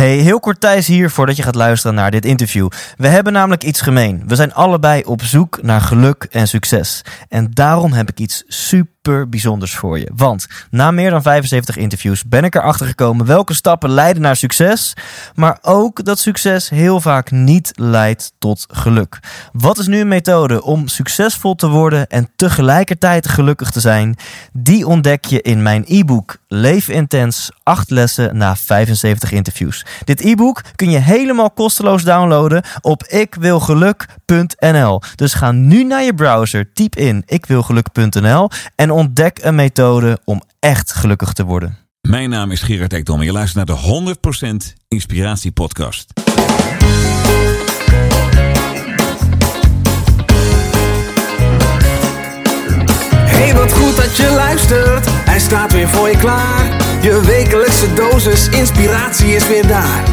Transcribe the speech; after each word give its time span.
Hey, 0.00 0.16
heel 0.16 0.40
kort 0.40 0.60
Thijs 0.60 0.86
hier 0.86 1.10
voordat 1.10 1.36
je 1.36 1.42
gaat 1.42 1.54
luisteren 1.54 1.96
naar 1.96 2.10
dit 2.10 2.24
interview. 2.24 2.68
We 2.96 3.08
hebben 3.08 3.32
namelijk 3.32 3.64
iets 3.64 3.80
gemeen. 3.80 4.22
We 4.26 4.34
zijn 4.34 4.54
allebei 4.54 5.02
op 5.02 5.22
zoek 5.22 5.62
naar 5.62 5.80
geluk 5.80 6.26
en 6.30 6.48
succes. 6.48 7.02
En 7.28 7.50
daarom 7.50 7.92
heb 7.92 8.10
ik 8.10 8.18
iets 8.18 8.44
super 8.46 9.28
bijzonders 9.28 9.74
voor 9.74 9.98
je. 9.98 10.10
Want 10.14 10.46
na 10.70 10.90
meer 10.90 11.10
dan 11.10 11.22
75 11.22 11.76
interviews 11.76 12.24
ben 12.24 12.44
ik 12.44 12.54
erachter 12.54 12.86
gekomen 12.86 13.26
welke 13.26 13.54
stappen 13.54 13.90
leiden 13.90 14.22
naar 14.22 14.36
succes. 14.36 14.94
Maar 15.34 15.58
ook 15.62 16.04
dat 16.04 16.18
succes 16.18 16.68
heel 16.68 17.00
vaak 17.00 17.30
niet 17.30 17.70
leidt 17.74 18.32
tot 18.38 18.66
geluk. 18.72 19.18
Wat 19.52 19.78
is 19.78 19.86
nu 19.86 20.00
een 20.00 20.08
methode 20.08 20.62
om 20.62 20.88
succesvol 20.88 21.54
te 21.54 21.68
worden 21.68 22.06
en 22.06 22.30
tegelijkertijd 22.36 23.28
gelukkig 23.28 23.70
te 23.70 23.80
zijn? 23.80 24.16
Die 24.52 24.86
ontdek 24.86 25.24
je 25.24 25.42
in 25.42 25.62
mijn 25.62 25.84
e-book 25.86 26.36
Leef 26.48 26.88
Intens 26.88 27.50
8 27.62 27.90
lessen 27.90 28.36
na 28.36 28.56
75 28.56 29.32
interviews. 29.32 29.84
Dit 30.04 30.20
e-book 30.20 30.62
kun 30.76 30.90
je 30.90 30.98
helemaal 30.98 31.50
kosteloos 31.50 32.02
downloaden 32.02 32.62
op 32.80 33.04
ikwilgeluk.nl. 33.04 35.00
Dus 35.14 35.34
ga 35.34 35.52
nu 35.52 35.84
naar 35.84 36.02
je 36.02 36.14
browser, 36.14 36.72
typ 36.72 36.96
in 36.96 37.22
ikwilgeluk.nl 37.26 38.50
en 38.74 38.90
ontdek 38.90 39.38
een 39.42 39.54
methode 39.54 40.18
om 40.24 40.42
echt 40.58 40.92
gelukkig 40.92 41.32
te 41.32 41.44
worden. 41.44 41.78
Mijn 42.00 42.30
naam 42.30 42.50
is 42.50 42.60
Gerard 42.60 42.92
Ekdom 42.92 43.18
en 43.18 43.24
je 43.24 43.32
luistert 43.32 43.66
naar 43.66 43.76
de 43.76 44.14
100% 44.72 44.76
Inspiratie 44.88 45.52
Podcast. 45.52 46.12
Hey, 53.24 53.54
wat 53.54 53.72
goed 53.72 53.96
dat 53.96 54.16
je 54.16 54.32
luistert. 54.34 55.06
Hij 55.10 55.38
staat 55.38 55.72
weer 55.72 55.88
voor 55.88 56.08
je 56.08 56.16
klaar. 56.16 56.89
Je 57.02 57.20
wekelijkse 57.20 57.92
dosis 57.92 58.48
inspiratie 58.48 59.34
is 59.34 59.48
weer 59.48 59.66
daar. 59.66 60.04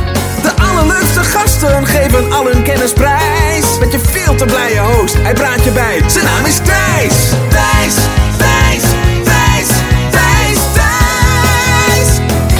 De 0.41 0.51
allerleukste 0.61 1.23
gasten 1.23 1.85
geven 1.85 2.31
al 2.31 2.45
hun 2.51 2.63
kennis 2.63 2.93
prijs. 2.93 3.79
Met 3.79 3.91
je 3.91 3.99
veel 3.99 4.35
te 4.35 4.45
blije 4.45 4.79
host, 4.79 5.13
hij 5.13 5.33
praat 5.33 5.63
je 5.63 5.71
bij. 5.71 6.09
Zijn 6.09 6.25
naam 6.25 6.45
is 6.45 6.57
Thijs. 6.57 7.29
Thijs, 7.49 7.95
Thijs, 8.37 8.83
Thijs, 9.23 9.67
Thijs, 10.11 10.59
Thijs. 10.73 12.19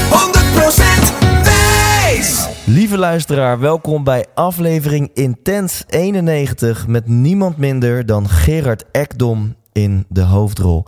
100% 0.09 1.43
Thijs. 1.43 2.47
Lieve 2.65 2.97
luisteraar, 2.97 3.59
welkom 3.59 4.03
bij 4.03 4.25
aflevering 4.33 5.09
Intens 5.13 5.83
91 5.89 6.87
met 6.87 7.07
niemand 7.07 7.57
minder 7.57 8.05
dan 8.05 8.29
Gerard 8.29 8.83
Ekdom 8.91 9.55
in 9.77 10.05
de 10.09 10.21
hoofdrol. 10.21 10.85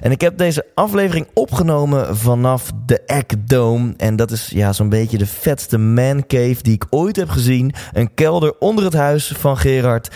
En 0.00 0.10
ik 0.10 0.20
heb 0.20 0.38
deze 0.38 0.66
aflevering 0.74 1.26
opgenomen 1.34 2.16
vanaf 2.16 2.70
de 2.86 3.00
Ekdome. 3.00 3.94
En 3.96 4.16
dat 4.16 4.30
is 4.30 4.50
ja, 4.54 4.72
zo'n 4.72 4.88
beetje 4.88 5.18
de 5.18 5.26
vetste 5.26 5.78
man 5.78 6.26
cave 6.26 6.56
die 6.62 6.74
ik 6.74 6.86
ooit 6.90 7.16
heb 7.16 7.28
gezien. 7.28 7.72
Een 7.92 8.14
kelder 8.14 8.54
onder 8.58 8.84
het 8.84 8.94
huis 8.94 9.32
van 9.36 9.56
Gerard. 9.56 10.08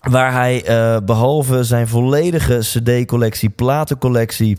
Waar 0.00 0.32
hij 0.32 0.64
eh, 0.64 0.96
behalve 1.04 1.64
zijn 1.64 1.88
volledige 1.88 2.58
CD-collectie, 2.58 3.50
platencollectie 3.50 4.58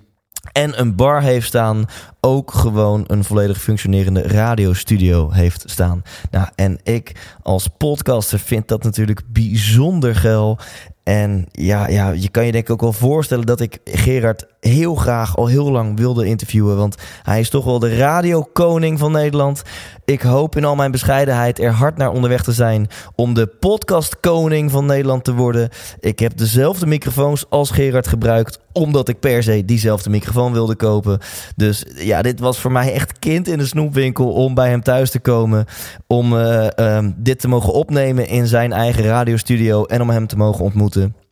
en 0.51 0.79
een 0.79 0.95
bar 0.95 1.21
heeft 1.21 1.47
staan, 1.47 1.85
ook 2.21 2.51
gewoon 2.51 3.03
een 3.07 3.23
volledig 3.23 3.61
functionerende 3.61 4.21
radiostudio 4.21 5.31
heeft 5.31 5.63
staan. 5.65 6.01
Nou, 6.31 6.47
en 6.55 6.79
ik 6.83 7.35
als 7.41 7.67
podcaster 7.77 8.39
vind 8.39 8.67
dat 8.67 8.83
natuurlijk 8.83 9.21
bijzonder 9.27 10.15
geil. 10.15 10.59
En 11.05 11.45
ja, 11.51 11.87
ja, 11.87 12.11
je 12.11 12.29
kan 12.29 12.45
je 12.45 12.51
denk 12.51 12.63
ik 12.63 12.69
ook 12.73 12.81
wel 12.81 12.93
voorstellen 12.93 13.45
dat 13.45 13.59
ik 13.59 13.79
Gerard 13.83 14.47
heel 14.67 14.95
graag 14.95 15.37
al 15.37 15.47
heel 15.47 15.71
lang 15.71 15.97
wilde 15.97 16.25
interviewen. 16.25 16.77
Want 16.77 16.95
hij 17.23 17.39
is 17.39 17.49
toch 17.49 17.65
wel 17.65 17.79
de 17.79 17.97
radiokoning 17.97 18.99
van 18.99 19.11
Nederland. 19.11 19.61
Ik 20.05 20.21
hoop 20.21 20.55
in 20.55 20.65
al 20.65 20.75
mijn 20.75 20.91
bescheidenheid 20.91 21.59
er 21.59 21.71
hard 21.71 21.97
naar 21.97 22.11
onderweg 22.11 22.43
te 22.43 22.51
zijn 22.51 22.87
om 23.15 23.33
de 23.33 23.47
podcastkoning 23.47 24.71
van 24.71 24.85
Nederland 24.85 25.23
te 25.23 25.33
worden. 25.33 25.69
Ik 25.99 26.19
heb 26.19 26.37
dezelfde 26.37 26.85
microfoons 26.85 27.45
als 27.49 27.69
Gerard 27.71 28.07
gebruikt, 28.07 28.59
omdat 28.71 29.09
ik 29.09 29.19
per 29.19 29.43
se 29.43 29.65
diezelfde 29.65 30.09
microfoon 30.09 30.53
wilde 30.53 30.75
kopen. 30.75 31.19
Dus 31.55 31.85
ja, 31.95 32.21
dit 32.21 32.39
was 32.39 32.59
voor 32.59 32.71
mij 32.71 32.93
echt 32.93 33.19
kind 33.19 33.47
in 33.47 33.57
de 33.57 33.65
snoepwinkel 33.65 34.31
om 34.31 34.53
bij 34.53 34.69
hem 34.69 34.81
thuis 34.81 35.11
te 35.11 35.19
komen. 35.19 35.65
Om 36.07 36.33
uh, 36.33 36.67
um, 36.75 37.15
dit 37.17 37.39
te 37.39 37.47
mogen 37.47 37.73
opnemen 37.73 38.27
in 38.27 38.47
zijn 38.47 38.73
eigen 38.73 39.03
radiostudio 39.03 39.85
en 39.85 40.01
om 40.01 40.09
hem 40.09 40.27
te 40.27 40.37
mogen 40.37 40.63
ontmoeten. 40.63 41.24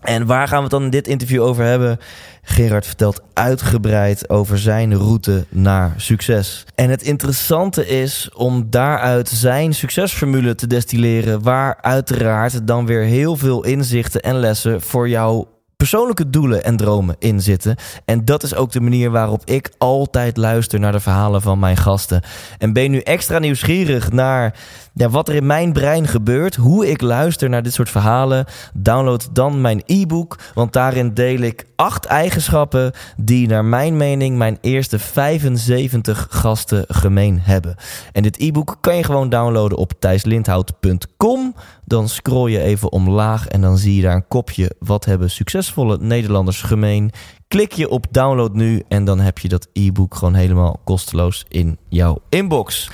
En 0.00 0.26
waar 0.26 0.48
gaan 0.48 0.56
we 0.56 0.62
het 0.62 0.70
dan 0.70 0.82
in 0.82 0.90
dit 0.90 1.08
interview 1.08 1.42
over 1.42 1.64
hebben? 1.64 1.98
Gerard 2.42 2.86
vertelt 2.86 3.22
uitgebreid 3.32 4.28
over 4.28 4.58
zijn 4.58 4.96
route 4.96 5.44
naar 5.48 5.94
succes. 5.96 6.64
En 6.74 6.90
het 6.90 7.02
interessante 7.02 7.86
is 7.86 8.30
om 8.34 8.66
daaruit 8.70 9.28
zijn 9.28 9.74
succesformule 9.74 10.54
te 10.54 10.66
destilleren, 10.66 11.42
waar 11.42 11.78
uiteraard 11.80 12.66
dan 12.66 12.86
weer 12.86 13.02
heel 13.02 13.36
veel 13.36 13.64
inzichten 13.64 14.20
en 14.20 14.38
lessen 14.38 14.80
voor 14.80 15.08
jou 15.08 15.46
persoonlijke 15.80 16.30
doelen 16.30 16.64
en 16.64 16.76
dromen 16.76 17.16
in 17.18 17.40
zitten. 17.40 17.76
En 18.04 18.24
dat 18.24 18.42
is 18.42 18.54
ook 18.54 18.72
de 18.72 18.80
manier 18.80 19.10
waarop 19.10 19.42
ik 19.44 19.70
altijd 19.78 20.36
luister 20.36 20.80
naar 20.80 20.92
de 20.92 21.00
verhalen 21.00 21.42
van 21.42 21.58
mijn 21.58 21.76
gasten. 21.76 22.22
En 22.58 22.72
ben 22.72 22.82
je 22.82 22.88
nu 22.88 22.98
extra 22.98 23.38
nieuwsgierig 23.38 24.12
naar 24.12 24.54
wat 24.94 25.28
er 25.28 25.34
in 25.34 25.46
mijn 25.46 25.72
brein 25.72 26.06
gebeurt, 26.06 26.54
hoe 26.54 26.90
ik 26.90 27.00
luister 27.00 27.48
naar 27.48 27.62
dit 27.62 27.72
soort 27.72 27.90
verhalen, 27.90 28.44
download 28.74 29.28
dan 29.32 29.60
mijn 29.60 29.82
e-book. 29.86 30.38
Want 30.54 30.72
daarin 30.72 31.14
deel 31.14 31.40
ik 31.40 31.66
acht 31.76 32.04
eigenschappen 32.04 32.92
die 33.16 33.48
naar 33.48 33.64
mijn 33.64 33.96
mening 33.96 34.36
mijn 34.36 34.58
eerste 34.60 34.98
75 34.98 36.26
gasten 36.30 36.84
gemeen 36.88 37.38
hebben. 37.42 37.76
En 38.12 38.22
dit 38.22 38.38
e-book 38.38 38.76
kan 38.80 38.96
je 38.96 39.04
gewoon 39.04 39.28
downloaden 39.28 39.78
op 39.78 39.92
thijslindhout.com. 39.98 41.54
Dan 41.90 42.08
scroll 42.08 42.50
je 42.50 42.60
even 42.60 42.92
omlaag 42.92 43.46
en 43.46 43.60
dan 43.60 43.78
zie 43.78 43.96
je 43.96 44.02
daar 44.02 44.14
een 44.14 44.28
kopje 44.28 44.74
wat 44.78 45.04
hebben 45.04 45.30
succesvolle 45.30 45.98
Nederlanders 46.00 46.62
gemeen. 46.62 47.10
Klik 47.48 47.72
je 47.72 47.88
op 47.88 48.06
download 48.10 48.54
nu 48.54 48.82
en 48.88 49.04
dan 49.04 49.20
heb 49.20 49.38
je 49.38 49.48
dat 49.48 49.68
e-book 49.72 50.14
gewoon 50.14 50.34
helemaal 50.34 50.80
kosteloos 50.84 51.44
in 51.48 51.78
jouw 51.88 52.18
inbox. 52.28 52.90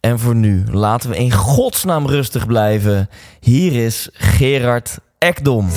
En 0.00 0.18
voor 0.18 0.34
nu, 0.34 0.64
laten 0.70 1.10
we 1.10 1.16
in 1.16 1.32
godsnaam 1.32 2.06
rustig 2.06 2.46
blijven. 2.46 3.08
Hier 3.40 3.84
is 3.84 4.08
Gerard 4.12 4.98
Ekdom. 5.18 5.68
100% 5.68 5.72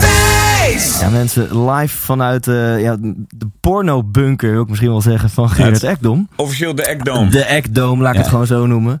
Thijs. 0.00 1.00
Ja, 1.00 1.08
mensen, 1.08 1.70
live 1.70 1.96
vanuit 1.96 2.46
uh, 2.46 2.80
ja, 2.80 2.96
de 3.28 3.48
porno-bunker, 3.60 4.50
wil 4.50 4.62
ik 4.62 4.68
misschien 4.68 4.90
wel 4.90 5.00
zeggen, 5.00 5.30
van 5.30 5.50
Gerard 5.50 5.82
Ekdom. 5.82 6.28
Officieel 6.36 6.74
de 6.74 6.84
Ekdome. 6.84 7.30
De 7.30 7.44
Ekdom, 7.44 8.02
laat 8.02 8.12
ik 8.12 8.18
het 8.18 8.28
gewoon 8.28 8.46
zo 8.46 8.66
noemen. 8.66 9.00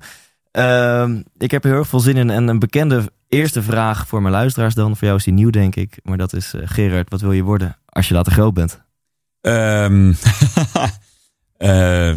Ehm, 0.54 1.22
ik 1.38 1.50
heb 1.50 1.64
er 1.64 1.70
heel 1.70 1.78
erg 1.78 1.88
veel 1.88 2.00
zin 2.00 2.16
in. 2.16 2.30
En 2.30 2.48
een 2.48 2.58
bekende 2.58 3.12
eerste 3.28 3.62
vraag 3.62 4.06
voor 4.06 4.22
mijn 4.22 4.34
luisteraars 4.34 4.74
dan. 4.74 4.96
Voor 4.96 5.06
jou 5.06 5.18
is 5.18 5.24
die 5.24 5.32
nieuw, 5.32 5.50
denk 5.50 5.76
ik. 5.76 5.98
Maar 6.02 6.16
dat 6.16 6.32
is, 6.32 6.54
eh, 6.54 6.60
Gerard, 6.64 7.10
wat 7.10 7.20
wil 7.20 7.32
je 7.32 7.42
worden 7.42 7.76
als 7.86 8.08
je 8.08 8.14
later 8.14 8.32
groot 8.32 8.54
bent? 8.54 8.82
Ehm, 9.40 10.12
eh, 11.56 12.12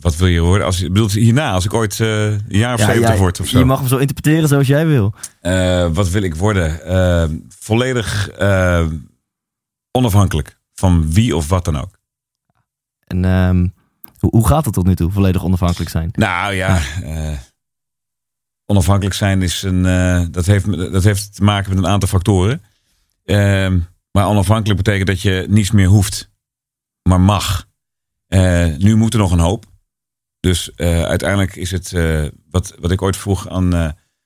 wat 0.00 0.16
wil 0.16 0.26
je 0.26 0.40
horen? 0.40 0.64
Als, 0.64 0.80
bedoelt 0.80 1.12
hierna, 1.12 1.52
als 1.52 1.64
ik 1.64 1.74
ooit 1.74 2.00
eh, 2.00 2.24
een 2.24 2.42
jaar 2.48 2.74
of 2.74 2.80
Ja, 2.80 2.86
70 2.86 3.10
ja, 3.10 3.16
word 3.16 3.40
of 3.40 3.46
zo. 3.46 3.58
Je 3.58 3.64
mag 3.64 3.78
hem 3.78 3.88
zo 3.88 3.96
interpreteren 3.96 4.48
zoals 4.48 4.66
jij 4.66 4.86
wil. 4.86 5.14
Wat 5.92 6.08
wil 6.08 6.22
ik 6.22 6.34
worden? 6.34 6.84
Eh, 6.84 7.24
volledig 7.48 8.30
onafhankelijk 9.90 10.58
van 10.74 11.12
wie 11.12 11.36
of 11.36 11.48
wat 11.48 11.64
dan 11.64 11.76
ook. 11.76 11.98
En 13.04 13.24
ehm, 13.24 13.68
hoe, 14.18 14.46
gaat 14.46 14.64
het 14.64 14.74
tot 14.74 14.86
nu 14.86 14.94
toe, 14.94 15.10
volledig 15.10 15.44
onafhankelijk 15.44 15.90
zijn? 15.90 16.08
Nou 16.12 16.54
ja, 16.54 16.80
onafhankelijk 18.70 19.14
zijn 19.14 19.42
is 19.42 19.62
een. 19.62 19.86
eh, 19.86 20.26
dat, 20.30 20.46
heeft, 20.46 20.76
dat 20.92 21.04
heeft 21.04 21.34
te 21.34 21.44
maken 21.44 21.68
met 21.74 21.78
een 21.78 21.90
aantal 21.90 22.08
factoren. 22.08 22.62
Ehm, 23.24 23.78
maar 24.10 24.26
onafhankelijk 24.26 24.82
betekent 24.82 25.06
dat 25.06 25.20
je 25.20 25.46
niets 25.48 25.70
meer 25.70 25.86
hoeft, 25.86 26.30
maar 27.02 27.20
mag. 27.20 27.66
Eh, 28.26 28.76
nu 28.76 28.94
moet 28.94 29.12
er 29.12 29.18
nog 29.18 29.32
een 29.32 29.38
hoop. 29.38 29.66
Dus 30.40 30.74
eh, 30.74 31.02
uiteindelijk 31.02 31.56
is 31.56 31.70
het 31.70 31.92
wat, 32.50 32.74
wat 32.78 32.90
ik 32.90 33.02
ooit 33.02 33.16
vroeg 33.16 33.48
aan. 33.48 33.70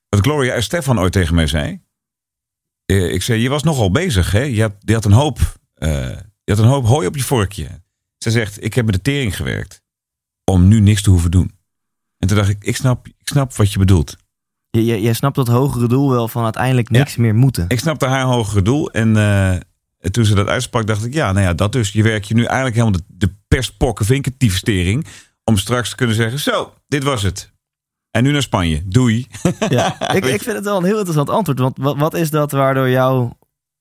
wat 0.08 0.20
Gloria 0.20 0.54
en 0.54 0.62
Stefan 0.62 1.00
ooit 1.00 1.12
tegen 1.12 1.34
mij 1.34 1.46
zei. 1.46 1.82
Ik 2.86 3.22
zei: 3.22 3.40
Je 3.40 3.48
was 3.48 3.62
nogal 3.62 3.90
bezig, 3.90 4.32
hè? 4.32 4.42
Je 4.42 4.60
had, 4.60 4.74
je 4.78 4.92
had 4.92 5.04
een 5.04 5.12
hoop. 5.12 5.38
je 5.74 6.24
had 6.44 6.58
een 6.58 6.64
hoop 6.64 6.84
hooi 6.84 7.06
op 7.06 7.16
je 7.16 7.22
vorkje. 7.22 7.82
Ze 8.18 8.30
zegt: 8.30 8.64
Ik 8.64 8.74
heb 8.74 8.84
met 8.84 8.94
de 8.94 9.02
tering 9.02 9.36
gewerkt. 9.36 9.82
Om 10.44 10.68
nu 10.68 10.80
niks 10.80 11.02
te 11.02 11.10
hoeven 11.10 11.30
doen. 11.30 11.58
En 12.18 12.28
toen 12.28 12.36
dacht 12.36 12.48
ik: 12.48 12.64
Ik 12.64 12.76
snap, 12.76 13.06
ik 13.06 13.28
snap 13.28 13.54
wat 13.54 13.72
je 13.72 13.78
bedoelt. 13.78 14.16
Jij 14.80 15.12
snapt 15.12 15.36
dat 15.36 15.48
hogere 15.48 15.88
doel 15.88 16.10
wel 16.10 16.28
van 16.28 16.44
uiteindelijk 16.44 16.92
Ja. 16.92 16.98
niks 16.98 17.16
meer 17.16 17.34
moeten. 17.34 17.64
Ik 17.68 17.78
snapte 17.78 18.06
haar 18.06 18.24
hogere 18.24 18.62
doel. 18.62 18.90
En 18.90 19.16
eh, 19.16 20.10
toen 20.10 20.24
ze 20.24 20.34
dat 20.34 20.46
uitsprak, 20.46 20.86
dacht 20.86 21.04
ik: 21.04 21.14
Ja, 21.14 21.32
nou 21.32 21.46
ja, 21.46 21.54
dat 21.54 21.72
dus. 21.72 21.92
Je 21.92 22.02
werkt 22.02 22.28
je 22.28 22.34
nu 22.34 22.44
eigenlijk 22.44 22.76
helemaal 22.76 23.00
de, 23.00 23.26
de 23.26 23.34
perspokken. 23.48 25.04
Om 25.44 25.56
straks 25.56 25.90
te 25.90 25.96
kunnen 25.96 26.16
zeggen: 26.16 26.38
Zo, 26.38 26.72
dit 26.88 27.02
was 27.02 27.22
het. 27.22 27.52
En 28.10 28.22
nu 28.22 28.32
naar 28.32 28.42
Spanje. 28.42 28.82
Doei. 28.84 29.26
Ja, 29.68 30.00
ik, 30.16 30.24
ik 30.24 30.42
vind 30.42 30.56
het 30.56 30.64
wel 30.64 30.76
een 30.76 30.84
heel 30.84 30.96
interessant 30.96 31.30
antwoord. 31.30 31.58
Want 31.58 31.76
wat, 31.80 31.96
wat 31.96 32.14
is 32.14 32.30
dat 32.30 32.52
waardoor 32.52 32.88
jou 32.88 33.30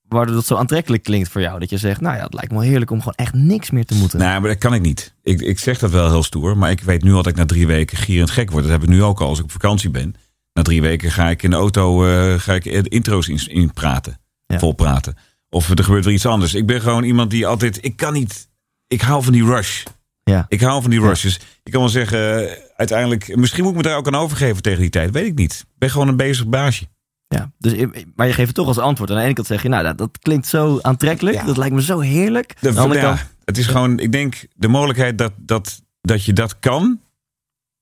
waardoor 0.08 0.34
dat 0.34 0.46
zo 0.46 0.56
aantrekkelijk 0.56 1.02
klinkt 1.02 1.28
voor 1.28 1.40
jou. 1.40 1.58
Dat 1.58 1.70
je 1.70 1.78
zegt, 1.78 2.00
nou 2.00 2.16
ja, 2.16 2.22
het 2.22 2.34
lijkt 2.34 2.50
me 2.50 2.58
wel 2.58 2.66
heerlijk 2.66 2.90
om 2.90 2.98
gewoon 2.98 3.14
echt 3.14 3.34
niks 3.34 3.70
meer 3.70 3.84
te 3.84 3.94
moeten. 3.94 4.18
Nou, 4.18 4.40
maar 4.40 4.50
dat 4.50 4.58
kan 4.58 4.74
ik 4.74 4.80
niet. 4.82 5.14
Ik, 5.22 5.40
ik 5.40 5.58
zeg 5.58 5.78
dat 5.78 5.90
wel 5.90 6.10
heel 6.10 6.22
stoer, 6.22 6.56
maar 6.58 6.70
ik 6.70 6.80
weet 6.80 7.02
nu 7.02 7.10
al 7.10 7.22
dat 7.22 7.32
ik 7.32 7.36
na 7.38 7.46
drie 7.46 7.66
weken 7.66 7.96
gierend 7.96 8.30
gek 8.30 8.50
word. 8.50 8.62
Dat 8.62 8.72
heb 8.72 8.82
ik 8.82 8.88
nu 8.88 9.02
ook 9.02 9.20
al 9.20 9.28
als 9.28 9.38
ik 9.38 9.44
op 9.44 9.50
vakantie 9.52 9.90
ben. 9.90 10.14
Na 10.52 10.62
drie 10.62 10.82
weken 10.82 11.10
ga 11.10 11.30
ik 11.30 11.42
in 11.42 11.50
de 11.50 11.56
auto 11.56 12.06
eh, 12.06 12.38
ga 12.38 12.54
ik 12.54 12.64
intro's 12.64 13.28
in, 13.28 13.46
in 13.46 13.72
praten, 13.72 14.20
Ja. 14.46 14.58
vol 14.58 14.72
praten. 14.72 15.16
Of 15.48 15.68
er 15.70 15.84
gebeurt 15.84 16.04
weer 16.04 16.14
iets 16.14 16.26
anders. 16.26 16.54
Ik 16.54 16.66
ben 16.66 16.80
gewoon 16.80 17.04
iemand 17.04 17.30
die 17.30 17.46
altijd, 17.46 17.84
ik 17.84 17.96
kan 17.96 18.12
niet, 18.12 18.48
ik 18.86 19.00
hou 19.00 19.22
van 19.22 19.32
die 19.32 19.44
rush. 19.44 19.84
Ja. 20.24 20.46
Ik 20.48 20.60
hou 20.60 20.82
van 20.82 20.90
die 20.90 21.00
rushes. 21.00 21.40
Ik 21.62 21.72
kan 21.72 21.80
wel 21.80 21.90
zeggen, 21.90 22.48
eh, 22.48 22.56
uiteindelijk, 22.76 23.36
misschien 23.36 23.62
moet 23.62 23.72
ik 23.72 23.76
me 23.76 23.82
daar 23.82 23.96
ook 23.96 24.06
aan 24.06 24.14
overgeven 24.14 24.62
tegen 24.62 24.80
die 24.80 24.90
tijd. 24.90 25.10
Weet 25.10 25.26
ik 25.26 25.34
niet. 25.34 25.52
Ik 25.52 25.78
ben 25.78 25.90
gewoon 25.90 26.08
een 26.08 26.16
bezig 26.16 26.46
baasje. 26.46 26.86
Ja, 27.28 27.50
dus, 27.58 27.86
maar 28.16 28.26
je 28.26 28.32
geeft 28.32 28.46
het 28.46 28.56
toch 28.56 28.66
als 28.66 28.78
antwoord. 28.78 29.10
Aan 29.10 29.16
de 29.16 29.22
ene 29.22 29.32
kant 29.32 29.46
zeg 29.46 29.62
je, 29.62 29.68
nou, 29.68 29.84
dat, 29.84 29.98
dat 29.98 30.18
klinkt 30.18 30.46
zo 30.46 30.78
aantrekkelijk. 30.82 31.36
Ja. 31.36 31.44
Dat 31.44 31.56
lijkt 31.56 31.74
me 31.74 31.82
zo 31.82 32.00
heerlijk. 32.00 32.54
De, 32.60 32.72
ja, 32.72 33.00
kant, 33.00 33.26
het 33.44 33.58
is 33.58 33.66
gewoon, 33.66 33.98
ik 33.98 34.12
denk, 34.12 34.46
de 34.54 34.68
mogelijkheid 34.68 35.18
dat, 35.18 35.32
dat, 35.36 35.82
dat 36.00 36.24
je 36.24 36.32
dat 36.32 36.58
kan, 36.58 37.00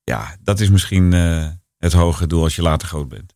ja, 0.05 0.37
dat 0.43 0.61
is 0.61 0.71
misschien 0.71 1.13
eh, 1.13 1.47
het 1.81 1.93
hoge 1.93 2.27
doel 2.27 2.43
als 2.43 2.57
je 2.57 2.63
later 2.63 2.89
groot 2.89 3.09
bent. 3.09 3.35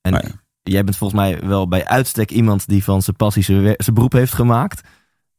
en 0.00 0.12
ja. 0.12 0.22
jij 0.62 0.84
bent 0.84 0.96
volgens 0.96 1.20
mij 1.20 1.40
wel 1.40 1.68
bij 1.68 1.86
uitstek 1.86 2.30
iemand 2.30 2.68
die 2.68 2.84
van 2.84 3.02
zijn 3.02 3.16
passie 3.16 3.42
zijn, 3.42 3.76
beroep 3.94 4.12
heeft 4.12 4.32
gemaakt. 4.34 4.80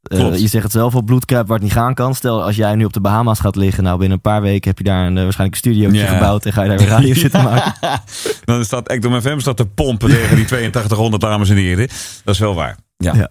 Klopt. 0.02 0.40
je 0.42 0.48
zegt 0.48 0.64
het 0.64 0.72
zelf 0.72 0.96
al, 0.96 1.02
bloedkruip 1.02 1.48
waar 1.48 1.56
het 1.58 1.66
niet 1.66 1.76
gaan 1.76 1.94
kan. 1.94 2.16
Stel, 2.16 2.44
als 2.44 2.56
jij 2.56 2.76
nu 2.76 2.86
op 2.86 2.94
de 2.94 3.02
Bahama's 3.02 3.40
gaat 3.40 3.56
liggen, 3.56 3.84
nou 3.84 3.98
binnen 3.98 4.16
een 4.18 4.22
paar 4.32 4.42
weken 4.42 4.70
heb 4.70 4.78
je 4.78 4.84
daar 4.84 5.06
een, 5.06 5.18
eh, 5.18 5.24
waarschijnlijk 5.24 5.64
een 5.64 5.72
studiootje 5.72 6.00
Ja. 6.02 6.14
gebouwd 6.14 6.46
en 6.46 6.54
ga 6.54 6.62
je 6.64 6.70
daar 6.70 6.78
weer 6.78 6.88
radio 6.88 7.14
zitten 7.14 7.44
maken. 7.54 8.02
Dan 8.46 8.66
staat 8.66 8.88
Ekdom 8.88 9.22
FM 9.22 9.40
staat 9.40 9.58
te 9.58 9.66
pompen 9.66 10.10
tegen 10.10 10.36
die 10.36 10.46
8200 10.56 11.22
dames 11.22 11.50
en 11.50 11.56
heren. 11.56 11.88
Dat 12.24 12.34
is 12.34 12.40
wel 12.40 12.56
waar. 12.56 12.78
Ja. 12.98 13.14
Ja. 13.16 13.30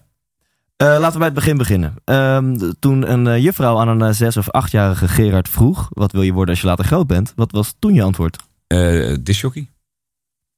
Eh, 0.75 0.87
laten 0.87 1.11
we 1.11 1.17
bij 1.17 1.27
het 1.27 1.35
begin 1.35 1.57
beginnen. 1.57 1.93
Ehm, 2.03 2.71
toen 2.79 3.11
een 3.11 3.41
juffrouw 3.41 3.79
aan 3.79 4.01
een 4.01 4.15
zes- 4.15 4.37
of 4.37 4.49
achtjarige 4.49 5.07
Gerard 5.07 5.49
vroeg: 5.49 5.87
wat 5.89 6.11
wil 6.11 6.21
je 6.21 6.33
worden 6.33 6.49
als 6.53 6.61
je 6.61 6.67
later 6.67 6.85
groot 6.85 7.07
bent? 7.07 7.33
Wat 7.35 7.51
was 7.51 7.75
toen 7.79 7.93
je 7.93 8.03
antwoord? 8.03 8.37
Discjockey. 9.23 9.69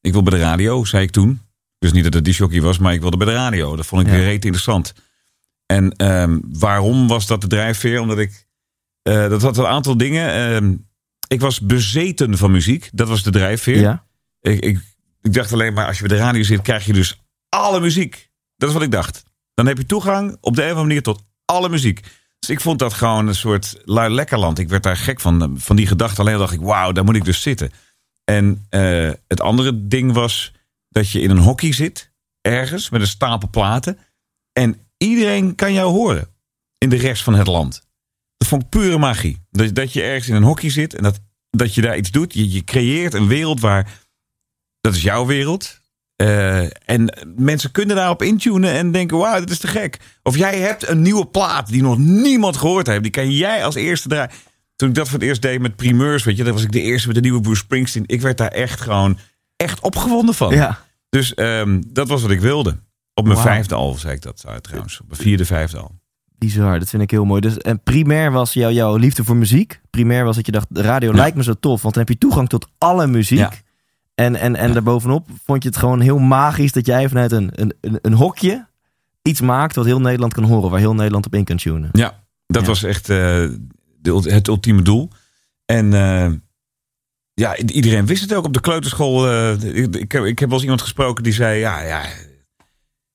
Ik 0.02 0.12
wil 0.14 0.24
bij 0.24 0.38
de 0.38 0.44
radio, 0.44 0.86
zei 0.86 1.04
ik 1.04 1.12
toen. 1.12 1.42
Dus 1.80 1.92
niet 1.92 2.04
dat 2.04 2.14
het 2.14 2.26
discjockey 2.26 2.62
was, 2.62 2.78
maar 2.78 2.94
ik 2.94 3.02
wilde 3.02 3.18
bij 3.18 3.28
de 3.28 3.34
radio. 3.34 3.76
Dat 3.76 3.86
vond 3.86 4.02
ik 4.08 4.14
Ja. 4.14 4.20
reet 4.20 4.44
interessant. 4.46 4.94
En 5.66 5.92
ehm, 5.92 6.40
waarom 6.44 7.08
was 7.08 7.28
dat 7.28 7.42
de 7.42 7.48
drijfveer? 7.48 8.00
Omdat 8.02 8.18
ik, 8.18 8.46
eh, 9.02 9.30
dat 9.30 9.42
had 9.42 9.58
een 9.58 9.66
aantal 9.68 9.98
dingen. 9.98 10.32
Ehm, 10.34 10.76
ik 11.28 11.42
was 11.42 11.60
bezeten 11.62 12.38
van 12.38 12.52
muziek. 12.52 12.90
Dat 12.94 13.08
was 13.08 13.24
de 13.24 13.32
drijfveer. 13.32 13.80
Ja. 13.80 14.06
Ik, 14.42 14.60
ik, 14.60 14.80
ik 15.22 15.34
dacht 15.34 15.54
alleen 15.54 15.74
maar, 15.74 15.88
als 15.88 16.00
je 16.00 16.08
bij 16.08 16.18
de 16.18 16.24
radio 16.24 16.44
zit, 16.44 16.62
krijg 16.62 16.86
je 16.86 16.94
dus 16.94 17.22
alle 17.50 17.80
muziek. 17.80 18.30
Dat 18.58 18.68
is 18.70 18.76
wat 18.76 18.84
ik 18.84 18.92
dacht. 18.92 19.24
Dan 19.54 19.66
heb 19.66 19.78
je 19.78 19.86
toegang 19.86 20.38
op 20.42 20.56
de 20.56 20.62
een 20.62 20.68
of 20.68 20.72
andere 20.78 20.88
manier 20.88 21.04
tot 21.04 21.24
alle 21.46 21.70
muziek. 21.70 22.02
Dus 22.40 22.50
ik 22.50 22.62
vond 22.62 22.80
dat 22.80 22.94
gewoon 22.94 23.28
een 23.28 23.36
soort 23.36 23.82
lui 23.86 24.14
lekkerland. 24.14 24.60
Ik 24.60 24.70
werd 24.70 24.84
daar 24.84 24.98
gek 24.98 25.20
van, 25.20 25.56
van 25.60 25.76
die 25.76 25.88
gedachte. 25.88 26.22
Alleen 26.22 26.38
dacht 26.38 26.54
ik, 26.54 26.60
wauw, 26.62 26.92
daar 26.92 27.04
moet 27.04 27.16
ik 27.16 27.26
dus 27.26 27.42
zitten. 27.42 27.72
En 28.32 28.66
eh, 28.70 29.12
het 29.28 29.42
andere 29.42 29.88
ding 29.88 30.14
was 30.14 30.54
dat 30.90 31.10
je 31.10 31.22
in 31.22 31.30
een 31.30 31.38
hockey 31.38 31.74
zit, 31.74 32.12
ergens, 32.42 32.90
met 32.90 33.02
een 33.02 33.08
stapel 33.08 33.50
platen. 33.50 33.98
En 34.54 34.80
iedereen 34.98 35.56
kan 35.56 35.74
jou 35.74 35.92
horen 35.92 36.28
in 36.78 36.90
de 36.90 36.96
rest 36.96 37.24
van 37.24 37.34
het 37.34 37.48
land. 37.48 37.88
Dat 38.38 38.48
vond 38.48 38.64
ik 38.64 38.70
pure 38.70 38.98
magie. 38.98 39.46
Dat, 39.52 39.76
dat 39.76 39.94
je 39.94 40.02
ergens 40.02 40.28
in 40.28 40.36
een 40.36 40.44
hockey 40.44 40.70
zit 40.70 40.94
en 40.94 41.04
dat, 41.04 41.20
dat 41.50 41.76
je 41.76 41.82
daar 41.82 41.98
iets 41.98 42.12
doet. 42.12 42.34
Je, 42.34 42.52
je 42.52 42.64
creëert 42.64 43.14
een 43.14 43.28
wereld 43.28 43.60
waar, 43.60 44.00
dat 44.82 44.96
is 44.96 45.02
jouw 45.02 45.26
wereld. 45.26 45.82
Eh, 46.16 46.90
en 46.90 47.28
mensen 47.36 47.72
kunnen 47.72 47.96
daarop 47.96 48.22
intunen 48.22 48.72
en 48.72 48.92
denken, 48.92 49.18
wauw, 49.18 49.40
dit 49.40 49.50
is 49.50 49.60
te 49.60 49.68
gek. 49.68 50.00
Of 50.24 50.38
jij 50.38 50.60
hebt 50.60 50.88
een 50.88 51.02
nieuwe 51.02 51.28
plaat 51.28 51.68
die 51.68 51.82
nog 51.82 51.98
niemand 51.98 52.58
gehoord 52.58 52.88
heeft. 52.88 53.04
Die 53.04 53.12
kan 53.12 53.32
jij 53.32 53.66
als 53.66 53.76
eerste 53.76 54.08
draaien. 54.08 54.32
Toen 54.78 54.90
ik 54.90 54.96
dat 54.96 55.10
voor 55.10 55.20
het 55.20 55.28
eerst 55.28 55.42
deed 55.42 55.62
met 55.62 55.76
primeurs, 55.76 56.24
weet 56.24 56.38
je, 56.38 56.44
dan 56.44 56.54
was 56.54 56.64
ik 56.64 56.72
de 56.72 56.82
eerste 56.82 57.08
met 57.08 57.16
de 57.16 57.22
nieuwe 57.22 57.42
Bruce 57.42 57.60
Springsteen. 57.62 58.04
Ik 58.06 58.22
werd 58.22 58.38
daar 58.38 58.52
echt 58.52 58.82
gewoon 58.82 59.18
echt 59.56 59.80
opgewonden 59.80 60.36
van. 60.36 60.54
Ja. 60.54 60.80
Dus 61.10 61.34
ehm, 61.34 61.82
dat 61.88 62.08
was 62.08 62.22
wat 62.22 62.32
ik 62.32 62.40
wilde. 62.40 62.78
Op 63.14 63.26
mijn 63.26 63.38
vijfde 63.40 63.76
al, 63.76 63.94
zei 63.94 64.14
ik 64.14 64.22
dat 64.22 64.46
trouwens. 64.62 65.00
Op 65.02 65.08
mijn 65.08 65.22
vierde, 65.22 65.46
vijfde 65.46 65.78
al. 65.78 65.96
Bizar, 66.38 66.80
dat 66.80 66.90
vind 66.90 67.02
ik 67.02 67.12
heel 67.12 67.26
mooi. 67.26 67.42
Dus, 67.42 67.58
en 67.58 67.84
primair 67.84 68.32
was 68.32 68.54
jou, 68.54 68.74
jouw 68.74 68.96
liefde 68.96 69.24
voor 69.24 69.36
muziek. 69.36 69.82
Primair 69.90 70.24
was 70.26 70.36
dat 70.36 70.46
je 70.46 70.52
dacht, 70.52 70.68
de 70.70 70.82
radio 70.82 71.12
Ja. 71.12 71.18
lijkt 71.18 71.38
me 71.38 71.44
zo 71.44 71.54
tof, 71.54 71.82
want 71.82 71.94
dan 71.94 72.04
heb 72.04 72.14
je 72.14 72.20
toegang 72.20 72.50
tot 72.50 72.68
alle 72.78 73.08
muziek. 73.08 73.38
Ja. 73.38 73.52
En, 74.16 74.36
en, 74.36 74.56
en 74.56 74.74
daarbovenop 74.74 75.28
vond 75.46 75.64
je 75.64 75.70
het 75.70 75.78
gewoon 75.78 76.00
heel 76.00 76.20
magisch 76.20 76.72
dat 76.72 76.86
jij 76.86 77.08
vanuit 77.08 77.32
een, 77.32 77.50
een, 77.54 77.74
een, 77.82 78.00
een 78.02 78.14
hokje 78.14 78.68
iets 79.22 79.42
maakt 79.42 79.76
wat 79.76 79.86
heel 79.86 80.02
Nederland 80.02 80.34
kan 80.34 80.44
horen, 80.44 80.70
waar 80.70 80.80
heel 80.80 80.96
Nederland 80.96 81.26
op 81.26 81.36
in 81.36 81.44
kan 81.44 81.58
tunen. 81.58 81.90
Ja, 81.92 82.24
dat 82.48 82.66
was 82.66 82.84
echt 82.84 83.10
eh, 83.10 83.46
de, 84.12 84.32
het 84.34 84.48
ultieme 84.48 84.82
doel. 84.82 85.10
En 85.66 85.94
eh, 85.94 86.32
ja, 87.34 87.58
iedereen 87.58 88.06
wist 88.06 88.22
het 88.22 88.34
ook 88.34 88.46
op 88.46 88.54
de 88.54 88.62
kleuterschool. 88.62 89.28
eh, 89.32 89.52
ik, 89.52 89.96
ik, 89.96 90.12
heb, 90.12 90.24
ik 90.24 90.40
heb 90.40 90.48
wel 90.48 90.54
eens 90.54 90.62
iemand 90.62 90.82
gesproken 90.82 91.24
die 91.24 91.34
zei, 91.34 91.60
ja, 91.60 91.82
ja, 91.82 92.02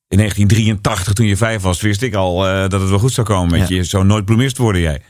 in 0.09 0.19
1983 0.19 1.13
toen 1.13 1.27
je 1.27 1.37
vijf 1.37 1.63
was, 1.63 1.81
wist 1.81 2.03
ik 2.03 2.15
al 2.15 2.47
eh, 2.49 2.69
dat 2.69 2.81
het 2.81 2.91
wel 2.91 2.99
goed 2.99 3.13
zou 3.13 3.27
komen 3.27 3.59
met 3.59 3.69
Ja. 3.69 3.77
je. 3.77 3.85
Zo 3.85 4.03
nooit 4.03 4.25
bloemist 4.25 4.57
worden 4.57 4.81
jij. 4.83 5.03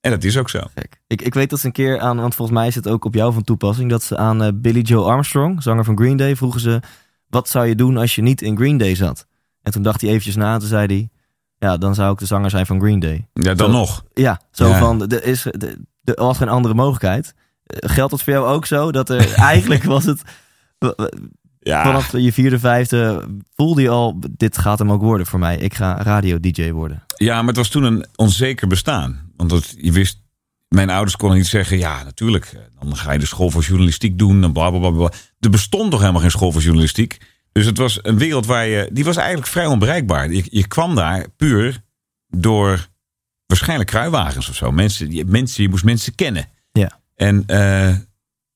En 0.00 0.10
dat 0.10 0.24
is 0.24 0.36
ook 0.36 0.50
zo. 0.50 0.60
Ik, 1.06 1.22
ik 1.22 1.34
weet 1.34 1.50
dat 1.50 1.60
ze 1.60 1.66
een 1.66 1.72
keer 1.72 2.00
aan, 2.00 2.16
want 2.20 2.34
volgens 2.34 2.58
mij 2.58 2.66
is 2.66 2.74
het 2.74 2.88
ook 2.88 3.04
op 3.04 3.14
jou 3.14 3.32
van 3.32 3.42
toepassing, 3.44 3.90
dat 3.90 4.02
ze 4.02 4.16
aan 4.16 4.60
Billy 4.60 4.80
Joe 4.80 5.04
Armstrong, 5.10 5.62
zanger 5.62 5.84
van 5.84 5.96
Green 5.98 6.16
Day, 6.16 6.36
vroegen 6.36 6.60
ze: 6.60 6.80
Wat 7.28 7.48
zou 7.48 7.66
je 7.66 7.74
doen 7.74 7.96
als 7.96 8.14
je 8.14 8.22
niet 8.22 8.42
in 8.42 8.56
Green 8.56 8.76
Day 8.76 8.94
zat? 8.94 9.26
En 9.62 9.72
toen 9.72 9.82
dacht 9.82 10.00
hij 10.00 10.10
eventjes 10.10 10.36
na 10.36 10.52
en 10.52 10.58
toen 10.58 10.68
zei 10.68 10.86
hij: 10.86 11.10
Ja, 11.58 11.76
dan 11.76 11.94
zou 11.94 12.12
ik 12.12 12.18
de 12.18 12.26
zanger 12.26 12.50
zijn 12.50 12.66
van 12.66 12.80
Green 12.80 12.98
Day. 12.98 13.26
Ja, 13.32 13.54
dan 13.54 13.70
Zo. 13.70 13.76
nog. 13.78 14.04
Ja, 14.14 14.40
zo 14.50 14.68
Ja. 14.68 14.78
van: 14.78 15.06
er, 15.08 15.24
is, 15.24 15.44
er, 15.44 15.76
er 16.04 16.14
was 16.14 16.36
geen 16.38 16.48
andere 16.48 16.74
mogelijkheid. 16.74 17.34
Eh, 17.64 17.90
Geldt 17.90 18.10
dat 18.10 18.22
voor 18.22 18.32
jou 18.32 18.46
ook 18.46 18.66
zo? 18.66 18.92
Dat 18.92 19.10
er 19.10 19.32
eigenlijk 19.54 19.84
was 19.84 20.04
het. 20.04 20.22
Ja, 21.60 21.82
Vanaf 21.84 22.12
je 22.16 22.32
vierde, 22.32 22.58
vijfde 22.58 23.28
voelde 23.54 23.82
je 23.82 23.88
al: 23.88 24.20
Dit 24.30 24.58
gaat 24.58 24.78
hem 24.78 24.92
ook 24.92 25.00
worden 25.00 25.26
voor 25.26 25.38
mij. 25.38 25.56
Ik 25.56 25.74
ga 25.74 26.02
radio-DJ 26.02 26.70
worden. 26.70 27.02
Ja, 27.16 27.38
maar 27.38 27.46
het 27.48 27.56
was 27.56 27.68
toen 27.68 27.82
een 27.82 28.06
onzeker 28.16 28.68
bestaan. 28.68 29.30
Want 29.36 29.50
dat, 29.50 29.74
je 29.76 29.92
wist, 29.92 30.20
mijn 30.68 30.90
ouders 30.90 31.16
konden 31.16 31.38
niet 31.38 31.46
zeggen: 31.46 31.78
ja, 31.78 32.02
natuurlijk, 32.02 32.44
eh, 32.44 32.60
dan 32.80 32.96
ga 32.96 33.12
je 33.12 33.18
de 33.18 33.26
school 33.26 33.50
voor 33.50 33.62
journalistiek 33.62 34.18
doen. 34.18 34.42
En 34.44 34.52
bla 34.52 34.70
bla 34.70 34.78
bla. 34.78 34.90
bla. 34.90 35.10
Er 35.40 35.50
bestond 35.50 35.90
toch 35.90 36.00
helemaal 36.00 36.20
geen 36.20 36.30
school 36.30 36.52
voor 36.52 36.62
journalistiek. 36.62 37.18
Dus 37.58 37.66
het 37.66 37.78
was 37.78 37.98
een 38.02 38.18
wereld 38.18 38.46
waar 38.46 38.66
je. 38.66 38.88
die 38.92 39.04
was 39.04 39.16
eigenlijk 39.16 39.48
vrij 39.48 39.66
onbereikbaar. 39.66 40.32
Je, 40.32 40.44
je 40.50 40.66
kwam 40.66 40.94
daar 40.94 41.28
puur 41.36 41.82
door 42.28 42.88
waarschijnlijk 43.46 43.90
kruiwagens 43.90 44.48
of 44.48 44.54
zo. 44.54 44.72
Mensen, 44.72 45.10
je, 45.12 45.24
mensen, 45.24 45.62
je 45.62 45.68
moest 45.68 45.84
mensen 45.84 46.14
kennen. 46.14 46.48
Ja. 46.72 47.00
En 47.14 47.42
eh, 47.46 47.96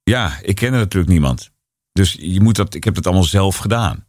ja, 0.02 0.38
ik 0.42 0.54
kende 0.54 0.78
natuurlijk 0.78 1.12
niemand. 1.12 1.50
Dus 1.92 2.16
je 2.20 2.40
moet 2.40 2.56
dat, 2.56 2.74
ik 2.74 2.84
heb 2.84 2.94
dat 2.94 3.06
allemaal 3.06 3.24
zelf 3.24 3.56
gedaan. 3.56 4.06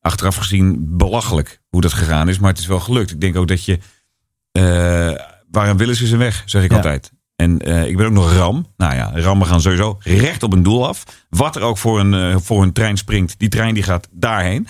Achteraf 0.00 0.36
gezien 0.36 0.96
belachelijk 0.96 1.60
hoe 1.68 1.80
dat 1.80 1.92
gegaan 1.92 2.28
is, 2.28 2.38
maar 2.38 2.50
het 2.50 2.58
is 2.58 2.66
wel 2.66 2.80
gelukt. 2.80 3.10
Ik 3.10 3.20
denk 3.20 3.36
ook 3.36 3.48
dat 3.48 3.64
je. 3.64 3.78
eh 4.52 5.14
waar 5.50 5.68
een 5.68 5.76
wil 5.76 5.88
is, 5.90 6.00
is 6.00 6.10
een 6.10 6.18
weg, 6.18 6.42
zeg 6.46 6.62
ik 6.64 6.70
Ja. 6.70 6.76
altijd. 6.76 7.12
En 7.36 7.58
eh, 7.58 7.86
ik 7.86 7.96
ben 7.96 8.06
ook 8.06 8.12
nog 8.12 8.32
ram. 8.32 8.66
Nou 8.76 8.94
ja, 8.94 9.10
rammen 9.14 9.46
gaan 9.46 9.60
sowieso 9.60 9.96
recht 10.00 10.42
op 10.42 10.52
een 10.52 10.62
doel 10.62 10.88
af. 10.88 11.04
Wat 11.28 11.56
er 11.56 11.62
ook 11.62 11.78
voor 11.78 12.00
een, 12.00 12.14
eh, 12.14 12.36
voor 12.40 12.62
een 12.62 12.72
trein 12.72 12.96
springt, 12.96 13.38
die 13.38 13.48
trein 13.48 13.74
die 13.74 13.82
gaat 13.82 14.08
daarheen. 14.10 14.66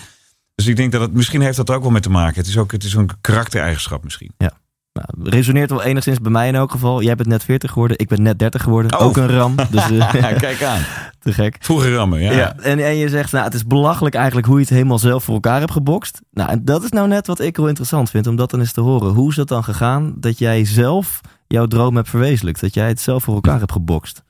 Dus 0.55 0.67
ik 0.67 0.75
denk 0.75 0.91
dat 0.91 1.01
het 1.01 1.13
misschien 1.13 1.41
heeft 1.41 1.57
dat 1.57 1.69
er 1.69 1.75
ook 1.75 1.81
wel 1.81 1.91
mee 1.91 2.01
te 2.01 2.09
maken. 2.09 2.35
Het 2.35 2.47
is 2.47 2.57
ook 2.57 2.71
het 2.71 2.83
is 2.83 2.93
een 2.93 3.09
karaktereigenschap 3.21 4.03
misschien. 4.03 4.31
Nou, 4.37 5.29
resoneert 5.29 5.69
wel 5.69 5.83
enigszins 5.83 6.21
bij 6.21 6.31
mij 6.31 6.47
in 6.47 6.55
elk 6.55 6.71
geval. 6.71 7.01
Jij 7.01 7.15
bent 7.15 7.27
net 7.29 7.43
40 7.43 7.71
geworden, 7.71 7.99
ik 7.99 8.07
ben 8.07 8.21
net 8.21 8.39
30 8.39 8.63
geworden. 8.63 8.99
Oh. 8.99 9.05
Ook 9.05 9.17
een 9.17 9.27
ram. 9.27 9.55
Dus 9.69 9.89
eh, 9.91 10.13
Ja, 10.13 10.33
kijk 10.33 10.63
aan. 10.63 10.81
te 11.19 11.33
gek. 11.33 11.57
Vroeger 11.59 11.93
rammen, 11.93 12.21
ja. 12.21 12.31
Ja. 12.31 12.55
En, 12.55 12.79
en 12.79 12.95
je 12.95 13.09
zegt, 13.09 13.31
nou, 13.31 13.43
het 13.43 13.53
is 13.53 13.65
belachelijk 13.65 14.15
eigenlijk 14.15 14.47
hoe 14.47 14.55
je 14.55 14.61
het 14.61 14.73
helemaal 14.73 14.99
zelf 14.99 15.23
voor 15.23 15.33
elkaar 15.33 15.59
hebt 15.59 15.71
gebokst. 15.71 16.21
Nou, 16.31 16.49
en 16.49 16.65
dat 16.65 16.83
is 16.83 16.89
nou 16.89 17.07
net 17.07 17.27
wat 17.27 17.39
ik 17.39 17.55
heel 17.55 17.67
interessant 17.67 18.09
vind, 18.09 18.27
om 18.27 18.35
dat 18.35 18.49
dan 18.49 18.59
eens 18.59 18.73
te 18.73 18.81
horen. 18.81 19.13
Hoe 19.13 19.29
is 19.29 19.35
dat 19.35 19.47
dan 19.47 19.63
gegaan 19.63 20.13
dat 20.17 20.39
jij 20.39 20.65
zelf 20.65 21.21
jouw 21.47 21.65
droom 21.65 21.95
hebt 21.95 22.09
verwezenlijkt? 22.09 22.61
Dat 22.61 22.73
jij 22.73 22.87
het 22.87 22.99
zelf 22.99 23.23
voor 23.23 23.33
elkaar 23.35 23.59
hebt 23.59 23.71
gebokst? 23.71 24.23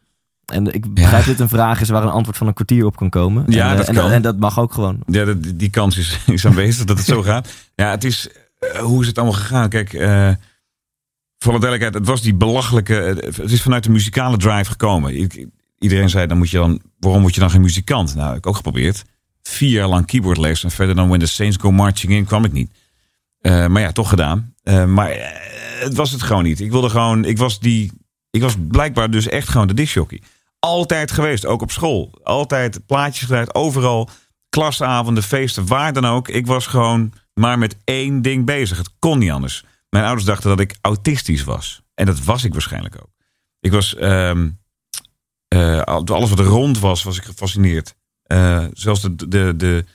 En 0.45 0.73
ik 0.73 0.93
begrijp 0.93 1.25
dit 1.25 1.39
een 1.39 1.49
vraag 1.49 1.81
is 1.81 1.89
waar 1.89 2.03
een 2.03 2.09
antwoord 2.09 2.37
van 2.37 2.47
een 2.47 2.53
kwartier 2.53 2.85
op 2.85 2.95
kan 2.95 3.09
komen. 3.09 3.43
Ja, 3.47 3.65
en, 3.65 3.71
eh, 3.71 3.77
dat 3.77 3.87
en, 3.87 3.95
kan. 3.95 4.11
en 4.11 4.21
dat 4.21 4.39
mag 4.39 4.59
ook 4.59 4.73
gewoon. 4.73 4.99
Ja, 5.07 5.25
dat- 5.25 5.43
die 5.55 5.69
kans 5.69 5.97
is, 5.97 6.19
is 6.25 6.45
aanwezig 6.45 6.85
dat 6.85 6.97
het 6.97 7.07
zo 7.07 7.21
gaat. 7.23 7.53
Ja, 7.75 7.89
het 7.89 8.03
is. 8.03 8.29
eh, 8.59 8.79
hoe 8.79 9.01
is 9.01 9.07
het 9.07 9.17
allemaal 9.17 9.39
gegaan? 9.39 9.69
Kijk, 9.69 9.93
eh 9.93 10.29
voor 11.39 11.53
de 11.53 11.59
duidelijkheid, 11.59 11.93
het 11.93 12.05
was 12.13 12.21
die 12.21 12.33
belachelijke. 12.35 12.93
Het 13.35 13.51
is 13.51 13.61
vanuit 13.61 13.83
de 13.83 13.89
muzikale 13.89 14.37
drive 14.37 14.71
gekomen. 14.71 15.17
Ik- 15.21 15.45
iedereen 15.79 16.09
zei, 16.09 16.27
dan 16.27 16.37
moet 16.37 16.49
je 16.49 16.57
dan, 16.57 16.81
waarom 16.99 17.21
word 17.21 17.33
je 17.33 17.39
dan 17.39 17.49
geen 17.49 17.61
muzikant? 17.61 18.15
Nou, 18.15 18.27
heb 18.27 18.37
ik 18.37 18.47
ook 18.47 18.55
geprobeerd. 18.55 19.03
Vier 19.43 19.69
jaar 19.69 19.87
lang 19.87 20.05
keyboardles 20.05 20.63
en 20.63 20.71
verder 20.71 20.95
dan 20.95 21.07
When 21.07 21.19
the 21.19 21.25
Saints 21.25 21.57
Go 21.57 21.71
Marching 21.71 22.11
In 22.13 22.25
kwam 22.25 22.45
ik 22.45 22.51
niet. 22.51 22.71
Maar 23.41 23.79
ja, 23.79 23.91
toch 23.91 24.09
gedaan. 24.09 24.53
Eh, 24.67 24.85
maar 24.85 25.09
eh, 25.09 25.29
het 25.79 25.95
was 25.95 26.11
het 26.11 26.21
gewoon 26.21 26.43
niet. 26.43 26.59
Ik 26.59 26.71
wilde 26.71 26.89
gewoon, 26.89 27.25
ik 27.25 27.37
was 27.37 27.59
die, 27.59 27.91
ik 28.29 28.41
was 28.41 28.55
blijkbaar 28.67 29.11
dus 29.11 29.27
echt 29.27 29.49
gewoon 29.49 29.67
de 29.67 29.73
discjockey. 29.73 30.21
Altijd 30.59 31.11
geweest, 31.11 31.45
ook 31.45 31.61
op 31.61 31.71
school. 31.71 32.19
Altijd 32.23 32.85
plaatjes 32.85 33.19
gedraaid, 33.19 33.55
overal. 33.55 34.09
Klasavonden, 34.49 35.23
feesten, 35.23 35.67
waar 35.67 35.93
dan 35.93 36.05
ook. 36.05 36.27
Ik 36.27 36.47
was 36.47 36.67
gewoon 36.67 37.13
maar 37.33 37.57
met 37.57 37.77
één 37.83 38.21
ding 38.21 38.45
bezig. 38.45 38.77
Het 38.77 38.89
kon 38.99 39.19
niet 39.19 39.31
anders. 39.31 39.65
Mijn 39.89 40.05
ouders 40.05 40.25
dachten 40.25 40.49
dat 40.49 40.59
ik 40.59 40.75
autistisch 40.81 41.43
was. 41.43 41.81
En 41.93 42.05
dat 42.05 42.23
was 42.23 42.43
ik 42.43 42.53
waarschijnlijk 42.53 42.95
ook. 42.95 43.11
Ik 43.59 43.71
was, 43.71 43.95
ehm, 43.95 44.49
eh, 45.47 45.81
alles 45.81 46.29
wat 46.29 46.39
er 46.39 46.45
rond 46.45 46.79
was, 46.79 47.03
was 47.03 47.17
ik 47.17 47.23
gefascineerd. 47.23 47.95
Zelfs 48.73 49.01
de, 49.01 49.27
de, 49.27 49.53
de 49.55 49.85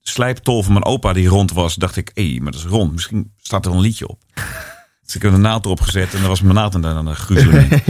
slijptol 0.00 0.62
van 0.62 0.72
mijn 0.72 0.84
opa 0.84 1.12
die 1.12 1.28
rond 1.28 1.52
was, 1.52 1.74
dacht 1.74 1.96
ik, 1.96 2.10
hé, 2.14 2.38
maar 2.40 2.52
dat 2.52 2.60
is 2.60 2.66
rond. 2.66 2.92
Misschien 2.92 3.32
staat 3.36 3.66
er 3.66 3.72
een 3.72 3.80
liedje 3.80 4.08
op. 4.08 4.22
Dus 5.02 5.18
ik 5.18 5.24
heb 5.24 5.34
een 5.34 5.40
naald 5.40 5.64
erop 5.64 5.80
gezet 5.80 6.14
en 6.14 6.20
dan 6.20 6.28
was 6.28 6.40
mijn 6.40 6.54
naald 6.54 6.74
en 6.74 6.80
dan 6.80 7.06
een 7.06 7.16
gruzeling. 7.16 7.82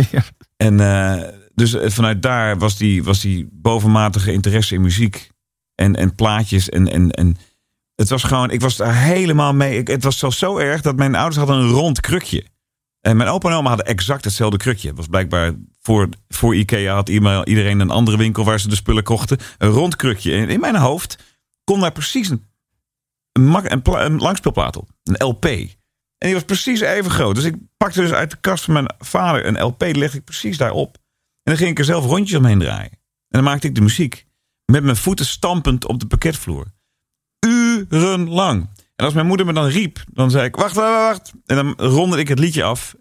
En 0.56 0.78
uh, 0.78 1.22
dus 1.54 1.76
vanuit 1.94 2.22
daar 2.22 2.58
was 2.58 2.76
die, 2.76 3.04
was 3.04 3.20
die 3.20 3.48
bovenmatige 3.52 4.32
interesse 4.32 4.74
in 4.74 4.80
muziek 4.80 5.30
en, 5.74 5.96
en 5.96 6.14
plaatjes 6.14 6.68
en, 6.68 6.88
en, 6.92 7.10
en 7.10 7.36
het 7.94 8.08
was 8.08 8.22
gewoon, 8.22 8.50
ik 8.50 8.60
was 8.60 8.76
daar 8.76 8.94
helemaal 8.94 9.54
mee. 9.54 9.78
Ik, 9.78 9.88
het 9.88 10.04
was 10.04 10.18
zelfs 10.18 10.38
zo 10.38 10.58
erg 10.58 10.80
dat 10.80 10.96
mijn 10.96 11.14
ouders 11.14 11.36
hadden 11.36 11.56
een 11.56 11.70
rond 11.70 12.00
krukje. 12.00 12.44
En 13.00 13.16
mijn 13.16 13.28
opa 13.28 13.48
en 13.48 13.54
oma 13.54 13.68
hadden 13.68 13.86
exact 13.86 14.24
hetzelfde 14.24 14.56
krukje. 14.56 14.88
Het 14.88 14.96
was 14.96 15.06
blijkbaar 15.06 15.52
voor, 15.80 16.08
voor 16.28 16.56
Ikea 16.56 16.94
had 16.94 17.08
iedereen 17.08 17.80
een 17.80 17.90
andere 17.90 18.16
winkel 18.16 18.44
waar 18.44 18.60
ze 18.60 18.68
de 18.68 18.74
spullen 18.74 19.02
kochten. 19.02 19.38
Een 19.58 19.68
rond 19.68 19.96
krukje. 19.96 20.34
En 20.34 20.48
in 20.48 20.60
mijn 20.60 20.76
hoofd 20.76 21.18
kon 21.70 21.80
daar 21.80 21.92
precies 21.92 22.28
een, 22.28 22.44
een, 23.32 23.82
een, 23.84 24.18
langspeelplaat 24.18 24.76
op. 24.76 24.88
Een 25.02 25.26
LP. 25.26 25.44
En 25.44 25.68
die 26.18 26.34
was 26.34 26.44
precies 26.44 26.80
even 26.80 27.10
groot. 27.10 27.34
Dus 27.34 27.44
ik 27.44 27.54
pakte 27.76 28.00
dus 28.00 28.12
uit 28.12 28.30
de 28.30 28.36
kast 28.40 28.64
van 28.64 28.72
mijn 28.72 28.94
vader 28.98 29.46
een 29.46 29.62
LP. 29.62 29.82
Legde 29.82 30.18
ik 30.18 30.24
precies 30.24 30.56
daarop. 30.56 30.94
En 31.42 31.52
dan 31.52 31.56
ging 31.56 31.70
ik 31.70 31.78
er 31.78 31.84
zelf 31.84 32.04
rondjes 32.04 32.38
omheen 32.38 32.58
draaien. 32.58 32.90
En 32.90 33.00
dan 33.28 33.44
maakte 33.44 33.66
ik 33.66 33.74
de 33.74 33.80
muziek. 33.80 34.26
Met 34.64 34.82
mijn 34.82 34.96
voeten 34.96 35.26
stampend 35.26 35.86
op 35.86 36.00
de 36.00 36.06
pakketvloer 36.06 36.66
urenlang. 37.46 38.68
En 38.96 39.04
als 39.04 39.14
mijn 39.14 39.26
moeder 39.26 39.46
me 39.46 39.52
dan 39.52 39.66
riep, 39.66 40.04
dan 40.06 40.30
zei 40.30 40.44
ik: 40.44 40.56
Wacht, 40.56 40.74
wacht, 40.74 41.08
wacht. 41.08 41.32
En 41.46 41.56
dan 41.56 41.74
ronde 41.76 42.18
ik 42.18 42.28
het 42.28 42.38
liedje 42.38 42.64
af. 42.64 42.94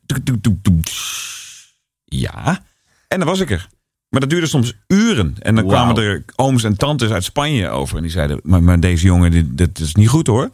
Ja. 2.05 2.63
En 3.07 3.19
dan 3.19 3.27
was 3.27 3.39
ik 3.39 3.51
er. 3.51 3.69
Maar 4.09 4.19
dat 4.19 4.29
duurde 4.29 4.47
soms 4.47 4.73
uren. 4.87 5.35
En 5.39 5.55
dan 5.55 5.67
kwamen 5.67 6.03
er 6.03 6.23
ooms 6.35 6.63
en 6.63 6.77
tantes 6.77 7.09
uit 7.09 7.23
Spanje 7.23 7.69
over. 7.69 7.95
En 7.95 8.01
die 8.01 8.11
zeiden: 8.11 8.39
Maar, 8.43 8.63
maar 8.63 8.79
deze 8.79 9.05
jongen, 9.05 9.31
dit, 9.31 9.57
dit 9.57 9.79
is 9.79 9.95
niet 9.95 10.07
goed 10.07 10.27
hoor. 10.27 10.49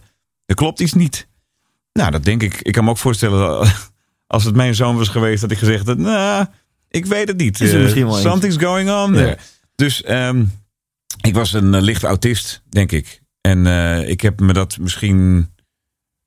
Er 0.45 0.55
klopt 0.55 0.79
iets 0.79 0.93
niet. 0.93 1.27
Nou, 1.93 2.11
dat 2.11 2.23
denk 2.23 2.43
ik. 2.43 2.61
Ik 2.61 2.73
kan 2.73 2.83
me 2.83 2.89
ook 2.89 2.97
voorstellen. 2.97 3.67
Als 4.27 4.43
het 4.43 4.55
mijn 4.55 4.75
zoon 4.75 4.97
was 4.97 5.07
geweest, 5.07 5.41
dat 5.41 5.51
ik 5.51 5.57
gezegd 5.57 5.87
had: 5.87 5.97
Nou, 5.97 6.45
ik 6.89 7.05
weet 7.05 7.27
het 7.27 7.37
niet. 7.37 7.59
Uh, 7.59 8.11
something's 8.13 8.57
going 8.57 8.89
on. 8.89 9.35
Dus 9.75 10.09
um, 10.09 10.51
ik 11.21 11.33
was 11.33 11.53
een 11.53 11.73
uh, 11.73 11.81
licht 11.81 12.03
autist, 12.03 12.61
denk 12.69 12.91
ik. 12.91 13.21
En 13.41 13.65
uh, 13.65 14.09
ik 14.09 14.21
heb 14.21 14.39
me 14.39 14.53
dat 14.53 14.77
misschien 14.77 15.49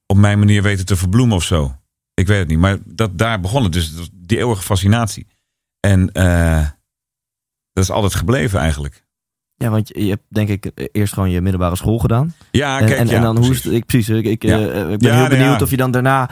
op 0.06 0.16
mijn 0.16 0.38
manier 0.38 0.62
weten 0.62 0.86
te 0.86 0.96
verbloemen 0.96 1.36
of 1.36 1.44
zo. 1.44 1.76
Ik 2.14 2.26
weet 2.26 2.38
het 2.38 2.48
niet. 2.48 2.58
Maar 2.58 2.78
dat, 2.84 3.18
daar 3.18 3.40
begon 3.40 3.62
het. 3.62 3.72
Dus 3.72 3.92
die 4.12 4.38
eeuwige 4.38 4.62
fascinatie. 4.62 5.26
En 5.80 6.12
dat 7.78 7.88
is 7.88 7.94
altijd 8.02 8.14
gebleven 8.14 8.60
eigenlijk. 8.60 9.06
Ja, 9.54 9.70
want 9.70 9.88
je, 9.88 10.08
hebt 10.08 10.22
denk 10.28 10.48
ik 10.48 10.70
eerst 10.92 11.12
gewoon 11.12 11.30
je 11.30 11.40
middelbare 11.40 11.76
school 11.76 11.98
gedaan. 11.98 12.34
Ja, 12.50 12.78
kijk, 12.78 12.90
en, 12.90 13.06
ja, 13.06 13.16
en 13.16 13.22
dan 13.22 13.36
hoe 13.36 13.50
is 13.50 13.66
ik 13.66 13.86
precies. 13.86 14.08
Ik, 14.08 14.24
ik, 14.24 14.42
ja. 14.42 14.58
uh, 14.58 14.90
ik 14.90 14.98
ben 14.98 15.16
heel 15.16 15.28
benieuwd 15.28 15.62
of 15.62 15.70
je 15.70 15.76
dan 15.76 15.90
daarna 15.90 16.30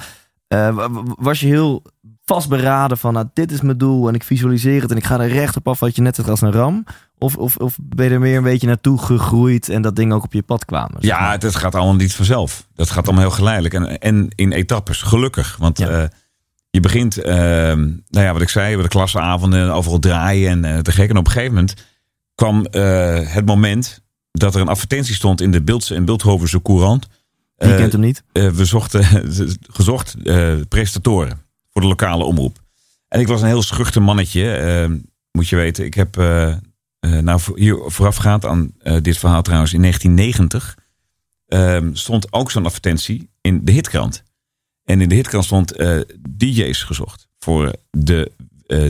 uh, 0.48 0.86
was 1.18 1.40
je 1.40 1.46
heel 1.46 1.82
vastberaden 2.24 2.98
van 2.98 3.12
nou, 3.12 3.26
dit 3.32 3.52
is 3.52 3.60
mijn 3.60 3.78
doel 3.78 4.08
en 4.08 4.14
ik 4.14 4.22
visualiseer 4.22 4.82
het 4.82 4.90
en 4.90 4.96
ik 4.96 5.04
ga 5.04 5.20
er 5.20 5.28
recht 5.28 5.56
op 5.56 5.68
af 5.68 5.80
wat 5.80 5.96
je 5.96 6.02
net 6.02 6.16
zegt 6.16 6.28
als 6.28 6.40
een 6.40 6.52
ram? 6.52 6.84
Of, 7.18 7.36
of, 7.36 7.56
of 7.56 7.76
ben 7.82 8.06
je 8.06 8.12
er 8.12 8.20
meer 8.20 8.36
een 8.36 8.42
beetje 8.42 8.66
naartoe 8.66 8.98
gegroeid 8.98 9.68
en 9.68 9.82
dat 9.82 9.96
ding 9.96 10.12
ook 10.12 10.24
op 10.24 10.32
je 10.32 10.42
pad 10.42 10.64
kwamen? 10.64 10.96
Ja, 10.98 11.30
het, 11.30 11.42
het, 11.42 11.56
gaat 11.56 11.74
allemaal 11.74 11.94
niet 11.94 12.14
vanzelf. 12.14 12.66
Dat 12.74 12.90
gaat 12.90 13.06
allemaal 13.06 13.24
heel 13.24 13.34
geleidelijk 13.34 13.74
en, 13.74 13.98
en 13.98 14.28
in 14.34 14.52
etappes, 14.52 15.02
gelukkig. 15.02 15.56
Want 15.56 15.78
ja. 15.78 16.02
uh, 16.02 16.08
je 16.76 16.82
begint, 16.82 17.18
uh, 17.18 17.24
nou 17.24 18.00
ja, 18.10 18.32
wat 18.32 18.42
ik 18.42 18.48
zei, 18.48 18.82
de 18.82 18.88
klassenavonden, 18.88 19.72
overal 19.72 19.98
draaien 19.98 20.50
en 20.50 20.74
uh, 20.74 20.78
te 20.78 20.92
gek. 20.92 21.10
En 21.10 21.16
op 21.16 21.26
een 21.26 21.32
gegeven 21.32 21.54
moment 21.54 21.74
kwam 22.34 22.66
het 23.28 23.46
moment 23.46 24.00
dat 24.32 24.54
er 24.54 24.60
een 24.60 24.68
advertentie 24.68 25.14
stond 25.14 25.40
in 25.40 25.50
de 25.50 25.62
Beeldse 25.62 25.94
en 25.94 26.04
Beeldhovense 26.04 26.62
Courant. 26.62 27.06
Je 27.56 27.76
kent 27.76 27.92
hem 27.92 28.00
niet? 28.00 28.22
we 28.32 28.64
zochten 28.64 29.04
gezocht 29.78 30.14
presentatoren 30.68 31.40
voor 31.70 31.82
de 31.82 31.88
lokale 31.88 32.24
omroep. 32.24 32.58
En 33.08 33.20
ik 33.20 33.26
was 33.26 33.40
een 33.40 33.46
heel 33.46 33.62
schuchter 33.62 34.02
mannetje, 34.02 34.86
uh, 34.88 34.98
moet 35.32 35.48
je 35.48 35.56
weten. 35.56 35.84
Ik 35.84 35.94
heb, 35.94 36.18
uh, 36.18 36.54
uh, 37.00 37.18
nou 37.18 37.40
hier 37.54 37.82
voorafgaand 37.86 38.44
aan 38.46 38.72
dit 39.02 39.18
verhaal 39.18 39.42
trouwens, 39.42 39.72
in 39.72 39.80
1990 39.80 40.78
ehm, 41.46 41.94
stond 41.94 42.32
ook 42.32 42.50
zo'n 42.50 42.64
advertentie 42.64 43.30
in 43.40 43.64
de 43.64 43.72
hitkrant. 43.72 44.24
En 44.86 45.00
in 45.00 45.08
de 45.08 45.14
hitkrant 45.14 45.44
stond 45.44 45.72
DJ's 46.36 46.82
gezocht 46.82 47.28
voor 47.38 47.72
de 47.90 48.32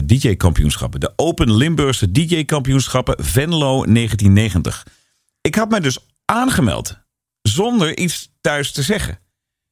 DJ-kampioenschappen. 0.03 0.99
De 0.99 1.13
Open 1.15 1.53
Limburgse 1.53 2.11
DJ-kampioenschappen 2.11 3.25
Venlo 3.25 3.85
1990. 3.85 4.85
Ik 5.41 5.55
had 5.55 5.69
mij 5.69 5.79
dus 5.79 5.99
aangemeld 6.25 6.97
zonder 7.41 7.97
iets 7.97 8.29
thuis 8.41 8.71
te 8.71 8.81
zeggen. 8.81 9.19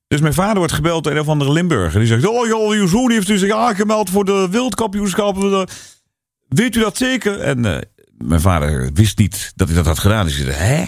Dus 0.08 0.22
mijn 0.22 0.34
vader 0.34 0.58
wordt 0.58 0.74
gebeld 0.74 1.04
door 1.04 1.14
een 1.14 1.20
of 1.20 1.28
andere 1.28 1.52
Limburger. 1.52 2.00
Die 2.00 2.08
zegt: 2.08 2.26
Oh, 2.26 2.48
joh, 2.48 2.72
uw 2.72 2.88
zoon 2.88 3.12
heeft 3.12 3.28
zich 3.28 3.52
aangemeld 3.52 4.10
voor 4.10 4.26
de 4.26 4.48
wereldkampioenschappen. 4.52 5.68
Weet 6.48 6.76
u 6.76 6.80
dat 6.80 6.98
zeker? 6.98 7.40
En 7.40 7.66
uh, 7.66 7.78
mijn 8.18 8.42
vader 8.42 8.94
wist 8.94 9.18
niet 9.18 9.52
dat 9.56 9.68
hij 9.68 9.78
dat 9.78 9.86
had 9.86 10.00
gedaan. 10.00 10.26
Dus 10.26 10.38
hij 10.38 10.54
Hè? 10.54 10.86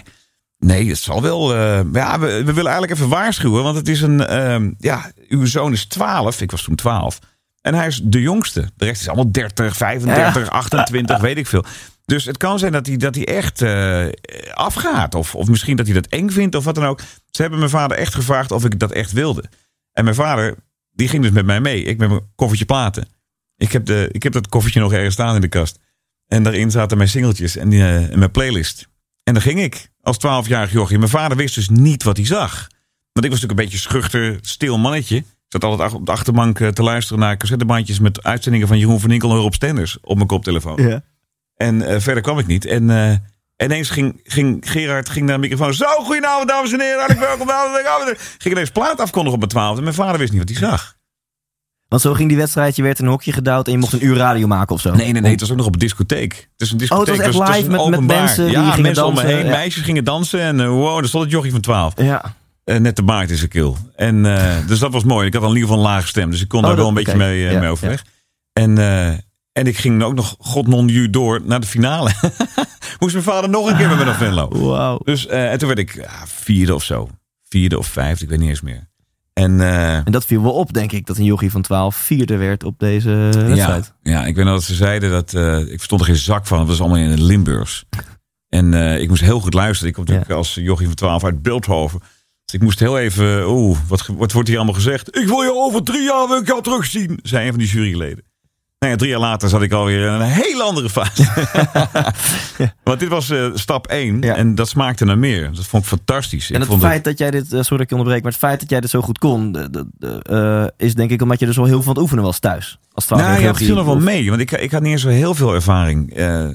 Nee, 0.60 0.90
het 0.90 0.98
zal 0.98 1.22
wel. 1.22 1.56
Uh, 1.56 1.80
ja, 1.94 2.20
we, 2.20 2.26
we, 2.26 2.54
willen 2.54 2.72
eigenlijk 2.72 2.92
even 2.92 3.10
waarschuwen. 3.10 3.64
Want 3.64 3.76
het 3.76 3.88
is 3.88 4.02
een. 4.02 4.20
Uh, 4.20 4.72
ja, 4.78 5.12
uw 5.28 5.46
zoon 5.46 5.74
is 5.74 5.86
12. 5.86 6.42
Ik 6.42 6.52
was 6.52 6.64
toen 6.64 6.76
12. 6.76 7.20
En 7.62 7.74
hij 7.74 7.88
is 7.88 8.02
de 8.04 8.22
jongste. 8.22 8.70
De 8.76 8.86
rest 8.86 9.02
is 9.02 9.08
allemaal 9.08 9.32
30, 9.32 9.78
35, 9.78 10.46
ja. 10.46 10.52
28, 10.52 11.20
weet 11.20 11.38
ik 11.38 11.48
veel. 11.48 11.66
Dus 12.06 12.26
het 12.26 12.38
kan 12.38 12.60
zijn 12.60 12.72
dat 12.72 12.88
hij, 12.88 12.98
dat 12.98 13.16
hij 13.16 13.26
echt 13.26 13.62
uh, 13.62 14.06
afgaat. 14.54 15.16
Of, 15.16 15.36
of 15.36 15.48
misschien 15.48 15.76
dat 15.76 15.86
hij 15.86 15.96
dat 15.96 16.08
eng 16.08 16.30
vindt 16.30 16.56
of 16.56 16.64
wat 16.64 16.76
dan 16.76 16.86
ook. 16.86 17.00
Ze 17.30 17.42
hebben 17.42 17.60
mijn 17.60 17.72
vader 17.72 17.98
echt 17.98 18.16
gevraagd 18.16 18.52
of 18.52 18.66
ik 18.66 18.80
dat 18.80 18.92
echt 18.92 19.12
wilde. 19.12 19.44
En 19.94 20.04
mijn 20.04 20.16
vader, 20.16 20.56
die 20.92 21.08
ging 21.08 21.24
dus 21.24 21.32
met 21.32 21.46
mij 21.46 21.62
mee. 21.62 21.84
Ik 21.84 21.98
met 21.98 22.10
mijn 22.10 22.32
koffertje 22.36 22.66
platen. 22.66 23.08
Ik 23.58 23.72
heb, 23.72 23.86
de, 23.86 24.10
ik 24.12 24.24
heb 24.24 24.34
dat 24.34 24.48
koffertje 24.48 24.80
nog 24.80 24.94
ergens 24.94 25.14
staan 25.14 25.36
in 25.36 25.42
de 25.42 25.48
kast. 25.48 25.80
En 26.28 26.44
daarin 26.44 26.72
zaten 26.72 26.98
mijn 26.98 27.10
singeltjes 27.10 27.56
en, 27.56 27.72
uh, 27.72 28.12
en 28.12 28.20
mijn 28.20 28.32
playlist. 28.32 28.88
En 29.28 29.34
dan 29.34 29.42
ging 29.42 29.62
ik 29.62 29.90
als 30.02 30.18
twaalfjarig 30.18 30.72
jochie. 30.72 30.98
Mijn 30.98 31.10
vader 31.10 31.38
wist 31.38 31.56
dus 31.56 31.70
niet 31.70 32.04
wat 32.04 32.18
hij 32.18 32.26
zag. 32.26 32.68
Want 33.14 33.26
ik 33.26 33.32
was 33.32 33.42
natuurlijk 33.42 33.60
een 33.60 33.66
beetje 33.66 33.78
schuchter, 33.78 34.38
stil 34.42 34.78
mannetje. 34.78 35.16
Ik 35.16 35.26
zat 35.48 35.64
altijd 35.64 35.94
op 35.94 36.06
de 36.06 36.12
achterbank 36.12 36.58
te 36.58 36.84
luisteren 36.84 37.20
naar 37.20 37.38
cassettebandjes... 37.38 38.00
met 38.00 38.24
uitzendingen 38.24 38.68
van 38.68 38.78
Jeroen 38.78 39.00
van 39.00 39.12
Inkel 39.12 39.32
en 39.32 39.38
Rob 39.38 39.54
Stenders 39.54 39.98
op 40.02 40.16
mijn 40.16 40.28
koptelefoon. 40.28 40.82
Ja. 40.82 41.04
En 41.56 41.82
uh, 41.82 42.00
verder 42.00 42.24
kwam 42.24 42.40
ik 42.40 42.48
niet. 42.48 42.66
En 42.66 42.90
uh, 42.90 43.14
ineens 43.58 43.90
ging, 43.90 44.20
ging 44.24 44.72
Gerard 44.72 45.10
ging 45.10 45.26
naar 45.26 45.36
de 45.36 45.42
microfoon. 45.42 45.74
Zo, 45.74 45.86
goedenavond 45.86 46.48
dames 46.48 46.72
en 46.72 46.82
heren. 46.82 47.00
Hartelijk 47.00 47.46
welkom. 47.46 48.16
Ging 48.38 48.56
ineens 48.56 48.72
plaat 48.72 49.00
afkondigen 49.00 49.34
op 49.34 49.40
mijn 49.40 49.52
twaalfde. 49.52 49.78
En 49.78 49.84
mijn 49.84 49.96
vader 49.96 50.20
wist 50.20 50.32
niet 50.32 50.50
wat 50.50 50.50
hij 50.50 50.70
zag. 50.70 50.97
Want 51.88 52.02
zo 52.02 52.14
ging 52.14 52.28
die 52.30 52.38
wedstrijd, 52.38 52.76
je 52.76 52.84
werd 52.84 53.00
in 53.00 53.06
een 53.06 53.12
hokje 53.12 53.32
gedouwd 53.32 53.66
en 53.66 53.72
je 53.72 53.78
mocht 53.78 53.94
een 53.94 54.06
uur 54.06 54.16
radio 54.16 54.48
maken 54.48 54.76
of 54.76 54.82
zo. 54.82 54.94
Nee, 54.94 55.12
nee, 55.12 55.22
nee, 55.22 55.32
het 55.32 55.40
was 55.40 55.52
ook 55.52 55.58
nog 55.58 55.66
op 55.66 55.74
een 55.74 55.80
discotheek. 55.80 56.34
Het 56.34 56.62
is 56.62 56.72
een 56.72 56.78
discotheek. 56.78 57.16
Oh, 57.16 57.24
het 57.24 57.36
was 57.36 57.50
echt 57.50 57.58
live 57.58 57.70
met, 57.70 57.90
met, 57.90 58.02
mensen 58.02 58.46
die 58.46 58.54
ja, 58.54 58.70
gingen 58.70 58.82
mensen 58.82 59.04
dansen. 59.04 59.24
om 59.24 59.30
me 59.30 59.36
heen, 59.36 59.46
ja. 59.46 59.52
meisjes 59.52 59.84
gingen 59.84 60.04
dansen 60.04 60.42
en 60.42 60.60
uh, 60.60 60.68
wow, 60.68 60.98
er 60.98 61.08
stond 61.08 61.24
het 61.24 61.34
jochie 61.34 61.52
van 61.52 61.62
12. 61.62 61.94
Ja. 62.02 62.36
Uh, 62.66 62.78
net 62.78 62.96
de 62.96 63.04
baard 63.04 63.30
in 63.30 63.38
zijn 63.38 63.50
keel. 63.50 63.78
En 63.96 64.26
uh, 64.26 64.56
dus 64.68 64.80
dat 64.80 64.92
was 64.92 65.04
mooi. 65.04 65.28
Ik 65.28 65.34
had 65.34 65.42
dan 65.42 65.52
in 65.52 65.58
ieder 65.58 65.70
geval 65.70 65.86
een 65.86 65.92
lage 65.92 66.08
stem, 66.08 66.32
dus 66.32 66.42
ik 66.42 66.48
kon 66.48 66.60
Oh, 66.60 66.68
daar 66.68 66.76
wel 66.76 66.88
een 66.88 66.94
beetje 66.94 67.16
mee, 67.16 67.40
Ja, 67.40 67.60
mee 67.60 67.70
overweg. 67.70 68.06
En, 68.54 68.78
en 69.52 69.68
ik 69.68 69.78
ging 69.78 70.04
ook 70.04 70.14
nog 70.14 70.36
god 70.40 70.68
non 70.68 70.88
ju 70.88 71.10
door 71.10 71.42
naar 71.44 71.60
de 71.60 71.68
finale. 71.68 72.12
Moest 73.00 73.14
mijn 73.14 73.26
vader 73.26 73.50
nog 73.50 73.70
een 73.70 73.78
keer 73.78 73.88
met 73.88 73.98
me 73.98 74.04
naar 74.04 74.16
Venlo. 74.16 74.50
Wauw. 74.50 75.00
Dus 75.04 75.28
en 75.28 75.58
toen 75.58 75.68
werd 75.68 75.80
ik 75.80 76.08
vierde 76.26 76.76
of 76.76 76.84
zo. 76.84 77.10
Vierde 77.50 77.78
of 77.78 77.88
vijfde, 77.88 78.24
ik 78.24 78.30
weet 78.30 78.40
niet 78.40 78.50
eens 78.50 78.62
meer. 78.62 78.88
En 79.38 79.60
uh, 79.60 79.96
En 79.96 80.12
dat 80.12 80.26
viel 80.26 80.42
wel 80.42 80.54
op, 80.54 80.74
denk 80.74 80.92
ik, 80.92 81.06
dat 81.06 81.18
een 81.18 81.24
jochie 81.24 81.52
van 81.52 81.62
12 81.62 81.96
vierde 81.96 82.38
werd 82.38 82.64
op 82.64 82.80
deze 82.80 83.10
wedstrijd. 83.34 83.94
ja, 84.04 84.12
ja, 84.12 84.26
ik 84.26 84.36
weet 84.36 84.46
nog 84.46 84.54
dat 84.54 84.64
ze 84.64 84.76
zeiden 84.76 85.10
dat 85.12 85.34
uh, 85.34 85.60
ik 85.60 85.68
verstond 85.76 86.02
er 86.02 86.08
geen 86.08 86.16
zak 86.16 86.48
van. 86.48 86.60
Het 86.60 86.68
was 86.68 86.80
allemaal 86.80 86.98
in 86.98 87.10
het 87.10 87.20
Limburgs. 87.20 87.86
En 88.50 88.72
uh, 88.74 89.02
ik 89.02 89.10
moest 89.10 89.22
heel 89.22 89.40
goed 89.40 89.54
luisteren. 89.54 89.88
Ik 89.88 89.94
kom 89.94 90.04
natuurlijk 90.04 90.32
Ja. 90.32 90.38
als 90.38 90.54
jochie 90.54 90.86
van 90.86 90.96
12 90.96 91.24
uit 91.24 91.42
Beeldhoven. 91.42 92.00
Dus 92.46 92.56
ik 92.56 92.62
moest 92.62 92.80
heel 92.80 92.98
even, 93.00 93.50
oeh, 93.50 93.78
wat, 93.88 94.32
wordt 94.32 94.48
hier 94.48 94.58
allemaal 94.58 94.74
gezegd? 94.74 95.18
Ik 95.18 95.28
wil 95.28 95.42
je 95.42 95.54
over 95.54 95.84
drie 95.84 96.04
jaar 96.04 96.44
jou 96.44 96.64
terugzien, 96.64 97.20
zei 97.24 97.46
een 97.46 97.52
van 97.52 97.60
die 97.60 97.70
juryleden. 97.70 98.24
Nou 98.80 98.92
ja, 98.92 98.98
drie 98.98 99.10
jaar 99.12 99.20
later 99.20 99.50
zat 99.50 99.62
ik 99.62 99.72
alweer 99.72 100.00
in 100.08 100.14
een 100.14 100.22
hele 100.22 100.64
andere 100.64 100.90
fase. 100.90 101.24
Want 102.84 103.00
dit 103.00 103.10
was 103.10 103.30
uh, 103.30 103.50
stap 103.54 103.88
1 103.88 104.22
Ja. 104.22 104.36
en 104.36 104.56
dat 104.56 104.70
smaakte 104.70 105.06
naar 105.06 105.18
meer. 105.18 105.52
Dat 105.54 105.66
vond 105.66 105.84
ik 105.84 105.90
fantastisch. 105.90 106.48
En 106.50 106.54
ik 106.56 106.62
het 106.62 106.70
vond 106.70 106.82
feit 106.82 107.04
dat 107.04 107.18
jij 107.18 107.32
dit, 107.32 107.44
eh, 107.44 107.50
sorry 107.50 107.78
dat 107.78 107.80
ik 107.80 107.92
onderbreek, 107.92 108.22
maar 108.24 108.32
het 108.32 108.42
feit 108.42 108.60
dat 108.60 108.70
jij 108.70 108.80
dit 108.80 108.90
zo 108.90 109.02
goed 109.02 109.18
kon, 109.18 109.52
de- 109.52 109.70
de- 109.70 109.88
de, 109.98 110.20
eh, 110.78 110.86
is 110.88 110.94
denk 110.96 111.12
ik 111.12 111.22
omdat 111.22 111.40
je 111.40 111.46
dus 111.46 111.56
wel 111.56 111.66
heel 111.66 111.74
veel 111.74 111.84
van 111.84 111.94
het 111.94 112.02
oefenen 112.02 112.24
was 112.24 112.40
thuis. 112.40 112.80
Als 112.94 113.06
12 113.06 113.22
Nou 113.24 113.42
ja, 113.42 113.48
het 113.48 113.58
viel 113.58 113.76
nog 113.76 113.86
wel 113.86 114.00
mee. 114.00 114.30
Want 114.30 114.42
ik, 114.42 114.52
ik 114.52 114.72
had 114.72 114.82
niet 114.82 114.92
eens 114.92 115.02
zo 115.02 115.10
heel 115.10 115.36
veel 115.36 115.54
ervaring 115.54 116.14
eh, 116.14 116.50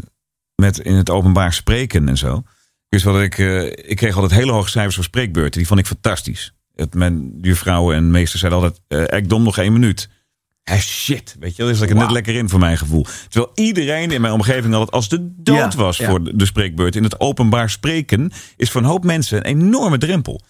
met 0.55 0.79
in 0.79 0.95
het 0.95 1.11
openbaar 1.11 1.53
spreken 1.53 2.09
en 2.09 2.17
zo. 2.19 2.43
Ik 2.89 3.03
wel 3.03 3.13
dat 3.13 3.23
ik, 3.23 3.39
eh, 3.39 3.63
ik 3.67 3.97
kreeg 3.97 4.15
altijd 4.15 4.33
hele 4.41 4.53
hoge 4.53 4.71
cijfers 4.71 4.95
voor 4.95 5.05
spreekbeurten. 5.05 5.59
Die 5.59 5.67
vond 5.67 5.81
ik 5.81 5.87
fantastisch. 5.87 6.55
Het, 6.75 6.95
mijn 6.95 7.39
juffrouwen 7.41 7.97
en 7.97 8.11
meesters 8.11 8.41
zeiden 8.41 8.61
altijd, 8.63 8.81
eh 8.89 9.19
Ekdom 9.19 9.43
nog 9.43 9.59
één 9.59 9.73
minuut. 9.73 10.09
Hé, 10.63 10.79
shit, 10.79 11.37
weet 11.41 11.57
je, 11.57 11.63
dat 11.63 11.71
is 11.71 11.81
er 11.81 11.95
net 11.95 12.11
lekker 12.11 12.35
in 12.35 12.49
voor 12.49 12.59
mijn 12.59 12.79
gevoel. 12.79 13.07
Terwijl 13.29 13.53
iedereen 13.55 14.11
in 14.11 14.21
mijn 14.21 14.33
omgeving 14.33 14.75
altijd 14.75 14.91
als 14.91 15.09
de 15.09 15.33
dood 15.37 15.73
Ja, 15.73 15.79
was 15.79 15.97
ja. 15.97 16.09
voor 16.09 16.37
de, 16.37 16.47
spreekbeurt. 16.47 16.97
In 16.97 17.03
het 17.03 17.21
openbaar 17.21 17.71
spreken 17.71 18.33
is 18.57 18.71
voor 18.71 18.81
een 18.81 18.87
hoop 18.87 19.05
mensen 19.05 19.37
een 19.37 19.45
enorme 19.45 19.99
drempel. 19.99 20.43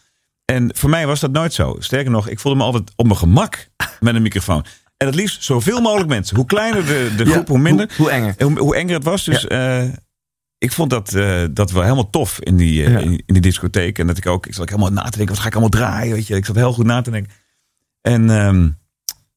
En 0.44 0.70
voor 0.74 0.90
mij 0.90 1.06
was 1.06 1.20
dat 1.20 1.32
nooit 1.32 1.52
zo. 1.52 1.76
Sterker 1.78 2.10
nog, 2.10 2.28
ik 2.28 2.40
voelde 2.40 2.58
me 2.58 2.64
altijd 2.64 2.92
op 2.96 3.06
mijn 3.06 3.18
gemak 3.18 3.68
met 4.00 4.14
een 4.14 4.22
microfoon. 4.22 4.64
En 4.96 5.06
het 5.06 5.16
liefst 5.16 5.44
zoveel 5.44 5.80
mogelijk 5.80 6.08
mensen. 6.08 6.36
Hoe 6.36 6.46
kleiner 6.46 6.86
de, 6.86 7.12
de 7.16 7.24
Ja, 7.24 7.30
groep, 7.30 7.48
hoe 7.48 7.58
minder. 7.58 7.86
Hoe, 7.96 8.06
hoe 8.06 8.10
enger. 8.10 8.34
Hoe, 8.38 8.58
hoe 8.58 8.76
enger 8.76 8.94
het 8.94 9.04
was. 9.04 9.24
Dus 9.24 9.46
eh, 9.46 9.84
ik 10.58 10.72
vond 10.72 10.90
dat, 10.90 11.14
eh, 11.14 11.44
dat 11.50 11.70
wel 11.70 11.82
helemaal 11.82 12.10
tof 12.10 12.40
in 12.40 12.56
die, 12.56 12.84
eh, 12.84 12.92
in, 12.92 13.22
in 13.26 13.34
die 13.34 13.40
discotheek. 13.40 13.98
En 13.98 14.06
dat 14.06 14.18
ik 14.18 14.26
ook, 14.26 14.46
ik 14.46 14.52
zat 14.52 14.62
ook 14.62 14.68
helemaal 14.68 14.92
na 14.92 15.02
te 15.02 15.16
denken, 15.16 15.34
wat 15.34 15.38
ga 15.38 15.46
ik 15.46 15.52
allemaal 15.52 15.70
draaien? 15.70 16.14
Weet 16.14 16.26
je? 16.26 16.36
Ik 16.36 16.44
zat 16.44 16.56
heel 16.56 16.72
goed 16.72 16.86
na 16.86 17.00
te 17.00 17.10
denken. 17.10 17.32
En 18.00 18.30
ehm, 18.30 18.68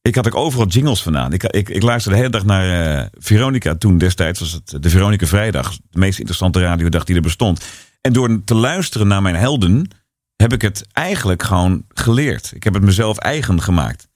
ik 0.06 0.14
had 0.14 0.26
ook 0.26 0.34
overal 0.34 0.66
jingles 0.66 1.02
vandaan. 1.02 1.32
Ik, 1.32 1.42
ik, 1.42 1.68
ik 1.68 1.82
luisterde 1.82 2.16
de 2.16 2.22
hele 2.22 2.36
dag 2.38 2.44
naar 2.44 2.98
eh, 2.98 3.06
Veronica. 3.12 3.74
Toen 3.74 3.98
destijds 3.98 4.40
was 4.40 4.52
het 4.52 4.82
de 4.82 4.90
Veronica 4.90 5.26
Vrijdag. 5.26 5.76
De 5.90 5.98
meest 5.98 6.18
interessante 6.18 6.60
radiodag 6.60 7.04
die 7.04 7.16
er 7.16 7.22
bestond. 7.22 7.64
En 8.00 8.12
door 8.12 8.44
te 8.44 8.54
luisteren 8.54 9.06
naar 9.06 9.22
mijn 9.22 9.34
helden, 9.34 9.90
heb 10.36 10.52
ik 10.52 10.62
het 10.62 10.86
eigenlijk 10.92 11.42
gewoon 11.42 11.84
geleerd. 11.88 12.52
Ik 12.54 12.64
heb 12.64 12.74
het 12.74 12.82
mezelf 12.82 13.18
eigen 13.18 13.62
gemaakt. 13.62 14.08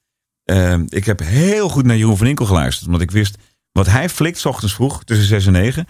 Ehm, 0.44 0.84
ik 0.88 1.04
heb 1.04 1.20
heel 1.20 1.68
goed 1.68 1.84
naar 1.84 1.96
Jeroen 1.96 2.16
van 2.16 2.26
Inkel 2.26 2.46
geluisterd. 2.46 2.86
Omdat 2.86 3.00
ik 3.00 3.10
wist, 3.10 3.38
wat 3.72 3.86
hij 3.86 4.08
flikt, 4.08 4.38
's 4.38 4.44
ochtends 4.44 4.74
vroeg, 4.74 5.04
tussen 5.04 5.26
6 5.26 5.46
en 5.46 5.52
9. 5.52 5.86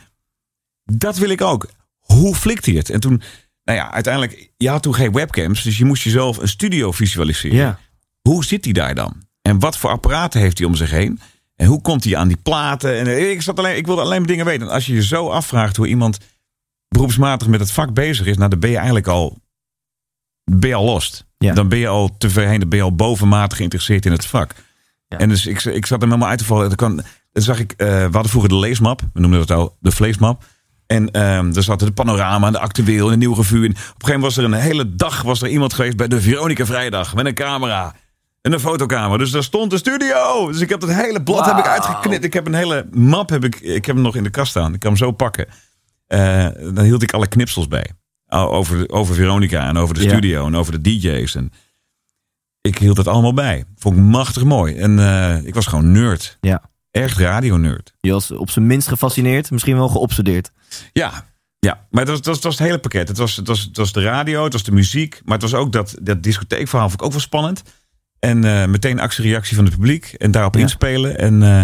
Dat 0.84 1.16
wil 1.16 1.28
ik 1.28 1.40
ook. 1.40 1.68
Hoe 1.98 2.34
flikt 2.34 2.66
hij 2.66 2.74
het? 2.74 2.90
En 2.90 3.00
toen, 3.00 3.22
nou 3.64 3.78
ja, 3.78 3.92
uiteindelijk, 3.92 4.52
je 4.56 4.68
had 4.68 4.82
toen 4.82 4.94
geen 4.94 5.12
webcams. 5.12 5.62
Dus 5.62 5.78
je 5.78 5.84
moest 5.84 6.02
jezelf 6.02 6.36
een 6.36 6.48
studio 6.48 6.92
visualiseren. 6.92 7.56
Ja. 7.56 7.78
Hoe 8.20 8.44
zit 8.44 8.64
hij 8.64 8.72
daar 8.72 8.94
dan? 8.94 9.28
En 9.50 9.58
wat 9.58 9.76
voor 9.76 9.90
apparaten 9.90 10.40
heeft 10.40 10.58
hij 10.58 10.66
om 10.66 10.74
zich 10.74 10.90
heen? 10.90 11.20
En 11.56 11.66
hoe 11.66 11.80
komt 11.80 12.04
hij 12.04 12.16
aan 12.16 12.28
die 12.28 12.36
platen? 12.36 12.98
En 12.98 13.06
eh, 13.06 13.30
ik, 13.30 13.42
zat 13.42 13.58
alleen, 13.58 13.76
ik 13.76 13.86
wilde 13.86 14.02
alleen 14.02 14.18
maar 14.18 14.26
dingen 14.26 14.44
weten. 14.44 14.66
En 14.66 14.72
als 14.72 14.86
je 14.86 14.94
je 14.94 15.02
zo 15.02 15.28
afvraagt 15.28 15.76
hoe 15.76 15.86
iemand 15.86 16.18
beroepsmatig 16.88 17.48
met 17.48 17.60
het 17.60 17.70
vak 17.70 17.94
bezig 17.94 18.26
is, 18.26 18.36
nou, 18.36 18.50
dan 18.50 18.58
ben 18.58 18.70
je 18.70 18.76
eigenlijk 18.76 19.06
al, 19.06 19.38
ben 20.44 20.68
je 20.68 20.74
al 20.74 20.84
lost. 20.84 21.26
Ja. 21.38 21.54
Dan 21.54 21.68
ben 21.68 21.78
je 21.78 21.88
al 21.88 22.16
te 22.18 22.30
ver 22.30 22.46
heen, 22.46 22.60
dan 22.60 22.68
ben 22.68 22.78
je 22.78 22.84
al 22.84 22.94
bovenmatig 22.94 23.56
geïnteresseerd 23.56 24.06
in 24.06 24.12
het 24.12 24.26
vak. 24.26 24.54
Ja. 25.06 25.18
En 25.18 25.28
dus 25.28 25.46
ik, 25.46 25.64
ik 25.64 25.86
zat 25.86 26.00
hem 26.00 26.08
helemaal 26.08 26.30
uit 26.30 26.38
te 26.38 26.44
vallen. 26.44 26.66
Dan, 26.66 26.76
kan, 26.76 27.02
dan 27.32 27.42
zag 27.42 27.58
ik, 27.58 27.72
eh, 27.72 27.86
we 27.86 28.10
hadden 28.12 28.30
vroeger 28.30 28.50
de 28.50 28.58
leesmap, 28.58 29.00
we 29.12 29.20
noemden 29.20 29.46
dat 29.46 29.50
al 29.50 29.76
de 29.80 29.90
vleesmap. 29.90 30.44
En 30.86 31.10
ehm 31.10 31.56
er 31.56 31.62
zat 31.62 31.78
de 31.78 31.92
panorama, 31.92 32.46
en 32.46 32.52
de 32.52 32.58
actueel, 32.58 33.12
en 33.12 33.20
de 33.20 33.34
revue. 33.34 33.64
En 33.64 33.70
op 33.70 33.76
een 33.76 33.82
gegeven 33.82 34.04
moment 34.04 34.22
was 34.22 34.36
er 34.36 34.44
een 34.44 34.52
hele 34.52 34.94
dag 34.94 35.22
was 35.22 35.42
er 35.42 35.48
iemand 35.48 35.72
geweest 35.72 35.96
bij 35.96 36.08
de 36.08 36.20
Veronica 36.20 36.66
Vrijdag 36.66 37.14
met 37.14 37.26
een 37.26 37.34
camera. 37.34 37.94
En 38.42 38.52
een 38.52 38.60
fotokamer. 38.60 39.18
Dus 39.18 39.30
daar 39.30 39.42
stond 39.42 39.70
de 39.70 39.78
studio. 39.78 40.46
Dus 40.46 40.60
ik 40.60 40.68
heb 40.68 40.80
dat 40.80 40.90
hele 40.92 41.22
blad 41.22 41.46
heb 41.46 41.58
ik 41.58 41.66
uitgeknipt. 41.66 42.24
Ik 42.24 42.32
heb 42.32 42.46
een 42.46 42.54
hele 42.54 42.86
map 42.92 43.28
heb 43.30 43.44
ik, 43.44 43.60
ik 43.60 43.84
heb 43.84 43.94
hem 43.94 44.04
nog 44.04 44.16
in 44.16 44.22
de 44.22 44.30
kast 44.30 44.50
staan. 44.50 44.74
Ik 44.74 44.80
kan 44.80 44.90
hem 44.90 44.98
zo 44.98 45.10
pakken. 45.10 45.46
Eh, 46.06 46.46
dan 46.74 46.84
hield 46.84 47.02
ik 47.02 47.12
alle 47.12 47.28
knipsels 47.28 47.68
bij. 47.68 47.90
Over, 48.28 48.88
over 48.90 49.14
Veronica 49.14 49.68
en 49.68 49.76
over 49.76 49.94
de 49.94 50.02
Ja. 50.02 50.08
studio 50.08 50.46
en 50.46 50.56
over 50.56 50.72
de 50.72 50.80
DJ's. 50.80 51.34
En 51.34 51.52
ik 52.60 52.78
hield 52.78 52.96
het 52.96 53.06
allemaal 53.08 53.34
bij. 53.34 53.64
Vond 53.76 53.96
ik 53.96 54.02
machtig 54.02 54.44
mooi. 54.44 54.76
En 54.76 54.98
eh, 54.98 55.44
ik 55.46 55.54
was 55.54 55.66
gewoon 55.66 55.92
nerd. 55.92 56.38
Ja. 56.40 56.62
Echt 56.90 57.18
radio-nerd. 57.18 57.92
Je 58.00 58.12
was 58.12 58.30
op 58.30 58.50
zijn 58.50 58.66
minst 58.66 58.88
gefascineerd, 58.88 59.50
misschien 59.50 59.76
wel 59.76 59.88
geobsedeerd. 59.88 60.50
Ja, 60.92 61.26
ja. 61.58 61.86
maar 61.90 62.04
dat 62.04 62.14
was, 62.14 62.16
dat, 62.16 62.26
was, 62.26 62.34
dat 62.34 62.44
was 62.44 62.58
het 62.58 62.66
hele 62.66 62.78
pakket. 62.78 63.08
Het 63.08 63.18
was, 63.18 63.36
het, 63.36 63.46
was, 63.46 63.60
het 63.60 63.76
was 63.76 63.92
de 63.92 64.02
radio, 64.02 64.44
het 64.44 64.52
was 64.52 64.62
de 64.62 64.72
muziek. 64.72 65.20
Maar 65.24 65.38
het 65.38 65.50
was 65.50 65.60
ook 65.60 65.72
dat, 65.72 65.94
dat 66.02 66.22
discotheekverhaal 66.22 66.88
vond 66.88 67.00
ik 67.00 67.06
ook 67.06 67.12
wel 67.12 67.20
spannend. 67.20 67.62
En 68.20 68.44
eh, 68.44 68.66
meteen 68.66 69.00
actie-reactie 69.00 69.56
van 69.56 69.64
het 69.64 69.74
publiek. 69.74 70.04
En 70.18 70.30
daarop 70.30 70.54
Ja. 70.54 70.60
inspelen. 70.60 71.18
En, 71.18 71.42
eh, 71.42 71.62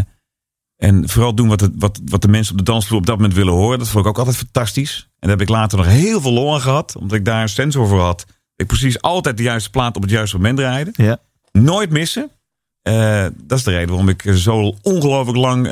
en 0.77 1.09
vooral 1.09 1.35
doen 1.35 1.49
wat, 1.49 1.61
het, 1.61 1.73
wat, 1.75 2.01
wat 2.05 2.23
de 2.23 2.29
mensen 2.29 2.53
op 2.53 2.59
de 2.59 2.65
dansvloer 2.65 2.99
op 2.99 3.07
dat 3.07 3.17
moment 3.17 3.35
willen 3.35 3.53
horen. 3.53 3.79
Dat 3.79 3.89
vond 3.89 4.05
ik 4.05 4.11
ook 4.11 4.19
altijd 4.19 4.37
fantastisch. 4.37 5.01
En 5.19 5.29
daar 5.29 5.31
heb 5.39 5.41
ik 5.41 5.49
later 5.49 5.79
nog 5.79 5.87
heel 5.87 6.21
veel 6.21 6.33
lol 6.33 6.55
aan 6.55 6.61
gehad. 6.61 6.97
Omdat 6.97 7.17
ik 7.19 7.25
daar 7.25 7.43
een 7.43 7.49
sensor 7.49 7.89
voor 7.89 8.01
had. 8.01 8.25
Ik 8.57 8.67
precies 8.67 9.01
altijd 9.01 9.37
de 9.37 9.43
juiste 9.43 9.71
plaat 9.71 9.97
op 9.97 10.03
het 10.03 10.11
juiste 10.11 10.37
moment 10.37 10.57
draaide. 10.59 10.91
Ja. 10.93 11.19
Nooit 11.53 11.91
missen. 11.91 12.31
Eh, 12.83 13.27
dat 13.43 13.59
is 13.59 13.65
de 13.65 13.71
reden 13.71 13.89
waarom 13.89 14.09
ik 14.09 14.23
zo 14.35 14.75
ongelooflijk 14.83 15.39
lang 15.39 15.67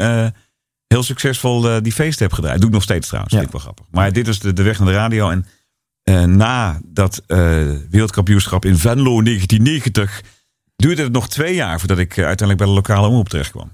heel 0.87 1.03
succesvol 1.03 1.83
die 1.83 1.93
feesten 1.93 2.25
heb 2.27 2.35
gedraaid. 2.35 2.59
Doe 2.59 2.69
ik 2.69 2.75
nog 2.75 2.83
steeds 2.83 3.07
trouwens. 3.07 3.33
Ja. 3.35 3.41
Vind 3.41 3.53
ik 3.55 3.57
wel 3.61 3.65
grappig. 3.73 3.87
Maar 3.91 4.13
dit 4.13 4.29
is 4.29 4.39
de, 4.39 4.53
de 4.53 4.63
weg 4.63 4.79
naar 4.79 4.89
de 4.89 4.95
radio. 4.95 5.31
En 6.03 6.37
na 6.37 6.81
dat 6.85 7.23
wereldkampioenschap 7.91 8.65
in 8.65 8.77
Venlo 8.77 9.23
1990 9.23 10.23
duurde 10.87 11.03
het 11.03 11.13
nog 11.13 11.29
twee 11.29 11.55
jaar 11.55 11.79
voordat 11.79 11.99
ik 11.99 12.17
eh, 12.17 12.25
uiteindelijk 12.25 12.59
bij 12.59 12.67
de 12.67 12.73
lokale 12.73 13.07
omroep 13.07 13.29
terecht 13.29 13.51
kwam. 13.51 13.73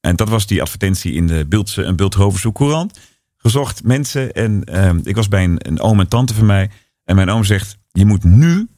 En 0.00 0.16
dat 0.16 0.28
was 0.28 0.46
die 0.46 0.60
advertentie 0.60 1.12
in 1.12 1.26
de 1.26 1.46
Beeldse 1.48 1.84
en 1.84 1.96
Beeldhovense 1.96 2.52
Courant. 2.52 2.98
Gezocht 3.36 3.84
mensen. 3.84 4.32
En 4.32 4.64
ehm, 4.64 5.00
ik 5.02 5.16
was 5.16 5.28
bij 5.28 5.44
een, 5.44 5.68
een 5.68 5.80
oom 5.80 6.00
en 6.00 6.08
tante 6.08 6.34
van 6.34 6.46
mij. 6.46 6.70
En 7.04 7.14
mijn 7.14 7.30
oom 7.30 7.44
zegt, 7.44 7.78
je 7.90 8.06
moet 8.06 8.24
nu 8.24 8.68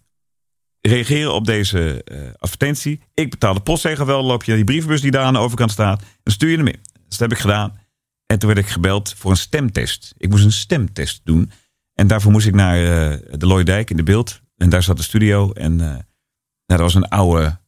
reageren 0.80 1.34
op 1.34 1.44
deze 1.44 2.04
eh, 2.04 2.18
advertentie. 2.36 3.00
Ik 3.14 3.30
betaal 3.30 3.54
de 3.54 3.60
postzegel 3.60 4.06
wel, 4.06 4.22
loop 4.22 4.42
je 4.42 4.48
naar 4.48 4.56
die 4.56 4.66
brievenbus 4.66 5.00
die 5.00 5.10
daar 5.10 5.24
aan 5.24 5.32
de 5.32 5.38
overkant 5.38 5.70
staat. 5.70 6.02
En 6.22 6.32
stuur 6.32 6.50
je 6.50 6.56
hem 6.56 6.66
in. 6.66 6.80
Dus 6.82 7.18
dat 7.18 7.18
heb 7.18 7.32
ik 7.32 7.38
gedaan. 7.38 7.78
En 8.26 8.38
toen 8.38 8.54
werd 8.54 8.66
ik 8.66 8.72
gebeld 8.72 9.14
voor 9.16 9.30
een 9.30 9.36
stemtest. 9.36 10.14
Ik 10.16 10.30
moest 10.30 10.44
een 10.44 10.52
stemtest 10.52 11.20
doen. 11.24 11.50
En 11.94 12.06
daarvoor 12.06 12.32
moest 12.32 12.46
ik 12.46 12.54
naar 12.54 12.76
eh, 12.76 13.18
de 13.38 13.46
Looidijk 13.46 13.90
in 13.90 13.96
de 13.96 14.02
beeld. 14.02 14.40
En 14.56 14.68
daar 14.68 14.82
zat 14.82 14.96
de 14.96 15.02
studio. 15.02 15.52
En 15.52 15.76
nou, 15.76 16.02
dat 16.66 16.80
was 16.80 16.94
een 16.94 17.08
oude, 17.08 17.62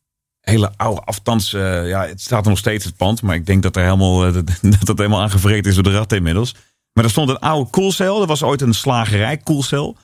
hele 0.51 0.73
oude 0.77 1.01
aftans. 1.01 1.53
eh, 1.53 1.89
ja, 1.89 2.07
het 2.07 2.21
staat 2.21 2.45
nog 2.45 2.59
steeds 2.59 2.85
het 2.85 2.97
pand. 2.97 3.23
Maar 3.23 3.35
ik 3.35 3.47
denk 3.47 3.63
dat 3.63 3.77
er 3.77 3.83
helemaal, 3.83 4.27
eh, 4.27 4.33
dat, 4.35 4.47
dat 4.63 4.89
het 4.89 4.99
helemaal 4.99 5.21
aangevreten 5.23 5.69
is 5.71 5.75
door 5.75 5.85
de 5.85 5.93
ratten 5.93 6.17
inmiddels. 6.17 6.55
Maar 6.93 7.05
er 7.05 7.11
stond 7.11 7.29
een 7.29 7.39
oude 7.39 7.71
koelcel. 7.71 8.21
Er 8.21 8.27
was 8.27 8.43
ooit 8.43 8.61
een 8.61 8.75
slagerij 8.75 9.37
koelcel. 9.37 9.97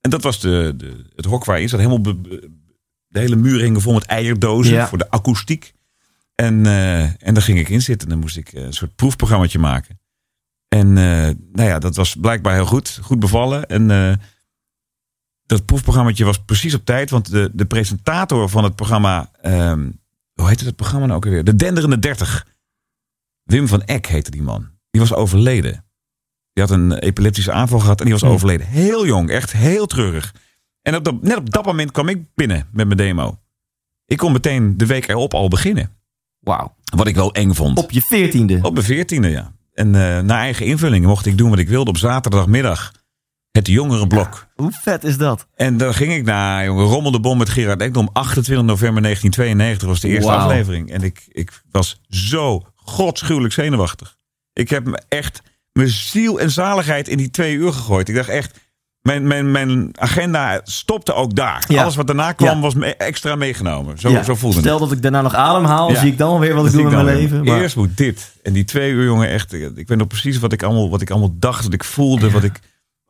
En 0.00 0.10
dat 0.10 0.22
was 0.22 0.40
de, 0.40 0.74
de, 0.76 1.04
het 1.16 1.24
hok 1.24 1.44
waar 1.44 1.60
je 1.60 1.68
zat. 1.68 1.78
Helemaal 1.80 2.00
be- 2.00 2.48
de 3.06 3.18
hele 3.18 3.36
muur 3.36 3.60
hingen 3.60 3.80
vol 3.80 3.92
met 3.94 4.04
eierdozen 4.04 4.74
Ja. 4.74 4.88
voor 4.88 4.98
de 4.98 5.10
akoestiek. 5.10 5.72
En, 6.34 6.66
eh, 6.66 7.02
en 7.02 7.34
daar 7.34 7.42
ging 7.42 7.58
ik 7.58 7.68
in 7.68 7.82
zitten. 7.82 8.08
Dan 8.08 8.18
moest 8.18 8.36
ik 8.36 8.52
een 8.52 8.72
soort 8.72 8.94
proefprogrammaatje 8.94 9.58
maken. 9.58 10.00
En 10.68 10.92
nou 10.92 11.68
ja, 11.68 11.78
dat 11.78 11.96
was 11.96 12.16
blijkbaar 12.20 12.54
heel 12.54 12.66
goed. 12.66 12.98
Goed 13.02 13.18
bevallen. 13.20 13.66
En 13.66 14.20
dat 15.50 15.64
proefprogrammaatje 15.64 16.24
was 16.24 16.38
precies 16.44 16.74
op 16.74 16.84
tijd. 16.84 17.10
Want 17.10 17.30
de, 17.30 17.50
de 17.52 17.66
presentator 17.66 18.48
van 18.48 18.64
het 18.64 18.74
programma... 18.74 19.30
ehm, 19.40 19.90
hoe 20.34 20.48
heette 20.48 20.64
het 20.64 20.76
programma 20.76 21.06
nou 21.06 21.18
ook 21.18 21.24
alweer? 21.24 21.44
De 21.44 21.54
Denderende 21.54 21.98
30. 21.98 22.46
Wim 23.42 23.68
van 23.68 23.82
Eck 23.82 24.06
heette 24.06 24.30
die 24.30 24.42
man. 24.42 24.70
Die 24.90 25.00
was 25.00 25.14
overleden. 25.14 25.84
Die 26.52 26.62
had 26.64 26.70
een 26.72 26.92
epileptische 26.92 27.52
aanval 27.52 27.78
gehad 27.78 27.98
en 27.98 28.04
die 28.04 28.14
was 28.14 28.24
overleden. 28.24 28.66
Heel 28.66 29.06
jong, 29.06 29.30
echt 29.30 29.52
heel 29.52 29.86
treurig. 29.86 30.34
En 30.82 30.96
op 30.96 31.04
dat, 31.04 31.22
net 31.22 31.36
op 31.36 31.50
dat 31.50 31.64
moment 31.64 31.90
kwam 31.90 32.08
ik 32.08 32.34
binnen 32.34 32.68
met 32.72 32.86
mijn 32.86 32.98
demo. 32.98 33.38
Ik 34.06 34.16
kon 34.16 34.32
meteen 34.32 34.76
de 34.76 34.86
week 34.86 35.08
erop 35.08 35.34
al 35.34 35.48
beginnen. 35.48 35.90
Wauw. 36.38 36.74
Wat 36.96 37.06
ik 37.06 37.14
wel 37.14 37.34
eng 37.34 37.52
vond. 37.52 37.78
Op 37.78 37.90
je 37.90 38.00
veertiende. 38.00 38.58
Op 38.62 38.72
mijn 38.72 38.84
veertiende, 38.84 39.28
ja. 39.28 39.52
En 39.72 39.94
eh 39.94 40.22
naar 40.22 40.38
eigen 40.38 40.66
invulling 40.66 41.06
mocht 41.06 41.26
ik 41.26 41.38
doen 41.38 41.50
wat 41.50 41.58
ik 41.58 41.68
wilde 41.68 41.90
op 41.90 41.96
zaterdagmiddag. 41.96 42.92
Het 43.52 43.66
jongerenblok. 43.66 44.46
Hoe 44.56 44.72
vet 44.82 45.04
is 45.04 45.16
dat? 45.18 45.46
En 45.56 45.76
daar 45.76 45.94
ging 45.94 46.12
ik 46.12 46.24
naar, 46.24 46.64
jongen, 46.64 46.84
Rommel 46.84 47.10
de 47.10 47.20
Bom 47.20 47.38
met 47.38 47.48
Gerard 47.48 47.80
Ekdom. 47.80 48.08
28 48.12 48.66
november 48.66 49.02
1992 49.02 49.88
was 49.88 50.00
de 50.00 50.08
eerste 50.08 50.30
aflevering. 50.32 50.90
En 50.90 51.02
ik, 51.02 51.24
ik 51.28 51.62
was 51.70 52.00
zo 52.08 52.62
godschuwelijk 52.74 53.52
zenuwachtig. 53.54 54.16
Ik 54.52 54.70
heb 54.70 54.84
me 54.86 55.00
echt 55.08 55.42
mijn 55.72 55.88
ziel 55.88 56.40
en 56.40 56.50
zaligheid 56.50 57.08
in 57.08 57.16
die 57.16 57.30
twee 57.30 57.54
uur 57.54 57.72
gegooid. 57.72 58.08
Ik 58.08 58.14
dacht 58.14 58.28
echt, 58.28 58.58
mijn, 59.02 59.26
mijn, 59.26 59.50
mijn 59.50 59.90
agenda 59.98 60.60
stopte 60.64 61.12
ook 61.14 61.34
daar. 61.34 61.64
Ja. 61.68 61.82
Alles 61.82 61.96
wat 61.96 62.06
daarna 62.06 62.32
kwam 62.32 62.54
Ja. 62.56 62.60
was 62.60 62.74
me 62.74 62.96
extra 62.96 63.34
meegenomen. 63.36 63.98
Zo, 63.98 64.10
Ja, 64.10 64.22
zo 64.22 64.34
voelde 64.34 64.56
het. 64.56 64.64
Stel 64.64 64.78
dat 64.78 64.92
ik 64.92 65.02
daarna 65.02 65.22
nog 65.22 65.34
adem 65.34 65.64
haal, 65.64 65.90
Ja. 65.90 65.98
zie 66.00 66.10
ik 66.10 66.18
dan 66.18 66.28
alweer 66.30 66.54
wat 66.54 66.66
ik 66.66 66.72
doe 66.72 66.82
ik 66.82 66.90
mijn 66.90 67.04
leven. 67.04 67.44
Maar, 67.44 67.60
Eerst 67.60 67.76
moet 67.76 67.96
dit. 67.96 68.32
En 68.42 68.52
die 68.52 68.64
twee 68.64 68.90
uur, 68.90 69.04
jongen, 69.04 69.28
echt. 69.28 69.52
Ik 69.52 69.88
weet 69.88 69.98
nog 69.98 70.06
precies 70.06 70.38
wat 70.38 70.52
ik 70.52 70.62
allemaal, 70.62 70.90
wat 70.90 71.00
ik 71.00 71.10
allemaal 71.10 71.34
dacht, 71.38 71.64
wat 71.64 71.72
ik 71.72 71.84
voelde, 71.84 72.30
wat, 72.30 72.42
ik, 72.44 72.60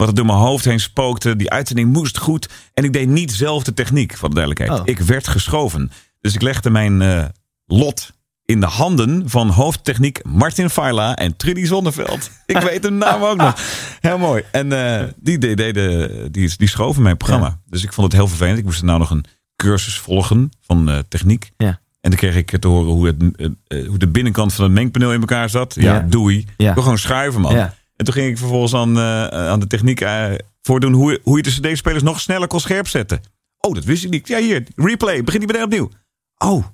wat 0.00 0.08
er 0.08 0.14
door 0.14 0.26
mijn 0.26 0.38
hoofd 0.38 0.64
heen 0.64 0.80
spookte. 0.80 1.36
Die 1.36 1.50
uitzending 1.50 1.92
moest 1.92 2.18
goed. 2.18 2.48
En 2.74 2.84
ik 2.84 2.92
deed 2.92 3.08
niet 3.08 3.32
zelf 3.32 3.62
de 3.62 3.74
techniek, 3.74 4.16
voor 4.16 4.28
de 4.28 4.34
duidelijkheid. 4.34 4.80
Oh. 4.80 4.86
Ik 4.86 4.98
werd 4.98 5.28
geschoven. 5.28 5.90
Dus 6.20 6.34
ik 6.34 6.42
legde 6.42 6.70
mijn 6.70 7.02
eh, 7.02 7.24
lot 7.66 8.12
in 8.44 8.60
de 8.60 8.66
handen 8.66 9.22
van 9.30 9.48
hoofdtechniek 9.48 10.24
Martin 10.24 10.70
Faila 10.70 11.16
en 11.16 11.36
Trudy 11.36 11.64
Zonneveld. 11.64 12.30
Ik 12.46 12.58
weet 12.58 12.82
hun 12.82 12.98
naam 12.98 13.22
ook 13.22 13.36
nog. 13.36 13.54
Heel 14.00 14.18
mooi. 14.18 14.42
En 14.52 14.72
eh, 14.72 15.08
die, 15.16 15.38
die, 15.38 15.56
deden, 15.56 16.32
die, 16.32 16.52
die 16.56 16.68
schoven 16.68 17.02
mijn 17.02 17.16
programma. 17.16 17.60
Dus 17.66 17.82
ik 17.84 17.92
vond 17.92 18.06
het 18.06 18.16
heel 18.16 18.28
vervelend. 18.28 18.58
Ik 18.58 18.64
moest 18.64 18.80
er 18.80 18.86
nou 18.86 18.98
nog 18.98 19.10
een 19.10 19.24
cursus 19.56 19.98
volgen 19.98 20.50
van 20.60 20.90
eh, 20.90 20.98
techniek. 21.08 21.50
Ja. 21.56 21.80
En 22.00 22.10
dan 22.10 22.18
kreeg 22.18 22.36
ik 22.36 22.58
te 22.60 22.68
horen 22.68 22.92
hoe, 22.92 23.06
het, 23.06 23.16
eh, 23.36 23.46
eh, 23.66 23.88
hoe 23.88 23.98
de 23.98 24.08
binnenkant 24.08 24.54
van 24.54 24.64
het 24.64 24.72
mengpaneel 24.72 25.12
in 25.12 25.20
elkaar 25.20 25.50
zat. 25.50 25.74
Ja, 25.74 25.94
Ja. 25.94 26.06
doei. 26.08 26.46
Ja. 26.56 26.68
Ik 26.68 26.74
wil 26.74 26.82
gewoon 26.82 26.98
schuiven, 26.98 27.40
man. 27.40 27.54
Ja. 27.54 27.74
En 28.00 28.06
toen 28.06 28.14
ging 28.14 28.28
ik 28.28 28.38
vervolgens 28.38 28.74
aan, 28.74 28.98
eh, 28.98 29.26
aan 29.26 29.60
de 29.60 29.66
techniek 29.66 30.00
eh, 30.00 30.24
voordoen 30.62 30.92
hoe, 30.92 31.20
hoe 31.22 31.36
je 31.36 31.42
de 31.42 31.50
CD-spelers 31.50 32.02
nog 32.02 32.20
sneller 32.20 32.48
kon 32.48 32.60
scherp 32.60 32.88
zetten. 32.88 33.20
Oh, 33.58 33.74
dat 33.74 33.84
wist 33.84 34.04
ik 34.04 34.10
niet. 34.10 34.28
Ja, 34.28 34.38
hier, 34.38 34.66
replay. 34.76 35.24
Begin 35.24 35.40
die 35.40 35.48
meteen 35.48 35.64
opnieuw. 35.64 35.90
Oh, 36.38 36.64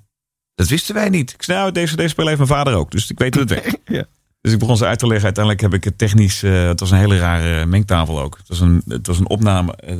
dat 0.55 0.67
wisten 0.67 0.95
wij 0.95 1.09
niet. 1.09 1.33
Ik 1.33 1.43
zei, 1.43 1.57
nou, 1.57 1.71
deze, 1.71 1.95
deze 1.95 2.09
spel 2.09 2.25
heeft 2.25 2.37
mijn 2.37 2.49
vader 2.49 2.73
ook. 2.73 2.91
Dus 2.91 3.09
ik 3.09 3.19
weet 3.19 3.33
hoe 3.33 3.43
het 3.43 3.51
werkt. 3.51 3.77
Ja. 3.97 4.05
Dus 4.41 4.53
ik 4.53 4.59
begon 4.59 4.77
ze 4.77 4.85
uit 4.85 4.99
te 4.99 5.07
leggen. 5.07 5.25
Uiteindelijk 5.25 5.63
heb 5.63 5.73
ik 5.73 5.83
het 5.83 5.97
technisch... 5.97 6.43
eh, 6.43 6.67
het 6.67 6.79
was 6.79 6.91
een 6.91 6.97
hele 6.97 7.17
rare 7.17 7.65
mengtafel 7.65 8.21
ook. 8.21 8.37
Het 8.37 8.47
was 8.47 8.59
een, 8.59 8.83
het 8.87 9.07
was 9.07 9.19
een 9.19 9.29
opname... 9.29 9.75
eh 9.75 9.95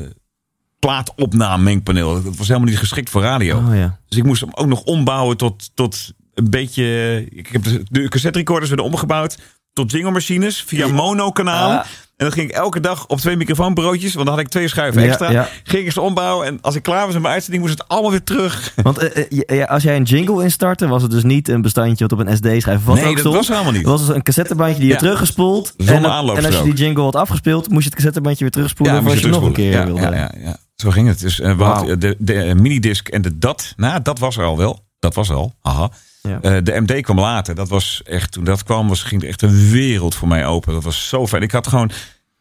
plaatopname 0.79 1.63
mengpaneel. 1.63 2.15
Het 2.15 2.37
was 2.37 2.47
helemaal 2.47 2.69
niet 2.69 2.77
geschikt 2.77 3.09
voor 3.09 3.21
radio. 3.21 3.57
Oh 3.57 3.75
ja. 3.75 3.99
Dus 4.07 4.17
ik 4.17 4.23
moest 4.23 4.41
hem 4.41 4.53
ook 4.53 4.67
nog 4.67 4.83
ombouwen 4.83 5.37
tot, 5.37 5.71
tot 5.73 6.13
een 6.33 6.49
beetje... 6.49 7.25
Ik 7.29 7.47
heb 7.47 7.63
de, 7.63 7.83
de 7.89 8.07
cassette 8.09 8.37
recorders 8.37 8.69
werden 8.69 8.85
omgebouwd 8.85 9.37
tot 9.77 9.91
jingle-machines 9.91 10.63
via 10.67 10.87
monokanalen. 10.87 11.77
Ah. 11.79 11.85
En 12.17 12.25
dan 12.25 12.31
ging 12.35 12.49
ik 12.49 12.55
elke 12.55 12.79
dag 12.79 13.07
op 13.07 13.19
twee 13.19 13.35
microfoonbroodjes, 13.37 14.13
want 14.13 14.25
dan 14.25 14.35
had 14.35 14.43
ik 14.45 14.49
twee 14.51 14.67
schuiven 14.67 15.01
Ja, 15.01 15.07
extra. 15.07 15.31
ja. 15.31 15.49
Ging 15.63 15.85
ik 15.85 15.91
ze 15.91 16.01
ombouwen 16.01 16.47
en 16.47 16.57
als 16.61 16.75
ik 16.75 16.83
klaar 16.83 17.03
was 17.03 17.13
met 17.13 17.21
mijn 17.21 17.33
uitzending 17.33 17.63
moest 17.65 17.77
het 17.77 17.87
allemaal 17.87 18.11
weer 18.11 18.23
terug. 18.23 18.73
Want 18.83 18.97
eh, 18.97 19.25
eh, 19.47 19.57
ja, 19.57 19.65
als 19.65 19.83
jij 19.83 19.95
een 19.95 20.03
jingle 20.03 20.43
instartte, 20.43 20.87
was 20.87 21.01
het 21.01 21.11
dus 21.11 21.23
niet 21.23 21.47
een 21.49 21.61
bestandje 21.61 22.07
wat 22.07 22.19
op 22.19 22.27
een 22.27 22.35
SD-schijf 22.37 22.83
wat 22.83 22.95
Nee, 22.95 23.03
ook 23.05 23.09
dat 23.11 23.19
stond. 23.19 23.35
was 23.35 23.47
helemaal 23.47 23.71
niet. 23.71 23.81
Het 23.81 23.89
was 23.89 24.05
dus 24.05 24.15
een 24.15 24.23
cassettebandje 24.23 24.77
die 24.79 24.87
je 24.87 24.93
Ja. 24.93 24.99
teruggespoeld. 24.99 25.73
Zonder 25.77 26.11
en, 26.11 26.35
en 26.37 26.45
als 26.45 26.55
je 26.57 26.63
die 26.63 26.73
jingle 26.73 27.03
had 27.03 27.15
afgespeeld, 27.15 27.69
moest 27.69 27.79
je 27.83 27.85
het 27.89 27.95
cassettebandje 27.95 28.43
weer 28.43 28.51
terugspoelen. 28.53 28.95
of 28.95 29.01
moest 29.01 29.13
als 29.13 29.23
je 29.23 29.29
nog 29.29 29.43
een 29.43 29.51
keer 29.53 29.85
wilde. 29.85 30.01
ja, 30.01 30.09
ja, 30.13 30.15
ja, 30.15 30.31
ja. 30.43 30.57
Zo 30.75 30.89
ging 30.89 31.07
het. 31.07 31.19
Dus 31.19 31.39
eh, 31.39 31.49
we 31.49 31.55
Wauw. 31.55 31.73
hadden 31.73 31.99
de, 31.99 32.15
de 32.19 32.33
eh, 32.33 32.55
minidisc 32.55 33.07
en 33.07 33.21
de 33.21 33.37
DAT. 33.37 33.73
Nou, 33.75 34.01
dat 34.01 34.19
was 34.19 34.37
er 34.37 34.43
al 34.43 34.57
wel. 34.57 34.85
Dat 34.99 35.13
was 35.15 35.29
er 35.29 35.35
al. 35.35 35.53
Haha. 35.61 35.89
Ja. 36.27 36.41
Eh, 36.41 36.57
de 36.63 36.79
MD 36.79 37.01
kwam 37.01 37.19
later. 37.19 37.55
Dat 37.55 37.69
was 37.69 38.01
echt, 38.03 38.31
toen 38.31 38.43
dat 38.43 38.63
kwam, 38.63 38.87
was, 38.87 39.03
ging 39.03 39.21
er 39.21 39.27
echt 39.27 39.41
een 39.41 39.69
wereld 39.69 40.15
voor 40.15 40.27
mij 40.27 40.45
open. 40.45 40.73
Dat 40.73 40.83
was 40.83 41.07
zo 41.07 41.27
fijn. 41.27 41.41
Ik 41.41 41.51
had 41.51 41.67
gewoon, 41.67 41.91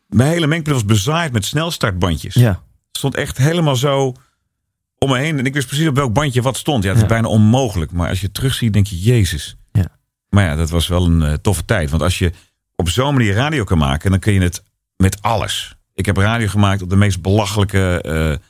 mijn 0.09 0.31
hele 0.31 0.47
mengpaneel 0.47 0.79
was 0.79 0.89
bezaaid 0.89 1.33
met 1.33 1.45
snelstartbandjes. 1.45 2.35
Ja. 2.35 2.49
Het 2.49 3.05
stond 3.05 3.15
echt 3.15 3.37
helemaal 3.37 3.77
zo 3.77 4.15
om 4.99 5.11
me 5.11 5.19
heen. 5.19 5.39
En 5.39 5.47
ik 5.47 5.55
wist 5.55 5.67
precies 5.67 5.89
op 5.89 5.97
welk 5.97 6.13
bandje 6.13 6.43
wat 6.43 6.57
stond. 6.57 6.85
Ja, 6.85 6.91
het 6.91 7.03
is 7.03 7.07
bijna 7.07 7.29
onmogelijk. 7.29 7.93
Maar 7.93 8.09
als 8.09 8.21
je 8.21 8.27
het 8.27 8.35
terugziet, 8.35 8.73
denk 8.73 8.87
je, 8.87 9.01
jezus. 9.01 9.57
Ja. 9.73 9.89
Maar 10.29 10.45
ja, 10.45 10.57
dat 10.57 10.71
was 10.71 10.87
wel 10.87 11.05
een 11.05 11.23
eh, 11.23 11.33
toffe 11.33 11.65
tijd. 11.65 11.91
Want 11.91 12.03
als 12.03 12.19
je 12.19 12.33
op 12.77 12.89
zo'n 12.89 13.15
manier 13.15 13.35
radio 13.35 13.65
kan 13.65 13.79
maken, 13.79 14.11
dan 14.11 14.19
kun 14.19 14.33
je 14.33 14.41
het 14.41 14.63
met 14.97 15.23
alles. 15.23 15.77
Ik 15.95 16.07
heb 16.07 16.17
radio 16.17 16.49
gemaakt 16.49 16.83
op 16.83 16.91
de 16.91 16.97
meest 16.97 17.23
belachelijke, 17.23 18.01
eh, 18.01 18.47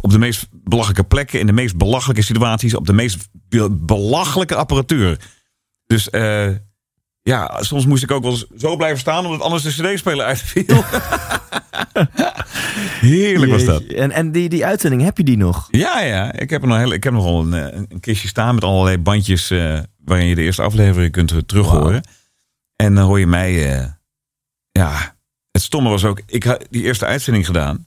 op 0.00 0.10
de 0.10 0.18
meest 0.18 0.46
belachelijke 0.50 1.04
plekken, 1.04 1.40
in 1.40 1.46
de 1.46 1.52
meest 1.52 1.76
belachelijke 1.76 2.22
situaties, 2.22 2.74
op 2.74 2.86
de 2.86 2.92
meest 2.92 3.28
be- 3.32 3.70
belachelijke 3.70 4.54
apparatuur. 4.54 5.18
Dus 5.86 6.10
eh, 6.10 6.48
ja, 7.22 7.62
soms 7.62 7.86
moest 7.86 8.02
ik 8.02 8.10
ook 8.10 8.22
wel 8.22 8.32
eens 8.32 8.46
zo 8.58 8.76
blijven 8.76 8.98
staan, 8.98 9.24
omdat 9.26 9.40
anders 9.40 9.62
de 9.62 9.70
CD-speler 9.92 10.24
uitviel. 10.26 10.64
Heerlijk 13.00 13.52
was 13.52 13.64
dat. 13.64 13.82
En, 13.82 14.10
en 14.10 14.32
die, 14.32 14.48
die 14.48 14.66
uitzending, 14.66 15.02
heb 15.02 15.16
je 15.16 15.24
die 15.24 15.36
nog? 15.36 15.68
Ja, 15.70 16.00
ja. 16.00 16.32
Ik 16.32 16.50
heb, 16.50 16.64
nog 16.64 16.76
heel, 16.78 16.92
ik 16.92 17.04
heb 17.04 17.12
nogal 17.12 17.40
een, 17.42 17.54
eh, 17.54 17.80
een 17.88 18.00
kistje 18.00 18.28
staan 18.28 18.54
met 18.54 18.64
allerlei 18.64 18.98
bandjes 18.98 19.50
eh, 19.50 19.78
waarin 20.04 20.26
je 20.26 20.34
de 20.34 20.42
eerste 20.42 20.62
aflevering 20.62 21.12
kunt 21.12 21.30
eh, 21.32 21.38
terug 21.38 21.66
Wauw. 21.70 21.80
horen. 21.82 22.02
En 22.76 22.94
dan 22.94 23.04
hoor 23.04 23.18
je 23.18 23.26
mij. 23.26 23.74
eh, 23.80 23.86
ja, 24.72 25.16
het 25.50 25.62
stomme 25.62 25.88
was 25.88 26.04
ook. 26.04 26.20
Ik 26.26 26.42
had 26.44 26.66
die 26.70 26.82
eerste 26.82 27.06
uitzending 27.06 27.46
gedaan. 27.46 27.86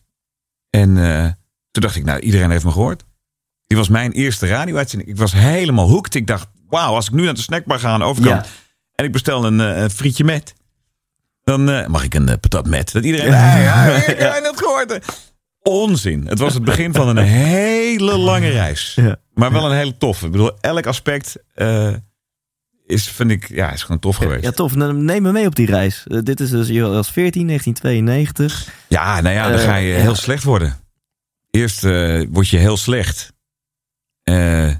En 0.70 0.98
eh, 0.98 1.32
toen 1.72 1.82
dacht 1.82 1.96
ik, 1.96 2.04
nou, 2.06 2.20
iedereen 2.20 2.52
heeft 2.52 2.64
me 2.64 2.72
gehoord. 2.72 3.06
Die 3.68 3.78
was 3.78 3.90
mijn 3.90 4.12
eerste 4.12 4.48
radio-uitzending. 4.48 5.10
Ik 5.10 5.18
was 5.18 5.34
helemaal 5.34 5.90
hooked. 5.90 6.16
Ik 6.16 6.28
dacht, 6.28 6.48
wauw, 6.70 6.94
als 6.94 7.08
ik 7.08 7.14
nu 7.14 7.24
naar 7.24 7.34
de 7.34 7.42
snackbar 7.42 7.80
ga 7.80 7.90
aan 7.90 8.00
de 8.00 8.06
overkant. 8.06 8.46
Ja. 8.46 8.52
En 8.96 9.06
ik 9.06 9.12
bestel 9.12 9.46
een, 9.46 9.60
eh, 9.62 9.90
frietje 9.90 10.24
met. 10.24 10.54
Dan 11.44 11.70
eh, 11.70 11.88
mag 11.88 12.04
ik 12.04 12.14
een 12.14 12.30
eh, 12.30 12.38
patat 12.40 12.68
met. 12.68 12.92
Dat 12.92 13.04
iedereen, 13.04 13.30
ja, 13.30 13.58
ja, 13.58 13.86
ik 13.96 14.18
heb 14.20 14.44
het 14.44 14.58
gehoord. 14.58 15.00
Onzin. 15.62 16.28
Het 16.28 16.40
was 16.40 16.54
het 16.54 16.64
begin 16.64 16.94
van 16.94 17.08
een 17.08 17.26
hele 17.26 18.18
lange 18.18 18.50
reis. 18.50 18.94
Ja. 18.96 19.16
Maar 19.34 19.52
wel 19.52 19.66
een 19.66 19.78
hele 19.78 19.98
toffe. 19.98 20.26
Ik 20.26 20.32
bedoel, 20.32 20.52
elk 20.62 20.86
aspect 20.86 21.36
is, 22.86 23.10
vind 23.10 23.32
ik, 23.32 23.50
ja, 23.50 23.72
is 23.72 23.82
gewoon 23.82 24.00
tof 24.00 24.16
geweest. 24.16 24.44
Ja, 24.44 24.52
tof. 24.52 24.76
Nou, 24.76 24.94
Neem 24.94 25.22
me 25.22 25.32
mee 25.32 25.46
op 25.46 25.56
die 25.56 25.66
reis. 25.66 26.04
Dit 26.08 26.40
is 26.40 26.50
dus 26.50 26.68
je 26.68 26.82
was 26.82 27.12
14, 27.12 27.48
1992. 27.48 28.74
Ja, 28.88 29.22
nou 29.22 29.36
ja, 29.36 29.50
dan 29.50 29.60
ga 29.60 29.76
je 29.76 29.94
ja. 29.94 30.00
heel 30.00 30.16
slecht 30.16 30.44
worden. 30.44 30.78
Eerst 31.52 31.84
eh, 31.84 32.26
word 32.30 32.48
je 32.48 32.58
heel 32.58 32.78
slecht. 32.78 33.34
Eh, 34.24 34.72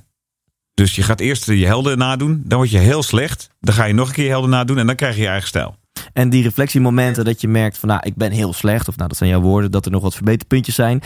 dus 0.74 0.96
je 0.96 1.04
gaat 1.04 1.20
eerst 1.20 1.46
je 1.46 1.66
helden 1.66 1.98
nadoen. 1.98 2.42
Dan 2.46 2.58
word 2.58 2.72
je 2.72 2.78
heel 2.78 3.04
slecht. 3.04 3.50
Dan 3.60 3.74
ga 3.74 3.86
je 3.86 3.94
nog 3.94 4.08
een 4.08 4.14
keer 4.14 4.24
je 4.24 4.30
helden 4.30 4.50
nadoen. 4.50 4.78
En 4.78 4.88
dan 4.88 4.96
krijg 4.96 5.16
je 5.16 5.22
je 5.22 5.28
eigen 5.28 5.48
stijl. 5.48 5.76
En 6.14 6.30
die 6.30 6.44
reflectiemomenten 6.44 7.26
dat 7.26 7.42
je 7.42 7.48
merkt 7.48 7.78
van, 7.78 7.90
nou, 7.90 8.02
ik 8.04 8.16
ben 8.16 8.32
heel 8.32 8.54
slecht. 8.54 8.88
Of 8.88 8.96
nou, 8.96 9.10
dat 9.10 9.18
zijn 9.18 9.30
jouw 9.30 9.42
woorden, 9.42 9.72
dat 9.72 9.86
er 9.86 9.92
nog 9.92 10.02
wat 10.02 10.16
verbeterpuntjes 10.16 10.76
zijn. 10.76 11.02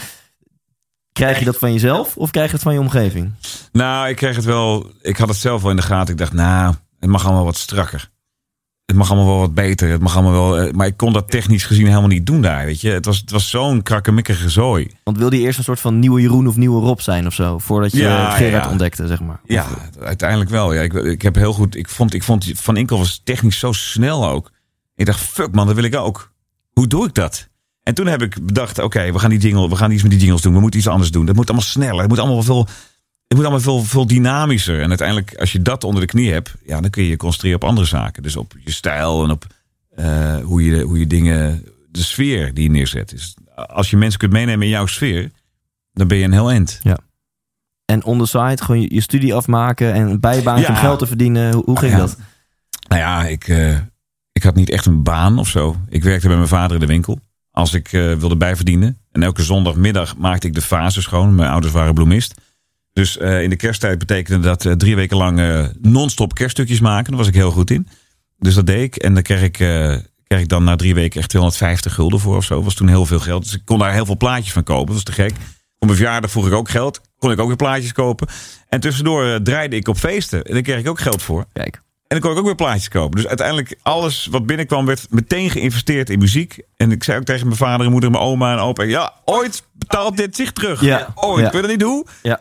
Krijg 1.13 1.39
je 1.39 1.45
dat 1.45 1.57
van 1.57 1.73
jezelf 1.73 2.17
of 2.17 2.31
krijg 2.31 2.47
je 2.47 2.53
het 2.53 2.63
van 2.63 2.73
je 2.73 2.79
omgeving? 2.79 3.31
Nou, 3.71 4.09
ik 4.09 4.15
kreeg 4.15 4.35
het 4.35 4.45
wel. 4.45 4.91
Ik 5.01 5.17
had 5.17 5.27
het 5.27 5.37
zelf 5.37 5.61
wel 5.61 5.71
in 5.71 5.75
de 5.75 5.81
gaten. 5.81 6.13
Ik 6.13 6.19
dacht, 6.19 6.33
nou, 6.33 6.75
het 6.99 7.09
mag 7.09 7.25
allemaal 7.25 7.45
wat 7.45 7.57
strakker. 7.57 8.11
Het 8.85 8.95
mag 8.95 9.09
allemaal 9.11 9.27
wel 9.29 9.39
wat 9.39 9.53
beter. 9.53 9.89
Het 9.89 10.01
mag 10.01 10.13
allemaal 10.15 10.31
wel. 10.31 10.59
eh, 10.59 10.73
Maar 10.73 10.87
ik 10.87 10.97
kon 10.97 11.13
dat 11.13 11.29
technisch 11.31 11.65
gezien 11.65 11.87
helemaal 11.87 12.07
niet 12.07 12.25
doen 12.25 12.41
daar. 12.41 12.65
Weet 12.65 12.81
je, 12.81 12.89
het 12.89 13.05
was, 13.05 13.17
het 13.17 13.31
was 13.31 13.49
zo'n 13.49 13.81
krakkemikkige 13.81 14.49
zooi. 14.49 14.87
Want 15.03 15.17
wilde 15.17 15.35
je 15.39 15.41
eerst 15.45 15.57
een 15.57 15.63
soort 15.63 15.79
van 15.79 15.99
nieuwe 15.99 16.21
Jeroen 16.21 16.47
of 16.47 16.55
nieuwe 16.55 16.81
Rob 16.81 16.99
zijn 16.99 17.25
of 17.27 17.33
zo? 17.33 17.59
Voordat 17.59 17.91
je 17.91 17.97
Ja, 17.97 18.29
Gerard 18.29 18.63
ja. 18.63 18.69
ontdekte, 18.69 19.07
zeg 19.07 19.21
maar. 19.21 19.39
Ja, 19.45 19.67
uiteindelijk 20.01 20.49
wel. 20.49 20.73
Ja, 20.73 20.81
ik, 20.81 20.93
ik 20.93 21.21
heb 21.21 21.35
heel 21.35 21.53
goed. 21.53 21.75
Ik 21.75 21.89
vond, 21.89 22.13
ik 22.13 22.23
vond 22.23 22.51
Van 22.55 22.77
Inkel 22.77 22.97
was 22.97 23.21
technisch 23.23 23.59
zo 23.59 23.71
snel 23.71 24.27
ook. 24.29 24.51
Ik 24.95 25.05
dacht, 25.05 25.19
fuck 25.19 25.51
man, 25.51 25.65
dat 25.65 25.75
wil 25.75 25.83
ik 25.83 25.95
ook. 25.95 26.31
Hoe 26.73 26.87
doe 26.87 27.05
ik 27.07 27.13
dat? 27.13 27.47
En 27.83 27.93
toen 27.93 28.07
heb 28.07 28.21
ik 28.21 28.45
bedacht, 28.45 28.79
oké, 28.79 29.11
we 29.11 29.19
gaan 29.19 29.29
die 29.29 29.39
jingle, 29.39 29.69
we 29.69 29.75
gaan 29.75 29.91
iets 29.91 30.01
met 30.01 30.11
die 30.11 30.19
jingles 30.19 30.41
doen. 30.41 30.53
We 30.53 30.59
moeten 30.59 30.79
iets 30.79 30.89
anders 30.89 31.11
doen. 31.11 31.25
Dat 31.25 31.35
moet 31.35 31.47
allemaal 31.47 31.65
sneller. 31.67 31.99
Het 31.99 32.09
moet 32.09 32.19
allemaal 32.19 32.43
veel, 32.43 32.67
het 33.33 33.41
moet 33.41 33.51
allemaal 33.51 33.79
veel, 33.79 33.89
veel 33.89 34.07
dynamischer. 34.07 34.81
En 34.81 34.89
uiteindelijk, 34.89 35.35
als 35.39 35.51
je 35.51 35.61
dat 35.61 35.83
onder 35.83 36.01
de 36.01 36.07
knie 36.07 36.31
hebt, 36.31 36.53
ja, 36.65 36.81
dan 36.81 36.89
kun 36.89 37.03
je 37.03 37.09
je 37.09 37.17
concentreren 37.17 37.57
op 37.61 37.63
andere 37.67 37.87
zaken. 37.87 38.23
Dus 38.23 38.35
op 38.35 38.53
je 38.63 38.71
stijl 38.71 39.23
en 39.23 39.29
op 39.29 39.45
eh, 39.95 40.37
hoe, 40.37 40.63
je, 40.63 40.81
hoe 40.81 40.99
je 40.99 41.07
dingen, 41.07 41.63
de 41.91 42.03
sfeer 42.03 42.53
die 42.53 42.63
je 42.63 42.69
neerzet. 42.69 43.09
Dus 43.09 43.35
als 43.55 43.89
je 43.89 43.97
mensen 43.97 44.19
kunt 44.19 44.31
meenemen 44.31 44.63
in 44.63 44.69
jouw 44.69 44.85
sfeer, 44.85 45.31
dan 45.93 46.07
ben 46.07 46.17
je 46.17 46.23
een 46.23 46.31
heel 46.31 46.49
eind. 46.51 46.79
En 47.85 48.03
on 48.03 48.17
the 48.19 48.25
side 48.25 48.57
gewoon 48.63 48.81
je, 48.81 48.93
je 48.93 49.01
studie 49.01 49.33
afmaken 49.33 49.93
en 49.93 50.07
een 50.09 50.19
bijbaantje 50.19 50.65
Ja. 50.65 50.69
om 50.73 50.75
geld 50.75 50.99
te 50.99 51.07
verdienen. 51.07 51.53
Hoe, 51.53 51.63
hoe 51.65 51.79
ging 51.79 51.91
Ja. 51.91 51.97
dat? 51.97 52.17
Nou 52.87 53.01
ja, 53.01 53.25
ik, 53.25 53.47
eh, 53.47 53.77
ik 54.31 54.43
had 54.43 54.55
niet 54.55 54.69
echt 54.69 54.85
een 54.85 55.03
baan 55.03 55.39
of 55.39 55.47
zo. 55.47 55.75
Ik 55.89 56.03
werkte 56.03 56.27
bij 56.27 56.35
mijn 56.35 56.47
vader 56.47 56.73
in 56.73 56.79
de 56.79 56.85
winkel. 56.85 57.19
Als 57.51 57.73
ik 57.73 57.93
eh, 57.93 58.13
wilde 58.13 58.37
bijverdienen. 58.37 58.97
En 59.11 59.23
elke 59.23 59.43
zondagmiddag 59.43 60.17
maakte 60.17 60.47
ik 60.47 60.53
de 60.53 60.61
fase 60.61 61.01
schoon. 61.01 61.35
Mijn 61.35 61.49
ouders 61.49 61.73
waren 61.73 61.93
bloemist. 61.93 62.41
Dus 62.93 63.17
eh, 63.17 63.41
in 63.41 63.49
de 63.49 63.55
kersttijd 63.55 63.99
betekende 63.99 64.47
dat 64.47 64.65
eh, 64.65 64.73
drie 64.73 64.95
weken 64.95 65.17
lang 65.17 65.39
eh, 65.39 65.65
non-stop 65.81 66.33
kerststukjes 66.33 66.79
maken. 66.79 67.09
Daar 67.09 67.19
was 67.19 67.27
ik 67.27 67.33
heel 67.33 67.51
goed 67.51 67.71
in. 67.71 67.87
Dus 68.37 68.55
dat 68.55 68.65
deed 68.65 68.83
ik. 68.83 68.95
En 68.95 69.13
daar 69.13 69.23
kreeg 69.23 69.41
ik, 69.41 69.53
kreeg 70.27 70.41
ik 70.41 70.49
dan 70.49 70.63
na 70.63 70.75
drie 70.75 70.93
weken 70.93 71.19
echt 71.19 71.29
250 71.29 71.93
gulden 71.93 72.19
voor 72.19 72.35
of 72.35 72.43
zo. 72.43 72.55
Dat 72.55 72.63
was 72.63 72.73
toen 72.73 72.87
heel 72.87 73.05
veel 73.05 73.19
geld. 73.19 73.43
Dus 73.43 73.53
ik 73.53 73.61
kon 73.65 73.79
daar 73.79 73.93
heel 73.93 74.05
veel 74.05 74.17
plaatjes 74.17 74.53
van 74.53 74.63
kopen. 74.63 74.85
Dat 74.85 74.95
was 74.95 75.03
te 75.03 75.11
gek. 75.11 75.31
Op 75.79 75.89
mijn 75.89 75.97
verjaardag 75.97 76.31
vroeg 76.31 76.47
ik 76.47 76.53
ook 76.53 76.69
geld. 76.69 77.01
Kon 77.17 77.31
ik 77.31 77.39
ook 77.39 77.47
weer 77.47 77.55
plaatjes 77.55 77.91
kopen. 77.91 78.27
En 78.69 78.79
tussendoor 78.79 79.41
draaide 79.41 79.75
ik 79.75 79.87
op 79.87 79.97
feesten. 79.97 80.43
En 80.43 80.53
daar 80.53 80.61
kreeg 80.61 80.79
ik 80.79 80.89
ook 80.89 80.99
geld 80.99 81.21
voor. 81.21 81.45
Kijk. 81.53 81.75
En 82.07 82.19
dan 82.19 82.19
kon 82.19 82.31
ik 82.31 82.37
ook 82.37 82.45
weer 82.45 82.65
plaatjes 82.65 82.89
kopen. 82.89 83.15
Dus 83.15 83.27
uiteindelijk 83.27 83.79
alles 83.81 84.27
wat 84.31 84.45
binnenkwam 84.45 84.85
werd 84.85 85.07
meteen 85.09 85.49
geïnvesteerd 85.49 86.09
in 86.09 86.19
muziek. 86.19 86.59
En 86.75 86.91
ik 86.91 87.03
zei 87.03 87.17
ook 87.17 87.25
tegen 87.25 87.45
mijn 87.45 87.57
vader 87.57 87.85
en 87.85 87.91
moeder, 87.91 88.11
mijn 88.11 88.23
oma 88.23 88.53
en 88.53 88.59
opa. 88.59 88.83
Ja, 88.83 89.13
ooit 89.25 89.63
betaalt 89.71 90.17
dit 90.17 90.35
zich 90.35 90.51
terug. 90.51 90.81
Ja. 90.81 91.11
Ooit. 91.15 91.39
Ja. 91.39 91.45
Ik 91.45 91.51
weet 91.53 91.61
het 91.61 91.71
niet 91.71 91.81
hoe. 91.81 92.05
Ja. 92.21 92.39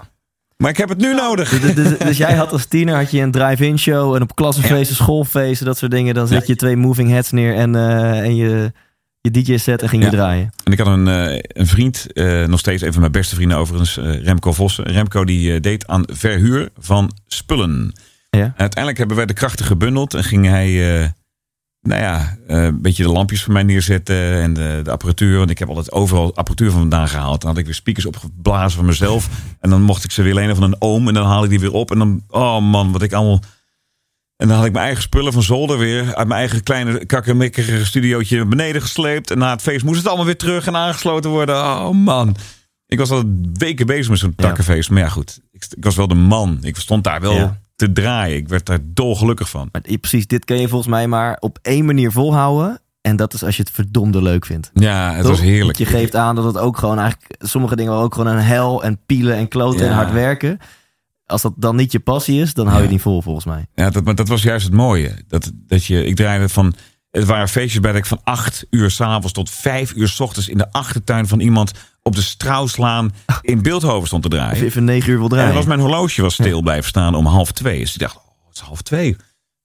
Maar 0.62 0.70
ik 0.70 0.76
heb 0.76 0.88
het 0.88 0.98
nu 0.98 1.14
nodig. 1.14 1.60
Dus, 1.60 1.74
dus, 1.74 1.98
dus 1.98 2.16
jij 2.16 2.34
had 2.34 2.52
als 2.52 2.66
tiener 2.66 2.94
had 2.94 3.10
je 3.10 3.20
een 3.20 3.30
drive-in 3.30 3.78
show 3.78 4.14
en 4.14 4.22
op 4.22 4.34
klassenfeesten, 4.34 4.96
schoolfeesten, 4.96 5.66
dat 5.66 5.78
soort 5.78 5.90
dingen. 5.90 6.14
Dan 6.14 6.26
zet 6.26 6.46
je 6.46 6.56
twee 6.56 6.76
moving 6.76 7.10
heads 7.10 7.30
neer 7.30 7.54
en, 7.54 7.74
eh, 7.74 8.20
en 8.20 8.36
je, 8.36 8.72
je 9.20 9.30
DJ-set 9.30 9.82
en 9.82 9.88
ging 9.88 10.04
je 10.04 10.10
draaien. 10.10 10.52
En 10.64 10.72
ik 10.72 10.78
had 10.78 10.86
een, 10.86 11.08
eh, 11.08 11.38
een 11.48 11.66
vriend, 11.66 12.12
eh, 12.12 12.44
nog 12.44 12.58
steeds 12.58 12.82
een 12.82 12.92
van 12.92 13.00
mijn 13.00 13.12
beste 13.12 13.34
vrienden 13.34 13.58
overigens, 13.58 13.96
Remco 14.22 14.52
Vossen. 14.52 14.84
Remco 14.84 15.24
die 15.24 15.60
deed 15.60 15.86
aan 15.86 16.04
verhuur 16.06 16.68
van 16.78 17.12
spullen. 17.26 17.92
Ja. 18.30 18.40
En 18.40 18.54
uiteindelijk 18.56 18.98
hebben 18.98 19.16
wij 19.16 19.26
de 19.26 19.32
krachten 19.32 19.66
gebundeld 19.66 20.14
en 20.14 20.24
ging 20.24 20.46
hij, 20.46 21.12
nou 21.82 22.00
ja, 22.00 22.36
eh, 22.46 22.64
een 22.64 22.80
beetje 22.80 23.02
de 23.02 23.08
lampjes 23.08 23.42
voor 23.42 23.52
mij 23.52 23.62
neerzetten 23.62 24.16
en 24.42 24.54
de, 24.54 24.80
de 24.84 24.90
apparatuur. 24.90 25.38
Want 25.38 25.50
ik 25.50 25.58
heb 25.58 25.68
altijd 25.68 25.92
overal 25.92 26.34
apparatuur 26.36 26.70
van 26.70 26.80
vandaan 26.80 27.08
gehaald. 27.08 27.40
Dan 27.40 27.50
had 27.50 27.58
ik 27.58 27.64
weer 27.64 27.74
speakers 27.74 28.06
opgeblazen 28.06 28.76
van 28.76 28.84
mezelf. 28.84 29.28
En 29.60 29.70
dan 29.70 29.82
mocht 29.82 30.04
ik 30.04 30.10
ze 30.10 30.22
weer 30.22 30.34
lenen 30.34 30.54
van 30.54 30.64
een 30.64 30.76
oom 30.78 31.08
en 31.08 31.14
dan 31.14 31.26
haal 31.26 31.44
ik 31.44 31.50
die 31.50 31.60
weer 31.60 31.72
op. 31.72 31.90
En 31.90 31.98
dan, 31.98 32.22
oh 32.28 32.58
man, 32.60 32.92
wat 32.92 33.02
ik 33.02 33.12
allemaal... 33.12 33.40
En 34.36 34.48
dan 34.48 34.56
had 34.56 34.66
ik 34.66 34.72
mijn 34.72 34.84
eigen 34.84 35.02
spullen 35.02 35.32
van 35.32 35.42
zolder 35.42 35.78
weer 35.78 36.14
uit 36.14 36.28
mijn 36.28 36.40
eigen 36.40 36.62
kleine 36.62 37.06
kakkemikkige 37.06 37.84
studiootje 37.84 38.44
beneden 38.46 38.82
gesleept. 38.82 39.30
En 39.30 39.38
na 39.38 39.50
het 39.50 39.62
feest 39.62 39.84
moest 39.84 39.98
het 39.98 40.06
allemaal 40.06 40.24
weer 40.26 40.36
terug 40.36 40.66
en 40.66 40.76
aangesloten 40.76 41.30
worden. 41.30 41.56
Oh 41.56 41.90
man. 41.90 42.36
Ik 42.86 42.98
was 42.98 43.10
al 43.10 43.22
weken 43.52 43.86
bezig 43.86 44.08
met 44.08 44.18
zo'n 44.18 44.32
Ja. 44.36 44.42
takkenfeest. 44.44 44.90
Maar 44.90 45.02
ja, 45.02 45.08
goed. 45.08 45.40
Ik, 45.52 45.64
ik 45.76 45.84
was 45.84 45.96
wel 45.96 46.08
de 46.08 46.14
man. 46.14 46.58
Ik 46.60 46.76
stond 46.76 47.04
daar 47.04 47.20
wel 47.20 47.34
Ja. 47.34 47.60
Te 47.86 47.92
draaien. 47.92 48.36
Ik 48.36 48.48
werd 48.48 48.66
daar 48.66 48.78
dolgelukkig 48.84 49.48
van. 49.48 49.68
Maar 49.72 49.98
precies, 50.00 50.26
dit 50.26 50.44
kun 50.44 50.60
je 50.60 50.68
volgens 50.68 50.90
mij 50.90 51.08
maar 51.08 51.36
op 51.40 51.58
één 51.62 51.84
manier 51.84 52.12
volhouden. 52.12 52.80
En 53.00 53.16
dat 53.16 53.34
is 53.34 53.44
als 53.44 53.56
je 53.56 53.62
het 53.62 53.70
verdomde 53.70 54.22
leuk 54.22 54.46
vindt. 54.46 54.70
Ja, 54.74 55.12
het 55.12 55.20
Toch? 55.20 55.30
was 55.30 55.40
heerlijk. 55.40 55.78
Want 55.78 55.78
je 55.78 55.96
geeft 55.96 56.16
aan 56.16 56.34
dat 56.34 56.44
het 56.44 56.58
ook 56.58 56.78
gewoon 56.78 56.98
eigenlijk... 56.98 57.34
Sommige 57.38 57.76
dingen 57.76 57.90
waren 57.90 58.06
ook 58.06 58.14
gewoon 58.14 58.36
een 58.36 58.42
hel 58.42 58.82
en 58.82 59.00
pielen 59.06 59.36
en 59.36 59.48
kloten 59.48 59.86
en 59.86 59.94
hard 59.94 60.12
werken. 60.12 60.58
Als 61.26 61.42
dat 61.42 61.52
dan 61.56 61.76
niet 61.76 61.92
je 61.92 62.00
passie 62.00 62.40
is, 62.40 62.54
dan 62.54 62.66
hou 62.66 62.76
je 62.76 62.82
het 62.82 62.92
niet 62.92 63.02
vol 63.02 63.22
volgens 63.22 63.44
mij. 63.44 63.66
Ja, 63.74 63.90
dat, 63.90 64.04
maar 64.04 64.14
dat 64.14 64.28
was 64.28 64.42
juist 64.42 64.64
het 64.64 64.74
mooie. 64.74 65.14
Dat, 65.28 65.52
dat 65.54 65.84
je, 65.84 66.04
ik 66.04 66.16
draaide 66.16 66.48
van. 66.48 66.74
Het 67.10 67.24
waren 67.24 67.48
feestjes 67.48 67.80
bij 67.80 67.92
dat 67.92 68.00
ik 68.00 68.06
van 68.06 68.20
8 68.24 68.66
uur 68.70 68.90
s'avonds 68.90 69.32
tot 69.32 69.50
5 69.50 69.92
uur 69.94 70.08
s 70.08 70.20
ochtends 70.20 70.48
in 70.48 70.58
de 70.58 70.72
achtertuin 70.72 71.28
van 71.28 71.40
iemand 71.40 71.72
op 72.02 72.14
de 72.14 72.22
Strauslaan 72.22 73.12
in 73.40 73.62
Beeldhoven 73.62 74.06
stond 74.06 74.22
te 74.22 74.28
Als 74.28 74.38
draaien. 74.38 74.64
even 74.64 74.84
negen 74.84 75.10
uur 75.10 75.16
wil 75.16 75.24
En 75.24 75.30
draaien. 75.30 75.46
dan 75.48 75.56
was 75.56 75.66
mijn 75.66 75.80
horloge 75.80 76.22
was 76.22 76.34
stil 76.34 76.60
blijven 76.62 76.88
staan 76.88 77.14
om 77.14 77.26
half 77.26 77.52
twee. 77.52 77.78
Dus 77.78 77.92
ik 77.94 78.00
dacht, 78.00 78.16
oh, 78.16 78.22
het 78.48 78.56
is 78.56 78.60
half 78.62 78.82
twee. 78.82 79.16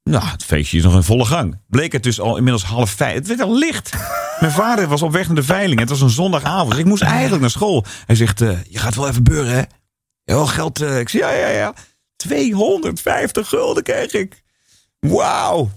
Nou, 0.04 0.26
het 0.26 0.44
feestje 0.44 0.78
is 0.78 0.84
nog 0.84 0.96
in 0.96 1.04
volle 1.04 1.26
gang. 1.26 1.60
Bleek 1.68 1.92
het 1.92 2.04
dus 2.04 2.20
al 2.20 2.38
inmiddels 2.38 2.64
half 2.64 2.90
vijf. 2.90 3.14
Het 3.14 3.28
werd 3.28 3.42
al 3.42 3.58
licht. 3.58 3.92
Mijn 4.40 4.52
vader 4.52 4.88
was 4.88 5.02
op 5.02 5.12
weg 5.12 5.28
naar 5.28 5.36
de 5.36 5.44
veiling. 5.44 5.80
Het 5.80 5.90
was 5.90 6.02
een 6.02 6.10
zondagavond. 6.10 6.70
Dus 6.72 6.80
ik 6.80 6.86
moest 6.86 7.02
eigenlijk 7.04 7.42
naar 7.42 7.50
school. 7.50 7.86
Hij 8.06 8.16
zegt, 8.16 8.42
eh, 8.42 8.64
je 8.70 8.78
gaat 8.80 8.96
wel 8.96 9.08
even 9.08 9.24
beuren, 9.24 9.54
hè? 9.54 9.62
Wel 10.24 10.46
geld. 10.48 10.82
eh. 10.82 11.00
Ik 11.00 11.10
zeg, 11.10 11.22
ja, 11.22 11.32
ja, 11.32 11.48
ja. 11.48 11.74
250 12.16 13.48
gulden 13.48 13.84
kreeg 13.84 14.12
ik. 14.14 14.44
Wauw. 15.00 15.70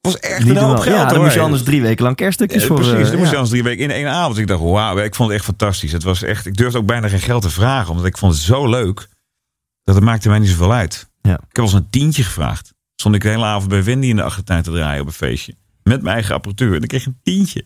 Was 0.00 0.18
echt 0.18 0.44
Niet 0.44 0.56
een 0.56 0.62
hoop 0.62 0.78
geld. 0.78 0.96
Ja, 0.96 1.04
dan 1.04 1.14
hoor. 1.14 1.22
moest 1.22 1.34
je 1.34 1.40
anders 1.40 1.62
drie 1.62 1.82
weken 1.82 2.04
lang 2.04 2.16
kerststukjes 2.16 2.62
Ja, 2.62 2.68
voor... 2.68 2.76
precies, 2.76 2.98
eh, 2.98 3.08
dan 3.08 3.18
moest 3.18 3.30
je 3.30 3.36
anders 3.36 3.50
drie 3.50 3.62
weken 3.62 3.84
in 3.84 3.90
één 3.90 4.08
avond. 4.08 4.38
Ik 4.38 4.46
dacht, 4.46 4.62
wauw, 4.62 4.98
ik 4.98 5.14
vond 5.14 5.28
het 5.28 5.38
echt 5.38 5.46
fantastisch. 5.46 5.92
Het 5.92 6.02
was 6.02 6.22
echt, 6.22 6.46
ik 6.46 6.56
durfde 6.56 6.78
ook 6.78 6.86
bijna 6.86 7.08
geen 7.08 7.20
geld 7.20 7.42
te 7.42 7.50
vragen, 7.50 7.90
omdat 7.90 8.06
ik 8.06 8.18
vond 8.18 8.32
het 8.32 8.42
zo 8.42 8.68
leuk. 8.68 9.08
Dat 9.84 9.94
het 9.94 10.04
maakte 10.04 10.28
mij 10.28 10.38
niet 10.38 10.48
zoveel 10.48 10.72
uit. 10.72 11.10
Ja. 11.20 11.32
Ik 11.32 11.38
heb 11.40 11.56
wel 11.56 11.64
eens 11.64 11.74
een 11.74 11.90
tientje 11.90 12.22
gevraagd. 12.22 12.72
Stond 12.94 13.14
ik 13.14 13.22
de 13.22 13.28
hele 13.28 13.44
avond 13.44 13.68
bij 13.68 13.84
Wendy 13.84 14.06
in 14.06 14.16
de 14.16 14.22
achtertuin 14.22 14.62
te 14.62 14.70
draaien 14.70 15.00
op 15.00 15.06
een 15.06 15.12
feestje. 15.12 15.54
Met 15.82 16.02
mijn 16.02 16.14
eigen 16.14 16.34
apparatuur. 16.34 16.72
En 16.72 16.78
dan 16.78 16.88
kreeg 16.88 17.00
ik 17.00 17.06
een 17.06 17.20
tientje. 17.22 17.64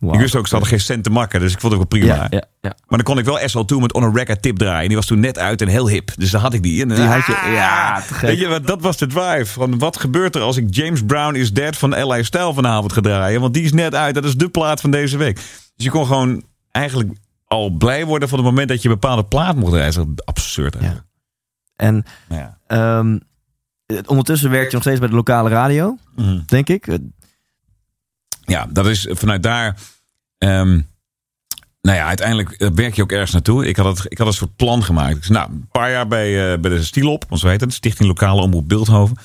Wauw. 0.00 0.14
Ik 0.14 0.20
wist 0.20 0.36
ook, 0.36 0.44
ze 0.46 0.50
hadden 0.54 0.70
geen 0.70 0.80
cent 0.80 1.04
te 1.04 1.10
makken. 1.10 1.40
Dus 1.40 1.52
ik 1.52 1.60
vond 1.60 1.72
het 1.72 1.82
ook 1.82 1.90
wel 1.90 2.00
prima. 2.00 2.14
Ja, 2.14 2.26
ja, 2.30 2.44
ja. 2.60 2.76
Maar 2.88 2.98
dan 2.98 3.02
kon 3.02 3.18
ik 3.18 3.24
wel 3.24 3.38
SL2 3.38 3.80
met 3.80 3.92
On 3.92 4.02
a 4.04 4.10
Record 4.14 4.42
tip 4.42 4.56
draaien. 4.58 4.86
Die 4.88 4.96
was 4.96 5.06
toen 5.06 5.20
net 5.20 5.38
uit 5.38 5.60
en 5.62 5.68
heel 5.68 5.88
hip. 5.88 6.10
Dus 6.16 6.30
dan 6.30 6.40
had 6.40 6.52
ik 6.54 6.62
die. 6.62 6.82
En, 6.82 6.88
Die 6.88 6.98
had 6.98 7.26
je- 7.26 7.36
Ah! 7.36 7.52
ja. 7.52 8.02
Weet 8.20 8.38
je, 8.38 8.46
wat, 8.48 8.66
dat 8.66 8.80
was 8.82 8.96
de 8.96 9.06
drive. 9.06 9.44
Van 9.46 9.78
wat 9.78 9.96
gebeurt 9.96 10.34
er 10.34 10.40
als 10.42 10.56
ik 10.56 10.74
James 10.74 11.04
Brown 11.04 11.34
is 11.34 11.52
Dead 11.52 11.76
van 11.76 12.02
L.A. 12.02 12.22
Style 12.22 12.54
vanavond 12.54 12.92
ga 12.92 13.00
draaien? 13.00 13.40
Want 13.40 13.54
die 13.54 13.62
is 13.64 13.72
net 13.72 13.94
uit. 13.94 14.14
Dat 14.14 14.24
is 14.24 14.36
de 14.36 14.48
plaat 14.48 14.80
van 14.80 14.90
deze 14.90 15.16
week. 15.16 15.34
Dus 15.76 15.84
je 15.84 15.90
kon 15.90 16.06
gewoon 16.06 16.42
eigenlijk 16.70 17.10
al 17.46 17.70
blij 17.70 18.04
worden 18.06 18.28
van 18.28 18.38
het 18.38 18.46
moment 18.46 18.68
dat 18.68 18.82
je 18.82 18.88
een 18.88 18.94
bepaalde 18.94 19.24
plaat 19.24 19.56
mocht 19.56 19.72
draaien. 19.72 19.92
Dat 19.94 20.06
is 20.14 20.24
absurd. 20.24 20.76
Ja. 20.80 21.04
En 21.76 22.04
ja. 22.28 22.58
ehm, 22.66 23.18
eh, 23.86 23.98
ondertussen 24.06 24.50
werk 24.50 24.66
je 24.66 24.72
nog 24.72 24.82
steeds 24.82 24.98
bij 25.00 25.08
de 25.08 25.14
lokale 25.14 25.48
radio, 25.48 25.96
Mhm. 26.16 26.38
denk 26.46 26.68
ik. 26.68 26.86
Ja, 28.46 28.66
dat 28.70 28.86
is 28.86 29.06
vanuit 29.10 29.42
daar. 29.42 29.76
ehm, 30.38 30.80
nou 31.80 31.98
ja, 31.98 32.06
uiteindelijk 32.06 32.50
eh, 32.50 32.68
werk 32.74 32.94
je 32.94 33.02
ook 33.02 33.12
ergens 33.12 33.32
naartoe. 33.32 33.66
Ik 33.66 33.76
had, 33.76 33.96
het, 33.98 34.12
ik 34.12 34.18
had 34.18 34.26
een 34.26 34.32
soort 34.32 34.56
plan 34.56 34.84
gemaakt. 34.84 35.16
Ik 35.16 35.24
zei, 35.24 35.38
nou, 35.38 35.50
een 35.50 35.68
paar 35.72 35.90
jaar 35.90 36.08
bij, 36.08 36.52
eh, 36.52 36.58
bij 36.58 36.70
de 36.70 36.84
Stielop, 36.84 37.24
want 37.28 37.40
zo 37.40 37.48
heet 37.48 37.64
Stichting 37.68 38.08
Lokale 38.08 38.40
Omroep 38.42 38.68
Beeldhoven. 38.68 39.16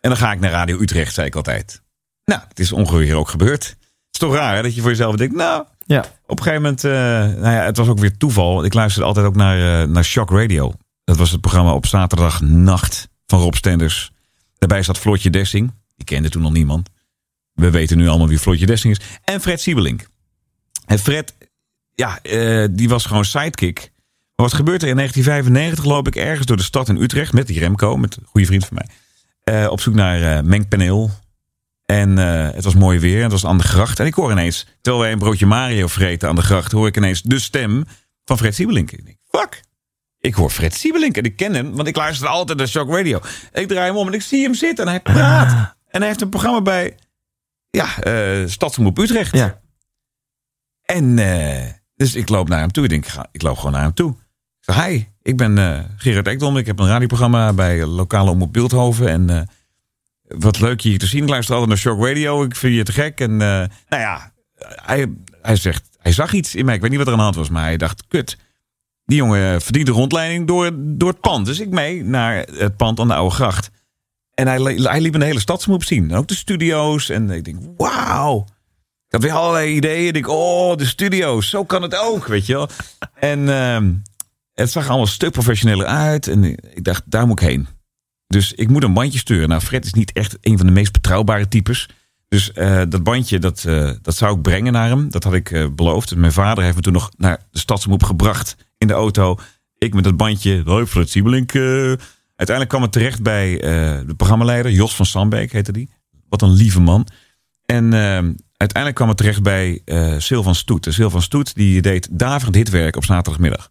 En 0.00 0.08
dan 0.10 0.18
ga 0.18 0.32
ik 0.32 0.40
naar 0.40 0.50
Radio 0.50 0.80
Utrecht, 0.80 1.14
zei 1.14 1.26
ik 1.26 1.34
altijd. 1.34 1.82
Nou, 2.24 2.40
het 2.48 2.58
is 2.58 2.72
ongeveer 2.72 3.14
ook 3.16 3.28
gebeurd. 3.28 3.64
Het 3.64 3.76
is 4.12 4.18
toch 4.18 4.34
raar 4.34 4.56
hè, 4.56 4.62
dat 4.62 4.74
je 4.74 4.80
voor 4.80 4.90
jezelf 4.90 5.16
denkt, 5.16 5.34
nou, 5.34 5.64
Ja. 5.86 6.04
op 6.26 6.38
een 6.38 6.44
gegeven 6.44 6.62
moment, 6.62 6.84
eh, 6.84 6.90
nou 7.42 7.54
ja, 7.54 7.64
het 7.64 7.76
was 7.76 7.88
ook 7.88 7.98
weer 7.98 8.16
toeval. 8.16 8.64
Ik 8.64 8.74
luisterde 8.74 9.06
altijd 9.08 9.26
ook 9.26 9.34
naar, 9.36 9.88
naar 9.88 10.04
Shock 10.04 10.30
Radio. 10.30 10.72
Dat 11.04 11.16
was 11.16 11.30
het 11.30 11.40
programma 11.40 11.72
op 11.74 11.86
zaterdagnacht 11.86 13.08
van 13.26 13.40
Rob 13.40 13.54
Stenders. 13.54 14.10
Daarbij 14.58 14.82
zat 14.82 14.98
Floortje 14.98 15.30
Dessing. 15.30 15.72
Die 15.96 16.04
kende 16.06 16.28
toen 16.28 16.42
nog 16.42 16.52
niemand. 16.52 16.88
We 17.52 17.70
weten 17.70 17.96
nu 17.96 18.08
allemaal 18.08 18.28
wie 18.28 18.38
Floortje 18.38 18.66
Dessing 18.66 18.98
is. 18.98 19.06
En 19.24 19.40
Fred 19.40 19.60
Siebelink. 19.60 20.06
En 20.86 20.98
Fred, 20.98 21.34
ja, 21.94 22.18
eh, 22.22 22.66
die 22.70 22.88
was 22.88 23.04
gewoon 23.06 23.24
sidekick. 23.24 23.92
Maar 24.36 24.46
wat 24.48 24.54
gebeurt 24.54 24.82
er? 24.82 24.88
In 24.88 24.96
1995 24.96 25.84
loop 25.84 26.06
ik 26.06 26.16
ergens 26.16 26.46
door 26.46 26.56
de 26.56 26.62
stad 26.62 26.88
in 26.88 26.96
Utrecht 26.96 27.32
met 27.32 27.46
die 27.46 27.58
Remco, 27.58 27.96
met 27.96 28.16
een 28.16 28.26
goede 28.26 28.46
vriend 28.46 28.66
van 28.66 28.76
mij. 28.76 28.86
eh, 29.62 29.70
op 29.70 29.80
zoek 29.80 29.94
naar 29.94 30.22
eh 30.36 30.42
mengpaneel. 30.42 31.10
En 31.86 32.16
het 32.16 32.64
was 32.64 32.74
mooi 32.74 32.98
weer. 32.98 33.22
Het 33.22 33.32
was 33.32 33.46
aan 33.46 33.58
de 33.58 33.64
gracht. 33.64 34.00
En 34.00 34.06
ik 34.06 34.14
hoor 34.14 34.30
ineens, 34.30 34.66
terwijl 34.80 35.02
wij 35.04 35.12
een 35.12 35.18
broodje 35.18 35.46
Mario 35.46 35.86
vreten 35.86 36.28
aan 36.28 36.34
de 36.34 36.42
gracht, 36.42 36.72
hoor 36.72 36.86
ik 36.86 36.96
ineens 36.96 37.22
de 37.22 37.38
stem 37.38 37.84
van 38.24 38.38
Fred 38.38 38.54
Siebelink. 38.54 38.90
Ik 38.92 39.04
denk, 39.04 39.16
fuck. 39.30 39.60
Ik 40.18 40.34
hoor 40.34 40.50
Fred 40.50 40.74
Siebelink 40.74 41.16
en 41.16 41.24
ik 41.24 41.36
ken 41.36 41.54
hem, 41.54 41.74
want 41.74 41.88
ik 41.88 41.96
luisterde 41.96 42.32
altijd 42.32 42.58
naar 42.58 42.68
Shock 42.68 42.90
Radio. 42.90 43.20
En 43.52 43.62
ik 43.62 43.68
draai 43.68 43.86
hem 43.86 43.96
om 43.96 44.06
en 44.06 44.12
ik 44.12 44.22
zie 44.22 44.42
hem 44.42 44.54
zitten 44.54 44.84
en 44.84 44.90
hij 44.90 45.00
praat. 45.00 45.74
En 45.88 45.98
hij 46.00 46.06
heeft 46.08 46.20
een 46.20 46.28
programma 46.28 46.62
bij, 46.62 46.96
ja, 47.70 48.00
eh 48.02 48.46
Stadsomroep 48.46 48.98
Utrecht. 48.98 49.32
Ja. 49.36 49.60
En 50.82 51.18
eh, 51.18 51.70
dus 51.96 52.14
ik 52.14 52.28
loop 52.28 52.48
naar 52.48 52.58
hem 52.58 52.70
toe. 52.70 52.84
Ik 52.84 52.90
denk, 52.90 53.04
ik 53.04 53.10
ga- 53.10 53.28
ik 53.32 53.42
loop 53.42 53.56
gewoon 53.56 53.72
naar 53.72 53.82
hem 53.82 53.94
toe. 53.94 54.10
Ik 54.10 54.74
zeg, 54.74 54.84
hi, 54.86 55.04
ik 55.22 55.36
ben 55.36 55.58
eh, 55.58 55.84
Gerard 55.96 56.26
Ekdom. 56.26 56.56
Ik 56.56 56.66
heb 56.66 56.78
een 56.78 56.86
radioprogramma 56.86 57.52
bij 57.52 57.86
lokale 57.86 58.30
omroep 58.30 58.52
Beeldhoven. 58.52 59.08
En 59.08 59.48
wat 60.22 60.60
leuk 60.60 60.80
je 60.80 60.88
hier 60.88 60.98
te 60.98 61.06
zien. 61.06 61.22
Ik 61.22 61.28
luister 61.28 61.54
altijd 61.54 61.70
naar 61.72 61.80
Shock 61.80 62.06
Radio. 62.06 62.42
Ik 62.44 62.56
vind 62.56 62.74
je 62.74 62.82
te 62.82 62.92
gek. 62.92 63.20
En 63.20 63.36
nou 63.36 63.68
ja, 63.88 64.32
hij, 64.64 65.06
hij 65.42 65.56
zegt, 65.56 65.88
hij 65.98 66.12
zag 66.12 66.32
iets 66.32 66.54
in 66.54 66.64
mij. 66.64 66.74
Ik 66.74 66.80
weet 66.80 66.90
niet 66.90 66.98
wat 66.98 67.06
er 67.08 67.12
aan 67.12 67.18
de 67.18 67.24
hand 67.24 67.36
was, 67.36 67.48
maar 67.48 67.62
hij 67.64 67.76
dacht, 67.76 68.06
kut. 68.08 68.36
Die 69.04 69.16
jongen 69.18 69.60
verdient 69.62 69.86
de 69.86 69.92
rondleiding 69.92 70.46
door, 70.46 70.70
door 70.74 71.08
het 71.08 71.20
pand. 71.20 71.46
Dus 71.46 71.60
ik 71.60 71.68
mee 71.70 72.04
naar 72.04 72.34
het 72.36 72.76
pand 72.76 73.00
aan 73.00 73.08
de 73.08 73.14
Oude 73.14 73.34
Gracht. 73.34 73.70
En 74.40 74.46
hij, 74.46 74.74
hij 74.82 75.00
liep 75.00 75.14
een 75.14 75.22
hele 75.22 75.40
stadsmoep 75.40 75.84
zien. 75.84 76.10
En 76.10 76.16
ook 76.16 76.28
de 76.28 76.34
studio's. 76.34 77.08
En 77.08 77.30
ik 77.30 77.44
denk, 77.44 77.58
wauw. 77.76 78.44
Ik 79.06 79.12
had 79.12 79.22
weer 79.22 79.32
allerlei 79.32 79.74
ideeën. 79.74 80.06
Ik 80.06 80.12
denk, 80.12 80.28
oh, 80.28 80.76
de 80.76 80.86
studio's. 80.86 81.48
Zo 81.48 81.64
kan 81.64 81.82
het 81.82 81.96
ook, 81.96 82.26
weet 82.26 82.46
je 82.46 82.52
wel. 82.52 82.68
En 83.14 83.48
ehm, 83.48 83.92
het 84.54 84.70
zag 84.70 84.82
allemaal 84.84 85.06
een 85.06 85.12
stuk 85.12 85.32
professioneler 85.32 85.86
uit. 85.86 86.28
En 86.28 86.44
ik 86.44 86.84
dacht, 86.84 87.02
daar 87.06 87.26
moet 87.26 87.40
ik 87.40 87.48
heen. 87.48 87.66
Dus 88.26 88.52
ik 88.52 88.68
moet 88.68 88.82
een 88.82 88.92
bandje 88.92 89.18
sturen. 89.18 89.48
Nou, 89.48 89.60
Fred 89.60 89.84
is 89.84 89.92
niet 89.92 90.12
echt 90.12 90.36
een 90.40 90.56
van 90.56 90.66
de 90.66 90.72
meest 90.72 90.92
betrouwbare 90.92 91.48
types. 91.48 91.88
Dus 92.28 92.52
eh, 92.52 92.82
dat 92.88 93.02
bandje, 93.02 93.38
dat, 93.38 93.64
eh, 93.64 93.90
dat 94.02 94.16
zou 94.16 94.36
ik 94.36 94.42
brengen 94.42 94.72
naar 94.72 94.88
hem. 94.88 95.10
Dat 95.10 95.24
had 95.24 95.34
ik 95.34 95.50
eh, 95.50 95.66
beloofd. 95.74 96.16
Mijn 96.16 96.32
vader 96.32 96.64
heeft 96.64 96.76
me 96.76 96.82
toen 96.82 96.92
nog 96.92 97.10
naar 97.16 97.46
de 97.50 97.58
stadsomroep 97.58 98.02
gebracht 98.02 98.56
in 98.78 98.86
de 98.86 98.92
auto. 98.94 99.38
Ik 99.78 99.94
met 99.94 100.04
dat 100.04 100.16
bandje. 100.16 100.62
Hoi, 100.64 100.86
Fred 100.86 101.10
Siebelink. 101.10 101.52
Uiteindelijk 102.40 102.68
kwam 102.68 102.82
het 102.82 102.92
terecht 102.92 103.22
bij 103.22 103.60
eh, 103.60 104.06
de 104.06 104.14
programmaleider. 104.14 104.72
Jos 104.72 104.96
van 104.96 105.06
Sambeek 105.06 105.52
heette 105.52 105.72
die. 105.72 105.90
Wat 106.28 106.42
een 106.42 106.50
lieve 106.50 106.80
man. 106.80 107.06
En 107.66 107.84
eh, 107.84 108.00
uiteindelijk 108.56 108.94
kwam 108.94 109.08
het 109.08 109.16
terecht 109.16 109.42
bij 109.42 109.82
eh 109.84 110.14
Sylvan 110.18 110.54
Stoet. 110.54 110.84
De 110.84 110.92
Sylvan 110.92 111.22
Stoet 111.22 111.54
die 111.54 111.82
deed 111.82 112.08
daverend 112.10 112.56
hitwerk 112.56 112.96
op 112.96 113.04
zaterdagmiddag. 113.04 113.70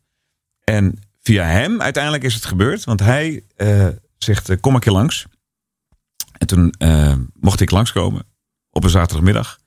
En 0.64 1.00
via 1.20 1.44
hem 1.46 1.82
uiteindelijk 1.82 2.24
is 2.24 2.34
het 2.34 2.46
gebeurd. 2.46 2.84
Want 2.84 3.00
hij 3.00 3.44
zegt, 4.18 4.60
kom 4.60 4.76
een 4.76 4.80
keer 4.80 4.92
langs. 4.92 5.26
En 6.38 6.48
toen 6.48 6.74
mocht 7.34 7.62
ik 7.62 7.72
langskomen 7.72 8.24
op 8.70 8.84
een 8.84 8.90
zaterdagmiddag. 8.90 9.60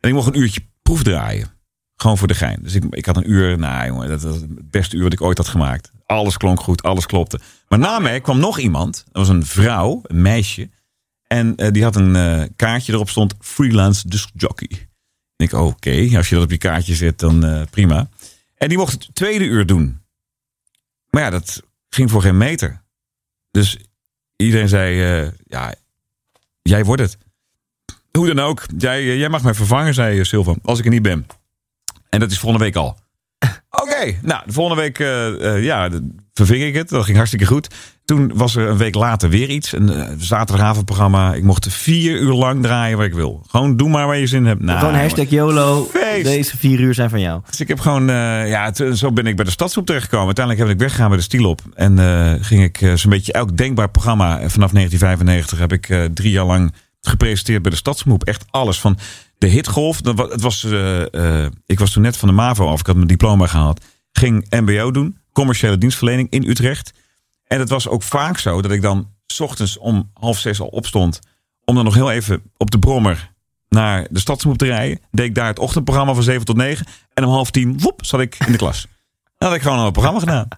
En 0.00 0.08
ik 0.08 0.14
mocht 0.14 0.26
een 0.26 0.38
uurtje 0.38 0.66
proefdraaien. 0.82 1.48
Gewoon 1.96 2.18
voor 2.18 2.28
de 2.28 2.34
gein. 2.34 2.58
Dus 2.62 2.74
ik, 2.74 2.84
ik 2.90 3.06
had 3.06 3.16
een 3.16 3.30
uur, 3.30 3.58
nou 3.58 3.86
jongen, 3.86 4.08
dat 4.08 4.22
was 4.22 4.36
het 4.36 4.70
beste 4.70 4.96
uur 4.96 5.02
wat 5.02 5.12
ik 5.12 5.20
ooit 5.20 5.38
had 5.38 5.48
gemaakt. 5.48 5.92
Alles 6.08 6.36
klonk 6.36 6.60
goed, 6.60 6.82
alles 6.82 7.06
klopte. 7.06 7.40
Maar 7.68 7.78
na 7.78 7.98
mij 7.98 8.20
kwam 8.20 8.38
nog 8.38 8.58
iemand. 8.58 9.04
Dat 9.04 9.26
was 9.26 9.28
een 9.28 9.46
vrouw, 9.46 10.00
een 10.02 10.22
meisje. 10.22 10.70
En 11.26 11.56
eh, 11.56 11.70
die 11.72 11.82
had 11.82 11.96
een 11.96 12.16
eh, 12.16 12.42
kaartje 12.56 12.92
erop 12.92 13.08
stond 13.08 13.34
freelance 13.40 14.08
disc 14.08 14.28
jockey. 14.34 14.68
Ik 15.36 15.50
denk, 15.50 15.52
oké, 15.52 16.16
als 16.16 16.28
je 16.28 16.34
dat 16.34 16.44
op 16.44 16.50
je 16.50 16.58
kaartje 16.58 16.94
zet, 16.94 17.18
dan 17.18 17.44
eh, 17.44 17.62
prima. 17.70 18.08
En 18.56 18.68
die 18.68 18.78
mocht 18.78 18.92
het 18.92 19.14
tweede 19.14 19.44
uur 19.44 19.66
doen. 19.66 20.00
Maar 21.10 21.22
ja, 21.22 21.30
dat 21.30 21.62
ging 21.88 22.10
voor 22.10 22.22
geen 22.22 22.36
meter. 22.36 22.82
Dus 23.50 23.76
iedereen 24.36 24.68
zei, 24.68 25.32
ja, 25.46 25.74
jij 26.62 26.84
wordt 26.84 27.02
het. 27.02 27.18
Hoe 28.12 28.26
dan 28.26 28.38
ook, 28.38 28.66
jij, 28.78 29.16
jij 29.16 29.28
mag 29.28 29.42
mij 29.42 29.54
vervangen, 29.54 29.94
zei 29.94 30.24
Silvan, 30.24 30.58
als 30.62 30.78
ik 30.78 30.84
er 30.84 30.90
niet 30.90 31.02
ben. 31.02 31.26
En 32.08 32.20
dat 32.20 32.30
is 32.30 32.38
volgende 32.38 32.64
week 32.64 32.76
al. 32.76 32.98
Oké, 33.82 34.14
nou, 34.22 34.42
de 34.46 34.52
volgende 34.52 34.82
week 34.82 34.98
eh, 34.98 35.54
eh, 35.56 35.64
ja, 35.64 35.90
verving 36.34 36.62
ik 36.62 36.74
het. 36.74 36.88
Dat 36.88 37.04
ging 37.04 37.16
hartstikke 37.16 37.46
goed. 37.46 37.68
Toen 38.04 38.30
was 38.34 38.56
er 38.56 38.68
een 38.68 38.76
week 38.76 38.94
later 38.94 39.28
weer 39.28 39.48
iets. 39.48 39.72
Een 39.72 39.90
uh, 39.90 40.06
zaterdagavondprogramma. 40.18 41.34
Ik 41.34 41.42
mocht 41.42 41.72
vier 41.72 42.20
uur 42.20 42.32
lang 42.32 42.62
draaien 42.62 42.96
waar 42.96 43.06
ik 43.06 43.14
wil. 43.14 43.44
Gewoon 43.48 43.76
doe 43.76 43.88
maar 43.88 44.06
waar 44.06 44.18
je 44.18 44.26
zin 44.26 44.46
hebt. 44.46 44.62
Nou, 44.62 44.78
Gewoon 44.78 44.94
hashtag 44.94 45.28
YOLO. 45.28 45.88
Feest. 45.92 46.24
Deze 46.24 46.56
vier 46.56 46.80
uur 46.80 46.94
zijn 46.94 47.10
van 47.10 47.20
jou. 47.20 47.40
dus 47.50 47.60
ik 47.60 47.68
heb 47.68 47.80
gewoon, 47.80 48.06
ja, 48.46 48.72
zo 48.94 49.12
ben 49.12 49.26
ik 49.26 49.36
bij 49.36 49.44
de 49.44 49.50
stadsgroep 49.50 49.86
terechtgekomen. 49.86 50.26
Uiteindelijk 50.26 50.66
heb 50.66 50.74
ik 50.74 50.82
weggegaan 50.82 51.08
bij 51.08 51.18
de 51.18 51.24
Stiel 51.24 51.48
op. 51.48 51.60
En 51.74 51.98
ging 52.44 52.62
ik 52.62 52.92
zo'n 52.94 53.10
beetje 53.10 53.32
elk 53.32 53.56
denkbaar 53.56 53.90
programma. 53.90 54.28
Vanaf 54.28 54.70
1995 54.70 55.58
heb 55.58 55.72
ik 55.72 56.14
drie 56.14 56.30
jaar 56.30 56.44
lang 56.44 56.72
gepresenteerd 57.00 57.62
bij 57.62 57.70
de 57.70 57.76
Stadsgroep. 57.76 58.24
Echt 58.24 58.44
alles 58.50 58.80
van 58.80 58.98
de 59.38 59.46
hitgolf. 59.46 60.00
Dat 60.00 60.18
Het 60.18 60.40
was, 60.40 60.64
eh, 60.64 61.44
eh, 61.44 61.50
ik 61.66 61.78
was 61.78 61.90
toen 61.90 62.02
net 62.02 62.16
van 62.16 62.28
de 62.28 62.34
MAVO 62.34 62.68
af. 62.68 62.80
Ik 62.80 62.86
had 62.86 62.94
mijn 62.94 63.08
diploma 63.08 63.46
gehaald. 63.46 63.84
Ging 64.12 64.46
MBO 64.50 64.90
doen. 64.90 65.18
Commerciële 65.32 65.78
dienstverlening 65.78 66.30
in 66.30 66.48
Utrecht. 66.48 66.92
En 67.46 67.58
het 67.58 67.68
was 67.68 67.88
ook 67.88 68.02
vaak 68.02 68.38
zo 68.38 68.62
dat 68.62 68.70
ik 68.70 68.82
dan 68.82 69.08
's 69.26 69.40
ochtends 69.40 69.78
om 69.78 70.10
half 70.14 70.38
zes 70.38 70.60
al 70.60 70.66
opstond. 70.66 71.18
Om 71.64 71.74
dan 71.74 71.84
nog 71.84 71.94
heel 71.94 72.10
even 72.10 72.42
op 72.56 72.70
de 72.70 72.78
brommer 72.78 73.32
naar 73.68 74.06
de 74.10 74.18
stadsmoep 74.18 74.58
te 74.58 74.66
rijden. 74.66 75.00
Deed 75.10 75.26
ik 75.26 75.34
daar 75.34 75.46
het 75.46 75.58
ochtendprogramma 75.58 76.14
van 76.14 76.22
7 76.22 76.44
tot 76.44 76.56
9. 76.56 76.86
En 77.14 77.24
om 77.24 77.30
half 77.30 77.50
tien, 77.50 77.80
woep, 77.80 78.04
zat 78.04 78.20
ik 78.20 78.36
in 78.46 78.52
de 78.52 78.58
klas. 78.58 78.86
Dan 79.38 79.48
had 79.48 79.56
ik 79.56 79.62
gewoon 79.62 79.78
al 79.78 79.86
een 79.86 79.92
programma 79.92 80.18
gedaan. 80.20 80.48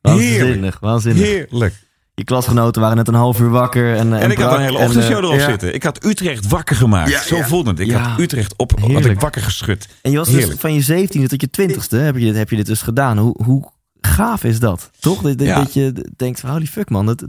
Waanzinnig, 0.00 0.80
waanzinnig. 0.90 1.22
Heerlijk. 1.22 1.74
Je 2.20 2.26
klasgenoten 2.26 2.80
waren 2.82 2.96
net 2.96 3.08
een 3.08 3.14
half 3.14 3.40
uur 3.40 3.48
wakker. 3.48 3.96
En, 3.96 4.12
En 4.20 4.30
ik 4.30 4.38
had 4.38 4.52
een 4.52 4.60
hele 4.60 4.78
en, 4.78 4.84
ochtendshow 4.86 5.16
eh, 5.16 5.22
erop 5.24 5.38
ja. 5.38 5.44
zitten. 5.50 5.74
Ik 5.74 5.82
had 5.82 6.04
Utrecht 6.04 6.48
wakker 6.48 6.76
gemaakt. 6.76 7.10
Ja, 7.10 7.22
Zo 7.22 7.36
ja. 7.36 7.46
voelde 7.46 7.70
het. 7.70 7.80
Ik 7.80 7.86
Ja. 7.86 7.98
had 7.98 8.20
Utrecht 8.20 8.54
op, 8.56 8.80
had 8.80 9.04
ik 9.04 9.20
wakker 9.20 9.42
geschud. 9.42 9.88
En 10.02 10.10
je 10.10 10.16
was 10.16 10.28
dus 10.30 10.46
van 10.58 10.74
je 10.74 10.82
17e 10.82 11.26
tot 11.26 11.40
je 11.40 11.48
20ste 11.62 11.96
heb 11.96 12.16
je 12.16 12.24
dit, 12.24 12.36
heb 12.36 12.50
je 12.50 12.56
dit 12.56 12.66
dus 12.66 12.82
gedaan. 12.82 13.18
Hoe, 13.18 13.42
hoe 13.44 13.72
gaaf 14.00 14.44
is 14.44 14.58
dat? 14.58 14.90
Toch? 14.98 15.22
Dat, 15.22 15.38
dat- 15.38 15.46
Ja. 15.46 15.54
dat 15.58 15.74
je 15.74 16.06
denkt 16.16 16.40
van 16.40 16.50
holy 16.50 16.66
fuck 16.66 16.90
man. 16.90 17.06
Dat, 17.06 17.20
Ja, 17.20 17.26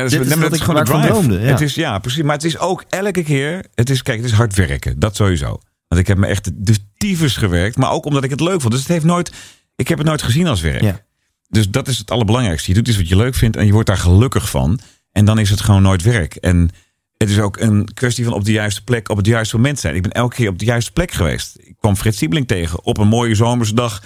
dat 0.00 0.10
Dit 0.10 0.20
is 0.20 0.28
dat 0.38 0.54
ik- 0.54 0.60
gewoon 0.62 0.84
drive. 0.84 1.06
droomde, 1.06 1.34
ja. 1.40 1.46
Het 1.46 1.60
is, 1.60 1.74
ja, 1.74 1.98
precies. 1.98 2.22
Maar 2.22 2.34
het 2.34 2.44
is 2.44 2.58
ook 2.58 2.84
elke 2.88 3.22
keer... 3.22 3.64
Het 3.74 3.90
is, 3.90 4.02
kijk, 4.02 4.16
het 4.16 4.26
is 4.26 4.32
hard 4.32 4.54
werken. 4.54 4.98
Dat 4.98 5.16
sowieso. 5.16 5.58
Want 5.88 6.00
ik 6.00 6.06
heb 6.06 6.16
me 6.18 6.26
echt 6.26 6.50
de 6.66 6.76
tyfus 6.96 7.36
gewerkt. 7.36 7.76
Maar 7.76 7.90
ook 7.90 8.04
omdat 8.04 8.24
ik 8.24 8.30
het 8.30 8.40
leuk 8.40 8.60
vond. 8.60 8.72
Dus 8.72 8.80
het 8.82 8.90
heeft 8.90 9.04
nooit... 9.04 9.32
Ik 9.76 9.88
heb 9.88 9.98
het 9.98 10.06
nooit 10.06 10.22
gezien 10.22 10.46
als 10.46 10.60
werk. 10.60 10.80
Ja. 10.82 11.00
Dus 11.48 11.68
dat 11.70 11.88
is 11.88 11.98
het 11.98 12.10
allerbelangrijkste. 12.10 12.68
Je 12.70 12.76
doet 12.76 12.88
iets 12.88 12.96
wat 12.96 13.08
je 13.08 13.16
leuk 13.16 13.34
vindt 13.34 13.56
en 13.56 13.66
je 13.66 13.72
wordt 13.72 13.88
daar 13.88 13.96
gelukkig 13.98 14.50
van. 14.50 14.78
En 15.12 15.24
dan 15.24 15.38
is 15.38 15.50
het 15.50 15.60
gewoon 15.60 15.82
nooit 15.82 16.02
werk. 16.02 16.34
En 16.34 16.70
het 17.16 17.30
is 17.30 17.38
ook 17.38 17.56
een 17.60 17.88
kwestie 17.94 18.24
van 18.24 18.32
op 18.32 18.44
de 18.44 18.52
juiste 18.52 18.84
plek 18.84 19.08
op 19.08 19.16
het 19.16 19.26
juiste 19.26 19.56
moment 19.56 19.78
zijn. 19.80 19.94
Ik 19.94 20.02
ben 20.02 20.12
elke 20.12 20.34
keer 20.34 20.48
op 20.48 20.58
de 20.58 20.64
juiste 20.64 20.92
plek 20.92 21.10
geweest. 21.10 21.56
Ik 21.58 21.74
kwam 21.78 21.96
Frits 21.96 22.18
Siebeling 22.18 22.46
tegen 22.46 22.84
op 22.84 22.98
een 22.98 23.08
mooie 23.08 23.34
zomerse 23.34 23.74
dag. 23.74 24.02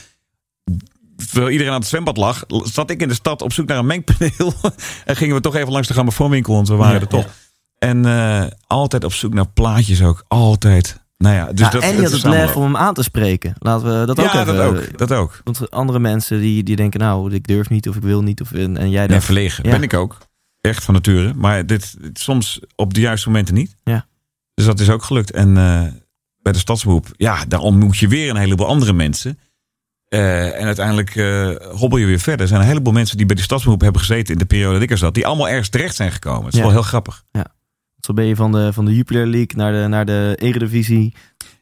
Terwijl 1.17 1.51
iedereen 1.51 1.73
aan 1.73 1.79
het 1.81 1.89
zwembad 1.89 2.17
lag, 2.17 2.45
zat 2.49 2.91
ik 2.91 3.01
in 3.01 3.09
de 3.09 3.15
stad 3.15 3.43
op 3.43 3.53
zoek 3.53 3.67
naar 3.69 3.79
een 3.79 3.87
mengpaneel. 3.87 4.55
en 5.05 5.17
gingen 5.17 5.35
we 5.35 5.41
toch 5.41 5.55
even 5.57 5.73
langs 5.73 5.89
de 5.89 5.95
grammofoonwinkel, 5.95 6.55
want 6.55 6.69
we 6.69 6.75
waren 6.75 6.95
Ja, 6.95 7.01
er 7.01 7.07
toch. 7.09 7.25
ja. 7.25 7.31
En 7.79 8.07
eh, 8.07 8.45
altijd 8.67 9.05
op 9.05 9.13
zoek 9.13 9.35
naar 9.35 9.49
plaatjes 9.49 10.03
ook. 10.03 10.25
Altijd. 10.29 11.01
Nou 11.23 11.35
ja, 11.35 11.53
dus 11.53 11.61
Nou, 11.61 11.73
dat, 11.73 11.83
en 11.83 11.97
je 11.97 12.03
had 12.03 12.13
het 12.13 12.23
lef 12.23 12.57
om 12.57 12.63
hem 12.63 12.77
aan 12.77 12.95
te 12.95 13.03
spreken. 13.03 13.55
Laten 13.59 14.01
we 14.01 14.07
dat 14.07 14.19
ook 14.21 14.25
Ja, 14.33 14.41
even... 14.41 14.55
dat 14.57 14.67
ook. 14.67 14.99
Dat 14.99 15.13
ook. 15.13 15.41
Want 15.45 15.71
andere 15.71 15.99
mensen 15.99 16.41
die, 16.41 16.63
die 16.63 16.77
denken 16.77 17.01
nou 17.01 17.35
ik 17.35 17.47
durf 17.47 17.69
niet 17.69 17.89
of 17.89 17.97
ik 17.97 18.03
wil 18.03 18.23
niet. 18.23 18.41
Of, 18.41 18.53
en, 18.53 18.77
en 18.77 18.91
jij 18.91 19.01
Nee, 19.01 19.09
dacht, 19.09 19.25
verlegen. 19.25 19.65
Ja. 19.65 19.71
Ben 19.71 19.83
ik 19.83 19.95
ook. 19.95 20.19
Echt 20.61 20.85
van 20.85 20.95
nature. 20.95 21.35
Maar 21.35 21.67
dit, 21.67 22.03
dit 22.03 22.19
soms 22.19 22.61
op 22.77 22.95
de 22.95 23.01
juiste 23.01 23.29
momenten 23.29 23.55
niet. 23.55 23.75
Ja. 23.85 24.07
Dus 24.55 24.67
dat 24.67 24.81
is 24.81 24.91
ook 24.91 25.03
gelukt. 25.03 25.31
En 25.31 25.57
eh, 25.57 25.83
bij 26.43 26.53
de 26.53 26.59
stadsberoep, 26.59 27.07
ja, 27.17 27.45
daar 27.49 27.61
ontmoet 27.61 27.99
je 27.99 28.09
weer 28.09 28.31
een 28.31 28.37
heleboel 28.37 28.67
andere 28.67 28.93
mensen. 28.93 29.39
Eh, 30.09 30.59
en 30.61 30.65
uiteindelijk 30.67 31.17
eh, 31.17 31.51
hobbel 31.71 31.99
je 31.99 32.07
weer 32.07 32.19
verder. 32.21 32.41
Er 32.41 32.49
zijn 32.49 32.61
een 32.61 32.67
heleboel 32.67 32.93
mensen 32.93 33.17
die 33.17 33.27
bij 33.27 33.37
de 33.37 33.43
stadsberoep 33.43 33.81
hebben 33.81 34.01
gezeten 34.01 34.33
in 34.33 34.39
de 34.39 34.45
periode 34.47 34.73
dat 34.73 34.83
ik 34.83 34.91
er 34.91 34.99
zat. 34.99 35.15
Die 35.15 35.27
allemaal 35.27 35.49
ergens 35.49 35.69
terecht 35.69 35.97
zijn 35.97 36.13
gekomen. 36.13 36.45
Het 36.45 36.53
is 36.53 36.59
Ja. 36.59 36.65
wel 36.65 36.75
heel 36.75 36.83
grappig. 36.83 37.25
Zo 38.07 38.13
ben 38.13 38.25
je 38.25 38.37
van 38.37 38.53
de, 38.53 38.73
van 38.73 38.85
de 38.85 38.95
Jupiler 38.95 39.27
League 39.27 39.57
naar 39.57 39.73
de, 39.73 39.89
naar 39.89 40.05
de 40.05 40.37
Eredivisie. 40.41 41.15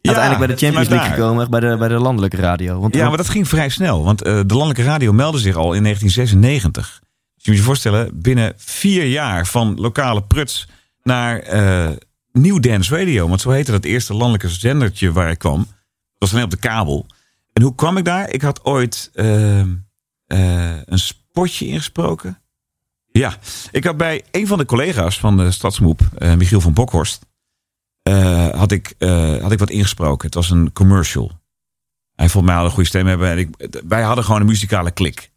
Uiteindelijk 0.03 0.46
bij 0.46 0.57
de 0.57 0.64
Champions 0.64 0.88
League 0.88 1.09
daar. 1.09 1.16
gekomen. 1.16 1.50
Bij 1.50 1.61
de, 1.61 1.76
bij 1.76 1.88
de 1.88 1.98
landelijke 1.98 2.37
radio. 2.37 2.81
Want 2.81 2.94
Ja, 2.94 3.09
maar 3.09 3.16
dat 3.16 3.29
ging 3.29 3.48
vrij 3.48 3.68
snel. 3.68 4.05
Want 4.05 4.22
eh, 4.22 4.40
de 4.46 4.55
landelijke 4.55 4.83
radio 4.83 5.12
meldde 5.12 5.38
zich 5.38 5.57
al 5.57 5.72
in 5.72 5.83
1996. 5.83 7.00
Dus 7.35 7.44
je 7.44 7.50
moet 7.50 7.61
je 7.61 7.66
voorstellen, 7.66 8.11
binnen 8.22 8.53
vier 8.57 9.07
jaar 9.07 9.46
van 9.46 9.74
lokale 9.81 10.22
pruts 10.22 10.68
naar 11.03 11.38
eh 11.38 11.88
Nieuw 12.33 12.59
Dance 12.59 12.96
Radio. 12.96 13.29
Want 13.29 13.40
zo 13.40 13.50
heette 13.50 13.70
dat 13.70 13.85
eerste 13.85 14.14
landelijke 14.14 14.48
zendertje 14.48 15.12
waar 15.12 15.31
ik 15.31 15.38
kwam. 15.38 15.59
Dat 15.59 15.68
was 16.18 16.33
alleen 16.33 16.44
op 16.44 16.50
de 16.50 16.57
kabel. 16.57 17.07
En 17.53 17.62
hoe 17.62 17.74
kwam 17.74 17.96
ik 17.96 18.05
daar? 18.05 18.31
Ik 18.31 18.42
had 18.42 18.64
ooit 18.64 19.11
eh, 19.14 19.61
eh, 19.61 19.66
een 20.85 20.98
spotje 20.98 21.66
ingesproken. 21.66 22.38
Ja, 23.12 23.37
ik 23.70 23.85
had 23.85 23.96
bij 23.96 24.23
een 24.31 24.46
van 24.46 24.59
de 24.59 24.64
collega's 24.64 25.18
van 25.18 25.37
de 25.37 25.51
Stadsmoep, 25.51 26.01
eh, 26.18 26.35
Michiel 26.35 26.61
van 26.61 26.73
Bokhorst, 26.73 27.27
eh, 28.03 28.49
had, 28.49 28.73
ik, 28.73 28.94
eh, 28.99 29.37
had 29.37 29.53
ik 29.53 29.59
wat 29.59 29.70
ingesproken. 29.70 30.27
Het 30.27 30.35
was 30.35 30.51
een 30.51 30.73
commercial. 30.73 31.31
Hij 32.14 32.29
vond 32.29 32.44
mij 32.44 32.57
al 32.57 32.64
een 32.64 32.70
goede 32.70 32.88
stem 32.88 33.07
hebben. 33.07 33.31
En 33.31 33.38
ik, 33.38 33.49
wij 33.88 34.03
hadden 34.03 34.25
gewoon 34.25 34.40
een 34.40 34.46
muzikale 34.46 34.90
klik. 34.90 35.31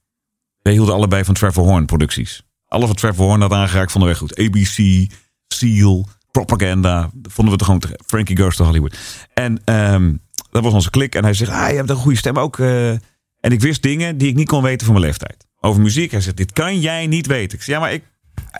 Wij 0.62 0.74
hielden 0.74 0.94
allebei 0.94 1.24
van 1.24 1.34
Trevor 1.34 1.64
Horn 1.64 1.86
producties. 1.86 2.44
Alles 2.68 2.88
wat 2.88 2.98
Trevor 2.98 3.26
Horn 3.26 3.42
had 3.42 3.52
aangeraakt 3.52 3.92
vonden 3.92 4.10
wij 4.10 4.20
goed. 4.20 4.38
ABC, 4.38 5.08
Seal, 5.48 6.08
Propaganda. 6.32 7.10
Vonden 7.22 7.58
we 7.58 7.64
het 7.64 7.64
gewoon 7.64 7.84
Frankie 8.06 8.38
Goes 8.38 8.56
to 8.56 8.66
Hollywood. 8.66 8.98
En 9.34 9.62
ehm, 9.64 10.14
dat 10.52 10.64
was 10.64 10.74
onze 10.74 10.90
klik. 10.90 11.16
En 11.16 11.24
hij 11.24 11.34
zegt, 11.34 11.52
ah, 11.52 11.70
je 11.70 11.76
hebt 11.76 11.90
een 11.90 11.96
goede 11.96 12.18
stem 12.18 12.38
ook. 12.38 12.60
En 12.60 13.52
ik 13.52 13.62
wist 13.62 13.82
dingen 13.82 14.18
die 14.18 14.28
ik 14.28 14.36
niet 14.36 14.48
kon 14.48 14.64
weten 14.64 14.86
voor 14.86 14.96
mijn 14.96 15.06
leeftijd. 15.06 15.48
Over 15.66 15.82
muziek. 15.82 16.12
Hij 16.12 16.22
zegt, 16.22 16.38
dit 16.38 16.52
kan 16.52 16.80
jij 16.80 17.08
niet 17.08 17.28
weten. 17.28 17.58
Ik 17.58 17.64
zeg, 17.64 17.76
ja, 17.76 17.82
maar 17.82 17.94
ik, 17.94 18.04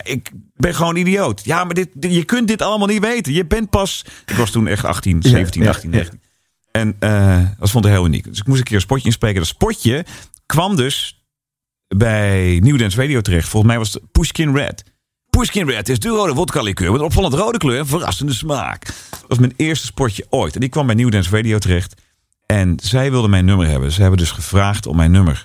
ik 0.02 0.30
ben 0.56 0.74
gewoon 0.74 0.96
idioot. 0.96 1.44
Ja, 1.44 1.64
maar 1.64 1.74
dit, 1.74 1.88
dit- 1.94 2.14
je 2.14 2.24
kunt 2.24 2.48
dit 2.48 2.62
allemaal 2.62 2.86
niet 2.86 3.00
weten. 3.00 3.32
Je 3.32 3.46
bent 3.46 3.70
pas... 3.70 4.04
Ik 4.26 4.34
was 4.36 4.50
toen 4.50 4.66
echt 4.66 4.84
18, 4.84 5.22
17, 5.22 5.62
ja, 5.62 5.68
18, 5.68 5.90
ja. 5.90 5.96
19. 5.96 6.20
En 6.70 6.96
eh, 6.98 7.40
dat 7.58 7.70
vond 7.70 7.84
ik 7.84 7.90
heel 7.90 8.06
uniek. 8.06 8.24
Dus 8.24 8.38
ik 8.38 8.46
moest 8.46 8.58
een 8.58 8.64
keer 8.64 8.74
een 8.74 8.80
spotje 8.80 9.04
inspreken. 9.06 9.38
Dat 9.38 9.48
spotje 9.48 10.04
kwam 10.46 10.76
dus 10.76 11.24
bij 11.88 12.60
New 12.62 12.78
Dance 12.78 12.96
Radio 13.00 13.20
terecht. 13.20 13.48
Volgens 13.48 13.72
mij 13.72 13.80
was 13.80 13.92
het 13.92 14.12
Pushkin 14.12 14.56
Red. 14.56 14.84
Pushkin 15.30 15.66
Red 15.70 15.88
is 15.88 15.98
de 15.98 16.08
rode 16.08 16.34
vodka 16.34 16.62
likeur 16.62 16.92
met 16.92 17.00
opvallend 17.00 17.34
rode 17.34 17.58
kleur 17.58 17.78
en 17.78 17.86
verrassende 17.86 18.32
smaak. 18.34 18.84
Dat 19.10 19.24
was 19.28 19.38
mijn 19.38 19.52
eerste 19.56 19.86
spotje 19.86 20.26
ooit. 20.30 20.54
En 20.54 20.60
die 20.60 20.68
kwam 20.68 20.86
bij 20.86 20.94
New 20.94 21.10
Dance 21.10 21.30
Radio 21.36 21.58
terecht. 21.58 22.00
En 22.46 22.78
zij 22.82 23.10
wilden 23.10 23.30
mijn 23.30 23.44
nummer 23.44 23.66
hebben. 23.66 23.92
Ze 23.92 24.00
hebben 24.00 24.18
dus 24.18 24.30
gevraagd 24.30 24.86
om 24.86 24.96
mijn 24.96 25.10
nummer. 25.10 25.44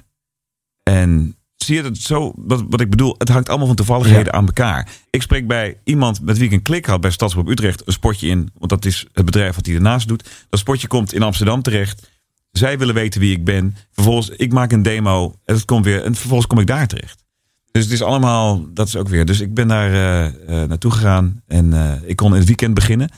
En 0.84 1.36
zie 1.63 1.76
je 1.76 1.84
het 1.84 1.98
zo, 1.98 2.34
wat, 2.36 2.63
wat 2.69 2.82
ik 2.82 2.89
bedoel, 2.89 3.15
het 3.17 3.30
hangt 3.30 3.50
allemaal 3.50 3.67
van 3.67 3.76
toevalligheden 3.76 4.26
Ja. 4.26 4.32
aan 4.32 4.45
elkaar. 4.45 4.88
Ik 5.10 5.22
spreek 5.22 5.48
bij 5.48 5.78
iemand 5.84 6.22
met 6.22 6.38
wie 6.38 6.48
ik 6.48 6.54
een 6.54 6.62
klik 6.62 6.86
had 6.86 7.02
bij 7.02 7.12
Stadsgroep 7.12 7.48
Utrecht 7.48 7.88
een 7.88 7.93
spotje 7.93 8.28
in. 8.28 8.50
Want 8.58 8.69
dat 8.72 8.86
is 8.86 9.06
het 9.13 9.26
bedrijf 9.26 9.56
wat 9.56 9.65
hij 9.65 9.76
ernaast 9.76 10.08
doet. 10.08 10.30
Dat 10.50 10.60
spotje 10.60 10.88
komt 10.88 11.13
in 11.13 11.22
Amsterdam 11.24 11.62
terecht. 11.62 12.10
Zij 12.52 12.78
willen 12.78 12.93
weten 12.95 13.19
wie 13.22 13.36
ik 13.36 13.43
ben. 13.45 13.76
Vervolgens, 13.91 14.30
ik 14.30 14.54
maak 14.54 14.72
een 14.72 14.82
demo. 14.84 15.34
En 15.45 15.54
dat 15.54 15.65
komt 15.65 15.86
weer. 15.86 16.04
En 16.04 16.15
vervolgens 16.15 16.48
kom 16.48 16.60
ik 16.60 16.67
daar 16.67 16.88
terecht. 16.88 17.24
Dus 17.72 17.84
het 17.84 17.93
is 17.93 18.02
allemaal, 18.02 18.65
dat 18.74 18.88
is 18.88 18.95
ook 18.95 19.08
weer. 19.08 19.26
Dus 19.26 19.39
ik 19.39 19.54
ben 19.54 19.67
daar 19.67 19.91
eh, 19.93 20.26
eh, 20.26 20.69
naartoe 20.69 20.91
gegaan. 20.91 21.41
En 21.48 21.74
eh, 21.74 22.10
ik 22.10 22.15
kon 22.15 22.32
in 22.32 22.38
het 22.38 22.48
weekend 22.48 22.74
beginnen. 22.74 23.10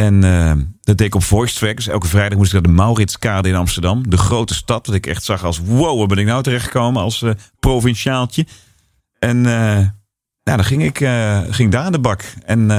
En 0.00 0.24
eh, 0.24 0.52
dat 0.80 0.98
deed 0.98 1.06
ik 1.06 1.14
op 1.14 1.22
Voice 1.22 1.54
Track. 1.54 1.76
Dus 1.76 1.88
elke 1.88 2.06
vrijdag 2.06 2.38
moest 2.38 2.54
ik 2.54 2.60
naar 2.60 2.62
de 2.62 2.82
Mauritskade 2.82 3.48
in 3.48 3.54
Amsterdam. 3.54 4.10
De 4.10 4.16
grote 4.16 4.54
stad. 4.54 4.86
Wat 4.86 4.94
ik 4.94 5.06
echt 5.06 5.24
zag 5.24 5.44
als 5.44 5.58
wow, 5.58 5.98
waar 5.98 6.06
ben 6.06 6.18
ik 6.18 6.26
nou 6.26 6.42
terechtgekomen 6.42 7.02
als 7.02 7.22
eh, 7.22 7.30
provinciaaltje. 7.58 8.46
En 9.18 9.46
eh, 9.46 9.76
nou, 10.42 10.56
dan 10.56 10.64
ging 10.64 10.84
ik 10.84 10.96
ging 11.50 11.72
daar 11.72 11.84
aan 11.84 11.92
de 11.92 12.00
bak. 12.00 12.24
En 12.44 12.70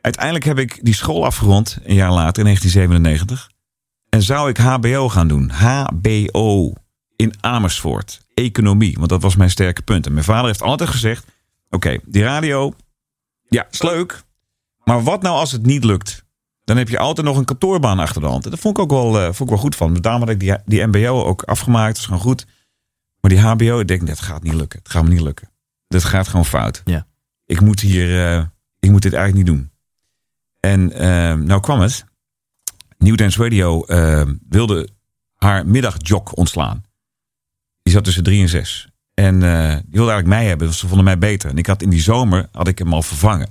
uiteindelijk 0.00 0.44
heb 0.44 0.58
ik 0.58 0.78
die 0.82 0.94
school 0.94 1.24
afgerond. 1.24 1.78
Een 1.84 1.94
jaar 1.94 2.12
later, 2.12 2.38
in 2.38 2.44
1997. 2.44 3.50
En 4.08 4.22
zou 4.22 4.48
ik 4.48 4.58
HBO 4.58 5.08
gaan 5.08 5.28
doen. 5.28 5.50
HBO 5.50 6.72
in 7.16 7.34
Amersfoort. 7.40 8.20
Economie, 8.34 8.96
want 8.96 9.08
dat 9.08 9.22
was 9.22 9.36
mijn 9.36 9.50
sterke 9.50 9.82
punt. 9.82 10.06
En 10.06 10.12
mijn 10.12 10.24
vader 10.24 10.46
heeft 10.46 10.62
altijd 10.62 10.90
gezegd... 10.90 11.26
Oké, 11.70 11.98
die 12.04 12.22
radio, 12.22 12.74
ja, 13.48 13.66
is 13.70 13.82
leuk. 13.82 14.22
Maar 14.84 15.02
wat 15.02 15.22
nou 15.22 15.36
als 15.36 15.52
het 15.52 15.66
niet 15.66 15.84
lukt? 15.84 16.23
Dan 16.64 16.76
heb 16.76 16.88
je 16.88 16.98
altijd 16.98 17.26
nog 17.26 17.36
een 17.36 17.44
kantoorbaan 17.44 17.98
achter 17.98 18.20
de 18.20 18.26
hand. 18.26 18.44
En 18.44 18.50
dat 18.50 18.60
vond 18.60 18.76
ik 18.76 18.82
ook 18.82 18.90
wel, 18.90 19.18
eh, 19.18 19.24
vond 19.24 19.40
ik 19.40 19.48
wel 19.48 19.58
goed 19.58 19.76
van. 19.76 19.94
Daarom 19.94 20.20
had 20.20 20.30
ik 20.30 20.40
die, 20.40 20.56
die 20.64 20.86
mbo 20.86 21.24
ook 21.24 21.42
afgemaakt. 21.42 21.88
Dat 21.88 21.96
is 21.96 22.04
gewoon 22.04 22.20
goed. 22.20 22.46
Maar 23.20 23.30
die 23.30 23.40
hbo, 23.40 23.80
ik 23.80 23.88
denk, 23.88 24.06
dat 24.06 24.20
gaat 24.20 24.42
niet 24.42 24.54
lukken. 24.54 24.78
Het 24.78 24.90
gaat 24.90 25.02
me 25.02 25.08
niet 25.08 25.20
lukken. 25.20 25.50
Dit 25.88 26.04
gaat 26.04 26.28
gewoon 26.28 26.44
fout. 26.44 26.82
Ja. 26.84 27.06
Ik 27.46 27.60
moet 27.60 27.80
hier, 27.80 28.26
eh, 28.26 28.44
ik 28.78 28.90
moet 28.90 29.02
dit 29.02 29.12
eigenlijk 29.12 29.46
niet 29.46 29.56
doen. 29.56 29.70
En 30.60 30.92
eh, 30.92 31.34
nou 31.34 31.60
kwam 31.60 31.80
het. 31.80 32.04
New 32.98 33.16
Dance 33.16 33.42
Radio 33.42 33.84
eh, 33.84 34.22
wilde 34.48 34.88
haar 35.34 35.66
middagjock 35.66 36.36
ontslaan. 36.36 36.84
Die 37.82 37.92
zat 37.92 38.04
tussen 38.04 38.22
drie 38.22 38.42
en 38.42 38.48
zes. 38.48 38.88
En 39.14 39.42
eh, 39.42 39.68
die 39.68 39.90
wilde 39.90 40.10
eigenlijk 40.10 40.26
mij 40.26 40.46
hebben. 40.46 40.74
Ze 40.74 40.86
vonden 40.86 41.04
mij 41.04 41.18
beter. 41.18 41.50
En 41.50 41.58
ik 41.58 41.66
had 41.66 41.82
in 41.82 41.90
die 41.90 42.00
zomer 42.00 42.48
had 42.52 42.68
ik 42.68 42.78
hem 42.78 42.92
al 42.92 43.02
vervangen. 43.02 43.48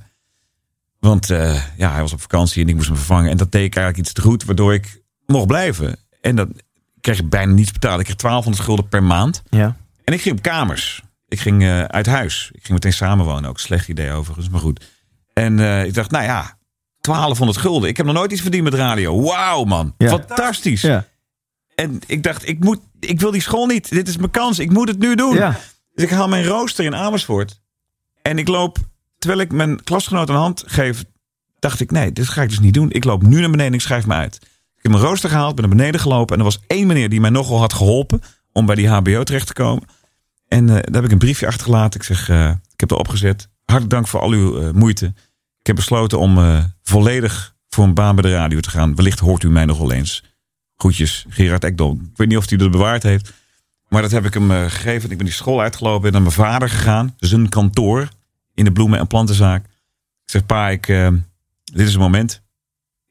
Want 1.03 1.29
eh, 1.29 1.61
ja, 1.77 1.91
hij 1.91 2.01
was 2.01 2.13
op 2.13 2.21
vakantie 2.21 2.63
en 2.63 2.69
ik 2.69 2.75
moest 2.75 2.87
hem 2.87 2.97
vervangen. 2.97 3.31
En 3.31 3.37
dat 3.37 3.51
deed 3.51 3.65
ik 3.65 3.75
eigenlijk 3.75 4.05
iets 4.05 4.13
te 4.13 4.21
goed, 4.21 4.43
waardoor 4.43 4.73
ik 4.73 5.01
mocht 5.25 5.47
blijven. 5.47 5.95
En 6.21 6.35
dan 6.35 6.55
kreeg 7.01 7.19
ik 7.19 7.29
bijna 7.29 7.53
niets 7.53 7.71
betaald. 7.71 7.99
Ik 7.99 8.05
kreeg 8.05 8.17
1200 8.17 8.65
gulden 8.65 8.87
per 8.87 9.03
maand. 9.03 9.43
Ja. 9.49 9.75
En 10.03 10.13
ik 10.13 10.21
ging 10.21 10.37
op 10.37 10.43
kamers. 10.43 11.01
Ik 11.27 11.39
ging 11.39 11.63
eh, 11.63 11.83
uit 11.83 12.05
huis. 12.05 12.49
Ik 12.53 12.59
ging 12.59 12.73
meteen 12.73 12.93
samenwonen. 12.93 13.49
Ook 13.49 13.59
slecht 13.59 13.87
idee 13.87 14.11
overigens, 14.11 14.49
maar 14.49 14.59
goed. 14.59 14.85
En 15.33 15.59
eh, 15.59 15.85
ik 15.85 15.93
dacht, 15.93 16.11
nou 16.11 16.23
ja, 16.23 16.57
1200 17.01 17.59
gulden. 17.59 17.89
Ik 17.89 17.97
heb 17.97 18.05
nog 18.05 18.15
nooit 18.15 18.31
iets 18.31 18.41
verdiend 18.41 18.63
met 18.63 18.73
radio. 18.73 19.21
Wauw, 19.21 19.63
man. 19.63 19.93
Ja. 19.97 20.09
Fantastisch. 20.09 20.81
Ja. 20.81 21.05
En 21.75 21.99
ik 22.05 22.23
dacht, 22.23 22.47
ik, 22.47 22.59
moet, 22.59 22.79
ik 22.99 23.19
wil 23.19 23.31
die 23.31 23.41
school 23.41 23.65
niet. 23.65 23.89
Dit 23.89 24.07
is 24.07 24.17
mijn 24.17 24.31
kans. 24.31 24.59
Ik 24.59 24.71
moet 24.71 24.87
het 24.87 24.99
nu 24.99 25.15
doen. 25.15 25.35
Ja. 25.35 25.59
Dus 25.93 26.03
ik 26.03 26.11
haal 26.11 26.27
mijn 26.27 26.45
rooster 26.45 26.85
in 26.85 26.95
Amersfoort. 26.95 27.61
En 28.21 28.37
ik 28.37 28.47
loop, 28.47 28.77
terwijl 29.23 29.43
ik 29.43 29.51
mijn 29.51 29.83
klasgenoot 29.83 30.29
een 30.29 30.35
hand 30.35 30.63
geef, 30.65 31.03
dacht 31.59 31.79
ik, 31.79 31.91
nee, 31.91 32.11
dit 32.11 32.29
ga 32.29 32.41
ik 32.41 32.49
dus 32.49 32.59
niet 32.59 32.73
doen. 32.73 32.91
Ik 32.91 33.03
loop 33.03 33.21
nu 33.21 33.39
naar 33.39 33.49
beneden 33.49 33.65
en 33.65 33.73
ik 33.73 33.81
schrijf 33.81 34.05
me 34.05 34.13
uit. 34.13 34.35
Ik 34.75 34.81
heb 34.81 34.91
mijn 34.91 35.03
rooster 35.03 35.29
gehaald, 35.29 35.55
ben 35.55 35.67
naar 35.67 35.75
beneden 35.75 35.99
gelopen. 35.99 36.33
En 36.33 36.39
er 36.39 36.45
was 36.45 36.59
één 36.67 36.87
meneer 36.87 37.09
die 37.09 37.21
mij 37.21 37.29
nogal 37.29 37.59
had 37.59 37.73
geholpen 37.73 38.21
om 38.51 38.65
bij 38.65 38.75
die 38.75 38.87
HBO 38.87 39.23
terecht 39.23 39.47
te 39.47 39.53
komen. 39.53 39.83
En 40.47 40.69
eh, 40.69 40.75
daar 40.75 40.93
heb 40.93 41.03
ik 41.03 41.11
een 41.11 41.17
briefje 41.17 41.47
achtergelaten. 41.47 41.99
Ik 41.99 42.05
zeg, 42.05 42.29
eh, 42.29 42.49
ik 42.49 42.79
heb 42.79 42.91
erop 42.91 43.07
gezet. 43.07 43.49
Hartelijk 43.65 43.93
dank 43.93 44.07
voor 44.07 44.19
al 44.19 44.31
uw 44.31 44.59
eh, 44.59 44.71
moeite. 44.71 45.05
Ik 45.59 45.67
heb 45.67 45.75
besloten 45.75 46.19
om 46.19 46.39
volledig 46.83 47.55
voor 47.69 47.83
een 47.83 47.93
baan 47.93 48.15
bij 48.15 48.29
de 48.29 48.35
radio 48.35 48.59
te 48.59 48.69
gaan. 48.69 48.95
Wellicht 48.95 49.19
hoort 49.19 49.43
u 49.43 49.49
mij 49.49 49.65
nog 49.65 49.77
wel 49.77 49.91
eens. 49.91 50.23
Groetjes, 50.77 51.25
Gerard 51.29 51.63
Ekdom. 51.63 52.09
Ik 52.11 52.17
weet 52.17 52.27
niet 52.27 52.37
of 52.37 52.49
hij 52.49 52.57
dat 52.57 52.71
bewaard 52.71 53.03
heeft. 53.03 53.33
Maar 53.87 54.01
dat 54.01 54.11
heb 54.11 54.25
ik 54.25 54.33
hem 54.33 54.49
gegeven. 54.49 55.11
Ik 55.11 55.17
ben 55.17 55.25
die 55.25 55.35
school 55.35 55.61
uitgelopen 55.61 56.05
en 56.05 56.11
naar 56.11 56.21
mijn 56.21 56.33
vader 56.33 56.69
gegaan. 56.69 57.15
Zijn 57.17 57.49
kantoor 57.49 58.07
in 58.53 58.65
de 58.65 58.71
bloemen- 58.71 58.99
en 58.99 59.07
plantenzaak. 59.07 59.65
Ik 60.23 60.29
zeg, 60.29 60.45
pa, 60.45 60.69
ik, 60.69 60.87
eh, 60.87 61.07
dit 61.63 61.85
is 61.87 61.91
het 61.91 62.01
moment. 62.01 62.41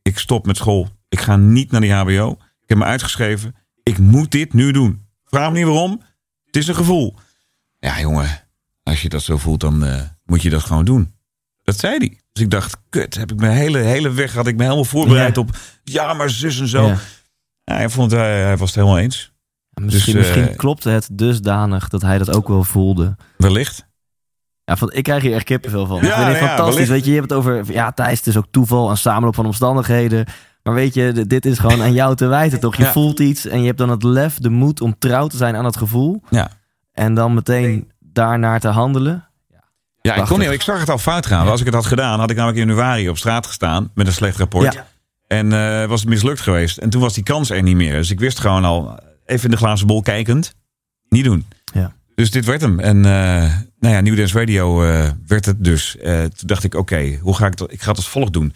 Ik 0.03 0.19
stop 0.19 0.47
met 0.47 0.57
school. 0.57 0.89
Ik 1.09 1.21
ga 1.21 1.37
niet 1.37 1.71
naar 1.71 1.81
die 1.81 1.93
HBO. 1.93 2.31
Ik 2.61 2.69
heb 2.69 2.79
me 2.79 2.85
uitgeschreven. 2.85 3.55
Ik 3.83 3.99
moet 3.99 4.31
dit 4.31 4.53
nu 4.53 4.73
doen. 4.73 5.07
Vraag 5.25 5.51
me 5.53 5.57
niet 5.59 5.67
waarom. 5.67 6.03
Het 6.45 6.57
is 6.57 6.69
een 6.69 6.75
gevoel. 6.75 7.15
Ja, 7.79 8.01
jongen. 8.01 8.41
Als 8.83 9.03
je 9.03 9.09
dat 9.09 9.23
zo 9.23 9.37
voelt, 9.39 9.61
dan 9.61 9.85
eh, 9.85 10.01
moet 10.25 10.43
je 10.43 10.51
dat 10.51 10.63
gewoon 10.63 10.85
doen. 10.85 11.15
Dat 11.63 11.79
zei 11.79 11.97
hij. 11.99 12.21
Dus 12.33 12.43
ik 12.43 12.51
dacht, 12.51 12.77
kut, 12.89 13.15
heb 13.15 13.33
ik 13.33 13.39
mijn 13.41 13.57
hele, 13.57 13.79
hele 13.79 14.11
weg 14.11 14.35
had 14.35 14.47
ik 14.47 14.57
me 14.57 14.63
helemaal 14.63 14.85
voorbereid 14.85 15.35
Ja. 15.37 15.41
op. 15.43 15.57
Ja, 15.85 16.13
maar 16.15 16.31
zus 16.31 16.61
en 16.61 16.69
zo. 16.69 16.87
Ja. 16.87 16.99
Ja, 17.65 17.75
hij, 17.75 17.89
vond, 17.89 18.11
hij, 18.11 18.43
hij 18.43 18.57
was 18.57 18.67
het 18.69 18.75
helemaal 18.79 18.99
eens. 18.99 19.33
Misschien, 19.71 20.15
Dus, 20.15 20.29
eh, 20.29 20.37
misschien 20.37 20.57
klopte 20.57 20.89
het 20.91 21.09
dusdanig 21.13 21.89
dat 21.89 22.03
hij 22.03 22.19
dat 22.19 22.31
ook 22.31 22.49
wel 22.49 22.65
voelde. 22.65 23.17
Wellicht. 23.37 23.87
Ja, 24.65 24.77
van, 24.77 24.93
ik 24.93 25.03
krijg 25.03 25.23
hier 25.23 25.35
echt 25.35 25.45
kippenvel 25.45 25.87
van. 25.87 25.97
Ja, 25.97 26.03
ik 26.03 26.13
vind 26.15 26.27
het 26.27 26.39
ja, 26.39 26.47
fantastisch. 26.47 26.75
wellicht. 26.75 26.91
weet 26.91 27.05
je, 27.05 27.11
je 27.11 27.17
hebt 27.17 27.31
het 27.31 27.39
over... 27.39 27.73
Ja, 27.73 27.93
Thijs, 27.93 28.19
het 28.19 28.27
is 28.27 28.37
ook 28.37 28.47
toeval 28.51 28.91
en 28.91 28.97
samenloop 28.99 29.35
van 29.35 29.47
omstandigheden. 29.47 30.27
Maar 30.63 30.75
weet 30.75 30.95
je, 30.95 31.25
dit 31.27 31.47
is 31.47 31.59
gewoon 31.59 31.83
aan 31.83 31.93
jou 31.93 32.17
te 32.17 32.27
wijten, 32.27 32.61
toch? 32.61 32.77
Je 32.77 32.83
Ja. 32.83 32.93
voelt 32.93 33.21
iets 33.21 33.47
en 33.47 33.61
je 33.61 33.67
hebt 33.67 33.79
dan 33.79 33.89
het 33.89 34.03
lef, 34.03 34.39
de 34.39 34.51
moed 34.51 34.81
om 34.81 34.99
trouw 34.99 35.27
te 35.27 35.37
zijn 35.37 35.57
aan 35.57 35.65
het 35.65 35.77
gevoel. 35.77 36.23
Ja. 36.31 36.49
En 36.93 37.15
dan 37.15 37.35
meteen 37.35 37.91
daarnaar 37.99 38.61
te 38.61 38.69
handelen. 38.69 39.27
Ja, 40.01 40.15
ik, 40.15 40.25
kon 40.25 40.39
niet, 40.39 40.51
ik 40.51 40.63
zag 40.63 40.81
het 40.81 40.89
al 40.91 40.99
fout 40.99 41.27
gaan. 41.27 41.49
Als 41.49 41.61
ik 41.61 41.67
het 41.67 41.75
had 41.75 41.87
gedaan, 41.87 42.19
had 42.21 42.31
ik 42.31 42.37
namelijk 42.37 42.61
in 42.63 42.69
januari 42.69 43.09
op 43.09 43.19
straat 43.19 43.47
gestaan 43.47 43.91
met 43.95 44.07
een 44.07 44.13
slecht 44.13 44.37
rapport. 44.39 44.73
Ja. 44.75 44.87
En 45.27 45.53
eh, 45.53 45.87
was 45.89 46.01
het 46.01 46.09
mislukt 46.09 46.41
geweest. 46.41 46.79
En 46.79 46.91
toen 46.91 47.01
was 47.01 47.15
die 47.15 47.23
kans 47.25 47.51
er 47.51 47.63
niet 47.63 47.77
meer. 47.77 47.93
Dus 47.93 48.11
ik 48.11 48.21
wist 48.21 48.39
gewoon 48.41 48.65
al, 48.65 48.99
even 49.27 49.45
in 49.45 49.51
de 49.51 49.57
glazen 49.57 49.87
bol 49.87 50.03
kijkend, 50.03 50.55
niet 51.09 51.25
doen. 51.25 51.47
Dus 52.15 52.31
dit 52.31 52.45
werd 52.45 52.61
hem. 52.61 52.81
En 52.81 53.05
eh 53.05 53.57
nou 53.83 53.95
ja, 53.95 54.01
New 54.01 54.17
Dance 54.17 54.39
Radio 54.39 54.85
eh, 54.85 55.11
werd 55.27 55.45
het 55.45 55.65
dus. 55.65 55.97
Eh, 55.97 56.21
toen 56.21 56.47
dacht 56.47 56.65
ik, 56.65 56.75
oké, 56.75 57.19
hoe 57.21 57.37
ga 57.37 57.47
ik 57.47 57.57
dat? 57.57 57.73
Ik 57.73 57.81
ga 57.81 57.89
het 57.89 57.97
als 57.97 58.09
volgt 58.09 58.33
doen. 58.33 58.55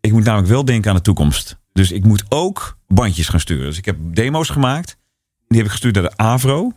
Ik 0.00 0.12
moet 0.12 0.24
namelijk 0.24 0.48
wel 0.48 0.64
denken 0.64 0.90
aan 0.90 0.96
de 0.96 1.02
toekomst. 1.02 1.56
Dus 1.72 1.92
ik 1.92 2.04
moet 2.04 2.24
ook 2.28 2.78
bandjes 2.86 3.28
gaan 3.28 3.40
sturen. 3.40 3.64
Dus 3.64 3.78
ik 3.78 3.84
heb 3.84 3.96
demo's 4.00 4.48
gemaakt. 4.48 4.96
Die 5.48 5.56
heb 5.56 5.66
ik 5.66 5.72
gestuurd 5.72 5.94
naar 5.94 6.02
de 6.02 6.16
AVRO. 6.16 6.72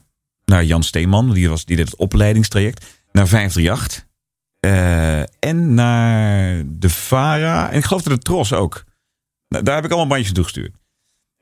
Naar 0.46 0.64
Jan 0.64 0.84
Steeman, 0.84 1.34
die, 1.34 1.50
was, 1.50 1.66
die 1.66 1.76
deed 1.76 1.86
het 1.86 1.96
opleidingstraject. 1.96 2.86
Naar 3.12 3.28
538. 3.28 4.06
Eh, 4.60 5.20
en 5.50 5.74
naar 5.74 6.64
de 6.68 6.90
VARA. 6.90 7.72
En 7.72 7.78
ik 7.78 7.86
geloof 7.86 8.02
dat 8.02 8.14
de 8.14 8.20
Tros 8.20 8.54
ook. 8.54 8.84
Nou, 9.48 9.64
daar 9.64 9.76
heb 9.76 9.84
ik 9.86 9.92
allemaal 9.92 10.10
bandjes 10.10 10.34
toegestuurd. 10.34 10.74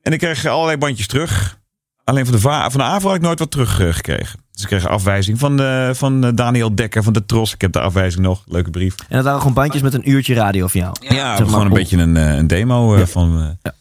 En 0.02 0.14
ik 0.14 0.20
kreeg 0.20 0.46
allerlei 0.46 0.78
bandjes 0.78 1.08
terug. 1.08 1.60
Alleen 2.04 2.26
van 2.26 2.34
de, 2.34 2.42
VA, 2.42 2.70
van 2.70 2.80
de 2.80 2.86
AVRO 2.86 3.08
had 3.08 3.18
ik 3.18 3.24
nooit 3.24 3.40
wat 3.40 3.52
teruggekregen. 3.52 4.43
Kreeg 4.66 4.84
een 4.84 4.90
afwijzing 4.90 5.40
van, 5.40 5.60
eh, 5.62 5.94
van 5.94 6.24
eh, 6.24 6.32
Daniel 6.36 6.76
Dekker 6.76 7.04
van 7.04 7.14
de 7.14 7.26
Tros. 7.26 7.54
Ik 7.54 7.62
heb 7.62 7.72
de 7.72 7.80
afwijzing 7.80 8.24
nog. 8.26 8.44
Leuke 8.48 8.70
brief. 8.70 8.96
En 9.00 9.16
dat 9.16 9.24
waren 9.24 9.40
gewoon 9.40 9.54
bandjes 9.54 9.82
met 9.82 9.94
een 9.94 10.10
uurtje 10.10 10.34
radio 10.34 10.68
van 10.68 10.80
jou. 10.80 10.96
Ja, 11.16 11.24
maar 11.38 11.38
gewoon 11.38 11.62
een 11.62 11.68
op- 11.68 11.74
beetje 11.74 11.98
een, 11.98 12.18
eh, 12.18 12.36
een 12.36 12.48
demo 12.48 12.98
Ja. 12.98 13.06
van. 13.08 13.58
Ja. 13.64 13.74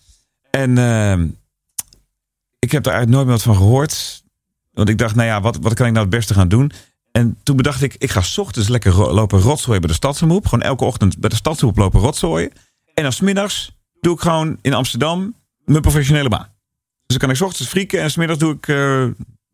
En 0.50 0.78
eh, 0.78 1.12
ik 2.58 2.72
heb 2.72 2.82
daar 2.82 2.94
eigenlijk 2.94 3.10
nooit 3.10 3.24
meer 3.26 3.34
wat 3.34 3.42
van 3.42 3.56
gehoord. 3.56 4.22
Want 4.72 4.88
ik 4.88 4.98
dacht, 4.98 5.14
nou 5.14 5.28
ja, 5.28 5.40
wat, 5.40 5.58
wat 5.60 5.74
kan 5.74 5.86
ik 5.86 5.92
nou 5.92 6.06
het 6.06 6.14
beste 6.16 6.34
gaan 6.34 6.48
doen? 6.48 6.72
En 7.12 7.36
toen 7.42 7.56
bedacht 7.56 7.82
ik, 7.82 7.94
ik 7.98 8.10
ga 8.10 8.20
's 8.20 8.38
ochtends 8.38 8.68
lekker 8.68 8.94
lopen 9.12 9.40
rotzooien 9.40 9.80
bij 9.80 9.90
de 9.90 9.96
stadsomroep. 9.96 10.46
Gewoon 10.46 10.64
elke 10.64 10.84
ochtend 10.84 11.18
bij 11.18 11.28
de 11.30 11.36
stadsomroep 11.36 11.78
lopen 11.78 12.00
rotzooien. 12.00 12.52
En 12.94 13.02
dan 13.02 13.12
's 13.12 13.20
middags 13.20 13.76
doe 14.00 14.14
ik 14.14 14.20
gewoon 14.20 14.58
in 14.60 14.74
Amsterdam 14.74 15.34
mijn 15.64 15.80
professionele 15.82 16.28
baan. 16.28 16.48
Dus 17.06 17.16
dan 17.16 17.18
kan 17.18 17.30
ik 17.30 17.36
's 17.36 17.40
ochtends 17.40 17.70
frieken 17.70 18.00
en 18.00 18.10
's 18.10 18.16
middags 18.16 18.38
doe 18.40 18.52
ik 18.54 18.66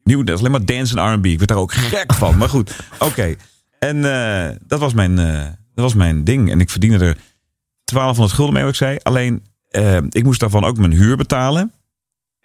nieuw, 0.08 0.22
dat 0.22 0.34
is 0.34 0.40
alleen 0.40 0.50
maar 0.50 0.64
dance 0.64 0.98
en 0.98 1.14
R&B. 1.14 1.26
Ik 1.26 1.38
werd 1.38 1.48
daar 1.48 1.58
ook 1.58 1.72
gek 1.72 2.14
van. 2.14 2.36
Maar 2.36 2.48
goed, 2.48 2.76
oké. 2.98 3.34
En 3.78 4.04
eh, 4.04 4.56
dat, 4.66 4.80
was 4.80 4.92
mijn, 4.92 5.18
eh, 5.18 5.42
dat 5.74 5.84
was 5.84 5.94
mijn 5.94 6.24
ding. 6.24 6.50
En 6.50 6.60
ik 6.60 6.70
verdiende 6.70 7.04
er 7.04 7.16
1200 7.84 8.32
gulden 8.32 8.54
mee, 8.54 8.62
wat 8.62 8.72
ik 8.72 8.78
zei. 8.78 8.98
Alleen, 9.02 9.46
eh, 9.68 9.96
ik 9.96 10.24
moest 10.24 10.40
daarvan 10.40 10.64
ook 10.64 10.78
mijn 10.78 10.92
huur 10.92 11.16
betalen. 11.16 11.72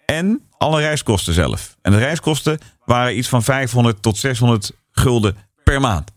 En 0.04 0.42
alle 0.58 0.80
reiskosten 0.80 1.34
zelf. 1.34 1.76
En 1.82 1.92
de 1.92 1.98
reiskosten 1.98 2.58
waren 2.84 3.18
iets 3.18 3.28
van 3.28 3.42
500 3.42 4.02
tot 4.02 4.16
600 4.16 4.72
gulden 4.90 5.36
per 5.64 5.80
maand. 5.80 6.12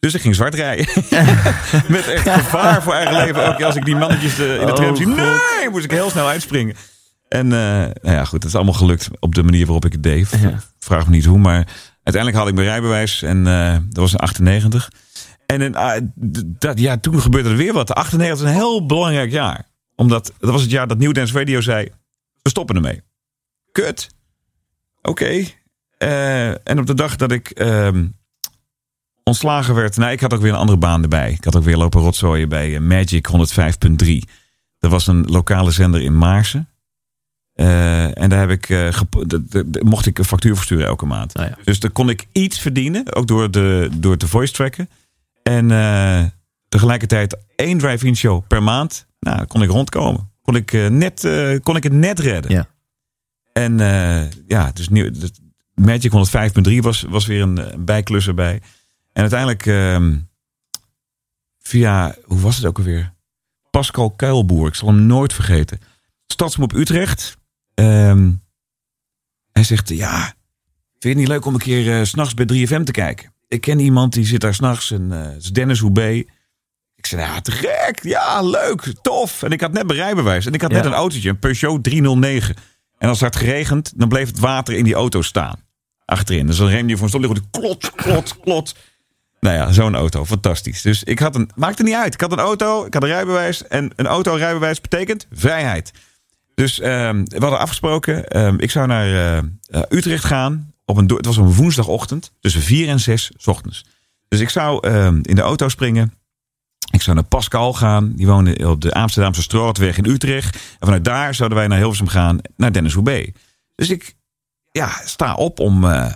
Dus 0.00 0.14
ik 0.14 0.20
ging 0.20 0.34
zwart 0.34 0.54
rijden. 0.54 0.86
Met 1.88 2.06
echt 2.06 2.28
gevaar 2.28 2.82
voor 2.82 2.92
eigen 2.92 3.16
leven. 3.16 3.48
Ook 3.48 3.62
als 3.62 3.76
ik 3.76 3.84
die 3.84 3.96
mannetjes 3.96 4.38
in 4.38 4.66
de 4.66 4.72
tram 4.72 4.90
Oh, 4.90 4.96
zie. 4.96 5.06
Nee, 5.06 5.70
moest 5.70 5.84
ik 5.84 5.90
heel 5.90 6.10
snel 6.10 6.28
uitspringen. 6.28 6.76
En 7.30 7.52
eh, 7.52 7.60
nou 8.02 8.16
ja, 8.16 8.24
goed, 8.24 8.42
het 8.42 8.44
is 8.44 8.54
allemaal 8.54 8.74
gelukt 8.74 9.08
op 9.18 9.34
de 9.34 9.42
manier 9.42 9.64
waarop 9.64 9.84
ik 9.84 9.92
het 9.92 10.02
deed. 10.02 10.28
Vraag 10.78 11.04
me 11.04 11.10
niet 11.10 11.24
hoe, 11.24 11.38
maar 11.38 11.66
uiteindelijk 12.02 12.36
had 12.36 12.48
ik 12.48 12.54
mijn 12.54 12.66
rijbewijs. 12.66 13.22
En 13.22 13.46
eh, 13.46 13.72
dat 13.72 13.96
was 13.96 14.12
in 14.12 14.18
98. 14.18 14.90
En 15.46 15.60
in, 15.60 15.76
ah, 15.76 16.00
dat, 16.44 16.78
ja, 16.78 16.96
toen 16.96 17.20
gebeurde 17.20 17.48
er 17.48 17.56
weer 17.56 17.72
wat. 17.72 17.86
De 17.86 17.94
98 17.94 18.46
is 18.46 18.52
een 18.52 18.58
heel 18.58 18.86
belangrijk 18.86 19.30
jaar. 19.30 19.66
Omdat 19.96 20.32
dat 20.38 20.50
was 20.50 20.62
het 20.62 20.70
jaar 20.70 20.86
dat 20.86 20.98
New 20.98 21.14
Dance 21.14 21.38
Radio 21.38 21.60
zei... 21.60 21.88
we 22.42 22.48
stoppen 22.48 22.76
ermee. 22.76 23.02
Kut. 23.72 24.10
Oké. 25.02 25.44
Eh, 25.98 26.48
en 26.48 26.78
op 26.78 26.86
de 26.86 26.94
dag 26.94 27.16
dat 27.16 27.32
ik 27.32 27.50
ehm, 27.50 28.06
ontslagen 29.24 29.74
werd... 29.74 29.96
Nou, 29.96 30.12
ik 30.12 30.20
had 30.20 30.34
ook 30.34 30.40
weer 30.40 30.52
een 30.52 30.58
andere 30.58 30.78
baan 30.78 31.02
erbij. 31.02 31.32
Ik 31.32 31.44
had 31.44 31.56
ook 31.56 31.64
weer 31.64 31.76
lopen 31.76 32.00
rotzooien 32.00 32.48
bij 32.48 32.80
Magic 32.80 33.28
105.3. 34.06 34.18
Dat 34.78 34.90
was 34.90 35.06
een 35.06 35.24
lokale 35.26 35.70
zender 35.70 36.00
in 36.00 36.18
Maarsen. 36.18 36.68
Eh, 37.60 38.18
en 38.22 38.28
daar 38.28 38.48
heb 38.48 38.50
ik, 38.50 38.66
gep- 38.94 39.24
de- 39.26 39.44
de- 39.48 39.70
de- 39.70 39.84
mocht 39.84 40.06
ik 40.06 40.18
een 40.18 40.24
factuur 40.24 40.54
versturen 40.56 40.86
elke 40.86 41.06
maand. 41.06 41.32
Ja. 41.38 41.56
Dus 41.64 41.80
dan 41.80 41.92
kon 41.92 42.08
ik 42.08 42.26
iets 42.32 42.60
verdienen, 42.60 43.14
ook 43.14 43.26
door, 43.26 43.50
de, 43.50 43.88
door 43.92 44.16
te 44.16 44.28
voice 44.28 44.52
tracken. 44.52 44.88
En 45.42 45.70
eh, 45.70 46.24
tegelijkertijd 46.68 47.36
één 47.56 47.78
drive-in 47.78 48.16
show 48.16 48.46
per 48.46 48.62
maand. 48.62 49.06
Nou, 49.20 49.36
dan 49.36 49.46
kon 49.46 49.62
ik 49.62 49.70
rondkomen. 49.70 50.30
Kon 50.42 50.56
ik, 50.56 50.72
net, 50.90 51.28
kon 51.62 51.76
ik 51.76 51.82
het 51.82 51.92
net 51.92 52.18
redden. 52.18 52.50
Ja. 52.52 52.66
En 53.52 53.78
ja, 54.46 54.70
dus 54.74 54.88
nieuw, 54.88 55.10
de 55.10 55.30
Magic 55.74 56.12
105.3 56.68 56.78
was, 56.78 57.02
was 57.08 57.26
weer 57.26 57.42
een, 57.42 57.72
een 57.72 57.84
bijklus 57.84 58.26
erbij. 58.26 58.60
En 59.12 59.20
uiteindelijk 59.20 59.66
ehm, 59.66 60.16
via, 61.58 62.14
hoe 62.24 62.40
was 62.40 62.56
het 62.56 62.64
ook 62.66 62.78
alweer? 62.78 63.12
Pascal 63.70 64.10
Kuilboer, 64.10 64.68
ik 64.68 64.74
zal 64.74 64.88
hem 64.88 65.06
nooit 65.06 65.32
vergeten. 65.32 65.80
Stadsmoep 66.26 66.72
Utrecht. 66.74 67.38
Ehm, 67.80 68.30
hij 69.52 69.64
zegt, 69.64 69.88
ja, 69.88 70.18
vind 70.22 70.34
je 70.98 71.08
het 71.08 71.18
niet 71.18 71.28
leuk 71.28 71.44
om 71.44 71.54
een 71.54 71.60
keer 71.60 71.98
eh, 71.98 72.04
s 72.04 72.08
s'nachts 72.08 72.34
bij 72.34 72.46
3FM 72.46 72.82
te 72.82 72.92
kijken? 72.92 73.32
Ik 73.48 73.60
ken 73.60 73.78
iemand 73.78 74.12
die 74.12 74.26
zit 74.26 74.40
daar 74.40 74.54
s'nachts 74.54 74.90
en 74.90 75.10
het 75.10 75.42
is 75.42 75.52
Dennis 75.52 75.78
Hoebe. 75.78 76.26
Ik 76.96 77.06
zei, 77.06 77.22
ja, 77.22 77.40
te 77.40 77.50
gek. 77.50 77.98
Ja, 78.02 78.42
leuk, 78.42 78.92
tof. 79.02 79.42
En 79.42 79.50
ik 79.50 79.60
had 79.60 79.72
net 79.72 79.86
mijn 79.86 79.98
rijbewijs. 79.98 80.46
En 80.46 80.52
ik 80.52 80.60
had 80.60 80.70
net 80.70 80.84
een 80.84 80.92
autootje, 80.92 81.28
een 81.28 81.38
Peugeot 81.38 81.84
309. 81.84 82.54
En 82.98 83.08
als 83.08 83.20
het 83.20 83.34
had 83.34 83.42
geregend, 83.42 83.92
dan 83.96 84.08
bleef 84.08 84.26
het 84.26 84.38
water 84.38 84.74
in 84.74 84.84
die 84.84 84.94
auto 84.94 85.22
staan. 85.22 85.60
Achterin. 86.04 86.46
Dus 86.46 86.56
dan 86.56 86.68
remde 86.68 86.88
je 86.88 86.94
voor 86.96 87.02
een 87.02 87.08
stop. 87.08 87.20
liggen, 87.20 87.50
Klot, 87.50 87.94
klot, 87.94 88.40
klot. 88.40 88.74
Nou 89.40 89.56
ja, 89.56 89.72
zo'n 89.72 89.94
auto. 89.94 90.24
Fantastisch. 90.24 90.82
Dus 90.82 91.04
ik 91.04 91.18
had 91.18 91.34
een... 91.34 91.50
Maakte 91.54 91.82
niet 91.82 91.94
uit. 91.94 92.14
Ik 92.14 92.20
had 92.20 92.32
een 92.32 92.38
auto, 92.38 92.84
ik 92.84 92.94
had 92.94 93.02
een 93.02 93.08
rijbewijs. 93.08 93.66
En 93.66 93.92
een 93.96 94.06
auto-rijbewijs 94.06 94.80
betekent 94.80 95.26
vrijheid. 95.32 95.92
Dus 96.60 96.80
ehm, 96.80 97.24
we 97.24 97.38
hadden 97.38 97.58
afgesproken. 97.58 98.28
ehm, 98.28 98.54
ik 98.58 98.70
zou 98.70 98.86
naar 98.86 99.06
eh, 99.06 99.38
eh, 99.38 99.82
Utrecht 99.88 100.24
gaan. 100.24 100.72
Op 100.84 100.96
een, 100.96 101.10
het 101.16 101.26
was 101.26 101.36
een 101.36 101.54
woensdagochtend. 101.54 102.32
Tussen 102.40 102.62
4 102.62 102.88
en 102.88 103.00
6 103.00 103.30
's 103.36 103.46
ochtends. 103.46 103.84
Dus 104.28 104.40
ik 104.40 104.48
zou 104.48 104.88
ehm, 104.88 105.18
in 105.22 105.34
de 105.34 105.40
auto 105.40 105.68
springen. 105.68 106.14
Ik 106.90 107.02
zou 107.02 107.16
naar 107.16 107.24
Pascal 107.24 107.72
gaan. 107.72 108.12
Die 108.12 108.26
woonde 108.26 108.68
op 108.68 108.80
de 108.80 108.92
Amsterdamse 108.92 109.42
Strootweg 109.42 109.98
in 109.98 110.06
Utrecht. 110.06 110.54
En 110.54 110.60
vanuit 110.78 111.04
daar 111.04 111.34
zouden 111.34 111.58
wij 111.58 111.66
naar 111.66 111.78
Hilversum 111.78 112.08
gaan. 112.08 112.38
Naar 112.56 112.72
Dennis 112.72 112.92
Hoebe. 112.92 113.32
Dus 113.74 113.90
ik 113.90 114.14
ja, 114.70 115.00
sta 115.04 115.34
op 115.34 115.60
om 115.60 115.84
eh, 115.84 116.12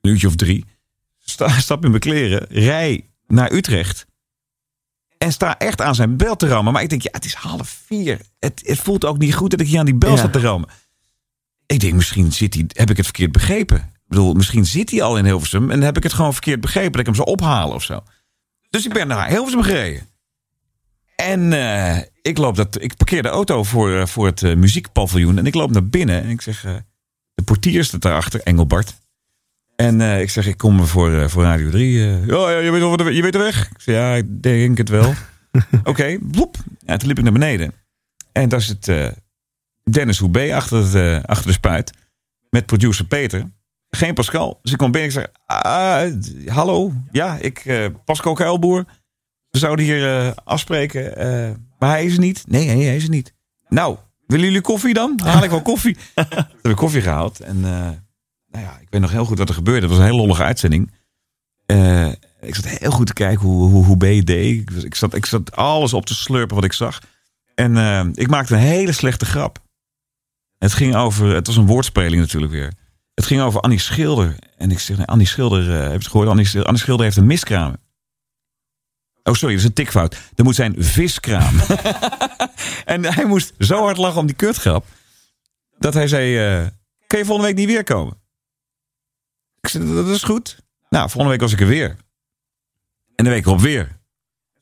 een 0.00 0.10
uurtje 0.10 0.26
of 0.26 0.36
drie. 0.36 0.64
Sta, 1.18 1.48
stap 1.48 1.84
in 1.84 1.90
mijn 1.90 2.02
kleren. 2.02 2.46
Rij 2.48 3.08
naar 3.26 3.52
Utrecht. 3.52 4.06
En 5.18 5.32
sta 5.32 5.58
echt 5.58 5.80
aan 5.80 5.94
zijn 5.94 6.16
bel 6.16 6.36
te 6.36 6.48
rammen. 6.48 6.72
Maar 6.72 6.82
ik 6.82 6.88
denk, 6.88 7.02
ja, 7.02 7.08
het 7.12 7.24
is 7.24 7.34
half 7.34 7.80
vier. 7.86 8.20
Het, 8.38 8.62
het 8.64 8.78
voelt 8.78 9.04
ook 9.04 9.18
niet 9.18 9.34
goed 9.34 9.50
dat 9.50 9.60
ik 9.60 9.66
hier 9.66 9.78
aan 9.78 9.84
die 9.84 9.94
bel 9.94 10.10
Ja. 10.10 10.16
sta 10.16 10.28
te 10.28 10.40
rammen. 10.40 10.68
Ik 11.66 11.80
denk, 11.80 11.94
misschien 11.94 12.32
zit 12.32 12.54
hij, 12.54 12.64
heb 12.68 12.90
ik 12.90 12.96
het 12.96 13.06
verkeerd 13.06 13.32
begrepen. 13.32 13.76
Ik 13.76 14.12
bedoel, 14.12 14.34
misschien 14.34 14.66
zit 14.66 14.90
hij 14.90 15.02
al 15.02 15.18
in 15.18 15.24
Hilversum. 15.24 15.70
En 15.70 15.82
heb 15.82 15.96
ik 15.96 16.02
het 16.02 16.12
gewoon 16.12 16.32
verkeerd 16.32 16.60
begrepen 16.60 16.90
dat 16.92 17.00
ik 17.00 17.06
hem 17.06 17.14
zou 17.14 17.28
ophalen 17.28 17.74
of 17.74 17.82
zo. 17.82 18.00
Dus 18.70 18.84
ik 18.86 18.92
ben 18.92 19.06
naar 19.08 19.28
Hilversum 19.28 19.62
gereden. 19.62 20.08
En 21.16 21.52
eh, 21.52 22.02
ik, 22.22 22.38
loop 22.38 22.56
dat, 22.56 22.82
ik 22.82 22.96
parkeer 22.96 23.22
de 23.22 23.28
auto 23.28 23.62
voor, 23.62 23.98
eh, 23.98 24.06
voor 24.06 24.26
het 24.26 24.42
eh, 24.42 24.56
muziekpaviljoen. 24.56 25.38
En 25.38 25.46
ik 25.46 25.54
loop 25.54 25.70
naar 25.70 25.86
binnen. 25.86 26.22
En 26.22 26.28
ik 26.28 26.40
zeg, 26.40 26.60
de 27.34 27.42
portier 27.42 27.84
staat 27.84 28.02
daarachter, 28.02 28.40
Engelbart. 28.40 28.94
En 29.76 30.00
eh, 30.00 30.20
ik 30.20 30.30
zeg, 30.30 30.46
ik 30.46 30.56
kom 30.56 30.84
voor, 30.86 31.12
eh, 31.12 31.28
voor 31.28 31.42
Radio 31.42 31.70
3. 31.70 32.00
eh, 32.04 32.26
ja, 32.26 32.50
ja, 32.50 32.58
je, 32.58 32.70
weet 32.70 32.80
wel, 32.80 32.96
de- 32.96 33.14
je 33.14 33.22
weet 33.22 33.32
de 33.32 33.38
weg? 33.38 33.70
Ik 33.70 33.80
zeg, 33.80 33.94
ja, 33.94 34.14
ik 34.14 34.42
denk 34.42 34.78
het 34.78 34.88
wel. 34.88 35.12
Oké, 35.84 36.18
bloep. 36.22 36.56
Ja, 36.78 36.96
toen 36.96 37.08
liep 37.08 37.16
ik 37.18 37.24
naar 37.24 37.32
beneden. 37.32 37.72
En 38.32 38.48
daar 38.48 38.60
zit 38.60 38.90
Dennis 39.90 40.18
Hoebe 40.18 40.54
achter, 40.54 40.78
het, 40.96 41.26
achter 41.26 41.46
de 41.46 41.52
spuit. 41.52 41.92
Met 42.50 42.66
producer 42.66 43.04
Peter. 43.06 43.50
Geen 43.90 44.14
Pascal. 44.14 44.58
Dus 44.62 44.72
ik 44.72 44.78
kwam 44.78 44.90
binnen 44.92 45.12
en 45.12 45.20
ik 45.20 45.26
zeg... 45.46 45.56
"Ah, 45.62 46.10
hallo, 46.54 46.92
ja, 47.10 47.38
ik, 47.40 47.90
Pascal 48.04 48.34
Kuilboer. 48.34 48.84
We 49.50 49.58
zouden 49.58 49.84
hier 49.84 50.34
afspreken. 50.44 51.12
maar 51.78 51.90
hij 51.90 52.04
is 52.04 52.12
er 52.12 52.18
niet. 52.20 52.44
Nee, 52.48 52.66
nee, 52.66 52.84
hij 52.86 52.96
is 52.96 53.02
er 53.04 53.10
niet. 53.10 53.34
Nou, 53.68 53.96
willen 54.26 54.44
jullie 54.44 54.60
koffie 54.60 54.94
dan? 54.94 55.20
Haal 55.24 55.42
ik 55.44 55.50
wel 55.50 55.62
koffie. 55.62 55.96
Toen 56.14 56.24
heb 56.62 56.70
ik 56.70 56.76
koffie 56.76 57.00
gehaald. 57.02 57.40
En 57.40 57.64
nou 58.50 58.64
ja, 58.64 58.78
ik 58.80 58.86
weet 58.90 59.00
nog 59.00 59.10
heel 59.10 59.24
goed 59.24 59.38
wat 59.38 59.48
er 59.48 59.54
gebeurde. 59.54 59.80
Het 59.80 59.90
was 59.90 59.98
een 59.98 60.04
hele 60.04 60.16
lollige 60.16 60.42
uitzending. 60.42 60.90
Eh, 61.66 62.08
ik 62.40 62.54
zat 62.54 62.66
heel 62.66 62.90
goed 62.90 63.06
te 63.06 63.12
kijken 63.12 63.46
hoe, 63.46 63.70
hoe, 63.70 63.84
hoe 63.84 63.96
B. 63.96 64.04
Ik, 64.04 64.94
zat, 64.94 65.14
ik 65.14 65.26
zat 65.26 65.56
alles 65.56 65.92
op 65.92 66.06
te 66.06 66.14
slurpen 66.14 66.54
wat 66.54 66.64
ik 66.64 66.72
zag. 66.72 67.00
En 67.54 67.76
eh, 67.76 68.04
ik 68.14 68.28
maakte 68.28 68.54
een 68.54 68.60
hele 68.60 68.92
slechte 68.92 69.24
grap. 69.24 69.58
Het 70.58 70.72
ging 70.72 70.96
over, 70.96 71.34
het 71.34 71.46
was 71.46 71.56
een 71.56 71.66
woordspeling 71.66 72.20
natuurlijk 72.20 72.52
weer. 72.52 72.72
Het 73.14 73.26
ging 73.26 73.40
over 73.40 73.60
Annie 73.60 73.78
Schilder. 73.78 74.36
En 74.56 74.70
ik 74.70 74.78
zeg, 74.78 75.06
Annie 75.06 75.26
Schilder, 75.26 75.72
eh, 75.72 75.80
heb 75.80 75.90
je 75.90 75.98
het 75.98 76.06
gehoord? 76.06 76.28
Annie, 76.28 76.60
Annie 76.60 76.80
Schilder 76.80 77.04
heeft 77.04 77.16
een 77.16 77.26
miskraam. 77.26 77.76
Oh, 79.22 79.34
sorry, 79.34 79.54
dat 79.54 79.62
is 79.62 79.68
een 79.68 79.74
tikfout. 79.74 80.16
Dat 80.34 80.46
moet 80.46 80.54
zijn 80.54 80.74
viskraam. 80.78 81.54
en 82.84 83.04
hij 83.14 83.24
moest 83.24 83.52
zo 83.58 83.82
hard 83.82 83.96
lachen 83.96 84.20
om 84.20 84.26
die 84.26 84.36
kutgrap. 84.36 84.86
Dat 85.78 85.94
hij 85.94 86.08
zei, 86.08 86.36
kan 87.06 87.18
je 87.18 87.24
volgende 87.24 87.48
week 87.48 87.56
niet 87.56 87.68
weer 87.68 87.84
komen? 87.84 88.16
Ik 89.66 89.72
zei, 89.72 89.94
dat 89.94 90.06
is 90.08 90.22
goed. 90.22 90.58
Nou, 90.90 91.02
volgende 91.10 91.28
week 91.30 91.40
was 91.40 91.52
ik 91.52 91.60
er 91.60 91.66
weer. 91.66 91.96
En 93.14 93.24
de 93.24 93.30
week 93.30 93.46
erop 93.46 93.60
weer. 93.60 93.98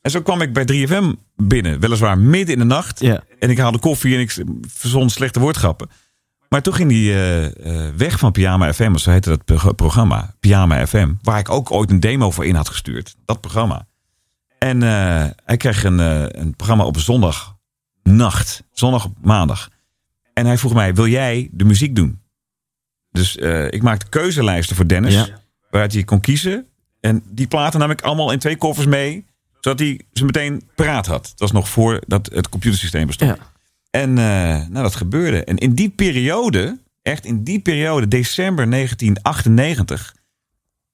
En 0.03 0.11
zo 0.11 0.23
kwam 0.23 0.41
ik 0.41 0.53
bij 0.53 0.89
3FM 0.89 1.05
binnen. 1.37 1.81
Weliswaar 1.81 2.19
midden 2.19 2.53
in 2.55 2.59
de 2.61 2.65
nacht. 2.65 3.01
Ja. 3.01 3.25
En 3.39 3.51
ik 3.51 3.59
haalde 3.59 3.79
koffie 3.79 4.15
en 4.15 4.21
ik 4.21 4.45
verzon 4.69 5.11
slechte 5.11 5.41
woordgrappen. 5.41 5.89
Maar 6.49 6.63
toen 6.63 6.75
ging 6.75 6.91
hij 6.91 7.01
eh, 7.01 7.87
eh, 7.87 7.95
weg 7.95 8.19
van 8.19 8.33
Pyjama 8.33 8.73
FM, 8.73 8.91
of 8.95 9.01
zo 9.01 9.11
heette 9.11 9.29
dat 9.29 9.45
pro- 9.45 9.73
programma. 9.73 10.35
Pyjama 10.41 10.87
FM. 10.87 11.13
Waar 11.23 11.39
ik 11.39 11.49
ook 11.51 11.71
ooit 11.71 11.91
een 11.91 12.01
demo 12.01 12.31
voor 12.31 12.47
in 12.47 12.55
had 12.55 12.69
gestuurd. 12.69 13.15
Dat 13.25 13.41
programma. 13.41 13.87
En 14.59 14.83
eh, 14.83 15.27
hij 15.45 15.57
kreeg 15.57 15.85
een, 15.85 15.99
een 16.41 16.57
programma 16.57 16.85
op 16.85 16.99
zondagnacht. 16.99 18.63
Zondag 18.73 19.05
op 19.05 19.17
maandag. 19.23 19.69
En 20.33 20.47
hij 20.47 20.59
vroeg 20.59 20.75
mij, 20.75 20.95
wil 20.95 21.07
jij 21.07 21.49
de 21.53 21.65
muziek 21.65 21.95
doen? 21.97 22.23
Dus 23.15 23.37
eh, 23.37 23.67
ik 23.71 23.83
maakte 23.83 24.09
keuzelijsten 24.09 24.77
voor 24.77 24.89
Dennis. 24.89 25.15
Ja. 25.15 25.29
Waaruit 25.71 25.93
hij 25.93 26.05
kon 26.05 26.21
kiezen. 26.21 26.67
En 27.01 27.23
die 27.31 27.47
platen 27.47 27.81
nam 27.81 27.91
ik 27.91 28.03
allemaal 28.03 28.33
in 28.33 28.39
twee 28.39 28.57
koffers 28.57 28.87
mee. 28.87 29.27
Zodat 29.61 29.79
hij 29.79 30.01
ze 30.13 30.25
meteen 30.25 30.63
paraat 30.75 31.07
had. 31.07 31.29
Het 31.29 31.41
was 31.41 31.53
nog 31.53 31.69
voordat 31.69 32.31
het 32.33 32.49
computersysteem 32.49 33.07
bestond. 33.07 33.37
Ja. 33.37 33.53
En 33.91 34.19
eh, 34.19 34.69
nou, 34.69 34.83
dat 34.83 34.95
gebeurde. 34.95 35.45
En 35.45 35.57
in 35.57 35.75
die 35.75 35.91
periode, 35.91 36.79
echt 37.03 37.25
in 37.25 37.45
die 37.45 37.61
periode, 37.61 38.09
december 38.09 38.71
1998, 38.71 40.15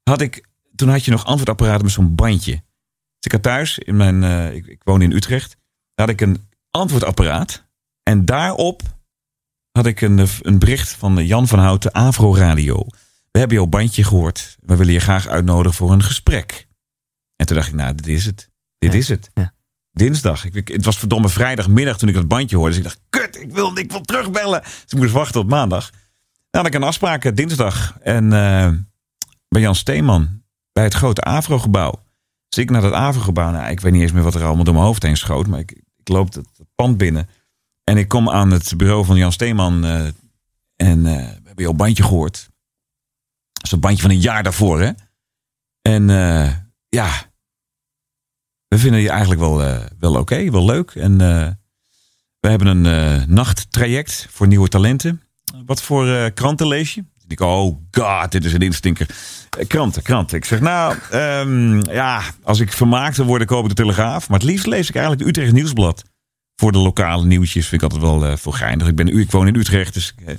had 0.02 0.20
ik, 0.20 0.46
toen 0.74 0.88
had 0.88 1.04
je 1.04 1.10
nog 1.10 1.24
antwoordapparaten 1.24 1.84
met 1.84 1.92
zo'n 1.92 2.14
bandje. 2.14 2.52
Dus 2.52 2.62
ik 3.20 3.32
had 3.32 3.42
thuis, 3.42 3.78
in 3.78 3.96
mijn, 3.96 4.24
eh, 4.24 4.54
ik, 4.54 4.66
ik 4.66 4.80
woon 4.84 5.02
in 5.02 5.12
Utrecht, 5.12 5.56
daar 5.94 6.06
had 6.06 6.14
ik 6.14 6.20
een 6.20 6.48
antwoordapparaat. 6.70 7.64
En 8.02 8.24
daarop 8.24 8.82
had 9.72 9.86
ik 9.86 10.00
een, 10.00 10.28
een 10.42 10.58
bericht 10.58 10.90
van 10.90 11.26
Jan 11.26 11.48
van 11.48 11.58
Houten, 11.58 11.94
Avro 11.94 12.34
Radio. 12.36 12.86
We 13.30 13.38
hebben 13.38 13.56
jouw 13.56 13.66
bandje 13.66 14.04
gehoord. 14.04 14.56
We 14.60 14.76
willen 14.76 14.92
je 14.92 15.00
graag 15.00 15.26
uitnodigen 15.26 15.76
voor 15.76 15.92
een 15.92 16.02
gesprek. 16.02 16.66
En 17.36 17.46
toen 17.46 17.56
dacht 17.56 17.68
ik, 17.68 17.74
nou, 17.74 17.94
dit 17.94 18.06
is 18.06 18.24
het. 18.26 18.50
Dit 18.78 18.92
Ja. 18.92 18.98
is 18.98 19.08
het. 19.08 19.30
Ja. 19.34 19.52
Dinsdag. 19.92 20.44
Ik, 20.44 20.68
het 20.68 20.84
was 20.84 20.98
verdomme 20.98 21.28
vrijdagmiddag 21.28 21.98
toen 21.98 22.08
ik 22.08 22.14
dat 22.14 22.28
bandje 22.28 22.56
hoorde. 22.56 22.70
Dus 22.70 22.78
ik 22.78 22.84
dacht, 22.84 23.00
kut, 23.08 23.40
ik 23.42 23.52
wil, 23.52 23.78
ik 23.78 23.90
wil 23.90 24.00
terugbellen. 24.00 24.60
Dus 24.62 24.84
ik 24.88 24.98
moest 24.98 25.12
wachten 25.12 25.32
tot 25.40 25.48
maandag. 25.50 25.90
Nou, 25.90 26.64
had 26.64 26.66
ik 26.66 26.74
een 26.74 26.82
afspraak 26.86 27.24
eh, 27.24 27.34
dinsdag. 27.34 27.96
En 28.00 28.24
eh, 28.32 28.70
bij 29.48 29.60
Jan 29.60 29.74
Steeman. 29.74 30.42
Bij 30.72 30.84
het 30.84 30.94
grote 30.94 31.22
Avro-gebouw. 31.22 32.02
Dus 32.48 32.58
ik 32.58 32.70
naar 32.70 32.82
dat 32.82 32.92
Avro-gebouw. 32.92 33.50
Nou, 33.50 33.70
ik 33.70 33.80
weet 33.80 33.92
niet 33.92 34.02
eens 34.02 34.12
meer 34.12 34.22
wat 34.22 34.34
er 34.34 34.44
allemaal 34.44 34.64
door 34.64 34.74
mijn 34.74 34.86
hoofd 34.86 35.02
heen 35.02 35.16
schoot. 35.16 35.46
Maar 35.46 35.58
ik, 35.58 35.70
ik 35.96 36.08
loop 36.08 36.26
het, 36.34 36.46
het 36.56 36.66
pand 36.74 36.96
binnen. 36.96 37.28
En 37.90 37.96
ik 37.96 38.08
kom 38.08 38.30
aan 38.30 38.50
het 38.50 38.76
bureau 38.76 39.04
van 39.04 39.16
Jan 39.16 39.32
Steeman. 39.32 39.84
eh, 39.84 40.06
en 40.76 41.06
eh, 41.06 41.14
we 41.16 41.42
hebben 41.44 41.64
jouw 41.64 41.72
bandje 41.72 42.02
gehoord. 42.02 42.48
Dat 43.52 43.64
is 43.64 43.72
een 43.72 43.80
bandje 43.80 44.02
van 44.02 44.10
een 44.10 44.20
jaar 44.20 44.42
daarvoor, 44.42 44.80
hè? 44.80 44.90
En 45.82 46.10
eh, 46.10 46.52
ja, 46.88 47.10
we 48.68 48.78
vinden 48.78 49.00
je 49.00 49.08
eigenlijk 49.08 49.40
wel, 49.40 49.56
wel 49.98 50.14
oké, 50.14 50.50
wel 50.50 50.64
leuk. 50.64 50.90
En 50.90 51.18
we 52.40 52.48
hebben 52.48 52.84
een 52.84 53.34
nachttraject 53.34 54.26
voor 54.30 54.46
nieuwe 54.46 54.68
talenten. 54.68 55.22
Wat 55.66 55.82
voor 55.82 56.30
kranten 56.30 56.66
lees 56.66 56.94
je? 56.94 57.04
Ik 57.28 57.40
oh 57.40 57.78
god, 57.90 58.32
dit 58.32 58.44
is 58.44 58.52
een 58.52 58.60
instinker. 58.60 59.08
Kranten, 59.66 60.02
kranten. 60.02 60.36
Ik 60.36 60.44
zeg, 60.44 60.60
nou, 60.60 60.96
ehm, 61.10 61.90
ja, 61.92 62.22
als 62.42 62.60
ik 62.60 62.72
vermaakt 62.72 63.16
wil 63.16 63.26
worden, 63.26 63.46
koop 63.46 63.62
ik 63.62 63.68
de 63.68 63.74
Telegraaf. 63.74 64.28
Maar 64.28 64.38
het 64.38 64.48
liefst 64.48 64.66
lees 64.66 64.88
ik 64.88 64.94
eigenlijk 64.94 65.26
het 65.26 65.36
Utrecht 65.36 65.54
Nieuwsblad. 65.54 66.09
Voor 66.60 66.72
de 66.72 66.78
lokale 66.78 67.24
nieuwtjes 67.24 67.68
vind 67.68 67.82
ik 67.82 67.90
altijd 67.90 68.10
wel 68.10 68.26
eh 68.26 68.36
voor 68.36 68.52
geinig. 68.52 68.86
Ik, 68.86 68.94
ben, 68.94 69.06
ik 69.18 69.30
woon 69.30 69.46
in 69.46 69.54
Utrecht, 69.54 69.94
dus... 69.94 70.14
eh, 70.24 70.34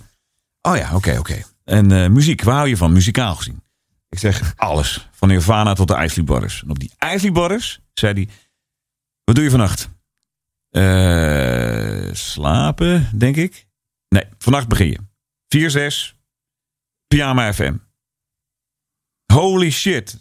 oh 0.62 0.78
ja, 0.78 0.96
oké, 0.96 1.18
oké. 1.20 1.44
En 1.64 1.92
eh, 1.92 2.10
muziek, 2.10 2.44
waar 2.44 2.56
hou 2.56 2.68
je 2.68 2.78
van, 2.78 2.92
muzikaal 2.94 3.36
gezien? 3.36 3.64
Ik 4.10 4.20
zeg, 4.20 4.54
alles. 4.56 5.10
Van 5.12 5.28
Nirvana 5.28 5.74
tot 5.74 5.88
de 5.88 6.04
Isley 6.04 6.26
Brothers. 6.26 6.64
En 6.64 6.70
op 6.70 6.80
die 6.80 6.92
Isley 7.14 7.32
Brothers 7.32 7.80
zei 7.94 8.14
hij... 8.14 8.28
Wat 9.24 9.36
doe 9.36 9.44
je 9.44 9.50
vannacht? 9.50 9.90
Eh, 10.70 12.14
slapen, 12.14 13.10
denk 13.16 13.36
ik. 13.36 13.68
Nee, 14.10 14.24
vannacht 14.38 14.68
begin 14.68 14.98
je. 15.50 16.12
4-6, 16.14 16.18
Pyjama 17.08 17.54
FM. 17.54 17.76
Holy 19.34 19.70
shit. 19.70 20.12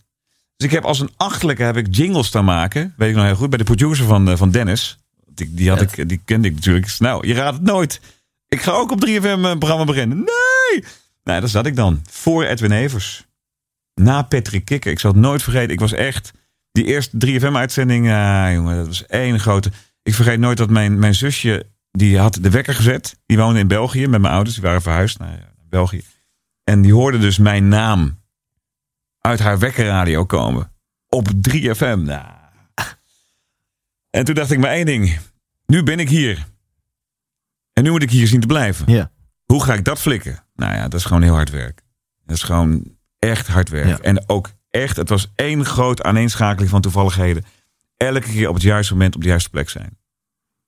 Dus 0.57 0.66
ik 0.66 0.70
heb 0.70 0.84
als 0.84 1.01
een 1.01 1.12
achterlijke 1.16 1.62
heb 1.62 1.76
ik 1.76 1.94
jingles 1.94 2.26
staan 2.26 2.44
maken. 2.44 2.94
Weet 2.96 3.11
ik 3.11 3.16
nog 3.16 3.24
heel 3.24 3.34
goed. 3.36 3.48
Bij 3.48 3.59
de 3.59 3.64
producer 3.64 4.07
van, 4.07 4.36
van 4.36 4.51
Dennis. 4.51 4.98
Die, 5.35 5.55
die, 5.55 5.68
had 5.68 5.81
ik, 5.81 6.09
die 6.09 6.20
kende 6.24 6.49
ik 6.49 6.55
natuurlijk. 6.55 6.99
Nou, 6.99 7.26
je 7.26 7.35
raadt 7.35 7.57
het 7.57 7.66
nooit. 7.66 8.01
Ik 8.49 8.61
ga 8.61 8.72
ook 8.72 8.91
op 8.91 9.07
3FM 9.07 9.22
een 9.22 9.59
programma 9.59 9.85
beginnen. 9.85 10.16
Nee! 10.16 10.85
Nou, 11.24 11.41
daar 11.41 11.49
zat 11.49 11.66
ik 11.66 11.76
dan. 11.76 12.03
Voor 12.11 12.45
Edwin 12.45 12.72
Evers. 12.72 13.26
Na 13.95 14.22
Patrick 14.22 14.64
Kikker. 14.64 14.91
Ik 14.91 15.01
zal 15.01 15.11
het 15.11 15.20
nooit 15.20 15.43
vergeten. 15.43 15.70
Ik 15.70 15.81
was 15.81 15.93
echt... 15.93 16.33
Die 16.72 16.85
eerste 16.85 17.16
3FM-uitzending, 17.26 18.11
ah, 18.11 18.53
jongen, 18.53 18.76
dat 18.76 18.87
was 18.87 19.07
één 19.07 19.41
grote. 19.41 19.70
Ik 20.03 20.14
vergeet 20.14 20.39
nooit 20.39 20.59
dat 20.59 20.70
mijn, 20.70 20.99
mijn 20.99 21.14
zusje, 21.14 21.66
die 21.91 22.18
had 22.18 22.39
de 22.43 22.51
wekker 22.51 22.74
gezet. 22.74 23.18
Die 23.26 23.39
woonde 23.39 23.59
in 23.59 23.68
België 23.68 24.07
met 24.07 24.20
mijn 24.20 24.35
ouders. 24.35 24.55
Die 24.55 24.64
waren 24.64 24.83
verhuisd 24.83 25.18
naar 25.18 25.53
België. 25.68 26.03
En 26.64 26.83
die 26.83 26.93
hoorde 26.93 27.18
dus 27.18 27.39
mijn 27.39 27.68
naam 27.68 28.18
uit 29.20 29.39
haar 29.41 29.59
wekkerradio 29.59 30.24
komen. 30.24 30.72
Op 31.09 31.28
3FM. 31.49 31.99
Nou. 31.99 32.39
En 34.11 34.24
toen 34.24 34.34
dacht 34.34 34.50
ik 34.50 34.58
maar 34.58 34.70
één 34.70 34.86
ding. 34.86 35.18
Nu 35.66 35.82
ben 35.82 35.98
ik 35.98 36.08
hier. 36.08 36.46
En 37.72 37.82
nu 37.82 37.90
moet 37.90 38.02
ik 38.02 38.11
hier 38.11 38.26
zien 38.26 38.40
te 38.40 38.46
blijven. 38.46 38.92
Ja. 38.92 39.11
Hoe 39.44 39.64
ga 39.64 39.74
ik 39.74 39.84
dat 39.84 40.00
flikken? 40.00 40.44
Nou 40.54 40.74
ja, 40.74 40.82
dat 40.82 41.00
is 41.00 41.06
gewoon 41.06 41.22
heel 41.22 41.34
hard 41.34 41.50
werk. 41.50 41.82
Dat 42.24 42.36
is 42.36 42.42
gewoon 42.42 42.96
echt 43.18 43.46
hard 43.46 43.68
werk. 43.68 43.86
Ja. 43.86 43.98
En 43.98 44.28
ook 44.28 44.50
echt, 44.70 44.96
het 44.96 45.08
was 45.08 45.32
één 45.34 45.64
groot 45.64 46.02
aaneenschakeling 46.02 46.70
van 46.70 46.80
toevalligheden. 46.80 47.44
Elke 47.96 48.20
keer 48.20 48.48
op 48.48 48.54
het 48.54 48.62
juiste 48.62 48.92
moment 48.92 49.14
op 49.14 49.22
de 49.22 49.28
juiste 49.28 49.50
plek 49.50 49.68
zijn. 49.68 49.98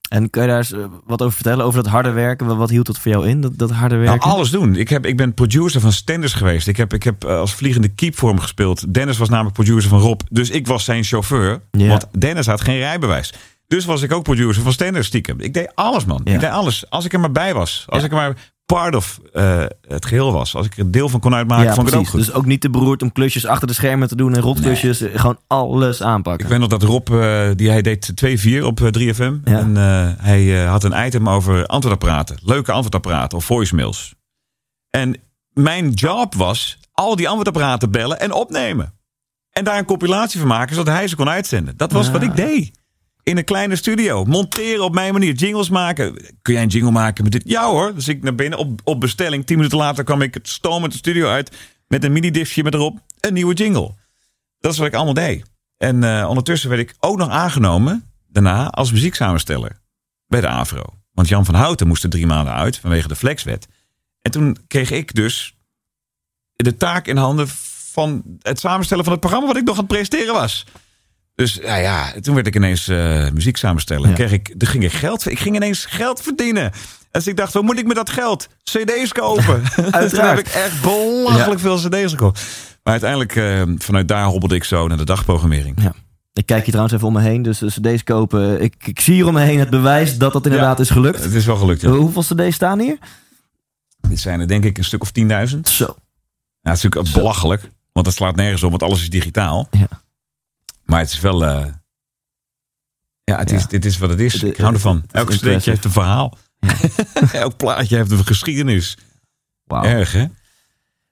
En 0.09 0.29
kan 0.29 0.41
je 0.43 0.47
daar 0.49 0.57
eens 0.57 0.71
eh, 0.71 0.79
wat 1.05 1.21
over 1.21 1.33
vertellen? 1.33 1.65
Over 1.65 1.83
dat 1.83 1.91
harde 1.91 2.11
werken? 2.11 2.57
Wat, 2.57 2.69
hield 2.69 2.85
dat 2.85 2.99
voor 2.99 3.11
jou 3.11 3.27
in, 3.27 3.41
dat, 3.41 3.57
dat 3.57 3.71
harde 3.71 3.95
Nou, 3.95 4.07
werken? 4.07 4.29
alles 4.31 4.49
doen. 4.49 4.75
Ik, 4.75 4.89
heb, 4.89 5.05
ik 5.05 5.17
ben 5.17 5.33
producer 5.33 5.81
van 5.81 5.91
Stenders 5.91 6.33
geweest. 6.33 6.67
Ik 6.67 6.77
heb, 6.77 6.93
ik 6.93 7.03
heb 7.03 7.23
eh, 7.23 7.37
als 7.37 7.53
vliegende 7.53 7.87
keep 7.87 8.17
voor 8.17 8.29
hem 8.29 8.39
gespeeld. 8.39 8.93
Dennis 8.93 9.17
was 9.17 9.29
namelijk 9.29 9.53
producer 9.55 9.89
van 9.89 9.99
Rob. 9.99 10.21
Dus 10.31 10.49
ik 10.49 10.67
was 10.67 10.83
zijn 10.83 11.03
chauffeur. 11.03 11.61
Ja. 11.71 11.87
Want 11.87 12.05
Dennis 12.17 12.45
had 12.45 12.61
geen 12.61 12.77
rijbewijs. 12.77 13.33
Dus 13.67 13.85
was 13.85 14.01
ik 14.01 14.11
ook 14.13 14.23
producer 14.23 14.63
van 14.63 14.71
Stenders 14.71 15.07
stiekem. 15.07 15.39
Ik 15.39 15.53
deed 15.53 15.71
alles, 15.75 16.05
man. 16.05 16.21
Ja. 16.23 16.33
Ik 16.33 16.39
deed 16.39 16.49
alles. 16.49 16.89
Als 16.89 17.05
ik 17.05 17.13
er 17.13 17.19
maar 17.19 17.31
bij 17.31 17.53
was. 17.53 17.83
Als 17.87 17.99
Ja. 17.99 18.05
ik 18.05 18.11
er 18.11 18.17
maar 18.17 18.35
part 18.65 18.95
of 18.95 19.19
eh, 19.33 19.63
het 19.87 20.05
geheel 20.05 20.31
was. 20.31 20.55
Als 20.55 20.65
ik 20.65 20.73
er 20.73 20.79
een 20.79 20.91
deel 20.91 21.09
van 21.09 21.19
kon 21.19 21.33
uitmaken, 21.35 21.65
ja, 21.65 21.73
vond 21.73 21.87
ik 21.87 21.93
het 21.93 22.01
ook 22.01 22.09
goed. 22.09 22.19
Dus 22.19 22.33
ook 22.33 22.45
niet 22.45 22.61
te 22.61 22.69
beroerd 22.69 23.01
om 23.01 23.11
klusjes 23.11 23.45
achter 23.45 23.67
de 23.67 23.73
schermen 23.73 24.07
te 24.07 24.15
doen 24.15 24.33
en 24.35 24.41
rotklusjes. 24.41 25.01
eh, 25.01 25.19
Gewoon 25.19 25.37
alles 25.47 26.01
aanpakken. 26.03 26.43
Ik 26.45 26.51
weet 26.51 26.59
nog 26.59 26.69
dat 26.69 26.83
Rob, 26.83 27.09
eh, 27.09 27.49
die 27.55 27.69
hij 27.69 27.81
deed 27.81 28.11
2-4 28.15 28.63
op 28.65 28.81
eh, 28.81 28.87
3FM. 28.87 29.37
Ja. 29.43 29.57
En 29.59 29.77
eh, 29.77 30.11
hij 30.25 30.63
eh, 30.63 30.69
had 30.69 30.83
een 30.83 31.05
item 31.05 31.29
over 31.29 31.65
antwoordapparaten. 31.65 32.37
Leuke 32.43 32.71
antwoordapparaten 32.71 33.37
of 33.37 33.45
voicemails. 33.45 34.13
En 34.89 35.17
mijn 35.53 35.89
job 35.89 36.35
was 36.35 36.79
al 36.91 37.15
die 37.15 37.25
antwoordapparaten 37.27 37.91
bellen 37.91 38.19
en 38.19 38.31
opnemen. 38.31 38.93
En 39.51 39.63
daar 39.63 39.77
een 39.77 39.85
compilatie 39.85 40.39
van 40.39 40.47
maken, 40.49 40.75
zodat 40.75 40.93
hij 40.93 41.07
ze 41.07 41.15
kon 41.15 41.29
uitzenden. 41.29 41.77
Dat 41.77 41.91
was 41.91 42.05
Ja. 42.05 42.11
wat 42.11 42.21
ik 42.23 42.35
deed. 42.35 42.71
In 43.23 43.37
een 43.37 43.43
kleine 43.43 43.75
studio. 43.75 44.25
Monteren 44.25 44.83
op 44.83 44.93
mijn 44.93 45.13
manier. 45.13 45.33
Jingles 45.33 45.69
maken. 45.69 46.15
Kun 46.41 46.53
jij 46.53 46.63
een 46.63 46.69
jingle 46.69 46.91
maken 46.91 47.23
met 47.23 47.31
dit? 47.31 47.41
Ja 47.45 47.69
hoor. 47.69 47.93
Dus 47.95 48.07
ik 48.07 48.23
naar 48.23 48.35
binnen 48.35 48.59
op, 48.59 48.81
op 48.83 48.99
bestelling. 48.99 49.45
Tien 49.45 49.57
minuten 49.57 49.77
later 49.77 50.03
kwam 50.03 50.21
ik 50.21 50.33
het 50.33 50.47
stomend 50.47 50.91
de 50.91 50.97
studio 50.97 51.29
uit. 51.29 51.57
Met 51.87 52.03
een 52.03 52.11
mini-discje 52.11 52.63
met 52.63 52.73
erop 52.73 52.99
een 53.19 53.33
nieuwe 53.33 53.53
jingle. 53.53 53.93
Dat 54.59 54.71
is 54.71 54.77
wat 54.77 54.87
ik 54.87 54.93
allemaal 54.93 55.13
deed. 55.13 55.43
En 55.77 56.03
eh, 56.03 56.29
ondertussen 56.29 56.69
werd 56.69 56.81
ik 56.81 56.95
ook 56.99 57.17
nog 57.17 57.29
aangenomen 57.29 58.11
daarna 58.27 58.69
als 58.69 58.91
muzieksamensteller 58.91 59.79
bij 60.27 60.41
de 60.41 60.47
AVRO. 60.47 60.83
Want 61.11 61.27
Jan 61.27 61.45
van 61.45 61.55
Houten 61.55 61.87
moest 61.87 62.03
er 62.03 62.09
drie 62.09 62.27
maanden 62.27 62.53
uit 62.53 62.77
vanwege 62.77 63.07
de 63.07 63.15
flexwet. 63.15 63.67
En 64.21 64.31
toen 64.31 64.57
kreeg 64.67 64.91
ik 64.91 65.15
dus 65.15 65.55
de 66.53 66.77
taak 66.77 67.07
in 67.07 67.17
handen 67.17 67.47
van 67.91 68.23
het 68.41 68.59
samenstellen 68.59 69.03
van 69.03 69.13
het 69.13 69.21
programma 69.21 69.47
wat 69.47 69.57
ik 69.57 69.63
nog 69.63 69.73
aan 69.73 69.79
het 69.79 69.91
presenteren 69.91 70.33
was. 70.33 70.65
Dus 71.35 71.59
ja, 71.61 71.75
ja 71.75 72.13
toen 72.21 72.35
werd 72.35 72.47
ik 72.47 72.55
ineens 72.55 72.87
uh, 72.87 73.29
muziek 73.29 73.57
samenstellen. 73.57 74.09
Ja. 74.09 74.15
Kreeg 74.15 74.31
ik, 74.31 74.53
toen 74.57 74.67
ging 74.67 74.83
ik 74.83 74.91
geld, 74.91 75.29
ik 75.29 75.39
ging 75.39 75.55
ineens 75.55 75.85
geld 75.85 76.21
verdienen. 76.21 76.71
Dus 77.11 77.27
ik 77.27 77.37
dacht, 77.37 77.53
wat 77.53 77.63
moet 77.63 77.79
ik 77.79 77.85
met 77.85 77.95
dat 77.95 78.09
geld? 78.09 78.47
CD's 78.63 79.11
kopen. 79.11 79.63
toen 80.09 80.19
heb 80.19 80.39
ik 80.39 80.47
echt 80.47 80.81
belachelijk 80.81 81.59
veel 81.59 81.77
CD's 81.77 82.11
gekocht. 82.11 82.41
Maar 82.83 82.93
uiteindelijk, 82.93 83.35
uh, 83.35 83.61
vanuit 83.77 84.07
daar 84.07 84.25
hobbelde 84.25 84.55
ik 84.55 84.63
zo 84.63 84.87
naar 84.87 84.97
de 84.97 85.05
dagprogrammering. 85.05 85.81
Ja. 85.81 85.93
Ik 86.33 86.45
kijk 86.45 86.59
hier 86.59 86.69
trouwens 86.69 86.95
even 86.95 87.07
om 87.07 87.13
me 87.13 87.21
heen, 87.21 87.41
dus 87.41 87.59
cd's 87.59 88.03
kopen. 88.03 88.61
Ik, 88.61 88.75
ik 88.85 88.99
zie 88.99 89.13
hier 89.13 89.27
om 89.27 89.33
me 89.33 89.41
heen 89.41 89.59
het 89.59 89.69
bewijs 89.69 90.17
dat 90.17 90.33
dat 90.33 90.45
inderdaad 90.45 90.77
Ja, 90.77 90.83
is 90.83 90.89
gelukt. 90.89 91.23
Het 91.23 91.33
is 91.33 91.45
wel 91.45 91.55
gelukt, 91.55 91.81
ja. 91.81 91.89
Hoeveel 91.89 92.21
cd's 92.21 92.55
staan 92.55 92.79
hier? 92.79 92.97
Dit 94.07 94.19
zijn 94.19 94.39
er 94.39 94.47
denk 94.47 94.63
ik 94.63 94.77
een 94.77 94.83
stuk 94.83 95.01
of 95.01 95.11
10.000. 95.19 95.23
Ja, 95.25 95.45
Zo. 95.45 95.85
het 96.61 96.77
is 96.77 96.81
natuurlijk 96.83 97.13
belachelijk. 97.13 97.69
Want 97.91 98.05
het 98.05 98.15
slaat 98.15 98.35
nergens 98.35 98.63
op, 98.63 98.69
want 98.69 98.83
alles 98.83 99.01
is 99.01 99.09
digitaal. 99.09 99.67
Ja. 99.71 100.02
Maar 100.93 101.01
het 101.01 101.11
is 101.11 101.19
wel... 101.19 101.45
eh, 101.45 101.65
ja, 103.23 103.37
het 103.37 103.49
Ja. 103.49 103.55
Is, 103.55 103.67
dit 103.67 103.85
is 103.85 103.97
wat 103.97 104.09
het 104.09 104.19
is. 104.19 104.43
Ik 104.43 104.57
hou 104.57 104.73
ervan. 104.73 105.03
Elk 105.11 105.31
steentje 105.31 105.69
heeft 105.69 105.85
een 105.85 105.91
verhaal. 105.91 106.37
Elk 107.31 107.57
plaatje 107.57 107.95
heeft 107.95 108.11
een 108.11 108.25
geschiedenis. 108.25 108.97
Wauw. 109.63 109.83
Erg, 109.83 110.11
hè? 110.11 110.25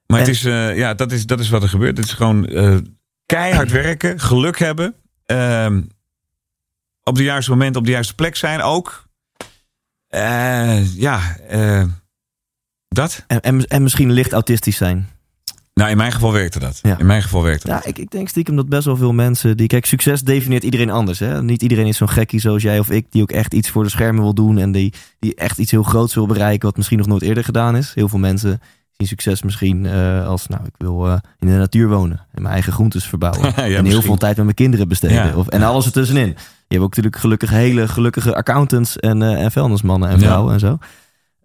Maar 0.05 0.19
het 0.19 0.27
is, 0.27 0.45
eh, 0.45 0.77
ja, 0.77 0.93
dat 0.93 1.11
is, 1.11 1.25
dat 1.25 1.39
is 1.39 1.49
wat 1.49 1.63
er 1.63 1.69
gebeurt. 1.69 1.97
Het 1.97 2.05
is 2.05 2.13
gewoon 2.13 2.45
eh, 2.47 2.77
keihard 3.25 3.71
werken, 3.83 4.19
geluk 4.19 4.59
hebben. 4.59 4.95
ehm, 5.25 5.81
op 7.03 7.15
de 7.15 7.23
juiste 7.23 7.51
moment 7.51 7.75
op 7.75 7.85
de 7.85 7.91
juiste 7.91 8.15
plek 8.15 8.35
zijn 8.35 8.61
ook. 8.61 9.09
Ja, 10.95 11.37
dat. 12.87 13.23
En, 13.27 13.41
en, 13.41 13.67
en 13.67 13.83
misschien 13.83 14.11
licht 14.11 14.33
autistisch 14.33 14.77
zijn. 14.77 15.09
Nou, 15.73 15.89
in 15.89 15.97
mijn 15.97 16.11
geval 16.11 16.31
werkte 16.31 16.59
dat. 16.59 16.79
Ja. 16.81 16.99
In 16.99 17.05
mijn 17.05 17.21
geval 17.21 17.43
werkte 17.43 17.67
dat. 17.67 17.83
Ja, 17.83 17.89
ik, 17.89 17.97
ik 17.97 18.11
denk 18.11 18.27
stiekem 18.27 18.55
dat 18.55 18.69
best 18.69 18.85
wel 18.85 18.95
veel 18.97 19.13
mensen 19.13 19.57
die. 19.57 19.67
Kijk, 19.67 19.85
succes 19.85 20.21
definieert 20.21 20.63
iedereen 20.63 20.89
anders. 20.89 21.19
Hè? 21.19 21.43
Niet 21.43 21.61
iedereen 21.61 21.87
is 21.87 21.97
zo'n 21.97 22.09
gekkie 22.09 22.39
zoals 22.39 22.61
jij 22.61 22.79
of 22.79 22.89
ik, 22.89 23.05
die 23.09 23.21
ook 23.21 23.31
echt 23.31 23.53
iets 23.53 23.69
voor 23.69 23.83
de 23.83 23.89
schermen 23.89 24.23
wil 24.23 24.33
doen. 24.33 24.57
En 24.57 24.71
die, 24.71 24.93
die 25.19 25.35
echt 25.35 25.57
iets 25.57 25.71
heel 25.71 25.83
groots 25.83 26.13
wil 26.15 26.25
bereiken, 26.25 26.67
wat 26.67 26.77
misschien 26.77 26.97
nog 26.97 27.07
nooit 27.07 27.21
eerder 27.21 27.43
gedaan 27.43 27.75
is. 27.75 27.91
Heel 27.95 28.09
veel 28.09 28.19
mensen 28.19 28.61
zien 28.97 29.07
succes 29.07 29.41
misschien 29.41 29.85
eh, 29.85 30.27
als, 30.27 30.47
nou, 30.47 30.65
ik 30.65 30.73
wil 30.77 31.07
eh, 31.07 31.17
in 31.39 31.47
de 31.47 31.53
natuur 31.53 31.89
wonen. 31.89 32.17
En 32.31 32.41
mijn 32.41 32.53
eigen 32.53 32.73
groentes 32.73 33.05
verbouwen. 33.05 33.41
Ja, 33.55 33.55
en 33.55 33.63
heel 33.63 33.81
misschien. 33.81 34.03
veel 34.03 34.17
tijd 34.17 34.35
met 34.35 34.45
mijn 34.45 34.55
kinderen 34.55 34.87
besteden. 34.87 35.35
Of, 35.35 35.47
en 35.47 35.63
alles 35.63 35.85
ertussenin. 35.85 36.27
Je 36.27 36.77
hebt 36.77 36.81
ook 36.81 36.95
natuurlijk 36.95 37.17
gelukkig 37.17 37.49
hele 37.49 37.87
gelukkige 37.87 38.35
accountants 38.35 38.97
en, 38.97 39.21
eh 39.21 39.43
en 39.43 39.51
vuilnismannen 39.51 40.09
en 40.09 40.19
vrouwen 40.19 40.53
en 40.53 40.59
zo. 40.59 40.77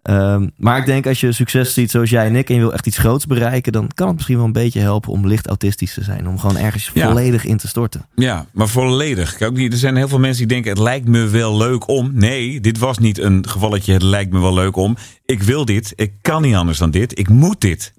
Ehm, 0.07 0.47
maar 0.57 0.77
ik 0.77 0.85
denk 0.85 1.07
als 1.07 1.19
je 1.19 1.31
succes 1.31 1.73
ziet 1.73 1.91
zoals 1.91 2.09
jij 2.09 2.25
en 2.25 2.35
ik 2.35 2.49
en 2.49 2.55
je 2.55 2.61
wil 2.61 2.73
echt 2.73 2.87
iets 2.87 2.97
groots 2.97 3.25
bereiken, 3.25 3.71
dan 3.71 3.89
kan 3.93 4.05
het 4.07 4.15
misschien 4.15 4.35
wel 4.37 4.45
een 4.45 4.51
beetje 4.51 4.79
helpen 4.79 5.11
om 5.11 5.27
licht 5.27 5.47
autistisch 5.47 5.93
te 5.93 6.03
zijn. 6.03 6.27
Om 6.27 6.39
gewoon 6.39 6.57
ergens 6.57 6.91
Ja. 6.93 7.07
volledig 7.07 7.45
in 7.45 7.57
te 7.57 7.67
storten. 7.67 8.05
Ja, 8.15 8.45
maar 8.53 8.67
volledig. 8.67 9.35
Kijk, 9.35 9.51
ook 9.51 9.57
niet, 9.57 9.71
er 9.73 9.79
zijn 9.79 9.95
heel 9.95 10.07
veel 10.07 10.19
mensen 10.19 10.37
die 10.47 10.47
denken: 10.53 10.71
het 10.71 10.79
lijkt 10.81 11.07
me 11.07 11.27
wel 11.27 11.57
leuk 11.57 11.87
om. 11.87 12.11
Nee, 12.13 12.59
dit 12.59 12.77
was 12.77 12.97
niet 12.97 13.19
een 13.19 13.47
gevalletje. 13.49 13.93
Het 13.93 14.01
lijkt 14.01 14.31
me 14.31 14.39
wel 14.39 14.53
leuk 14.53 14.75
om. 14.75 14.95
Ik 15.25 15.43
wil 15.43 15.65
dit. 15.65 15.93
Ik 15.95 16.11
kan 16.21 16.41
niet 16.41 16.55
anders 16.55 16.77
dan 16.77 16.91
dit. 16.91 17.19
Ik 17.19 17.29
moet 17.29 17.61
dit. 17.61 17.83
Het 17.85 17.93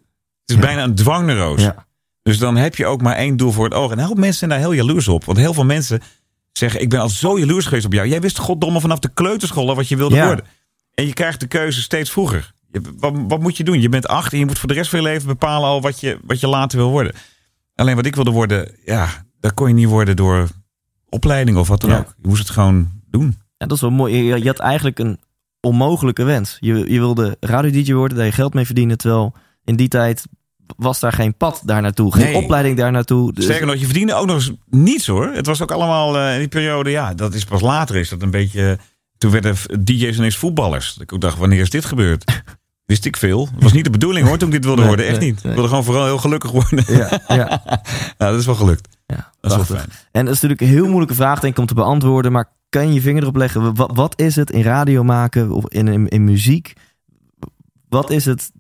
is 0.47 0.55
Ja. 0.55 0.61
bijna 0.61 0.83
een 0.83 0.95
dwangneroos. 0.95 1.63
Ja. 1.63 1.87
Dus 2.23 2.39
dan 2.39 2.57
heb 2.57 2.75
je 2.77 2.87
ook 2.87 3.03
maar 3.03 3.17
één 3.17 3.37
doel 3.37 3.53
voor 3.53 3.65
het 3.65 3.75
oog. 3.75 3.91
En 3.93 3.99
een 3.99 4.05
hoop 4.05 4.17
mensen 4.19 4.39
zijn 4.39 4.51
daar 4.51 4.59
heel 4.59 4.73
jaloers 4.73 5.09
op. 5.09 5.25
Want 5.25 5.39
heel 5.39 5.55
veel 5.55 5.65
mensen 5.65 6.01
zeggen: 6.53 6.81
Ik 6.81 6.89
ben 6.89 7.01
al 7.01 7.09
zo 7.09 7.39
jaloers 7.39 7.65
geweest 7.67 7.87
op 7.87 7.93
jou. 7.93 8.09
Jij 8.09 8.21
wist 8.21 8.39
goddomme 8.39 8.81
vanaf 8.81 8.99
de 8.99 9.11
kleuterschool 9.15 9.75
wat 9.75 9.89
je 9.89 9.97
wilde 9.97 10.23
worden. 10.25 10.45
En 10.99 11.07
je 11.07 11.13
krijgt 11.13 11.41
de 11.41 11.47
keuze 11.47 11.83
steeds 11.83 12.11
vroeger. 12.11 12.53
Je, 12.73 12.81
wat, 12.99 13.13
wat 13.29 13.41
moet 13.41 13.57
je 13.57 13.65
doen? 13.65 13.81
Je 13.81 13.89
bent 13.89 14.09
acht 14.09 14.33
en 14.33 14.39
je 14.39 14.47
moet 14.47 14.59
voor 14.59 14.69
de 14.69 14.75
rest 14.75 14.91
van 14.91 14.99
je 14.99 15.05
leven 15.05 15.27
bepalen 15.27 15.69
al 15.69 15.81
wat 15.81 16.01
je, 16.01 16.19
wat 16.25 16.41
je 16.41 16.49
later 16.49 16.79
wil 16.79 16.91
worden. 16.91 17.15
Alleen 17.75 17.97
wat 17.97 18.07
ik 18.07 18.15
wilde 18.15 18.31
worden, 18.31 18.75
ja, 18.85 19.09
dat 19.41 19.55
kon 19.55 19.69
je 19.69 19.75
niet 19.75 19.89
worden 19.89 20.17
door 20.17 20.49
opleiding 21.09 21.57
of 21.57 21.69
wat 21.69 21.81
dan 21.81 21.91
Ja. 21.91 21.99
ook. 21.99 22.15
Je 22.23 22.29
moest 22.29 22.43
het 22.43 22.51
gewoon 22.51 22.91
doen. 23.11 23.37
Ja, 23.57 23.67
dat 23.67 23.73
is 23.77 23.81
wel 23.81 23.91
mooi. 23.91 24.17
Je, 24.17 24.39
je 24.39 24.47
had 24.47 24.59
eigenlijk 24.59 24.99
een 24.99 25.19
onmogelijke 25.61 26.23
wens. 26.25 26.57
Je, 26.61 26.75
je 26.93 26.99
wilde 26.99 27.37
radio-dj 27.41 27.93
worden, 27.93 28.17
daar 28.17 28.27
je 28.27 28.33
geld 28.33 28.55
mee 28.55 28.65
verdienen. 28.67 28.99
Terwijl 28.99 29.35
in 29.65 29.77
die 29.77 29.89
tijd 29.89 30.25
was 30.77 31.01
daar 31.01 31.13
geen 31.13 31.37
pad 31.37 31.63
daar 31.65 31.83
naartoe. 31.83 32.13
Geen 32.15 32.25
Nee. 32.33 32.43
opleiding 32.43 32.77
daar 32.77 32.93
naartoe. 32.93 33.33
Dus- 33.33 33.45
Sterker 33.45 33.67
nog, 33.67 33.77
je 33.77 33.85
verdiende 33.85 34.15
ook 34.15 34.27
nog 34.27 34.37
eens 34.37 34.53
niets 34.67 35.07
hoor. 35.07 35.27
Het 35.33 35.47
was 35.47 35.63
ook 35.63 35.71
allemaal 35.73 36.19
eh, 36.19 36.33
in 36.33 36.39
die 36.39 36.49
periode, 36.49 36.91
ja, 36.91 37.15
dat 37.15 37.35
is 37.35 37.45
pas 37.45 37.61
later 37.61 37.97
is 37.97 38.09
dat 38.09 38.23
een 38.23 38.31
beetje... 38.31 38.79
Toen 39.19 39.31
werden 39.31 39.57
DJ's 39.85 40.17
inees 40.17 40.37
voetballers. 40.37 40.97
Ik 40.99 41.21
dacht, 41.21 41.39
wanneer 41.39 41.61
is 41.61 41.71
dit 41.71 41.85
gebeurd? 41.85 42.25
Wist 42.85 43.05
ik 43.05 43.17
veel. 43.17 43.49
Het 43.55 43.63
was 43.63 43.73
niet 43.73 43.85
de 43.85 43.91
bedoeling 43.91 44.27
hoor, 44.27 44.39
toen 44.39 44.49
ik 44.49 44.55
dit 44.55 44.65
wilde 44.65 44.79
Nee, 44.81 44.89
worden. 44.89 45.07
Echt 45.07 45.19
nee, 45.21 45.29
niet. 45.31 45.45
Ik 45.45 45.53
wilde 45.53 45.69
gewoon 45.69 45.85
vooral 45.85 46.05
heel 46.05 46.19
gelukkig 46.19 46.51
worden. 46.51 46.85
ja, 46.87 47.21
ja, 47.29 47.63
Nou, 48.19 48.31
dat 48.33 48.41
is 48.41 48.47
wel 48.47 48.55
gelukt. 48.55 48.89
ja, 49.07 49.33
Dat 49.41 49.51
is 49.51 49.57
wel 49.57 49.67
fijn. 49.79 49.89
En 50.13 50.25
dat 50.25 50.35
is 50.35 50.41
natuurlijk 50.41 50.61
een 50.61 50.77
heel 50.77 50.87
moeilijke 50.87 51.15
vraag 51.15 51.41
denk 51.41 51.53
ik 51.53 51.59
om 51.59 51.67
te 51.67 51.75
beantwoorden. 51.75 52.33
Maar 52.33 52.53
kan 52.69 52.89
je 52.89 52.95
je 52.95 53.01
vinger 53.01 53.23
erop 53.23 53.37
leggen? 53.37 53.75
Wat, 53.75 53.91
wat 53.95 54.21
is 54.21 54.37
het 54.37 54.51
in 54.51 54.63
radio 54.63 55.05
maken 55.05 55.51
of 55.51 55.69
in, 55.69 55.89
in, 55.89 56.09
in 56.09 56.25
muziek? 56.25 56.73
Wat 57.89 58.11
is 58.11 58.25
het 58.25 58.51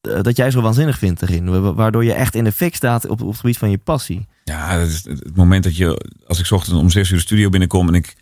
eh, 0.00 0.20
dat 0.22 0.36
jij 0.36 0.50
zo 0.50 0.60
waanzinnig 0.60 0.98
vindt 0.98 1.22
erin? 1.22 1.62
Wa- 1.62 1.74
Waardoor 1.74 2.04
je 2.04 2.12
echt 2.12 2.34
in 2.34 2.44
de 2.44 2.52
fik 2.52 2.74
staat 2.74 3.06
op, 3.06 3.20
op 3.22 3.28
het 3.28 3.40
gebied 3.40 3.58
van 3.58 3.70
je 3.70 3.78
passie. 3.78 4.26
Ja, 4.44 4.78
dat 4.78 4.88
is 4.88 5.04
het 5.04 5.36
moment 5.36 5.64
dat 5.64 5.76
je, 5.76 6.10
als 6.26 6.38
ik 6.40 6.50
ochtends 6.50 6.80
om 6.80 6.90
zes 6.90 7.10
uur 7.10 7.16
de 7.16 7.22
studio 7.22 7.48
binnenkom 7.48 7.88
en 7.88 7.94
ik 7.94 8.16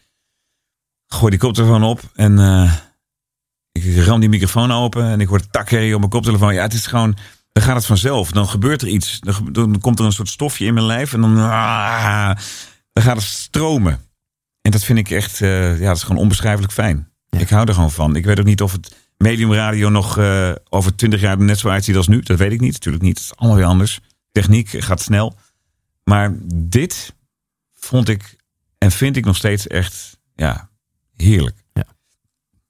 gooi 1.13 1.31
die 1.31 1.41
koptelefoon 1.41 1.83
op 1.83 2.01
en 2.15 2.39
eh, 2.39 2.73
ik 3.73 4.05
ram 4.05 4.21
die 4.21 4.29
microfoon 4.29 4.73
open 4.73 5.05
en 5.05 5.21
ik 5.21 5.29
hoor 5.29 5.39
de 5.39 5.51
takherrie 5.51 5.93
op 5.93 5.99
mijn 5.99 6.11
koptelefoon. 6.11 6.55
Ja, 6.55 6.63
het 6.63 6.73
is 6.73 6.87
gewoon, 6.87 7.17
dan 7.53 7.63
gaat 7.63 7.77
het 7.77 7.87
vanzelf. 7.87 8.31
Dan 8.31 8.49
gebeurt 8.49 8.83
er 8.83 8.89
iets. 8.89 9.21
Dan, 9.51 9.81
komt 9.81 9.99
er 9.99 10.05
een 10.05 10.13
soort 10.13 10.29
stofje 10.29 10.67
in 10.67 10.75
mijn 10.75 10.87
lijf 10.87 11.13
en 11.13 11.21
dan, 11.21 11.39
ah, 11.39 12.37
dan 12.93 13.03
gaat 13.03 13.17
het 13.17 13.25
stromen. 13.25 14.01
En 14.61 14.71
dat 14.71 14.85
vind 14.85 14.99
ik 14.99 15.11
echt, 15.11 15.41
eh, 15.41 15.79
ja, 15.81 15.87
dat 15.87 15.97
is 15.97 16.03
gewoon 16.03 16.23
onbeschrijfelijk 16.23 16.73
fijn. 16.73 17.09
Ja. 17.29 17.39
Ik 17.39 17.49
hou 17.49 17.67
er 17.69 17.75
gewoon 17.75 17.91
van. 17.91 18.17
Ik 18.17 18.25
weet 18.25 18.39
ook 18.39 18.45
niet 18.45 18.63
of 18.63 18.73
het 18.73 18.97
mediumradio 19.17 19.89
nog 19.89 20.19
eh, 20.19 20.53
over 20.69 20.97
twintig 20.97 21.21
jaar 21.21 21.39
net 21.39 21.59
zo 21.59 21.69
uitziet 21.69 21.97
als 21.97 22.09
nu. 22.09 22.21
Dat 22.21 22.39
weet 22.39 22.53
ik 22.53 22.61
niet. 22.61 22.73
Natuurlijk 22.73 23.05
niet. 23.05 23.19
Het 23.19 23.25
is 23.25 23.37
allemaal 23.37 23.57
weer 23.57 23.67
anders. 23.67 24.01
Techniek 24.33 24.69
gaat 24.69 25.01
snel. 25.01 25.37
Maar 26.05 26.33
dit 26.55 27.15
vond 27.75 28.09
ik 28.09 28.37
en 28.79 28.91
vind 28.91 29.17
ik 29.17 29.25
nog 29.25 29.37
steeds 29.37 29.67
echt 29.67 30.19
ja, 30.35 30.71
heerlijk. 31.23 31.57
Ja. 31.73 31.85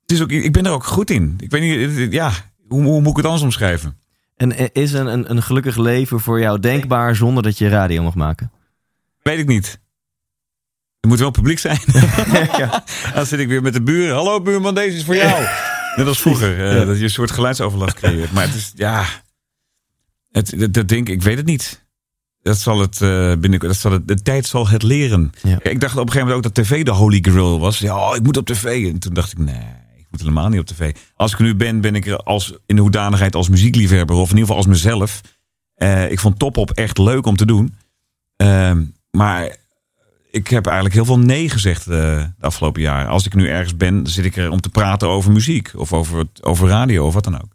Het 0.02 0.10
is 0.12 0.20
ook, 0.22 0.30
ik 0.30 0.52
ben 0.52 0.66
er 0.66 0.72
ook 0.72 0.84
goed 0.84 1.10
in. 1.10 1.34
Ik 1.38 1.50
weet 1.50 1.62
niet, 1.62 1.98
het- 1.98 2.12
ja, 2.12 2.32
hoe, 2.68 2.82
hoe 2.82 3.00
moet 3.00 3.10
ik 3.10 3.16
het 3.16 3.24
anders 3.24 3.42
omschrijven? 3.44 3.98
En 4.36 4.52
eh, 4.52 4.66
is 4.72 4.92
een, 4.92 5.06
een, 5.06 5.30
een 5.30 5.42
gelukkig 5.42 5.76
leven 5.76 6.20
voor 6.20 6.40
jou 6.40 6.58
denkbaar 6.60 7.16
zonder 7.16 7.42
dat 7.42 7.58
je 7.58 7.68
radio 7.68 8.02
mag 8.02 8.14
maken? 8.14 8.52
Weet 9.22 9.38
ik 9.38 9.46
niet. 9.46 9.80
Er 11.00 11.08
moet 11.08 11.18
wel 11.18 11.30
publiek 11.30 11.58
zijn. 11.58 11.78
Dan 13.14 13.26
zit 13.26 13.38
ik 13.38 13.48
weer 13.48 13.62
met 13.62 13.72
de 13.72 13.82
buren. 13.82 14.14
Hallo 14.14 14.40
buurman, 14.42 14.74
deze 14.74 14.96
is 14.96 15.04
voor 15.04 15.16
jou. 15.16 15.46
Net 15.96 16.06
als 16.06 16.20
vroeger. 16.20 16.64
eh, 16.68 16.76
Ja. 16.78 16.84
Dat 16.84 16.96
je 16.98 17.02
een 17.04 17.10
soort 17.10 17.30
geluidsoverlast 17.30 17.94
creëert. 17.94 18.32
Maar 18.32 18.44
het 18.46 18.54
is, 18.54 18.72
ja... 18.74 19.04
Het, 20.32 20.58
dat, 20.58 20.72
dat 20.72 20.88
denk 20.88 21.08
ik, 21.08 21.14
ik 21.14 21.22
weet 21.22 21.36
het 21.36 21.46
niet. 21.46 21.84
Dat 22.42 22.58
zal 22.58 22.80
het, 22.80 23.00
eh 23.00 23.32
binnen, 23.36 23.58
dat 23.58 23.76
zal 23.76 23.92
het, 23.92 24.08
de 24.08 24.22
tijd 24.22 24.46
zal 24.46 24.68
het 24.68 24.82
leren. 24.82 25.32
Ja. 25.42 25.58
Ik 25.62 25.80
dacht 25.80 25.92
op 25.96 26.00
een 26.00 26.12
gegeven 26.12 26.28
moment 26.28 26.36
ook 26.36 26.54
dat 26.54 26.64
tv 26.64 26.84
de 26.84 26.90
holy 26.90 27.18
grail 27.20 27.60
was. 27.60 27.78
Ja, 27.78 28.08
oh, 28.08 28.16
ik 28.16 28.22
moet 28.22 28.36
op 28.36 28.46
tv. 28.46 28.92
En 28.92 28.98
toen 28.98 29.14
dacht 29.14 29.32
ik, 29.32 29.38
nee, 29.38 29.64
ik 29.96 30.06
moet 30.10 30.20
helemaal 30.20 30.48
niet 30.48 30.60
op 30.60 30.66
tv. 30.66 30.94
Als 31.16 31.32
ik 31.32 31.38
nu 31.38 31.54
ben, 31.54 31.80
ben 31.80 31.94
ik 31.94 32.06
er 32.06 32.16
als, 32.16 32.54
in 32.66 32.76
de 32.76 32.82
hoedanigheid 32.82 33.34
als 33.34 33.48
muziekliefhebber. 33.48 34.16
Of 34.16 34.30
in 34.30 34.36
ieder 34.36 34.40
geval 34.40 34.56
als 34.56 34.66
mezelf. 34.66 35.20
Eh, 35.74 36.10
ik 36.10 36.20
vond 36.20 36.38
Top 36.38 36.56
op 36.56 36.70
echt 36.70 36.98
leuk 36.98 37.26
om 37.26 37.36
te 37.36 37.46
doen. 37.46 37.74
Ehm, 38.36 38.84
maar 39.10 39.56
ik 40.30 40.48
heb 40.48 40.64
eigenlijk 40.66 40.94
heel 40.94 41.04
veel 41.04 41.18
nee 41.18 41.48
gezegd 41.48 41.80
eh, 41.80 41.86
de 41.86 42.32
afgelopen 42.40 42.82
jaar. 42.82 43.06
Als 43.06 43.26
ik 43.26 43.34
nu 43.34 43.48
ergens 43.48 43.76
ben, 43.76 43.94
dan 43.94 44.12
zit 44.12 44.24
ik 44.24 44.36
er 44.36 44.50
om 44.50 44.60
te 44.60 44.68
praten 44.68 45.08
over 45.08 45.32
muziek. 45.32 45.70
Of 45.74 45.92
over, 45.92 46.24
over 46.40 46.68
radio 46.68 47.06
of 47.06 47.14
wat 47.14 47.24
dan 47.24 47.42
ook. 47.42 47.52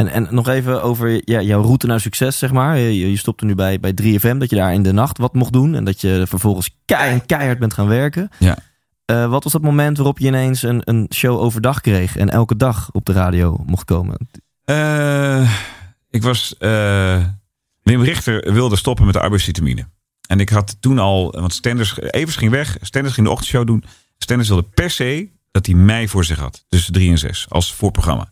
En, 0.00 0.08
en 0.08 0.28
nog 0.30 0.48
even 0.48 0.82
over 0.82 1.20
ja, 1.24 1.40
jouw 1.40 1.62
route 1.62 1.86
naar 1.86 2.00
succes, 2.00 2.38
zeg 2.38 2.52
maar. 2.52 2.78
Je, 2.78 3.10
je 3.10 3.16
stopte 3.16 3.44
nu 3.44 3.54
bij, 3.54 3.80
bij 3.80 3.94
3FM, 4.02 4.36
dat 4.36 4.50
je 4.50 4.56
daar 4.56 4.72
in 4.72 4.82
de 4.82 4.92
nacht 4.92 5.18
wat 5.18 5.34
mocht 5.34 5.52
doen. 5.52 5.74
En 5.74 5.84
dat 5.84 6.00
je 6.00 6.24
vervolgens 6.28 6.70
keihard, 6.84 7.26
keihard 7.26 7.58
bent 7.58 7.74
gaan 7.74 7.86
werken. 7.86 8.28
Ja. 8.38 8.56
Eh, 9.04 9.30
wat 9.30 9.42
was 9.44 9.52
dat 9.52 9.62
moment 9.62 9.96
waarop 9.96 10.18
je 10.18 10.26
ineens 10.26 10.62
een, 10.62 10.82
een 10.84 11.06
show 11.14 11.40
overdag 11.40 11.80
kreeg 11.80 12.16
en 12.16 12.28
elke 12.30 12.56
dag 12.56 12.88
op 12.92 13.04
de 13.06 13.12
radio 13.12 13.62
mocht 13.66 13.84
komen? 13.84 14.28
Eh, 14.64 15.50
ik 16.10 16.22
was. 16.22 16.56
eh, 16.58 17.24
Wim 17.82 18.02
Richter 18.02 18.52
wilde 18.52 18.76
stoppen 18.76 19.04
met 19.04 19.14
de 19.14 19.20
arbeidsvitamine. 19.20 19.88
En 20.28 20.40
ik 20.40 20.48
had 20.48 20.76
toen 20.80 20.98
al. 20.98 21.30
Want 21.30 21.52
Stenders. 21.54 22.00
Evers 22.00 22.36
ging 22.36 22.50
weg. 22.50 22.76
Stenders 22.80 23.14
ging 23.14 23.26
de 23.26 23.32
ochtendshow 23.32 23.66
doen. 23.66 23.84
Stenders 24.18 24.48
wilde 24.48 24.66
per 24.74 24.90
se 24.90 25.28
dat 25.50 25.66
hij 25.66 25.74
mij 25.74 26.08
voor 26.08 26.24
zich 26.24 26.38
had. 26.38 26.64
Tussen 26.68 26.92
drie 26.92 27.10
en 27.10 27.18
zes. 27.18 27.46
Als 27.48 27.74
voorprogramma. 27.74 28.30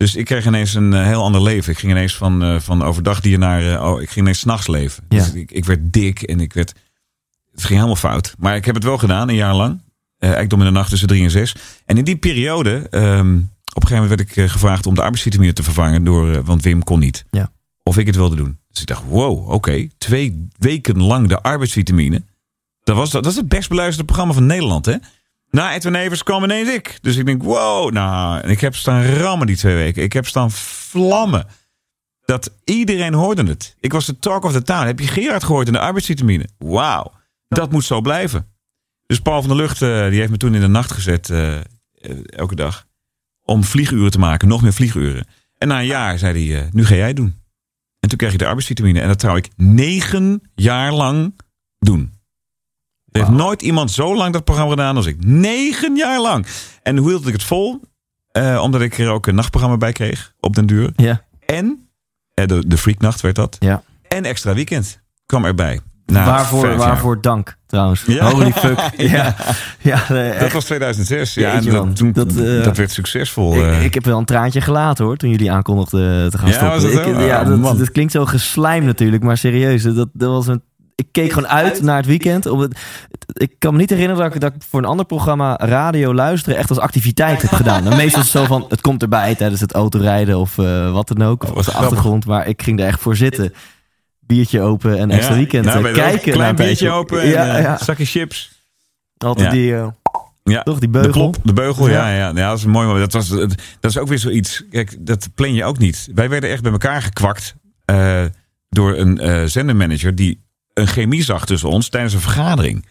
Dus 0.00 0.14
ik 0.14 0.24
kreeg 0.24 0.46
ineens 0.46 0.74
een 0.74 0.92
eh, 0.92 1.04
heel 1.04 1.22
ander 1.22 1.42
leven. 1.42 1.72
Ik 1.72 1.78
ging 1.78 1.92
ineens 1.92 2.16
van, 2.16 2.42
eh, 2.42 2.60
van 2.60 2.82
overdagdier 2.82 3.38
naar. 3.38 3.72
eh, 3.72 3.82
oh, 3.82 4.00
ik 4.00 4.08
ging 4.08 4.20
ineens 4.20 4.38
s'nachts 4.38 4.66
leven. 4.66 5.04
Ja. 5.08 5.18
Dus 5.18 5.32
ik, 5.32 5.50
ik 5.50 5.64
werd 5.64 5.92
dik 5.92 6.22
en 6.22 6.40
ik 6.40 6.52
werd. 6.52 6.74
Het 7.50 7.60
ging 7.60 7.74
helemaal 7.74 7.96
fout. 7.96 8.34
Maar 8.38 8.56
ik 8.56 8.64
heb 8.64 8.74
het 8.74 8.84
wel 8.84 8.98
gedaan, 8.98 9.28
een 9.28 9.34
jaar 9.34 9.54
lang. 9.54 9.82
Uh, 10.18 10.38
Ekdom 10.38 10.58
in 10.58 10.64
de 10.64 10.70
nacht 10.72 10.90
tussen 10.90 11.08
drie 11.08 11.22
en 11.22 11.30
zes. 11.30 11.54
En 11.86 11.98
in 11.98 12.04
die 12.04 12.16
periode, 12.16 12.86
ehm, 12.90 13.36
op 13.74 13.82
een 13.82 13.88
gegeven 13.88 14.02
moment 14.02 14.08
werd 14.08 14.20
ik 14.20 14.50
gevraagd 14.50 14.86
om 14.86 14.94
de 14.94 15.02
arbeidsvitamine 15.02 15.52
te 15.52 15.62
vervangen. 15.62 16.04
Door, 16.04 16.44
want 16.44 16.62
Wim 16.62 16.84
kon 16.84 16.98
niet. 16.98 17.24
Ja. 17.30 17.50
Of 17.82 17.98
ik 17.98 18.06
het 18.06 18.16
wilde 18.16 18.36
doen. 18.36 18.58
Dus 18.70 18.80
ik 18.80 18.86
dacht, 18.86 19.02
wow, 19.06 19.48
oké. 19.50 19.88
Twee 19.98 20.48
weken 20.58 21.02
lang 21.02 21.28
de 21.28 21.42
arbeidsvitamine. 21.42 22.22
Dat, 22.82 22.96
was, 22.96 23.10
dat 23.10 23.26
is 23.26 23.36
het 23.36 23.48
best 23.48 23.68
beluisterde 23.68 24.04
programma 24.04 24.34
van 24.34 24.46
Nederland, 24.46 24.86
hè? 24.86 24.96
Na 25.50 25.74
Edwin 25.74 25.94
Evers 25.94 26.22
kwam 26.22 26.44
ineens 26.44 26.68
ik. 26.68 26.98
Dus 27.00 27.16
ik 27.16 27.26
denk, 27.26 27.42
wow. 27.42 27.92
Nou, 27.92 28.48
ik 28.48 28.60
heb 28.60 28.74
staan 28.74 29.04
rammen 29.04 29.46
die 29.46 29.56
twee 29.56 29.74
weken. 29.74 30.02
Ik 30.02 30.12
heb 30.12 30.26
staan 30.26 30.50
vlammen. 30.50 31.46
Dat 32.24 32.52
iedereen 32.64 33.14
hoorde 33.14 33.44
het. 33.44 33.76
Ik 33.80 33.92
was 33.92 34.06
de 34.06 34.18
talk 34.18 34.44
of 34.44 34.52
the 34.52 34.62
town. 34.62 34.86
Heb 34.86 34.98
je 34.98 35.06
Gerard 35.06 35.44
gehoord 35.44 35.66
in 35.66 35.72
de 35.72 35.78
arbeidsvitamine? 35.78 36.48
Wauw. 36.58 37.12
Dat 37.48 37.72
moet 37.72 37.84
zo 37.84 38.00
blijven. 38.00 38.46
Dus 39.06 39.20
Paul 39.20 39.40
van 39.40 39.48
der 39.48 39.58
Lucht, 39.58 39.80
uh, 39.80 40.08
die 40.08 40.18
heeft 40.18 40.30
me 40.30 40.36
toen 40.36 40.54
in 40.54 40.60
de 40.60 40.66
nacht 40.66 40.92
gezet. 40.92 41.28
Uh, 41.28 41.58
elke 42.26 42.54
dag. 42.54 42.86
Om 43.44 43.64
vlieguren 43.64 44.10
te 44.10 44.18
maken. 44.18 44.48
Nog 44.48 44.62
meer 44.62 44.72
vlieguren. 44.72 45.26
En 45.58 45.68
na 45.68 45.78
een 45.78 45.86
jaar 45.86 46.18
zei 46.18 46.52
hij, 46.52 46.68
nu 46.72 46.84
ga 46.86 46.94
jij 46.94 47.12
doen. 47.12 47.34
En 48.00 48.08
toen 48.08 48.18
kreeg 48.18 48.32
ik 48.32 48.38
de 48.38 48.46
arbeidsvitamine. 48.46 49.00
En 49.00 49.08
dat 49.08 49.18
trouw 49.18 49.36
ik 49.36 49.48
negen 49.56 50.50
jaar 50.54 50.92
lang 50.92 51.40
doen. 51.78 52.12
Er 53.12 53.20
heeft 53.20 53.32
nooit 53.36 53.62
iemand 53.62 53.90
zo 53.90 54.16
lang 54.16 54.32
dat 54.32 54.44
programma 54.44 54.70
gedaan 54.70 54.96
als 54.96 55.06
ik. 55.06 55.16
Negen 55.24 55.96
jaar 55.96 56.20
lang. 56.20 56.46
En 56.82 56.96
hoe 56.96 57.08
hield 57.08 57.26
ik 57.26 57.32
het 57.32 57.42
vol? 57.44 57.80
Uh, 58.32 58.60
omdat 58.62 58.80
ik 58.80 58.98
er 58.98 59.08
ook 59.10 59.26
een 59.26 59.34
nachtprogramma 59.34 59.76
bij 59.76 59.92
kreeg. 59.92 60.32
Op 60.40 60.54
den 60.54 60.66
duur. 60.66 60.92
Ja. 60.96 61.22
En 61.46 61.88
uh, 62.34 62.46
de, 62.46 62.66
de 62.66 62.78
Freaknacht 62.78 63.20
werd 63.20 63.36
dat. 63.36 63.56
Ja. 63.58 63.82
En 64.08 64.24
extra 64.24 64.54
weekend 64.54 65.00
kwam 65.26 65.44
erbij. 65.44 65.80
Na 66.06 66.24
waarvoor, 66.24 66.76
waarvoor 66.76 67.20
dank 67.20 67.56
trouwens. 67.66 68.02
Ja. 68.06 68.30
Holy 68.30 68.52
fuck. 68.52 68.78
ja. 68.96 69.36
ja 69.78 70.04
dat 70.38 70.52
was 70.52 70.64
2006. 70.64 71.34
Ja, 71.34 71.52
en 71.52 71.64
dat, 71.64 71.96
toen, 71.96 72.12
Dat, 72.12 72.36
eh, 72.36 72.64
dat 72.64 72.76
werd 72.76 72.90
succesvol. 72.90 73.54
Ik, 73.54 73.62
eh. 73.62 73.84
ik 73.84 73.94
heb 73.94 74.04
wel 74.04 74.18
een 74.18 74.24
traantje 74.24 74.60
gelaten 74.60 75.04
hoor, 75.04 75.16
toen 75.16 75.30
jullie 75.30 75.52
aankondigden 75.52 76.30
te 76.30 76.38
gaan 76.38 76.52
stoppen. 76.52 76.80
dat 76.82 77.06
Ik- 77.06 77.20
ja, 77.26 77.40
Oh, 77.42 77.62
dat, 77.62 77.78
dat 77.78 77.90
klinkt 77.90 78.12
zo 78.12 78.26
geslijm 78.26 78.84
natuurlijk, 78.84 79.22
maar 79.22 79.36
serieus. 79.36 79.82
Dat, 79.82 80.08
dat 80.12 80.30
was 80.30 80.46
een, 80.46 80.62
ik 81.00 81.08
keek 81.12 81.32
gewoon 81.32 81.48
uit 81.48 81.82
naar 81.82 81.96
het 81.96 82.06
weekend. 82.06 82.46
Om 82.46 82.60
het, 82.60 82.78
ik 83.32 83.54
kan 83.58 83.72
me 83.72 83.78
niet 83.78 83.90
herinneren 83.90 84.22
dat 84.24 84.34
ik, 84.34 84.40
dat 84.40 84.54
ik 84.54 84.62
voor 84.68 84.78
een 84.80 84.84
ander 84.88 85.06
programma 85.06 85.56
radio 85.56 86.14
luisteren 86.14 86.58
echt 86.58 86.68
als 86.68 86.78
activiteit 86.78 87.42
heb 87.42 87.50
gedaan. 87.50 87.86
En 87.86 87.96
meestal 87.96 88.20
is 88.22 88.32
het 88.32 88.40
zo 88.42 88.44
van, 88.44 88.66
het 88.68 88.80
komt 88.80 89.02
erbij 89.02 89.34
tijdens 89.34 89.60
het 89.60 89.72
autorijden 89.72 90.38
of 90.38 90.58
eh, 90.58 90.92
wat 90.92 91.08
dan 91.08 91.22
ook. 91.26 91.42
Of 91.42 91.50
Oh, 91.50 91.56
op 91.56 91.64
de 91.64 91.72
achtergrond, 91.72 92.26
maar 92.26 92.46
ik 92.46 92.62
ging 92.62 92.80
er 92.80 92.86
echt 92.86 93.00
voor 93.00 93.16
zitten. 93.16 93.52
Biertje 94.20 94.60
open 94.60 94.98
en 94.98 95.10
extra 95.10 95.32
Ja, 95.32 95.38
weekend 95.38 95.64
nou, 95.64 95.92
kijken. 95.92 96.20
Klein 96.20 96.38
naar 96.38 96.48
een 96.48 96.56
biertje 96.56 96.90
open 96.90 97.20
en 97.20 97.28
ja, 97.28 97.56
eh, 97.56 97.62
ja. 97.62 97.78
zakje 97.78 98.04
chips. 98.04 98.52
Altijd 99.18 99.46
Ja. 99.46 99.52
die, 99.52 99.74
Ja. 100.44 100.62
toch, 100.62 100.78
die 100.78 100.90
De 100.90 100.98
beugel. 101.00 101.10
plop, 101.12 101.36
de 101.42 101.52
beugel, 101.52 101.88
ja. 101.88 102.08
Ja. 102.08 102.16
Ja, 102.16 102.26
ja. 102.34 102.48
dat 102.48 102.58
is 102.58 102.64
een 102.64 102.70
mooi. 102.70 102.98
Dat, 103.00 103.12
was, 103.12 103.28
dat 103.28 103.56
is 103.80 103.98
ook 103.98 104.08
weer 104.08 104.18
zoiets. 104.18 104.64
Kijk, 104.70 104.96
dat 105.06 105.28
plan 105.34 105.54
je 105.54 105.64
ook 105.64 105.78
niet. 105.78 106.08
Wij 106.14 106.28
werden 106.28 106.50
echt 106.50 106.62
bij 106.62 106.72
elkaar 106.72 107.02
gekwakt 107.02 107.54
eh, 107.84 108.24
door 108.68 108.96
een 108.96 109.18
eh 109.18 109.44
zendermanager 109.44 110.14
die 110.14 110.48
een 110.80 110.86
chemie 110.86 111.22
zag 111.22 111.46
tussen 111.46 111.68
ons 111.68 111.88
tijdens 111.88 112.14
een 112.14 112.20
vergadering. 112.20 112.84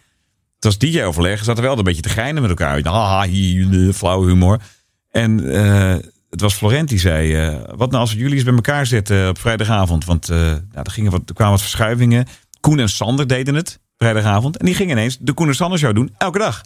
Het 0.54 0.64
was 0.64 0.78
DJ-overleg, 0.78 1.44
zaten 1.44 1.62
wel 1.62 1.78
een 1.78 1.84
beetje 1.84 2.02
te 2.02 2.08
geinen 2.08 2.42
met 2.42 2.50
elkaar. 2.50 2.82
Haha, 2.82 3.26
flauwe 3.92 4.26
humor. 4.26 4.60
En 5.10 5.52
eh, 5.52 5.96
het 6.30 6.40
was 6.40 6.54
Florent 6.54 6.88
die 6.88 6.98
zei: 6.98 7.34
eh, 7.34 7.60
Wat 7.76 7.90
nou 7.90 8.00
als 8.02 8.12
we 8.12 8.18
jullie 8.18 8.34
eens 8.34 8.44
bij 8.44 8.54
elkaar 8.54 8.86
zetten 8.86 9.28
op 9.28 9.38
vrijdagavond? 9.38 10.04
Want 10.04 10.28
eh, 10.28 10.36
nou, 10.38 10.60
er, 10.72 10.90
gingen 10.90 11.10
wat, 11.10 11.22
er 11.26 11.34
kwamen 11.34 11.52
wat 11.52 11.62
verschuivingen. 11.62 12.26
Koen 12.60 12.78
en 12.78 12.88
Sander 12.88 13.26
deden 13.26 13.54
het 13.54 13.80
vrijdagavond. 13.96 14.56
En 14.56 14.66
die 14.66 14.74
gingen 14.74 14.96
ineens 14.96 15.18
de 15.20 15.32
Koen 15.32 15.48
en 15.48 15.54
Sander 15.54 15.78
show 15.78 15.94
doen, 15.94 16.14
elke 16.18 16.38
dag. 16.38 16.62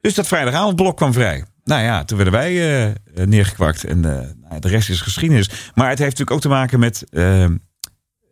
Dus 0.00 0.14
dat 0.14 0.26
vrijdagavondblok 0.26 0.96
kwam 0.96 1.12
vrij. 1.12 1.44
Nou 1.64 1.82
ja, 1.82 2.04
toen 2.04 2.16
werden 2.16 2.34
wij 2.34 2.94
neergekwakt. 3.26 3.84
En 3.84 4.00
nou 4.00 4.60
de 4.60 4.68
rest 4.68 4.88
is 4.88 5.00
geschiedenis. 5.00 5.50
Maar 5.74 5.88
het 5.88 5.98
heeft 5.98 6.18
natuurlijk 6.18 6.30
ook 6.30 6.40
te 6.40 6.48
maken 6.48 6.78
met... 6.78 7.04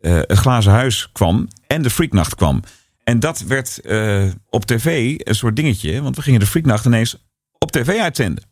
eh, 0.03 0.17
eh, 0.17 0.23
het 0.27 0.37
glazen 0.37 0.71
huis 0.71 1.09
kwam 1.11 1.47
en 1.67 1.81
de 1.81 1.89
Freaknacht 1.89 2.35
kwam. 2.35 2.63
En 3.03 3.19
dat 3.19 3.41
werd 3.41 3.81
eh, 3.81 4.25
op 4.49 4.65
tv 4.65 5.15
een 5.17 5.35
soort 5.35 5.55
dingetje. 5.55 6.01
Want 6.01 6.15
we 6.15 6.21
gingen 6.21 6.39
de 6.39 6.45
Freaknacht 6.45 6.85
ineens 6.85 7.17
op 7.57 7.71
tv 7.71 7.99
uitzenden. 7.99 8.43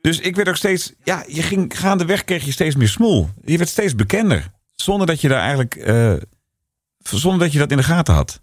Dus 0.00 0.20
ik 0.20 0.36
werd 0.36 0.48
ook 0.48 0.56
steeds... 0.56 0.92
Ja, 1.04 1.24
je 1.28 1.42
ging 1.42 1.78
gaandeweg 1.78 2.24
kreeg 2.24 2.44
je 2.44 2.52
steeds 2.52 2.76
meer 2.76 2.88
smoel. 2.88 3.30
Je 3.44 3.58
werd 3.58 3.70
steeds 3.70 3.94
bekender. 3.94 4.50
Zonder 4.74 5.06
dat 5.06 5.20
je 5.20 5.28
daar 5.28 5.40
eigenlijk... 5.40 5.74
eh, 5.76 6.14
zonder 7.02 7.40
dat 7.40 7.52
je 7.52 7.58
dat 7.58 7.70
in 7.70 7.76
de 7.76 7.82
gaten 7.82 8.14
had. 8.14 8.40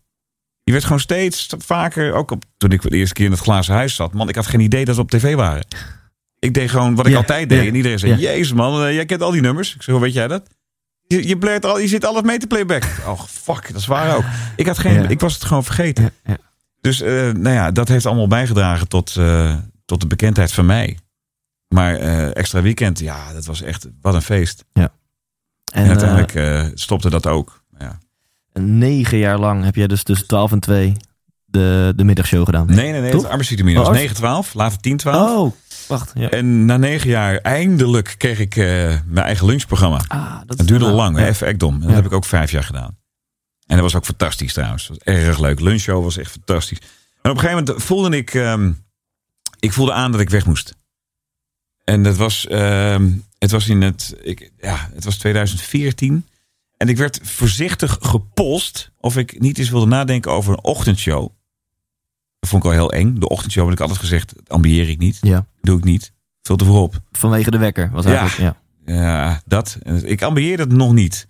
Je 0.63 0.71
werd 0.71 0.83
gewoon 0.83 0.99
steeds 0.99 1.47
vaker, 1.57 2.13
ook 2.13 2.31
op, 2.31 2.43
toen 2.57 2.71
ik 2.71 2.81
voor 2.81 2.91
de 2.91 2.97
eerste 2.97 3.13
keer 3.13 3.25
in 3.25 3.31
het 3.31 3.39
glazen 3.39 3.73
huis 3.73 3.95
zat. 3.95 4.13
Man, 4.13 4.29
ik 4.29 4.35
had 4.35 4.47
geen 4.47 4.59
idee 4.59 4.85
dat 4.85 4.95
ze 4.95 5.01
op 5.01 5.11
tv 5.11 5.35
waren. 5.35 5.65
Ik 6.39 6.53
deed 6.53 6.69
gewoon 6.69 6.95
wat 6.95 7.07
ik 7.07 7.15
altijd 7.15 7.49
deed. 7.49 7.67
En 7.67 7.75
iedereen 7.75 7.99
zei, 7.99 8.15
jezus 8.15 8.53
man, 8.53 8.93
jij 8.93 9.05
kent 9.05 9.21
al 9.21 9.31
die 9.31 9.41
nummers. 9.41 9.75
Ik 9.75 9.81
zei, 9.81 9.97
hoe 9.97 10.05
weet 10.05 10.15
jij 10.15 10.27
dat? 10.27 10.49
Je, 11.07 11.27
je, 11.27 11.37
blurt 11.37 11.65
al, 11.65 11.79
je 11.79 11.87
zit 11.87 12.05
alles 12.05 12.21
mee 12.21 12.37
te 12.37 12.47
playback. 12.47 12.83
Oh, 13.07 13.21
fuck, 13.27 13.67
dat 13.71 13.81
is 13.81 13.85
waar 13.87 14.15
ook. 14.15 14.23
Ik, 14.55 14.67
had 14.67 14.77
geen, 14.77 15.01
Ja. 15.01 15.07
ik 15.07 15.19
was 15.19 15.33
het 15.33 15.43
gewoon 15.43 15.63
vergeten. 15.63 16.03
Ja, 16.03 16.09
ja. 16.23 16.37
Dus 16.81 17.01
eh, 17.01 17.11
nou 17.13 17.49
ja, 17.55 17.71
dat 17.71 17.87
heeft 17.87 18.05
allemaal 18.05 18.27
bijgedragen 18.27 18.87
tot, 18.87 19.15
eh, 19.15 19.55
tot 19.85 20.01
de 20.01 20.07
bekendheid 20.07 20.51
van 20.51 20.65
mij. 20.65 20.97
Maar 21.67 21.95
eh, 21.95 22.35
extra 22.35 22.61
weekend, 22.61 22.99
ja, 22.99 23.33
dat 23.33 23.45
was 23.45 23.61
echt, 23.61 23.87
wat 24.01 24.13
een 24.13 24.21
feest. 24.21 24.65
En, 24.73 24.91
En, 25.73 25.87
uiteindelijk 25.87 26.71
stopte 26.77 27.09
dat 27.09 27.27
ook. 27.27 27.63
Ja. 27.79 27.97
negen 28.53 29.17
jaar 29.17 29.39
lang 29.39 29.63
heb 29.63 29.75
jij 29.75 29.87
dus 29.87 30.03
tussen 30.03 30.27
12 30.27 30.51
en 30.51 30.59
2 30.59 30.93
de, 31.45 31.93
de 31.95 32.03
middagshow 32.03 32.45
gedaan. 32.45 32.65
Nee, 32.65 32.91
nee, 32.91 33.01
nee, 33.01 33.11
Toch? 33.11 33.21
het 33.21 33.29
arbeidsvitamine 33.29 33.79
was 33.79 33.87
arts- 33.87 34.19
9-12, 34.49 34.53
later 34.53 34.79
10-12. 34.81 35.09
Oh, 35.15 35.53
wacht. 35.87 36.11
Ja. 36.15 36.29
En 36.29 36.65
na 36.65 36.77
negen 36.77 37.09
jaar, 37.09 37.37
eindelijk 37.37 38.15
kreeg 38.17 38.39
ik 38.39 38.55
eh, 38.55 38.65
mijn 39.05 39.25
eigen 39.25 39.45
lunchprogramma. 39.45 40.01
Ah, 40.07 40.39
dat 40.45 40.57
Het 40.57 40.67
duurde 40.67 40.85
wel- 40.85 40.93
lang, 40.95 41.19
ja. 41.19 41.27
even 41.27 41.47
Ekdom. 41.47 41.73
En 41.73 41.79
dat 41.79 41.89
Ja. 41.89 41.95
heb 41.95 42.05
ik 42.05 42.11
ook 42.13 42.25
vijf 42.25 42.51
jaar 42.51 42.63
gedaan. 42.63 42.97
En 43.65 43.75
dat 43.75 43.79
was 43.79 43.95
ook 43.95 44.05
fantastisch 44.05 44.53
trouwens. 44.53 44.87
Dat 44.87 44.97
was 45.03 45.15
erg 45.15 45.39
leuk. 45.39 45.59
Lunchshow 45.59 46.03
was 46.03 46.17
echt 46.17 46.31
fantastisch. 46.31 46.79
En 47.21 47.31
op 47.31 47.37
een 47.37 47.43
gegeven 47.43 47.63
moment 47.65 47.83
voelde 47.83 48.17
ik... 48.17 48.33
ehm, 48.33 48.71
ik 49.59 49.73
voelde 49.73 49.93
aan 49.93 50.11
dat 50.11 50.21
ik 50.21 50.29
weg 50.29 50.45
moest. 50.45 50.75
En 51.83 52.03
dat 52.03 52.15
was... 52.15 52.47
ehm, 52.47 53.11
het 53.39 53.51
was 53.51 53.67
in 53.67 53.81
het... 53.81 54.15
Ik, 54.21 54.51
ja, 54.57 54.89
het 54.93 55.03
was 55.03 55.17
2014. 55.17 56.27
En 56.77 56.89
ik 56.89 56.97
werd 56.97 57.19
voorzichtig 57.23 57.97
gepolst... 58.01 58.91
of 58.99 59.17
ik 59.17 59.39
niet 59.39 59.57
eens 59.57 59.69
wilde 59.69 59.85
nadenken 59.85 60.31
over 60.31 60.53
een 60.53 60.63
ochtendshow. 60.63 61.29
Dat 62.45 62.53
vond 62.53 62.63
ik 62.65 62.69
al 62.71 62.75
heel 62.89 62.91
eng. 62.91 63.19
De 63.19 63.29
ochtendshow 63.29 63.63
heb 63.63 63.73
ik 63.73 63.79
altijd 63.79 63.99
gezegd... 63.99 64.33
ambieer 64.47 64.89
ik 64.89 64.97
niet. 64.97 65.17
Ja, 65.21 65.45
Doe 65.61 65.77
ik 65.77 65.83
niet. 65.83 66.13
Veel 66.41 66.55
te 66.55 66.65
voorop. 66.65 67.01
vanwege 67.11 67.51
de 67.51 67.57
wekker 67.57 67.89
was 67.91 68.05
Ja. 68.05 68.17
eigenlijk. 68.19 68.55
Ja. 68.85 68.93
Ja, 68.93 69.41
dat. 69.45 69.77
Ik 70.03 70.21
ambieer 70.21 70.59
het 70.59 70.71
nog 70.71 70.93
niet. 70.93 71.27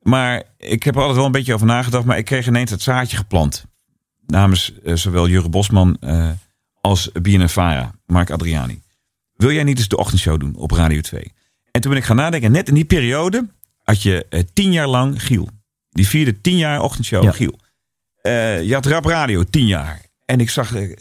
Maar 0.00 0.42
ik 0.58 0.82
heb 0.82 0.94
er 0.94 1.00
altijd 1.00 1.16
wel 1.16 1.26
een 1.26 1.32
beetje 1.32 1.54
over 1.54 1.66
nagedacht. 1.66 2.04
Maar 2.04 2.18
ik 2.18 2.24
kreeg 2.24 2.46
ineens 2.46 2.70
het 2.70 2.82
zaadje 2.82 3.16
geplant. 3.16 3.64
Namens 4.26 4.72
eh, 4.84 4.94
zowel 4.94 5.28
Jurre 5.28 5.48
Bosman 5.48 5.96
eh, 6.00 6.30
als 6.80 7.10
BNNVARA, 7.22 7.94
Mark 8.06 8.30
Adriani. 8.30 8.80
Wil 9.36 9.50
jij 9.52 9.64
niet 9.64 9.78
eens 9.78 9.88
de 9.88 9.96
ochtendshow 9.96 10.40
doen 10.40 10.54
op 10.56 10.70
Radio 10.70 11.00
2? 11.00 11.32
En 11.70 11.80
toen 11.80 11.90
ben 11.90 12.00
ik 12.00 12.06
gaan 12.06 12.16
nadenken. 12.16 12.52
Net 12.52 12.68
in 12.68 12.74
die 12.74 12.84
periode 12.84 13.48
had 13.82 14.02
je 14.02 14.26
eh, 14.30 14.42
tien 14.52 14.72
jaar 14.72 14.88
lang 14.88 15.22
Giel. 15.22 15.48
Die 15.90 16.08
vierde 16.08 16.40
tien 16.40 16.56
jaar 16.56 16.80
ochtendshow 16.82 17.22
Ja. 17.22 17.32
Giel. 17.32 17.58
Je 18.62 18.70
had 18.72 18.86
Rap 18.86 19.04
Radio 19.04 19.44
tien 19.44 19.66
jaar. 19.66 20.04
En 20.26 20.40
ik 20.40 20.50
zag... 20.50 20.74
eh, 20.74 20.96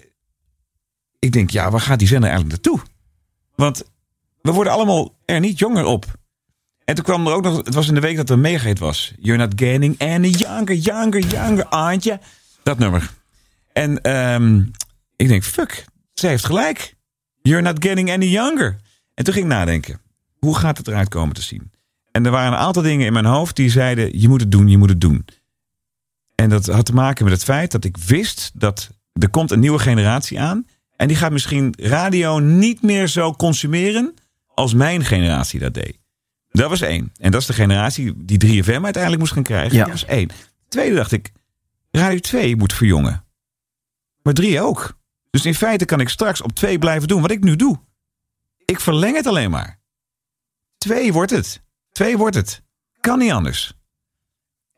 ik 1.20 1.32
denk, 1.32 1.50
ja, 1.50 1.72
waar 1.72 1.82
gaat 1.82 2.00
die 2.00 2.08
zender 2.08 2.30
eigenlijk 2.30 2.64
naartoe? 2.64 2.88
Want 3.56 3.84
we 4.42 4.52
worden 4.52 4.74
allemaal 4.74 5.16
er 5.26 5.40
niet 5.40 5.60
jonger 5.60 5.86
op. 5.86 6.06
En 6.84 6.96
toen 6.96 7.04
kwam 7.04 7.28
er 7.28 7.34
ook 7.34 7.44
nog, 7.44 7.58
het 7.58 7.74
was 7.74 7.88
in 7.88 7.94
de 7.94 8.00
week 8.00 8.16
dat 8.16 8.30
er 8.30 8.40
meegeet 8.40 8.80
was. 8.80 9.14
You're 9.20 9.46
not 9.46 9.54
getting 9.56 10.00
any 10.00 10.28
younger, 10.28 10.76
younger, 10.76 11.20
younger, 11.20 11.98
you? 12.00 12.18
Dat 12.64 12.78
nummer. 12.78 13.12
En 13.74 14.02
ehm, 14.02 14.64
ik 15.16 15.28
denk, 15.28 15.44
fuck, 15.44 15.86
ze 16.14 16.28
heeft 16.28 16.46
gelijk. 16.46 16.96
You're 17.42 17.62
not 17.62 17.86
getting 17.86 18.12
any 18.12 18.26
younger. 18.26 18.78
En 19.14 19.24
toen 19.24 19.34
ging 19.34 19.46
ik 19.46 19.52
nadenken, 19.52 20.02
hoe 20.40 20.58
gaat 20.58 20.78
het 20.78 20.88
eruit 20.88 21.10
komen 21.10 21.36
te 21.36 21.42
zien? 21.42 21.72
En 22.12 22.26
er 22.26 22.32
waren 22.32 22.52
een 22.54 22.60
aantal 22.60 22.84
dingen 22.84 23.06
in 23.06 23.14
mijn 23.14 23.26
hoofd 23.26 23.56
die 23.56 23.70
zeiden, 23.70 24.20
je 24.20 24.28
moet 24.28 24.42
het 24.42 24.52
doen, 24.52 24.68
je 24.68 24.78
moet 24.78 24.90
het 24.90 25.02
doen. 25.02 25.26
En 26.36 26.50
dat 26.50 26.66
had 26.66 26.86
te 26.86 26.94
maken 26.94 27.24
met 27.24 27.34
het 27.34 27.44
feit 27.44 27.72
dat 27.72 27.84
ik 27.84 27.98
wist 27.98 28.52
dat 28.54 28.90
er 29.22 29.30
komt 29.30 29.52
een 29.52 29.60
nieuwe 29.60 29.80
generatie 29.80 30.40
aan. 30.40 30.68
En 30.96 31.08
die 31.08 31.18
gaat 31.18 31.32
misschien 31.32 31.74
radio 31.78 32.40
niet 32.40 32.82
meer 32.82 33.08
zo 33.08 33.34
consumeren 33.34 34.14
als 34.54 34.74
mijn 34.74 35.06
generatie 35.06 35.60
dat 35.60 35.74
deed. 35.74 36.00
Dat 36.52 36.70
was 36.70 36.82
één. 36.82 37.12
En 37.18 37.32
dat 37.32 37.42
is 37.42 37.48
de 37.48 37.54
generatie 37.54 38.14
die 38.26 38.64
3FM 38.64 38.82
uiteindelijk 38.82 39.18
moest 39.18 39.34
gaan 39.34 39.44
krijgen. 39.44 39.78
Ja. 39.78 39.84
Dat 39.84 39.92
was 39.92 40.06
één. 40.06 40.30
Tweede 40.68 40.96
dacht 40.96 41.12
ik, 41.12 41.32
Radio 41.92 42.20
2 42.20 42.56
moet 42.56 42.74
verjongen. 42.74 43.26
Maar 44.22 44.34
3 44.34 44.62
ook. 44.62 44.98
Dus 45.30 45.46
in 45.46 45.56
feite 45.56 45.86
kan 45.86 46.00
ik 46.00 46.10
straks 46.10 46.42
op 46.42 46.54
2 46.54 46.80
blijven 46.80 47.08
doen 47.08 47.22
wat 47.22 47.32
ik 47.32 47.44
nu 47.44 47.56
doe. 47.56 47.80
Ik 48.66 48.80
verleng 48.80 49.16
het 49.16 49.28
alleen 49.28 49.52
maar. 49.52 49.80
2 50.78 51.14
wordt 51.14 51.32
het. 51.32 51.62
2 51.92 52.18
wordt 52.18 52.36
het. 52.36 52.64
Kan 53.00 53.20
niet 53.20 53.32
anders. 53.32 53.74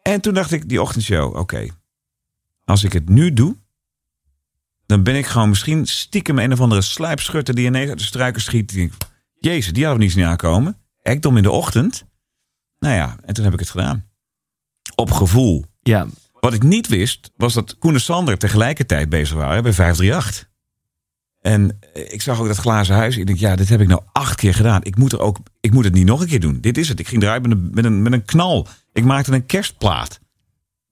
En 0.01 0.21
toen 0.21 0.33
dacht 0.33 0.51
ik, 0.51 0.69
die 0.69 0.81
ochtendshow, 0.81 1.35
oké. 1.35 1.67
Als 2.65 2.83
ik 2.83 2.93
het 2.93 3.09
nu 3.09 3.33
doe, 3.33 3.55
dan 4.87 5.03
ben 5.03 5.15
ik 5.15 5.25
gewoon 5.25 5.49
misschien 5.49 5.85
stiekem 5.85 6.39
een 6.39 6.51
of 6.51 6.61
andere 6.61 6.81
sluipschutter 6.81 7.55
die 7.55 7.65
ineens 7.65 7.89
uit 7.89 7.97
de 7.99 8.03
struiken 8.03 8.41
schiet. 8.41 8.69
Die, 8.69 8.91
Jezus, 9.39 9.73
die 9.73 9.83
hadden 9.83 9.99
we 9.99 10.05
niet 10.05 10.15
zien 10.15 10.25
aankomen. 10.25 10.77
Ekdom 11.01 11.37
in 11.37 11.43
de 11.43 11.51
ochtend. 11.51 12.05
Nou 12.79 12.95
ja, 12.95 13.17
en 13.25 13.33
toen 13.33 13.43
heb 13.43 13.53
ik 13.53 13.59
het 13.59 13.69
gedaan. 13.69 14.05
Op 14.95 15.11
gevoel. 15.11 15.65
Ja, 15.81 16.07
Wat 16.39 16.53
ik 16.53 16.63
niet 16.63 16.87
wist, 16.87 17.31
was 17.35 17.53
dat 17.53 17.77
Koen 17.77 17.93
en 17.93 18.01
Sander 18.01 18.37
tegelijkertijd 18.37 19.09
bezig 19.09 19.35
waren 19.35 19.63
bij 19.63 19.73
538. 19.73 20.49
En 21.41 21.79
eh, 21.93 22.13
ik 22.13 22.21
zag 22.21 22.39
ook 22.39 22.47
dat 22.47 22.57
glazen 22.57 22.95
huis. 22.95 23.17
Ik 23.17 23.25
denk, 23.27 23.39
ja, 23.39 23.55
dit 23.55 23.69
heb 23.69 23.81
ik 23.81 23.87
nou 23.87 24.01
acht 24.11 24.35
keer 24.35 24.53
gedaan. 24.53 24.83
Ik 24.83 24.97
moet, 24.97 25.11
er 25.11 25.19
ook, 25.19 25.37
ik 25.59 25.71
moet 25.73 25.83
het 25.83 25.93
niet 25.93 26.05
nog 26.05 26.21
een 26.21 26.27
keer 26.27 26.39
doen. 26.39 26.61
Dit 26.61 26.77
is 26.77 26.89
het. 26.89 26.99
Ik 26.99 27.07
ging 27.07 27.23
eruit 27.23 27.41
met 27.41 27.51
een, 27.51 27.69
met 27.73 27.85
een, 27.85 28.01
met 28.01 28.13
een 28.13 28.25
knal. 28.25 28.67
Ik 28.93 29.03
maakte 29.03 29.31
een 29.33 29.45
kerstplaat. 29.45 30.19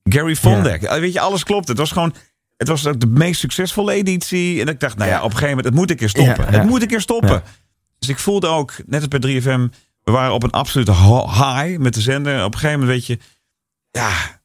Gary 0.03 0.35
Vondek. 0.35 0.81
Eh, 0.83 0.99
Weet 0.99 1.13
je, 1.13 1.19
alles 1.19 1.43
klopt. 1.43 1.67
Het 1.67 1.77
was 1.77 1.91
gewoon... 1.91 2.13
Het 2.57 2.67
was 2.67 2.87
ook 2.87 2.99
de 2.99 3.07
meest 3.07 3.39
succesvolle 3.39 3.93
editie. 3.93 4.61
En 4.61 4.67
ik 4.67 4.79
dacht, 4.79 4.97
nou 4.97 5.09
ja, 5.09 5.17
op 5.17 5.23
een 5.23 5.37
gegeven 5.37 5.49
moment, 5.49 5.65
het 5.65 5.75
moet 5.75 5.89
een 5.89 5.95
keer 5.95 6.09
stoppen. 6.09 6.47
Het 6.47 6.63
moet 6.63 6.81
een 6.81 6.87
keer 6.87 7.01
stoppen. 7.01 7.43
Dus 7.99 8.09
ik 8.09 8.19
voelde 8.19 8.47
ook, 8.47 8.73
net 8.85 8.99
als 9.01 9.19
bij 9.19 9.41
3FM, 9.41 9.75
we 10.03 10.11
waren 10.11 10.33
op 10.33 10.43
een 10.43 10.51
absolute 10.51 10.93
high 10.93 11.77
met 11.77 11.93
de 11.93 12.01
zender. 12.01 12.43
Op 12.43 12.53
een 12.53 12.59
gegeven 12.59 12.79
moment 12.79 12.97
weet 12.97 13.05
je, 13.05 13.19
ja, 13.91 14.41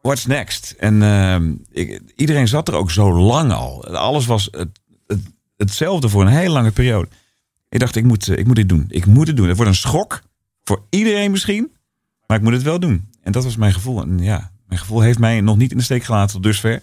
what's 0.00 0.26
next? 0.26 0.74
En 0.78 1.02
ehm, 1.02 1.54
ik, 1.70 2.00
iedereen 2.16 2.48
zat 2.48 2.68
er 2.68 2.74
ook 2.74 2.90
zo 2.90 3.12
lang 3.12 3.52
al. 3.52 3.86
Alles 3.86 4.26
was 4.26 4.48
het, 4.50 4.80
het, 5.06 5.20
hetzelfde 5.56 6.08
voor 6.08 6.22
een 6.22 6.32
hele 6.32 6.52
lange 6.52 6.70
periode. 6.70 7.08
Ik 7.68 7.80
dacht, 7.80 7.96
ik 7.96 8.04
moet, 8.04 8.28
eh, 8.28 8.38
ik 8.38 8.46
moet 8.46 8.56
dit 8.56 8.68
doen. 8.68 8.84
Ik 8.88 9.06
moet 9.06 9.26
het 9.26 9.36
doen. 9.36 9.48
Het 9.48 9.56
wordt 9.56 9.70
een 9.70 9.76
schok 9.76 10.22
voor 10.64 10.82
iedereen 10.90 11.30
misschien, 11.30 11.72
maar 12.26 12.36
ik 12.36 12.42
moet 12.42 12.52
het 12.52 12.62
wel 12.62 12.80
doen. 12.80 13.08
En 13.22 13.32
dat 13.32 13.44
was 13.44 13.56
mijn 13.56 13.72
gevoel. 13.72 14.02
En 14.02 14.18
ja, 14.18 14.50
mijn 14.66 14.80
gevoel 14.80 15.00
heeft 15.00 15.18
mij 15.18 15.40
nog 15.40 15.56
niet 15.56 15.70
in 15.70 15.76
de 15.76 15.82
steek 15.82 16.02
gelaten 16.02 16.34
tot 16.34 16.42
dusver. 16.42 16.82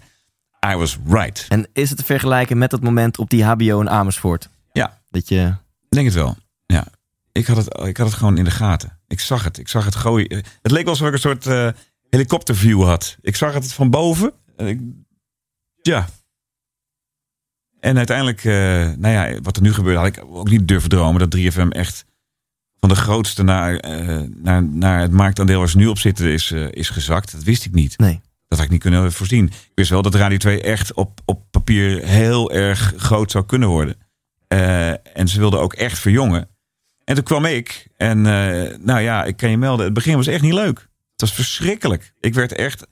I 0.65 0.75
was 0.75 0.97
right. 1.05 1.45
en 1.49 1.67
is 1.73 1.89
het 1.89 1.97
te 1.97 2.05
vergelijken 2.05 2.57
met 2.57 2.69
dat 2.69 2.81
moment 2.81 3.17
op 3.17 3.29
die 3.29 3.43
HBO 3.43 3.79
in 3.79 3.89
Amersfoort? 3.89 4.49
Ja, 4.71 5.01
Dat 5.09 5.27
je... 5.27 5.55
Ik 5.89 5.95
denk 5.95 6.05
het 6.05 6.15
wel. 6.15 6.37
Ja. 6.65 6.87
Ik 7.31 7.45
had 7.45 7.57
het, 7.57 7.79
ik 7.87 7.97
had 7.97 8.07
het 8.07 8.15
gewoon 8.15 8.37
in 8.37 8.43
de 8.43 8.51
gaten. 8.51 8.99
Ik 9.07 9.19
zag 9.19 9.43
het. 9.43 9.57
Ik 9.57 9.67
zag 9.67 9.85
het 9.85 9.95
gooien. 9.95 10.43
Het 10.61 10.71
leek 10.71 10.87
alsof 10.87 11.07
ik 11.07 11.13
een 11.13 11.19
soort 11.19 11.47
eh, 11.47 11.69
helikopterview 12.09 12.83
had. 12.83 13.17
Ik 13.21 13.35
zag 13.35 13.53
het 13.53 13.73
van 13.73 13.89
boven. 13.89 14.33
En 14.55 14.67
ik, 14.67 14.79
ja. 15.81 16.07
En 17.79 17.97
uiteindelijk, 17.97 18.43
eh, 18.43 18.53
nou 18.97 19.07
ja, 19.07 19.41
wat 19.41 19.55
er 19.55 19.61
nu 19.61 19.73
gebeurde, 19.73 19.99
had 19.99 20.07
ik 20.07 20.23
ook 20.27 20.49
niet 20.49 20.67
durven 20.67 20.89
dromen 20.89 21.29
dat 21.29 21.39
3FM 21.39 21.69
echt 21.69 22.05
van 22.79 22.89
de 22.89 22.95
grootste 22.95 23.43
naar, 23.43 23.75
eh, 23.75 24.21
naar, 24.35 24.63
naar 24.63 25.01
het 25.01 25.11
marktaandeel 25.11 25.59
waar 25.59 25.69
ze 25.69 25.77
nu 25.77 25.87
op 25.87 25.97
zitten 25.97 26.31
is, 26.31 26.51
is 26.51 26.89
gezakt. 26.89 27.31
Dat 27.31 27.43
wist 27.43 27.65
ik 27.65 27.73
niet. 27.73 27.97
Nee. 27.97 28.21
Dat 28.49 28.57
had 28.57 28.67
ik 28.67 28.69
niet 28.69 28.81
kunnen 28.81 29.11
voorzien. 29.11 29.45
Ik 29.45 29.71
wist 29.75 29.89
wel 29.89 30.01
dat 30.01 30.15
Radio 30.15 30.37
2 30.37 30.61
echt 30.61 30.93
op, 30.93 31.19
op 31.25 31.43
papier 31.51 32.05
heel 32.05 32.51
erg 32.51 32.93
groot 32.97 33.31
zou 33.31 33.45
kunnen 33.45 33.69
worden. 33.69 33.95
Eh, 34.47 35.17
en 35.17 35.27
ze 35.27 35.39
wilden 35.39 35.59
ook 35.59 35.73
echt 35.73 35.99
verjongen. 35.99 36.49
En 37.03 37.15
toen 37.15 37.23
kwam 37.23 37.45
ik. 37.45 37.87
En 37.97 38.17
eh, 38.25 38.77
nou 38.79 38.99
ja, 38.99 39.23
ik 39.23 39.37
kan 39.37 39.49
je 39.49 39.57
melden. 39.57 39.85
Het 39.85 39.93
begin 39.93 40.15
was 40.15 40.27
echt 40.27 40.41
niet 40.41 40.53
leuk. 40.53 40.77
Het 41.11 41.21
was 41.21 41.33
verschrikkelijk. 41.33 42.13
Ik 42.19 42.33
werd 42.33 42.53
echt... 42.53 42.87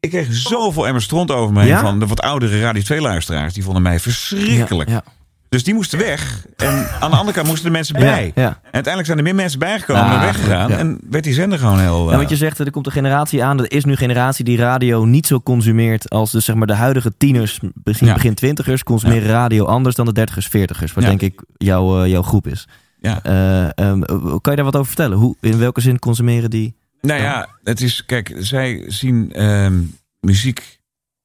Ik 0.00 0.10
kreeg 0.10 0.26
zoveel 0.30 0.86
emmer 0.86 1.02
stront 1.02 1.30
over 1.30 1.52
me 1.52 1.60
heen 1.60 1.68
Ja? 1.68 1.80
van 1.80 1.98
de 1.98 2.06
wat 2.06 2.20
oudere 2.20 2.60
Radio 2.60 2.82
2 2.82 3.00
luisteraars. 3.00 3.54
Die 3.54 3.62
vonden 3.62 3.82
mij 3.82 4.00
verschrikkelijk. 4.00 4.88
Ja, 4.88 5.04
Dus 5.52 5.64
die 5.64 5.74
moesten 5.74 5.98
weg. 5.98 6.46
En 6.56 6.88
aan 7.00 7.10
de 7.10 7.16
andere 7.16 7.32
kant 7.36 7.46
moesten 7.46 7.64
de 7.66 7.72
mensen 7.72 7.94
bij. 7.94 8.32
Ja, 8.34 8.42
ja. 8.42 8.48
En 8.48 8.56
uiteindelijk 8.62 9.06
zijn 9.06 9.18
er 9.18 9.24
meer 9.24 9.34
mensen 9.34 9.58
bijgekomen 9.58 10.02
Ah, 10.02 10.12
en 10.12 10.20
weggegaan. 10.20 10.70
ja. 10.70 10.76
En 10.78 10.98
werd 11.10 11.24
die 11.24 11.32
zender 11.34 11.58
gewoon 11.58 11.78
heel... 11.78 12.04
Ja, 12.04 12.10
eh, 12.10 12.16
want 12.16 12.28
je 12.28 12.36
zegt, 12.36 12.58
er 12.58 12.70
komt 12.70 12.86
een 12.86 12.92
generatie 12.92 13.44
aan. 13.44 13.58
Er 13.58 13.72
is 13.72 13.84
nu 13.84 13.90
een 13.90 13.96
generatie 13.98 14.44
die 14.44 14.56
radio 14.56 15.04
niet 15.04 15.26
zo 15.26 15.40
consumeert 15.40 16.10
als 16.10 16.30
dus 16.30 16.44
zeg 16.44 16.54
maar 16.56 16.66
de 16.66 16.74
huidige 16.74 17.12
tieners, 17.16 17.60
misschien 17.84 18.12
begin 18.12 18.34
twintigers, 18.34 18.82
consumeren 18.82 19.28
radio 19.28 19.64
anders 19.64 19.94
dan 19.94 20.06
de 20.06 20.12
dertigers, 20.12 20.46
veertigers. 20.46 20.92
Wat 20.92 21.04
denk 21.04 21.22
ik 21.22 21.42
jouw, 21.56 22.02
eh, 22.02 22.10
jouw 22.10 22.22
groep 22.22 22.46
is. 22.46 22.68
ja. 23.00 23.22
Eh, 23.22 23.64
ehm, 23.64 24.00
kan 24.40 24.52
je 24.52 24.54
daar 24.56 24.64
wat 24.64 24.76
over 24.76 24.86
vertellen? 24.86 25.18
Hoe, 25.18 25.36
in 25.40 25.58
welke 25.58 25.80
zin 25.80 25.98
consumeren 25.98 26.50
die? 26.50 26.76
Nou 27.00 27.20
ja, 27.20 27.48
het 27.64 27.80
is, 27.80 28.04
kijk, 28.06 28.34
zij 28.38 28.84
zien 28.86 29.32
ehm, 29.32 29.80
muziek 30.20 30.80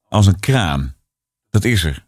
als 0.07 0.28
een 0.28 0.39
kraan. 0.39 0.95
Dat 1.49 1.63
is 1.63 1.84
er. 1.84 2.05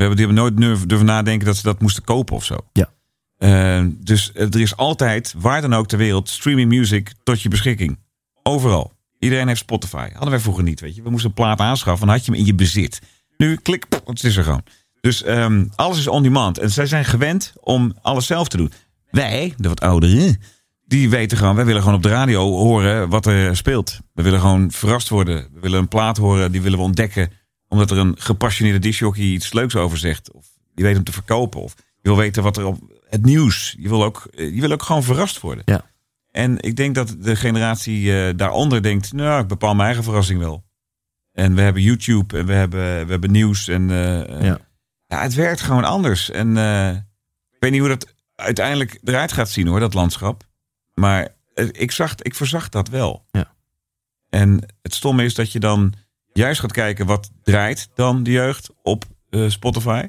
We 0.00 0.06
hebben, 0.06 0.26
die 0.26 0.34
hebben 0.34 0.66
nooit 0.66 0.88
durven, 0.88 1.06
nadenken 1.06 1.46
dat 1.46 1.56
ze 1.56 1.62
dat 1.62 1.80
moesten 1.80 2.04
kopen 2.04 2.36
of 2.36 2.44
zo. 2.44 2.56
Ja. 2.72 2.90
Ehm, 3.38 3.90
dus 3.98 4.32
eh, 4.32 4.54
er 4.54 4.60
is 4.60 4.76
altijd, 4.76 5.34
waar 5.38 5.60
dan 5.60 5.74
ook 5.74 5.86
ter 5.86 5.98
wereld, 5.98 6.28
streaming 6.28 6.68
music 6.68 7.12
tot 7.22 7.42
je 7.42 7.48
beschikking. 7.48 7.98
Overal. 8.42 8.92
Iedereen 9.18 9.48
heeft 9.48 9.60
Spotify. 9.60 10.08
Hadden 10.12 10.30
wij 10.30 10.40
vroeger 10.40 10.64
niet, 10.64 10.80
weet 10.80 10.94
je. 10.94 11.02
We 11.02 11.10
moesten 11.10 11.28
een 11.28 11.34
plaat 11.34 11.60
aanschaffen, 11.60 12.06
dan 12.06 12.16
had 12.16 12.24
je 12.24 12.30
hem 12.30 12.40
in 12.40 12.46
je 12.46 12.54
bezit. 12.54 13.00
Nu, 13.36 13.56
klik, 13.56 13.88
pff, 13.88 14.00
het 14.04 14.24
is 14.24 14.36
er 14.36 14.44
gewoon. 14.44 14.62
Dus 15.00 15.22
ehm, 15.22 15.66
alles 15.74 15.98
is 15.98 16.08
on 16.08 16.22
demand. 16.22 16.58
En 16.58 16.70
zij 16.70 16.86
zijn 16.86 17.04
gewend 17.04 17.52
om 17.60 17.94
alles 18.02 18.26
zelf 18.26 18.48
te 18.48 18.56
doen. 18.56 18.72
Wij, 19.10 19.54
de 19.56 19.68
wat 19.68 19.80
ouderen, 19.80 20.40
die 20.86 21.10
weten 21.10 21.38
gewoon, 21.38 21.56
wij 21.56 21.64
willen 21.64 21.82
gewoon 21.82 21.96
op 21.96 22.02
de 22.02 22.08
radio 22.08 22.50
horen 22.50 23.08
wat 23.08 23.26
er 23.26 23.56
speelt. 23.56 23.98
We 24.14 24.22
willen 24.22 24.40
gewoon 24.40 24.70
verrast 24.70 25.08
worden. 25.08 25.48
We 25.52 25.60
willen 25.60 25.78
een 25.78 25.88
plaat 25.88 26.16
horen, 26.16 26.52
die 26.52 26.62
willen 26.62 26.78
we 26.78 26.84
ontdekken. 26.84 27.32
Omdat 27.70 27.90
er 27.90 27.98
een 27.98 28.14
gepassioneerde 28.18 28.78
discjockey 28.78 29.22
iets 29.22 29.52
leuks 29.52 29.76
over 29.76 29.98
zegt. 29.98 30.32
Of 30.32 30.46
je 30.74 30.82
weet 30.82 30.94
hem 30.94 31.04
te 31.04 31.12
verkopen. 31.12 31.60
Of 31.60 31.74
je 31.76 32.08
wil 32.08 32.16
weten 32.16 32.42
wat 32.42 32.56
er 32.56 32.64
op 32.64 32.78
het 33.08 33.24
nieuws. 33.24 33.76
Je 33.78 33.88
wil 33.88 34.04
ook, 34.04 34.28
eh, 34.34 34.54
je 34.54 34.60
wil 34.60 34.72
ook 34.72 34.82
gewoon 34.82 35.02
verrast 35.02 35.40
worden. 35.40 35.62
Ja. 35.66 35.84
En 36.30 36.60
ik 36.60 36.76
denk 36.76 36.94
dat 36.94 37.16
de 37.18 37.36
generatie 37.36 38.26
eh, 38.26 38.36
daaronder 38.36 38.82
denkt, 38.82 39.12
nou, 39.12 39.42
ik 39.42 39.48
bepaal 39.48 39.74
mijn 39.74 39.86
eigen 39.86 40.04
verrassing 40.04 40.38
wel. 40.38 40.64
En 41.32 41.54
we 41.54 41.60
hebben 41.60 41.82
YouTube 41.82 42.38
en 42.38 42.46
we 42.46 42.52
hebben, 42.52 43.04
we 43.06 43.10
hebben 43.10 43.30
nieuws. 43.30 43.68
En 43.68 43.90
eh, 43.90 44.42
Ja. 44.42 44.58
ja, 45.06 45.22
het 45.22 45.34
werkt 45.34 45.60
gewoon 45.60 45.84
anders. 45.84 46.30
En 46.30 46.48
ik 47.50 47.56
weet 47.60 47.70
niet 47.70 47.80
hoe 47.80 47.88
dat 47.88 48.14
uiteindelijk 48.34 48.98
eruit 49.04 49.32
gaat 49.32 49.50
zien 49.50 49.66
hoor, 49.66 49.80
dat 49.80 49.94
landschap. 49.94 50.48
Maar 50.94 51.28
ik, 51.72 51.90
zag, 51.90 52.14
ik 52.14 52.34
verzag 52.34 52.68
dat 52.68 52.88
wel. 52.88 53.24
Ja. 53.30 53.54
En 54.28 54.60
het 54.82 54.94
stomme 54.94 55.24
is 55.24 55.34
dat 55.34 55.52
je 55.52 55.60
dan 55.60 55.94
juist 56.32 56.60
gaat 56.60 56.72
kijken 56.72 57.06
wat 57.06 57.30
draait 57.42 57.88
dan 57.94 58.22
de 58.22 58.30
jeugd 58.30 58.70
op 58.82 59.04
eh, 59.30 59.44
Spotify. 59.48 60.06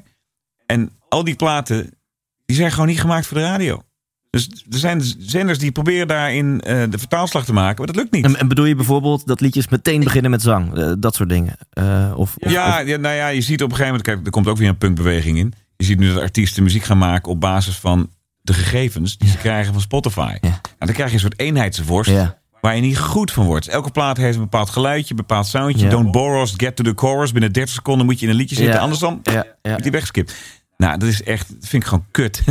En 0.66 0.90
al 1.08 1.24
die 1.24 1.34
platen, 1.36 1.90
die 2.46 2.56
zijn 2.56 2.70
gewoon 2.70 2.86
niet 2.86 3.00
gemaakt 3.00 3.26
voor 3.26 3.36
de 3.36 3.42
radio. 3.44 3.82
Dus 4.30 4.48
er 4.70 4.78
zijn 4.78 5.02
zenders 5.18 5.58
die 5.58 5.72
proberen 5.72 6.08
daarin 6.08 6.60
eh, 6.60 6.82
de 6.90 6.98
vertaalslag 6.98 7.44
te 7.44 7.52
maken, 7.52 7.76
maar 7.76 7.86
dat 7.86 7.96
lukt 7.96 8.10
niet. 8.12 8.24
En, 8.24 8.36
en 8.36 8.48
bedoel 8.48 8.64
je 8.64 8.74
bijvoorbeeld 8.74 9.26
dat 9.26 9.40
liedjes 9.40 9.68
meteen 9.68 10.04
beginnen 10.04 10.30
met 10.30 10.42
zang? 10.42 10.76
Eh, 10.78 10.92
dat 10.98 11.14
soort 11.14 11.28
dingen? 11.28 11.56
Of, 12.16 12.36
of- 12.36 12.50
Ja, 12.50 12.80
of- 12.80 12.86
ja, 12.86 12.96
nou 12.96 13.14
ja, 13.14 13.28
je 13.28 13.40
ziet 13.40 13.62
op 13.62 13.70
een 13.70 13.76
gegeven 13.76 13.86
moment, 13.86 14.02
kijk, 14.02 14.24
er 14.24 14.30
komt 14.30 14.46
ook 14.46 14.56
weer 14.56 14.68
een 14.68 14.78
punkbeweging 14.78 15.38
in. 15.38 15.52
Je 15.76 15.84
ziet 15.84 15.98
nu 15.98 16.08
dat 16.12 16.22
artiesten 16.22 16.62
muziek 16.62 16.82
gaan 16.82 16.98
maken 16.98 17.30
op 17.30 17.40
basis 17.40 17.76
van 17.76 18.10
de 18.40 18.52
gegevens 18.52 19.18
die 19.18 19.28
ze 19.28 19.36
krijgen 19.36 19.72
van 19.72 19.82
Spotify. 19.82 20.36
Ja. 20.40 20.48
Nou, 20.48 20.60
dan 20.78 20.92
krijg 20.92 21.08
je 21.08 21.14
een 21.14 21.20
soort 21.20 21.38
eenheidsworst 21.40 22.10
ja. 22.10 22.41
Waar 22.62 22.74
je 22.74 22.80
niet 22.80 22.98
goed 22.98 23.30
van 23.32 23.44
wordt. 23.44 23.68
Elke 23.68 23.90
plaat 23.90 24.16
heeft 24.16 24.36
een 24.36 24.42
bepaald 24.42 24.70
geluidje, 24.70 25.10
een 25.10 25.16
bepaald 25.16 25.46
soundje. 25.46 25.84
Ja. 25.84 25.90
Don't 25.90 26.10
bore 26.10 26.40
us, 26.40 26.54
get 26.56 26.76
to 26.76 26.84
the 26.84 26.92
chorus. 26.94 27.32
Binnen 27.32 27.52
30 27.52 27.74
seconden 27.74 28.06
moet 28.06 28.18
je 28.18 28.24
in 28.26 28.30
een 28.32 28.38
liedje 28.38 28.56
zitten, 28.56 28.74
Ja. 28.74 28.80
anders 28.80 29.00
dan 29.00 29.20
Ja, 29.22 29.46
wordt 29.62 29.82
die 29.82 29.92
weggeskipt. 29.92 30.34
Nou, 30.76 30.98
dat 30.98 31.08
is 31.08 31.22
echt, 31.22 31.48
dat 31.48 31.68
vind 31.68 31.82
ik 31.82 31.88
gewoon 31.88 32.06
kut. 32.10 32.42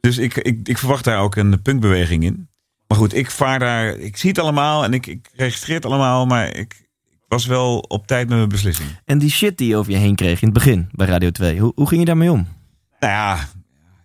Dus 0.00 0.18
ik, 0.18 0.36
ik, 0.36 0.68
ik 0.68 0.78
verwacht 0.78 1.04
daar 1.04 1.18
ook 1.18 1.36
een 1.36 1.62
punkbeweging 1.62 2.24
in. 2.24 2.48
Maar 2.88 2.98
goed, 2.98 3.14
ik 3.14 3.30
vaar 3.30 3.58
daar, 3.58 3.88
ik 3.96 4.16
zie 4.16 4.28
het 4.30 4.38
allemaal 4.38 4.84
en 4.84 4.92
ik, 4.92 5.06
ik 5.06 5.30
registreer 5.34 5.76
het 5.76 5.86
allemaal, 5.86 6.26
maar 6.26 6.46
ik, 6.46 6.56
ik 7.10 7.24
was 7.28 7.46
wel 7.46 7.78
op 7.78 8.06
tijd 8.06 8.28
met 8.28 8.36
mijn 8.36 8.48
beslissing. 8.48 8.88
En 9.04 9.18
die 9.18 9.30
shit 9.30 9.58
die 9.58 9.68
je 9.68 9.76
over 9.76 9.92
je 9.92 9.98
heen 9.98 10.14
kreeg 10.14 10.40
in 10.40 10.48
het 10.48 10.52
begin 10.56 10.88
bij 10.92 11.06
Radio 11.06 11.30
2, 11.30 11.58
hoe, 11.58 11.72
hoe 11.74 11.88
ging 11.88 12.00
je 12.00 12.06
daarmee 12.06 12.30
om? 12.32 12.46
Nou 13.00 13.12
ja, 13.12 13.34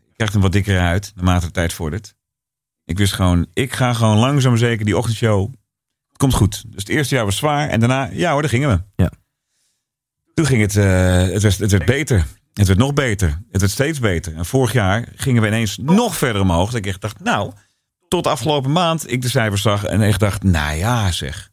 je 0.07 0.14
krijgt 0.16 0.34
hem 0.34 0.41
wat 0.41 0.51
dikker 0.51 0.80
uit 0.80 1.12
naarmate 1.16 1.45
de 1.45 1.51
tijd 1.51 1.74
vordert. 1.74 2.16
Ik 2.90 2.98
wist 2.98 3.14
gewoon, 3.14 3.46
ik 3.54 3.74
ga 3.74 3.94
gewoon 3.94 4.18
langzaam 4.18 4.58
zeker 4.58 4.86
die 4.86 4.98
ochtendshow. 4.98 5.54
Het 6.08 6.18
komt 6.18 6.34
goed. 6.34 6.64
Dus 6.68 6.82
het 6.82 6.90
eerste 6.90 7.16
jaar 7.16 7.26
was 7.26 7.38
zwaar 7.38 7.70
en 7.70 7.80
daarna, 7.80 8.10
ja 8.12 8.32
hoor, 8.32 8.42
daar 8.42 8.50
gingen 8.50 8.70
we. 8.70 9.04
Ja. 9.04 9.12
Toen 10.34 10.46
ging 10.46 10.62
het, 10.62 10.76
eh, 10.76 11.18
het, 11.34 11.42
werd, 11.42 11.58
het 11.58 11.72
werd 11.72 11.86
beter. 11.86 12.26
Het 12.54 12.68
werd 12.68 12.80
nog 12.80 12.94
beter. 12.94 13.42
Het 13.52 13.62
werd 13.62 13.74
steeds 13.74 14.00
beter. 14.00 14.36
En 14.36 14.46
vorig 14.46 14.74
jaar 14.74 15.08
gingen 15.16 15.42
we 15.42 15.48
ineens 15.48 15.78
nog 15.78 16.18
verder 16.18 16.42
omhoog. 16.42 16.66
Dat 16.66 16.80
ik 16.80 16.86
echt 16.86 17.02
dacht, 17.02 17.24
nou, 17.24 17.52
tot 18.08 18.28
afgelopen 18.28 18.72
maand 18.72 19.12
ik 19.12 19.22
de 19.22 19.30
cijfers 19.30 19.62
zag 19.62 19.84
en 19.84 20.02
echt 20.02 20.20
dacht, 20.20 20.44
nou 20.44 20.78
ja 20.78 21.12
zeg. 21.12 21.50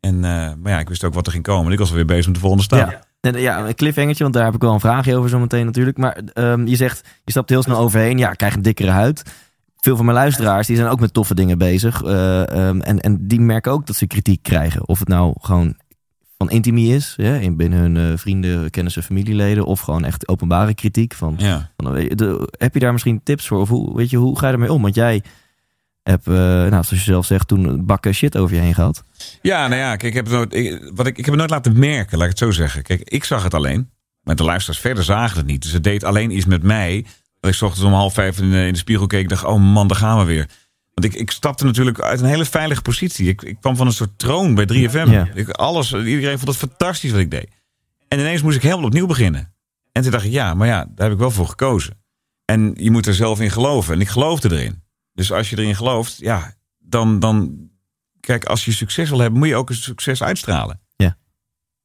En, 0.00 0.14
eh, 0.14 0.52
maar 0.58 0.72
ja, 0.72 0.78
ik 0.78 0.88
wist 0.88 1.04
ook 1.04 1.14
wat 1.14 1.26
er 1.26 1.32
ging 1.32 1.44
komen. 1.44 1.72
Ik 1.72 1.78
was 1.78 1.88
alweer 1.88 2.04
bezig 2.04 2.26
met 2.26 2.34
de 2.34 2.40
volgende 2.40 2.64
stap. 2.64 2.90
Ja. 2.90 3.02
Ja, 3.38 3.66
een 3.66 3.74
cliffhangertje, 3.74 4.22
want 4.22 4.34
daar 4.34 4.44
heb 4.44 4.54
ik 4.54 4.60
wel 4.60 4.72
een 4.72 4.80
vraagje 4.80 5.16
over 5.16 5.30
zometeen 5.30 5.64
natuurlijk. 5.64 5.96
Maar 5.96 6.20
ehm, 6.32 6.66
je 6.66 6.76
zegt, 6.76 7.08
je 7.24 7.30
stapt 7.30 7.50
heel 7.50 7.62
snel 7.62 7.78
overheen. 7.78 8.18
Ja, 8.18 8.30
ik 8.30 8.36
krijg 8.36 8.54
een 8.54 8.62
dikkere 8.62 8.90
huid. 8.90 9.22
Veel 9.84 9.96
van 9.96 10.04
mijn 10.04 10.16
luisteraars 10.16 10.66
die 10.66 10.76
zijn 10.76 10.88
ook 10.88 11.00
met 11.00 11.12
toffe 11.12 11.34
dingen 11.34 11.58
bezig. 11.58 12.02
eh, 12.02 12.48
ehm, 12.68 12.80
en, 12.80 13.00
en 13.00 13.26
die 13.26 13.40
merken 13.40 13.72
ook 13.72 13.86
dat 13.86 13.96
ze 13.96 14.06
kritiek 14.06 14.42
krijgen. 14.42 14.88
Of 14.88 14.98
het 14.98 15.08
nou 15.08 15.34
gewoon 15.40 15.76
van 16.38 16.50
intimie 16.50 16.94
is, 16.94 17.14
hè, 17.16 17.38
in 17.38 17.56
binnen 17.56 17.78
hun 17.78 17.96
eh, 17.96 18.18
vrienden, 18.18 18.70
kennissen, 18.70 19.02
familieleden. 19.02 19.64
Of 19.64 19.80
gewoon 19.80 20.04
echt 20.04 20.28
openbare 20.28 20.74
kritiek. 20.74 21.14
Van, 21.14 21.34
Ja. 21.38 21.70
van, 21.76 21.96
eh, 21.96 22.10
de- 22.14 22.52
heb 22.58 22.74
je 22.74 22.80
daar 22.80 22.92
misschien 22.92 23.20
tips 23.22 23.46
voor? 23.46 23.60
Of 23.60 23.68
hoe, 23.68 23.96
weet 23.96 24.10
je, 24.10 24.16
hoe 24.16 24.38
ga 24.38 24.46
je 24.46 24.52
ermee 24.52 24.72
om? 24.72 24.82
Want 24.82 24.94
jij 24.94 25.22
hebt, 26.02 26.26
eh, 26.26 26.34
nou, 26.34 26.70
zoals 26.70 26.88
je 26.90 26.96
zelf 26.96 27.26
zegt, 27.26 27.48
toen 27.48 27.86
bakken 27.86 28.14
shit 28.14 28.36
over 28.36 28.54
je 28.56 28.62
heen 28.62 28.74
gehad. 28.74 29.04
Ja, 29.42 29.68
nou 29.68 29.80
ja, 29.80 29.96
kijk, 29.96 30.02
ik 30.02 30.14
heb 30.14 30.24
het 30.24 30.34
nooit, 30.34 30.54
ik, 30.54 30.90
wat 30.94 31.06
ik, 31.06 31.18
ik 31.18 31.24
heb 31.24 31.26
het 31.26 31.36
nooit 31.36 31.50
laten 31.50 31.78
merken, 31.78 32.14
laat 32.18 32.24
ik 32.26 32.38
het 32.38 32.42
zo 32.42 32.50
zeggen. 32.50 32.82
Kijk, 32.82 33.00
ik 33.04 33.24
zag 33.24 33.42
het 33.42 33.54
alleen. 33.54 33.90
Maar 34.22 34.36
de 34.36 34.44
luisteraars 34.44 34.80
verder 34.80 35.04
zagen 35.04 35.36
het 35.36 35.46
niet. 35.46 35.62
Dus 35.62 35.72
het 35.72 35.84
deed 35.84 36.04
alleen 36.04 36.36
iets 36.36 36.46
met 36.46 36.62
mij. 36.62 37.06
Dat 37.44 37.52
ik 37.52 37.58
's 37.58 37.62
ochtends 37.62 37.86
om 37.86 37.92
half 37.92 38.14
vijf 38.14 38.38
in, 38.38 38.50
de- 38.50 38.66
in 38.66 38.72
de 38.72 38.78
spiegel 38.78 39.06
keek. 39.06 39.22
en 39.22 39.28
dacht, 39.28 39.44
oh 39.44 39.72
man, 39.72 39.88
daar 39.88 39.96
gaan 39.96 40.18
we 40.18 40.24
weer. 40.24 40.48
Want 40.94 41.14
ik, 41.14 41.20
ik 41.20 41.30
stapte 41.30 41.64
natuurlijk 41.64 42.00
uit 42.00 42.20
een 42.20 42.26
hele 42.26 42.44
veilige 42.44 42.82
positie. 42.82 43.28
Ik, 43.28 43.42
ik 43.42 43.56
kwam 43.60 43.76
van 43.76 43.86
een 43.86 43.92
soort 43.92 44.18
troon 44.18 44.54
bij 44.54 44.64
3FM. 44.64 45.10
Ja. 45.10 45.28
Ik, 45.34 45.48
alles, 45.48 45.92
iedereen 45.92 46.38
vond 46.38 46.48
het 46.50 46.70
fantastisch 46.70 47.10
wat 47.10 47.20
ik 47.20 47.30
deed. 47.30 47.48
En 48.08 48.18
ineens 48.18 48.42
moest 48.42 48.56
ik 48.56 48.62
helemaal 48.62 48.84
opnieuw 48.84 49.06
beginnen. 49.06 49.54
En 49.92 50.02
toen 50.02 50.10
dacht 50.10 50.24
ik, 50.24 50.32
ja, 50.32 50.54
maar 50.54 50.66
ja, 50.66 50.84
daar 50.94 51.04
heb 51.06 51.12
ik 51.12 51.18
wel 51.18 51.30
voor 51.30 51.48
gekozen. 51.48 52.02
En 52.44 52.72
je 52.76 52.90
moet 52.90 53.06
er 53.06 53.14
zelf 53.14 53.40
in 53.40 53.50
geloven. 53.50 53.94
En 53.94 54.00
ik 54.00 54.08
geloofde 54.08 54.50
erin. 54.50 54.82
Dus 55.12 55.32
als 55.32 55.50
je 55.50 55.58
erin 55.58 55.76
gelooft, 55.76 56.16
ja, 56.18 56.54
dan, 56.78 57.18
dan... 57.18 57.58
Kijk, 58.20 58.44
als 58.44 58.64
je 58.64 58.72
succes 58.72 59.08
wil 59.10 59.18
hebben, 59.18 59.38
moet 59.38 59.48
je 59.48 59.56
ook 59.56 59.70
een 59.70 59.76
succes 59.76 60.22
uitstralen. 60.22 60.80
Ja. 60.96 61.16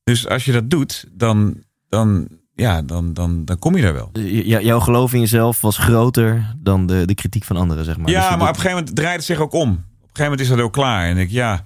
Dus 0.04 0.28
als 0.28 0.46
je 0.46 0.52
dat 0.52 0.70
doet, 0.70 1.06
dan, 1.12 1.64
dan, 1.90 2.28
ja, 2.60 2.82
dan, 2.82 3.14
dan, 3.14 3.46
dan 3.46 3.60
kom 3.60 3.76
je 3.76 3.82
daar 3.82 3.94
wel. 3.94 4.10
Jouw 4.44 4.80
geloof 4.80 5.14
in 5.14 5.20
jezelf 5.20 5.62
was 5.62 5.78
groter 5.78 6.56
dan 6.58 6.86
de, 6.88 7.06
de 7.06 7.14
kritiek 7.16 7.44
van 7.44 7.58
anderen, 7.58 7.86
zeg 7.86 7.98
maar. 7.98 8.10
ja, 8.10 8.30
Dus 8.30 8.38
maar 8.38 8.50
op 8.50 8.56
een 8.56 8.62
gegeven 8.62 8.78
moment 8.78 8.96
draait 8.96 9.16
het 9.16 9.26
zich 9.26 9.40
ook 9.40 9.54
om. 9.54 9.72
Op 9.72 9.78
een 9.78 9.84
gegeven 10.02 10.24
moment 10.24 10.40
is 10.40 10.48
dat 10.48 10.60
ook 10.60 10.74
klaar. 10.74 11.08
En 11.10 11.18
ik, 11.18 11.30
ja, 11.30 11.66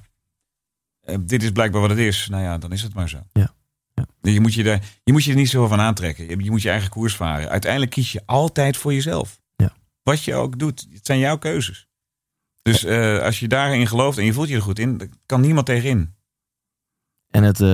eh, 1.02 1.16
dit 1.20 1.44
is 1.44 1.52
blijkbaar 1.52 1.82
wat 1.82 1.90
het 1.90 2.00
is. 2.00 2.28
Nou 2.30 2.44
ja, 2.44 2.58
dan 2.58 2.72
is 2.72 2.82
het 2.82 2.94
maar 2.94 3.10
zo. 3.10 3.18
Ja. 3.34 3.54
Ja. 3.94 4.06
Je, 4.32 4.40
moet 4.40 4.54
je, 4.54 4.64
daar, 4.64 4.82
je 5.04 5.12
moet 5.12 5.24
je 5.24 5.32
er 5.32 5.38
niet 5.38 5.50
zo 5.50 5.68
van 5.68 5.80
aantrekken. 5.80 6.28
Je, 6.30 6.44
je 6.44 6.52
moet 6.52 6.62
je 6.62 6.70
eigen 6.70 6.90
koers 6.90 7.16
varen. 7.16 7.50
Uiteindelijk 7.50 7.92
kies 7.92 8.12
je 8.12 8.22
altijd 8.26 8.78
voor 8.78 8.94
jezelf. 8.94 9.42
Ja. 9.56 9.74
Wat 10.04 10.24
je 10.24 10.36
ook 10.36 10.60
doet, 10.60 10.88
het 10.94 11.06
zijn 11.06 11.20
jouw 11.20 11.38
keuzes. 11.38 11.88
Dus 12.62 12.84
eh, 12.84 13.20
als 13.20 13.40
je 13.40 13.48
daarin 13.48 13.88
gelooft 13.88 14.18
en 14.18 14.26
je 14.26 14.34
voelt 14.34 14.48
je 14.50 14.56
er 14.56 14.62
goed 14.62 14.80
in, 14.80 14.98
dan 14.98 15.10
kan 15.26 15.42
niemand 15.42 15.66
tegenin. 15.66 16.13
En 17.34 17.44
het, 17.44 17.60
eh, 17.62 17.68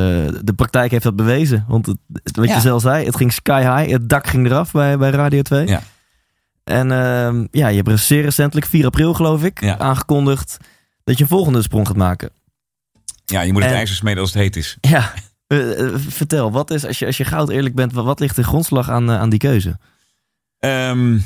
de 0.43 0.53
praktijk 0.55 0.91
heeft 0.91 1.03
dat 1.03 1.15
bewezen. 1.15 1.65
Want 1.67 1.85
het, 1.85 1.97
het- 2.23 2.35
wat 2.35 2.47
Ja. 2.47 2.55
je 2.55 2.61
zelf 2.61 2.81
zei, 2.81 3.05
het 3.05 3.15
ging 3.15 3.33
sky 3.33 3.61
high. 3.61 3.91
Het 3.91 4.09
dak 4.09 4.27
ging 4.27 4.45
eraf 4.45 4.71
bij, 4.71 4.97
bij 4.97 5.09
Radio 5.09 5.41
2. 5.41 5.67
Ja. 5.67 5.81
En 6.63 6.91
ehm, 6.91 7.45
ja, 7.51 7.67
je 7.67 7.81
hebt 7.83 7.99
zeer 7.99 8.21
recentelijk, 8.21 8.65
4 8.65 8.85
april 8.85 9.13
geloof 9.13 9.43
ik, 9.43 9.61
Ja. 9.61 9.77
aangekondigd 9.77 10.57
dat 11.03 11.17
je 11.17 11.23
een 11.23 11.29
volgende 11.29 11.61
sprong 11.61 11.87
gaat 11.87 11.95
maken. 11.95 12.29
Ja, 13.25 13.41
je 13.41 13.53
moet 13.53 13.61
het 13.61 13.71
En- 13.71 13.77
ijzer 13.77 13.95
smeden 13.95 14.19
als 14.21 14.33
het 14.33 14.41
heet 14.41 14.55
is. 14.55 14.77
Ja, 14.81 15.13
eh, 15.47 15.79
eh, 15.87 15.93
vertel, 15.97 16.51
wat 16.51 16.71
is, 16.71 16.85
als 16.85 16.99
je, 16.99 17.05
als 17.05 17.17
je 17.17 17.25
goud 17.25 17.49
eerlijk 17.49 17.75
bent, 17.75 17.93
wat, 17.93 18.05
wat 18.05 18.19
ligt 18.19 18.35
de 18.35 18.43
grondslag 18.43 18.89
aan, 18.89 19.11
aan 19.11 19.29
die 19.29 19.39
keuze? 19.39 19.77
Ehm, 20.59 21.19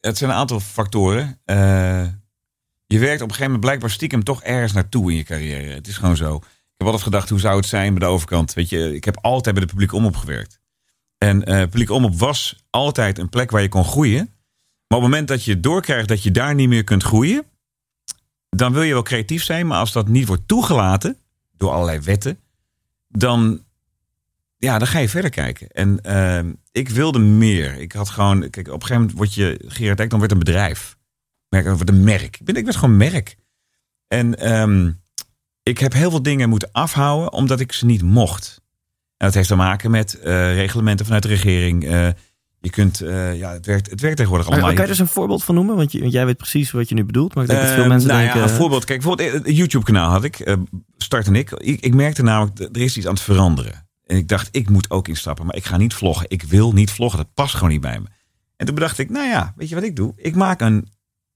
het 0.00 0.18
zijn 0.18 0.30
een 0.30 0.36
aantal 0.36 0.60
factoren. 0.60 1.40
Eh, 1.44 2.06
je 2.86 2.98
werkt 2.98 3.14
op 3.22 3.28
een 3.28 3.34
gegeven 3.34 3.44
moment 3.44 3.60
blijkbaar 3.60 3.90
stiekem 3.90 4.24
toch 4.24 4.42
ergens 4.42 4.72
naartoe 4.72 5.10
in 5.10 5.16
je 5.16 5.22
carrière. 5.24 5.72
Het 5.74 5.86
is 5.88 5.96
gewoon 5.96 6.16
zo. 6.16 6.40
Ik 6.76 6.80
heb 6.80 6.86
altijd 6.88 7.02
gedacht, 7.02 7.28
hoe 7.28 7.40
zou 7.40 7.56
het 7.56 7.66
zijn 7.66 7.94
bij 7.94 8.08
de 8.08 8.12
overkant? 8.12 8.54
Weet 8.54 8.68
je, 8.68 8.94
ik 8.94 9.04
heb 9.04 9.18
altijd 9.20 9.54
bij 9.54 9.64
de 9.64 9.70
publiek 9.70 9.92
omroep 9.92 10.16
gewerkt. 10.16 10.60
En 11.18 11.44
eh 11.44 11.62
publiek 11.62 11.90
omroep 11.90 12.18
was 12.18 12.64
altijd 12.70 13.18
een 13.18 13.28
plek 13.28 13.50
waar 13.50 13.62
je 13.62 13.68
kon 13.68 13.84
groeien. 13.84 14.34
Maar 14.88 14.98
op 14.98 15.04
het 15.04 15.12
moment 15.12 15.28
dat 15.28 15.44
je 15.44 15.60
doorkrijgt 15.60 16.08
dat 16.08 16.22
je 16.22 16.30
daar 16.30 16.54
niet 16.54 16.68
meer 16.68 16.84
kunt 16.84 17.02
groeien, 17.02 17.44
dan 18.48 18.72
wil 18.72 18.82
je 18.82 18.92
wel 18.92 19.02
creatief 19.02 19.42
zijn. 19.42 19.66
Maar 19.66 19.78
als 19.78 19.92
dat 19.92 20.08
niet 20.08 20.26
wordt 20.26 20.48
toegelaten 20.48 21.16
door 21.56 21.70
allerlei 21.70 21.98
wetten, 21.98 22.38
dan, 23.08 23.64
ja, 24.56 24.78
dan 24.78 24.88
ga 24.88 24.98
je 24.98 25.08
verder 25.08 25.30
kijken. 25.30 25.68
En 25.68 26.00
ehm, 26.00 26.52
ik 26.72 26.88
wilde 26.88 27.18
meer. 27.18 27.80
Ik 27.80 27.92
had 27.92 28.08
gewoon, 28.08 28.50
kijk, 28.50 28.66
op 28.66 28.72
een 28.74 28.80
gegeven 28.80 29.00
moment 29.00 29.16
word 29.16 29.34
je 29.34 29.60
Gerard 29.66 30.00
Ekdom 30.00 30.18
werd 30.18 30.32
een 30.32 30.38
bedrijf. 30.38 30.96
Merk, 31.48 31.66
een 31.66 32.04
merk. 32.04 32.36
Ik 32.40 32.44
ben, 32.44 32.56
ik 32.56 32.64
werd 32.64 32.76
gewoon 32.76 32.96
merk. 32.96 33.36
En 34.08 34.38
ehm, 34.38 34.90
ik 35.64 35.78
heb 35.78 35.92
heel 35.92 36.10
veel 36.10 36.22
dingen 36.22 36.48
moeten 36.48 36.68
afhouden 36.72 37.32
omdat 37.32 37.60
ik 37.60 37.72
ze 37.72 37.86
niet 37.86 38.02
mocht. 38.02 38.62
En 39.16 39.26
dat 39.26 39.34
heeft 39.34 39.48
te 39.48 39.54
maken 39.54 39.90
met 39.90 40.18
eh, 40.18 40.54
reglementen 40.54 41.04
vanuit 41.04 41.22
de 41.22 41.28
regering. 41.28 41.84
Eh, 41.84 42.08
je 42.60 42.70
kunt, 42.70 43.00
eh, 43.00 43.38
ja, 43.38 43.52
het 43.52 43.66
werkt, 43.66 43.90
het 43.90 44.00
werkt 44.00 44.16
tegenwoordig 44.16 44.48
Maar, 44.48 44.58
allemaal. 44.58 44.76
kan 44.76 44.84
je 44.84 44.92
er 44.92 44.98
eens 44.98 45.08
een 45.08 45.14
voorbeeld 45.14 45.44
van 45.44 45.54
noemen? 45.54 45.76
Want, 45.76 45.92
je, 45.92 46.00
want 46.00 46.12
jij 46.12 46.26
weet 46.26 46.36
precies 46.36 46.70
wat 46.70 46.88
je 46.88 46.94
nu 46.94 47.04
bedoelt. 47.04 47.34
Maar 47.34 47.44
ik 47.44 47.50
denk 47.50 47.62
dat 47.62 47.72
veel 47.72 47.86
mensen 47.86 48.08
nou 48.08 48.20
denken... 48.20 48.40
Ja, 48.40 48.46
een 48.46 48.54
voorbeeld. 48.54 48.84
Kijk, 48.84 49.00
bijvoorbeeld 49.00 49.46
een 49.46 49.54
YouTube-kanaal 49.54 50.10
had 50.10 50.24
ik. 50.24 50.56
Start 50.96 51.26
en 51.26 51.34
ik. 51.34 51.50
ik. 51.50 51.80
Ik 51.80 51.94
merkte 51.94 52.22
namelijk, 52.22 52.58
er 52.60 52.82
is 52.82 52.96
iets 52.96 53.06
aan 53.06 53.14
het 53.14 53.22
veranderen. 53.22 53.88
En 54.06 54.16
ik 54.16 54.28
dacht, 54.28 54.48
ik 54.50 54.70
moet 54.70 54.90
ook 54.90 55.08
instappen. 55.08 55.46
Maar 55.46 55.56
ik 55.56 55.64
ga 55.64 55.76
niet 55.76 55.94
vloggen. 55.94 56.26
Ik 56.28 56.42
wil 56.42 56.72
niet 56.72 56.90
vloggen. 56.90 57.18
Dat 57.18 57.34
past 57.34 57.54
gewoon 57.54 57.70
niet 57.70 57.80
bij 57.80 58.00
me. 58.00 58.06
En 58.56 58.66
toen 58.66 58.74
bedacht 58.74 58.98
ik, 58.98 59.10
nou 59.10 59.28
ja, 59.28 59.52
weet 59.56 59.68
je 59.68 59.74
wat 59.74 59.84
ik 59.84 59.96
doe? 59.96 60.12
Ik 60.16 60.34
maak 60.34 60.60
een... 60.60 60.88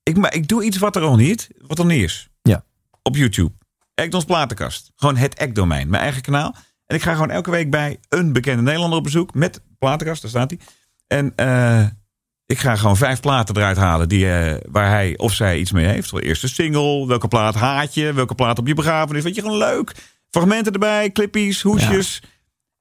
Ik, 0.02 0.16
ma 0.16 0.30
ik 0.30 0.48
doe 0.48 0.64
iets 0.64 0.78
wat 0.78 0.96
er 0.96 1.02
al 1.02 1.16
niet, 1.16 1.48
wat 1.66 1.78
er 1.78 1.86
niet 1.86 2.02
is. 2.02 2.28
Ja. 2.42 2.64
Op 3.02 3.16
YouTube. 3.16 3.52
Ekdons 3.98 4.24
Platenkast. 4.24 4.92
Gewoon 4.96 5.16
het 5.16 5.34
Ek-domein. 5.34 5.88
Mijn 5.88 6.02
eigen 6.02 6.22
kanaal. 6.22 6.54
En 6.86 6.96
ik 6.96 7.02
ga 7.02 7.12
gewoon 7.12 7.30
elke 7.30 7.50
week 7.50 7.70
bij 7.70 7.98
een 8.08 8.32
bekende 8.32 8.62
Nederlander 8.62 8.98
op 8.98 9.04
bezoek. 9.04 9.34
Met 9.34 9.62
Platenkast, 9.78 10.22
daar 10.22 10.30
staat 10.30 10.50
hij. 10.50 10.60
En 11.06 11.32
eh, 11.36 11.86
ik 12.46 12.58
ga 12.58 12.76
gewoon 12.76 12.96
vijf 12.96 13.20
platen 13.20 13.56
eruit 13.56 13.76
halen 13.76 14.08
die, 14.08 14.30
eh, 14.32 14.60
waar 14.70 14.90
hij 14.90 15.16
of 15.16 15.32
zij 15.32 15.58
iets 15.58 15.72
mee 15.72 15.86
heeft. 15.86 16.10
Wel 16.10 16.20
eerste 16.20 16.48
single, 16.48 17.06
welke 17.06 17.28
plaat 17.28 17.54
haat 17.54 17.94
je, 17.94 18.12
welke 18.12 18.34
plaat 18.34 18.58
op 18.58 18.66
je 18.66 18.74
begrafenis. 18.74 19.22
Weet 19.22 19.34
je, 19.34 19.40
gewoon 19.40 19.58
leuk. 19.58 19.94
Fragmenten 20.30 20.72
erbij, 20.72 21.10
clippies, 21.10 21.62
hoesjes. 21.62 22.22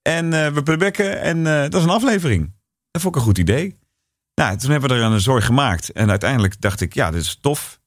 En 0.01 0.34
eh, 0.34 0.51
we 0.51 0.63
playbacken 0.63 1.22
en 1.22 1.43
dat 1.43 1.74
is 1.74 1.84
een 1.84 1.89
aflevering. 1.89 2.55
Dat 2.91 3.01
vond 3.01 3.15
ik 3.15 3.22
een 3.22 3.28
goed 3.28 3.38
idee. 3.38 3.80
Nou, 4.34 4.57
toen 4.57 4.72
hebben 4.72 4.89
we 4.89 4.95
er 4.95 5.01
een 5.01 5.20
zorg 5.22 5.45
gemaakt. 5.45 5.91
En 5.91 6.09
uiteindelijk 6.09 6.61
dacht 6.61 6.82
ik, 6.82 6.93
ja, 6.93 7.11
dit 7.11 7.22
is 7.22 7.38
tof. 7.41 7.80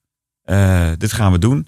Dit 0.99 1.13
gaan 1.13 1.33
we 1.33 1.39
doen. 1.39 1.67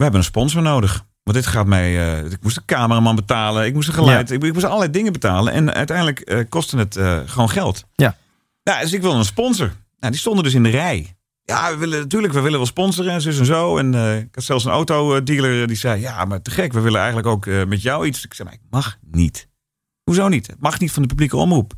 We 0.00 0.06
hebben 0.06 0.24
een 0.24 0.30
sponsor 0.30 0.62
nodig. 0.62 1.04
Want 1.22 1.36
dit 1.36 1.46
gaat 1.46 1.66
mij... 1.66 2.18
eh, 2.22 2.32
ik 2.32 2.42
moest 2.42 2.56
een 2.56 2.64
cameraman 2.64 3.16
betalen. 3.16 3.66
Ik 3.66 3.74
moest 3.74 3.88
een 3.88 3.94
geluid. 3.94 4.30
Ik, 4.30 4.42
ik 4.42 4.52
moest 4.52 4.64
allerlei 4.64 4.90
dingen 4.90 5.12
betalen. 5.12 5.52
En 5.52 5.74
uiteindelijk 5.74 6.20
eh, 6.20 6.44
kostte 6.48 6.76
het 6.76 6.96
eh, 6.96 7.18
gewoon 7.26 7.50
geld. 7.50 7.84
Ja. 7.94 8.16
Nou, 8.62 8.80
dus 8.80 8.92
ik 8.92 9.00
wilde 9.00 9.18
een 9.18 9.24
sponsor. 9.24 9.72
Nou, 9.98 10.12
die 10.12 10.20
stonden 10.20 10.44
dus 10.44 10.54
in 10.54 10.62
de 10.62 10.68
rij. 10.68 11.16
Ja, 11.42 11.70
we 11.70 11.76
willen 11.76 12.00
natuurlijk, 12.00 12.32
we 12.32 12.40
willen 12.40 12.58
wel 12.58 12.66
sponsoren 12.66 13.12
en 13.12 13.20
zus 13.20 13.38
en 13.38 13.44
zo. 13.44 13.78
En 13.78 13.94
ik 14.18 14.34
had 14.34 14.44
zelfs 14.44 14.64
een 14.64 14.70
autodealer 14.70 15.66
die 15.66 15.76
zei: 15.76 16.00
Ja, 16.00 16.24
maar 16.24 16.42
te 16.42 16.50
gek, 16.50 16.72
we 16.72 16.80
willen 16.80 16.98
eigenlijk 16.98 17.28
ook 17.28 17.46
met 17.46 17.82
jou 17.82 18.06
iets. 18.06 18.24
Ik 18.24 18.34
zei: 18.34 18.48
Maar 18.48 18.58
ik 18.58 18.64
mag 18.70 18.98
niet. 19.00 19.48
Hoezo 20.02 20.28
niet? 20.28 20.46
Het 20.46 20.60
mag 20.60 20.78
niet 20.78 20.92
van 20.92 21.02
de 21.02 21.08
publieke 21.08 21.36
omroep. 21.36 21.72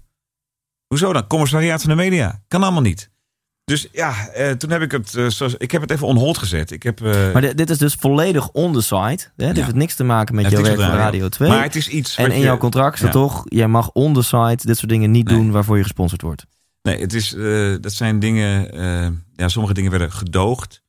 Hoezo 0.86 1.12
dan? 1.12 1.26
Commissariaat 1.26 1.80
van 1.80 1.90
de 1.90 1.96
media. 1.96 2.42
Kan 2.48 2.62
allemaal 2.62 2.82
niet. 2.82 3.10
Dus 3.72 3.88
ja, 3.92 4.28
eh, 4.28 4.50
toen 4.50 4.70
heb 4.70 4.82
ik 4.82 4.90
het, 4.92 5.14
eh, 5.14 5.26
zoals, 5.28 5.54
ik 5.56 5.70
heb 5.70 5.80
het 5.80 5.90
even 5.90 6.06
on 6.06 6.16
hold 6.16 6.38
gezet. 6.38 6.70
Ik 6.70 6.82
heb, 6.82 7.00
eh, 7.00 7.32
Maar 7.32 7.40
dit, 7.40 7.56
dit 7.56 7.70
is 7.70 7.78
dus 7.78 7.94
volledig 7.94 8.50
on 8.50 8.72
the 8.72 8.80
site. 8.82 9.30
Hè? 9.36 9.46
Dit 9.46 9.56
Ja. 9.56 9.62
heeft 9.64 9.74
niks 9.76 9.94
te 9.94 10.04
maken 10.04 10.34
met 10.34 10.50
jouw 10.50 10.62
werk 10.62 10.76
de 10.76 10.82
Radio 10.82 11.28
2. 11.28 11.48
Maar 11.48 11.62
het 11.62 11.76
is 11.76 11.88
iets. 11.88 12.16
en 12.16 12.30
in 12.30 12.38
je- 12.38 12.44
jouw 12.44 12.56
contract 12.56 12.96
staat 12.96 13.12
Ja. 13.12 13.20
toch, 13.20 13.42
jij 13.48 13.68
mag 13.68 13.90
on 13.92 14.14
the 14.14 14.22
site 14.22 14.66
dit 14.66 14.76
soort 14.76 14.90
dingen 14.90 15.10
niet 15.10 15.26
Nee. 15.28 15.36
doen 15.36 15.50
waarvoor 15.50 15.76
je 15.76 15.82
gesponsord 15.82 16.22
wordt. 16.22 16.46
Nee, 16.82 17.00
het 17.00 17.12
is, 17.14 17.36
dat 17.80 17.92
zijn 17.92 18.18
dingen. 18.18 18.76
ja, 19.36 19.48
sommige 19.48 19.74
dingen 19.74 19.90
werden 19.90 20.12
gedoogd. 20.12 20.82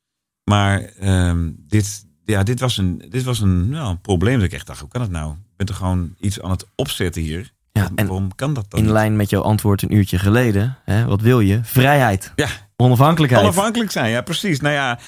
Maar 0.43 0.79
ehm, 0.99 1.49
dit, 1.57 2.05
ja, 2.25 2.43
dit 2.43 2.59
was 2.59 2.77
een, 2.77 3.05
dit 3.09 3.23
was 3.23 3.39
een, 3.39 3.69
nou, 3.69 3.89
een 3.89 4.01
probleem. 4.01 4.35
Dat 4.35 4.45
ik 4.45 4.53
echt 4.53 4.67
dacht: 4.67 4.79
hoe 4.79 4.89
kan 4.89 5.01
het 5.01 5.11
nou? 5.11 5.31
Ik 5.31 5.37
ben 5.57 5.67
er 5.67 5.73
gewoon 5.73 6.15
iets 6.19 6.41
aan 6.41 6.51
het 6.51 6.65
opzetten 6.75 7.21
hier. 7.21 7.51
Ja, 7.71 7.89
en 7.95 8.07
Waarom 8.07 8.35
kan 8.35 8.53
dat 8.53 8.65
dan? 8.71 8.79
in 8.79 8.91
lijn 8.91 9.15
met 9.15 9.29
jouw 9.29 9.41
antwoord 9.41 9.81
een 9.81 9.93
uurtje 9.95 10.19
geleden. 10.19 10.77
Hè? 10.85 11.05
Wat 11.05 11.21
wil 11.21 11.39
je? 11.39 11.59
Vrijheid. 11.63 12.31
Ja. 12.35 12.47
Onafhankelijkheid. 12.75 13.43
Onafhankelijk 13.43 13.91
zijn, 13.91 14.11
ja, 14.11 14.21
precies. 14.21 14.59
Nou 14.59 14.73
ja, 14.73 14.99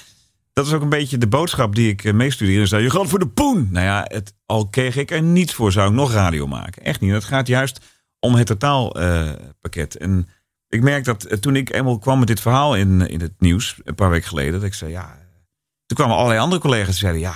dat 0.52 0.66
is 0.66 0.72
ook 0.72 0.82
een 0.82 0.88
beetje 0.88 1.18
de 1.18 1.28
boodschap 1.28 1.74
die 1.74 1.90
ik 1.90 2.04
eh, 2.04 2.12
meestudeer. 2.12 2.58
Dus, 2.58 2.70
je 2.70 2.90
gaat 2.90 3.08
voor 3.08 3.18
de 3.18 3.28
poen. 3.28 3.68
Nou 3.70 3.86
ja, 3.86 4.04
het, 4.08 4.34
al 4.46 4.68
kreeg 4.68 4.96
ik 4.96 5.10
er 5.10 5.22
niets 5.22 5.54
voor, 5.54 5.72
zou 5.72 5.88
ik 5.88 5.94
nog 5.94 6.12
radio 6.12 6.46
maken. 6.46 6.82
Echt 6.82 7.00
niet. 7.00 7.12
Het 7.12 7.24
gaat 7.24 7.46
juist 7.46 7.80
om 8.20 8.34
het 8.34 8.46
totaalpakket. 8.46 9.96
en 9.96 10.28
ik 10.68 10.82
merk 10.82 11.04
dat 11.04 11.24
eh, 11.24 11.38
toen 11.38 11.56
ik 11.56 11.72
eenmaal 11.72 11.98
kwam 11.98 12.18
met 12.18 12.28
dit 12.28 12.40
verhaal 12.40 12.76
in, 12.76 13.00
in 13.00 13.20
het 13.20 13.34
nieuws, 13.38 13.80
een 13.84 13.94
paar 13.94 14.10
weken 14.10 14.28
geleden, 14.28 14.52
dat 14.52 14.62
ik 14.62 14.74
zei, 14.74 14.90
ja. 14.90 15.24
Toen 15.86 15.96
kwamen 15.96 16.16
allerlei 16.16 16.40
andere 16.40 16.60
collega's 16.60 16.86
die 16.86 16.96
zeiden, 16.96 17.20
ja, 17.20 17.34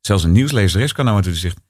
zelfs 0.00 0.24
een 0.24 0.32
nieuwslezeres 0.32 0.92
kan 0.92 1.04
nou 1.04 1.16
natuurlijk 1.16 1.42
zegt, 1.42 1.60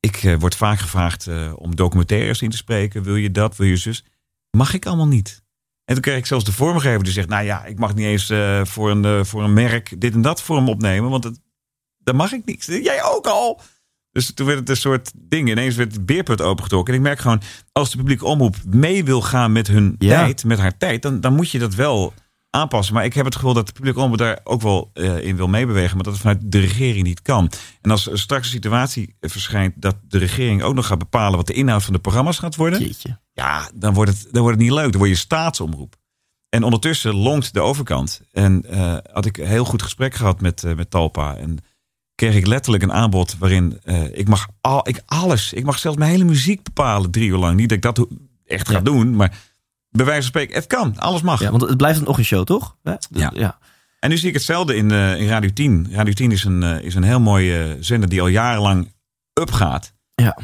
ik 0.00 0.16
eh, 0.16 0.34
word 0.38 0.56
vaak 0.56 0.78
gevraagd 0.78 1.26
eh, 1.26 1.52
om 1.54 1.76
documentaires 1.76 2.42
in 2.42 2.50
te 2.50 2.56
spreken. 2.56 3.02
Wil 3.02 3.16
je 3.16 3.30
dat? 3.30 3.56
Wil 3.56 3.66
je 3.66 3.76
zus? 3.76 4.04
Mag 4.50 4.74
ik 4.74 4.86
allemaal 4.86 5.06
niet. 5.06 5.44
En 5.86 5.94
toen 5.94 6.02
kreeg 6.02 6.16
ik 6.16 6.26
zelfs 6.26 6.44
de 6.44 6.52
vormgever 6.52 7.02
die 7.02 7.12
zegt: 7.12 7.28
Nou 7.28 7.44
ja, 7.44 7.64
ik 7.64 7.78
mag 7.78 7.94
niet 7.94 8.06
eens 8.06 8.30
eh, 8.30 8.64
voor, 8.64 8.90
een, 8.90 9.04
eh, 9.04 9.24
voor 9.24 9.42
een 9.44 9.52
merk 9.52 10.00
dit 10.00 10.14
en 10.14 10.22
dat 10.22 10.42
voor 10.42 10.56
hem 10.56 10.68
opnemen, 10.68 11.10
want 11.10 11.30
dat 11.98 12.14
mag 12.14 12.32
ik 12.32 12.44
niet. 12.44 12.64
Jij 12.82 13.04
ook 13.04 13.26
al. 13.26 13.60
Dus 14.10 14.34
toen 14.34 14.46
werd 14.46 14.58
het 14.58 14.68
een 14.68 14.76
soort 14.76 15.12
ding. 15.16 15.48
Ineens 15.50 15.76
werd 15.76 15.92
het 15.92 16.06
beerput 16.06 16.40
opengetrokken. 16.40 16.92
En 16.94 16.98
ik 17.00 17.06
merk 17.06 17.18
gewoon, 17.18 17.40
als 17.72 17.90
de 17.90 17.96
publieke 17.96 18.24
omroep 18.24 18.56
mee 18.66 19.04
wil 19.04 19.22
gaan 19.22 19.52
met 19.52 19.66
hun 19.66 19.94
Ja. 19.98 20.24
tijd, 20.24 20.44
met 20.44 20.58
haar 20.58 20.76
tijd, 20.76 21.02
dan, 21.02 21.20
dan 21.20 21.34
moet 21.34 21.50
je 21.50 21.58
dat 21.58 21.74
wel 21.74 22.12
aanpassen. 22.56 22.94
Maar 22.94 23.04
ik 23.04 23.14
heb 23.14 23.24
het 23.24 23.34
gevoel 23.34 23.54
dat 23.54 23.66
de 23.66 23.72
publieke 23.72 24.00
omroep 24.00 24.18
daar 24.18 24.40
ook 24.44 24.62
wel 24.62 24.90
eh, 24.92 25.18
in 25.26 25.36
wil 25.36 25.46
meebewegen, 25.48 25.94
maar 25.94 26.04
dat 26.04 26.12
het 26.12 26.22
vanuit 26.22 26.40
de 26.52 26.58
regering 26.58 27.06
niet 27.06 27.22
kan. 27.22 27.50
En 27.80 27.90
als 27.90 28.10
er 28.10 28.18
straks 28.18 28.46
een 28.46 28.52
situatie 28.52 29.14
verschijnt 29.20 29.72
dat 29.76 29.96
de 30.08 30.18
regering 30.18 30.62
ook 30.62 30.74
nog 30.74 30.86
gaat 30.86 30.98
bepalen 30.98 31.36
wat 31.36 31.46
de 31.46 31.52
inhoud 31.52 31.82
van 31.84 31.92
de 31.92 31.98
programma's 31.98 32.38
gaat 32.38 32.56
worden, 32.56 32.80
Jeetje. 32.80 33.18
ja, 33.32 33.70
dan 33.74 33.94
wordt, 33.94 34.10
het, 34.10 34.22
dan 34.32 34.42
wordt 34.42 34.58
het 34.58 34.66
niet 34.66 34.76
leuk. 34.76 34.90
Dan 34.90 34.98
word 34.98 35.10
je 35.10 35.16
staatsomroep. 35.16 35.94
En 36.48 36.62
ondertussen 36.62 37.14
longt 37.14 37.54
de 37.54 37.60
overkant. 37.60 38.20
En 38.32 38.62
eh, 38.70 38.96
had 39.12 39.24
ik 39.26 39.36
een 39.38 39.46
heel 39.46 39.64
goed 39.64 39.82
gesprek 39.82 40.14
gehad 40.14 40.40
met, 40.40 40.64
eh, 40.64 40.74
met 40.74 40.90
Talpa. 40.90 41.36
En 41.36 41.58
kreeg 42.14 42.34
ik 42.34 42.46
letterlijk 42.46 42.82
een 42.84 42.92
aanbod 42.92 43.36
waarin 43.38 43.78
eh, 43.82 44.18
ik 44.18 44.28
mag 44.28 44.46
al, 44.60 44.88
ik 44.88 45.02
alles, 45.06 45.52
ik 45.52 45.64
mag 45.64 45.78
zelfs 45.78 45.98
mijn 45.98 46.10
hele 46.10 46.24
muziek 46.24 46.62
bepalen 46.62 47.10
drie 47.10 47.28
uur 47.28 47.36
lang. 47.38 47.56
Niet 47.56 47.68
dat 47.68 47.76
ik 47.78 47.82
dat 47.82 48.06
echt 48.46 48.68
ga 48.68 48.74
Ja. 48.74 48.80
doen, 48.80 49.16
maar 49.16 49.38
bij 49.96 50.04
wijze 50.04 50.20
van 50.20 50.30
spreken, 50.30 50.54
het 50.54 50.66
kan, 50.66 50.98
alles 50.98 51.22
mag. 51.22 51.40
Ja, 51.40 51.50
want 51.50 51.62
het 51.62 51.76
blijft 51.76 52.00
een 52.00 52.06
ochtendshow, 52.06 52.44
toch? 52.44 52.76
Ja. 52.82 52.98
Ja. 53.10 53.30
ja. 53.34 53.58
En 54.00 54.10
nu 54.10 54.18
zie 54.18 54.28
ik 54.28 54.34
hetzelfde 54.34 54.76
in, 54.76 54.90
eh, 54.90 55.20
in 55.20 55.28
Radio 55.28 55.50
10. 55.52 55.88
Radio 55.90 56.12
10 56.12 56.32
is 56.32 56.44
een, 56.44 56.62
eh, 56.62 56.80
is 56.80 56.94
een 56.94 57.02
heel 57.02 57.20
mooie 57.20 57.62
eh, 57.62 57.76
zender 57.80 58.08
die 58.08 58.20
al 58.20 58.26
jarenlang 58.26 58.92
upgaat. 59.32 59.92
Ja. 60.14 60.38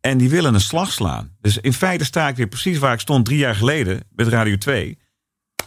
En 0.00 0.18
die 0.18 0.30
willen 0.30 0.54
een 0.54 0.60
slag 0.60 0.92
slaan. 0.92 1.36
Dus 1.40 1.58
in 1.58 1.72
feite 1.72 2.04
sta 2.04 2.28
ik 2.28 2.36
weer 2.36 2.46
precies 2.46 2.78
waar 2.78 2.92
ik 2.92 3.00
stond 3.00 3.24
drie 3.24 3.38
jaar 3.38 3.54
geleden 3.54 4.00
met 4.10 4.28
Radio 4.28 4.56
2. 4.56 4.98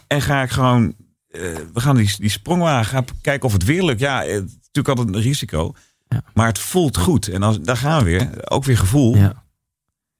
En 0.07 0.21
ga 0.21 0.41
ik 0.41 0.49
gewoon, 0.49 0.95
we 1.27 1.69
gaan 1.73 1.95
die, 1.95 2.15
die 2.17 2.29
sprong 2.29 2.87
gaan 2.87 3.05
kijken 3.21 3.47
of 3.47 3.53
het 3.53 3.63
weer 3.63 3.83
lukt. 3.83 3.99
Ja, 3.99 4.23
het 4.23 4.43
natuurlijk 4.75 4.87
altijd 4.87 5.15
een 5.15 5.21
risico. 5.21 5.73
Ja. 6.07 6.23
Maar 6.33 6.47
het 6.47 6.59
voelt 6.59 6.97
goed. 6.97 7.27
En 7.27 7.43
als, 7.43 7.59
daar 7.61 7.77
gaan 7.77 8.03
we 8.03 8.09
weer. 8.09 8.49
Ook 8.51 8.63
weer 8.63 8.77
gevoel. 8.77 9.15
ja. 9.15 9.43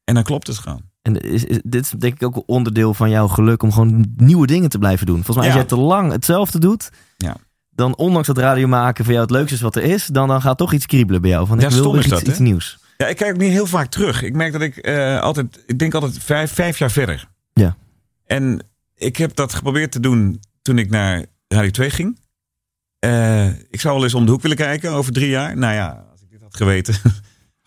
En 0.04 0.14
dan 0.14 0.24
klopt 0.24 0.48
het 0.48 0.58
gewoon. 0.58 0.82
En 1.06 1.22
is, 1.22 1.44
is- 1.46 1.60
dit 1.64 1.84
is 1.84 1.90
denk 1.90 2.14
ik 2.14 2.24
ook 2.24 2.36
een 2.36 2.44
onderdeel 2.46 2.94
van 2.94 3.10
jouw 3.10 3.28
geluk 3.28 3.64
om 3.64 3.72
gewoon 3.72 4.14
nieuwe 4.18 4.48
dingen 4.48 4.70
te 4.70 4.78
blijven 4.78 5.06
doen. 5.06 5.16
Volgens 5.24 5.36
mij, 5.38 5.46
als 5.46 5.54
Ja. 5.56 5.60
jij 5.60 5.70
te 5.70 5.84
lang 5.86 6.12
hetzelfde 6.12 6.60
doet, 6.60 6.90
Ja. 7.18 7.36
dan 7.70 7.96
ondanks 7.96 8.28
dat 8.28 8.38
radio 8.38 8.68
maken 8.68 9.04
voor 9.04 9.14
jou 9.14 9.26
het 9.26 9.36
leukste 9.36 9.56
is 9.56 9.62
wat 9.62 9.76
er 9.76 9.84
is, 9.84 10.06
dan, 10.06 10.28
dan 10.28 10.42
gaat 10.42 10.58
toch 10.58 10.74
iets 10.74 10.86
kriebelen 10.86 11.22
bij 11.22 11.30
jou. 11.30 11.48
Van 11.48 11.60
Ja, 11.60 11.68
ik 11.68 11.74
wil 11.74 11.92
weer 11.92 12.02
iets, 12.02 12.10
dat, 12.10 12.22
iets 12.28 12.40
nieuws. 12.40 12.78
Ja, 12.98 13.08
ik 13.08 13.16
kijk 13.16 13.34
ook 13.34 13.42
niet 13.42 13.52
heel 13.52 13.66
vaak 13.66 13.90
terug. 13.90 14.22
Ik 14.22 14.34
merk 14.36 14.52
dat 14.52 14.62
ik 14.62 14.78
eh, 14.78 15.20
altijd, 15.20 15.64
ik 15.66 15.80
denk 15.80 15.94
altijd 15.94 16.18
vijf, 16.24 16.52
vijf 16.54 16.78
jaar 16.80 16.92
verder. 16.92 17.28
Ja. 17.54 17.76
En 18.26 18.66
ik 18.96 19.18
heb 19.18 19.36
dat 19.36 19.54
geprobeerd 19.54 19.92
te 19.92 20.00
doen 20.00 20.40
toen 20.62 20.78
ik 20.78 20.90
naar 20.90 21.26
Radio 21.48 21.70
2 21.72 21.90
ging. 21.90 22.20
Eh, 23.00 23.48
ik 23.48 23.80
zou 23.82 23.94
wel 23.96 24.04
eens 24.04 24.14
om 24.14 24.26
de 24.26 24.32
hoek 24.32 24.42
willen 24.42 24.58
kijken 24.58 24.92
over 24.92 25.14
drie 25.14 25.30
jaar. 25.30 25.58
Nou 25.58 25.74
ja, 25.74 26.06
als 26.12 26.22
ik 26.22 26.30
dit 26.30 26.42
had 26.42 26.56
geweten. 26.58 26.96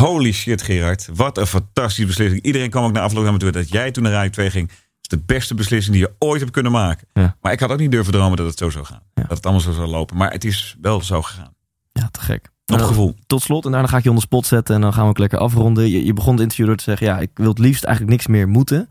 Holy 0.03 0.33
shit, 0.33 0.63
Gerard. 0.63 1.09
Wat 1.15 1.39
een 1.39 1.47
fantastische 1.47 2.07
beslissing. 2.07 2.43
Iedereen 2.43 2.71
kwam 2.71 2.85
ook 2.85 2.93
naar 2.93 3.03
afloop 3.03 3.23
naar 3.23 3.33
me 3.33 3.39
toe 3.39 3.51
dat 3.51 3.69
jij 3.69 3.91
toen 3.91 4.03
naar 4.03 4.13
Radio 4.13 4.31
2 4.31 4.51
ging. 4.51 4.69
is 5.01 5.09
de 5.09 5.19
beste 5.27 5.55
beslissing 5.55 5.97
die 5.97 6.05
je 6.05 6.15
ooit 6.19 6.41
hebt 6.41 6.53
kunnen 6.53 6.73
maken. 6.73 7.09
Ja. 7.13 7.37
Maar 7.41 7.53
ik 7.53 7.61
had 7.61 7.71
ook 7.71 7.79
niet 7.79 7.91
durven 7.91 8.13
dromen 8.13 8.37
dat 8.37 8.47
het 8.47 8.59
zo 8.59 8.71
zou 8.71 8.85
gaan. 8.85 9.03
Ja. 9.15 9.23
Dat 9.23 9.37
het 9.37 9.45
allemaal 9.45 9.63
zo 9.63 9.73
zou 9.73 9.89
lopen. 9.89 10.17
Maar 10.17 10.31
het 10.33 10.45
is 10.45 10.77
wel 10.81 11.03
zo 11.03 11.23
gegaan. 11.23 11.55
Ja, 11.93 12.09
te 12.11 12.21
gek. 12.21 12.51
Op 12.67 12.77
Nou, 12.77 12.89
gevoel. 12.89 13.15
Tot 13.27 13.43
slot, 13.43 13.65
en 13.65 13.71
daarna 13.71 13.89
ga 13.89 13.97
ik 13.97 14.03
je 14.03 14.09
onder 14.09 14.25
spot 14.25 14.47
zetten 14.47 14.75
en 14.75 14.81
dan 14.81 14.93
gaan 14.93 15.03
we 15.03 15.09
ook 15.09 15.19
lekker 15.19 15.39
afronden. 15.39 15.91
Je, 15.91 16.05
je 16.05 16.13
begon 16.13 16.33
het 16.33 16.43
interview 16.43 16.67
door 16.67 16.77
te 16.77 16.83
zeggen, 16.83 17.07
ja, 17.07 17.19
ik 17.19 17.31
wil 17.35 17.49
het 17.49 17.59
liefst 17.59 17.85
eigenlijk 17.85 18.17
niks 18.17 18.27
meer 18.27 18.49
moeten. 18.49 18.89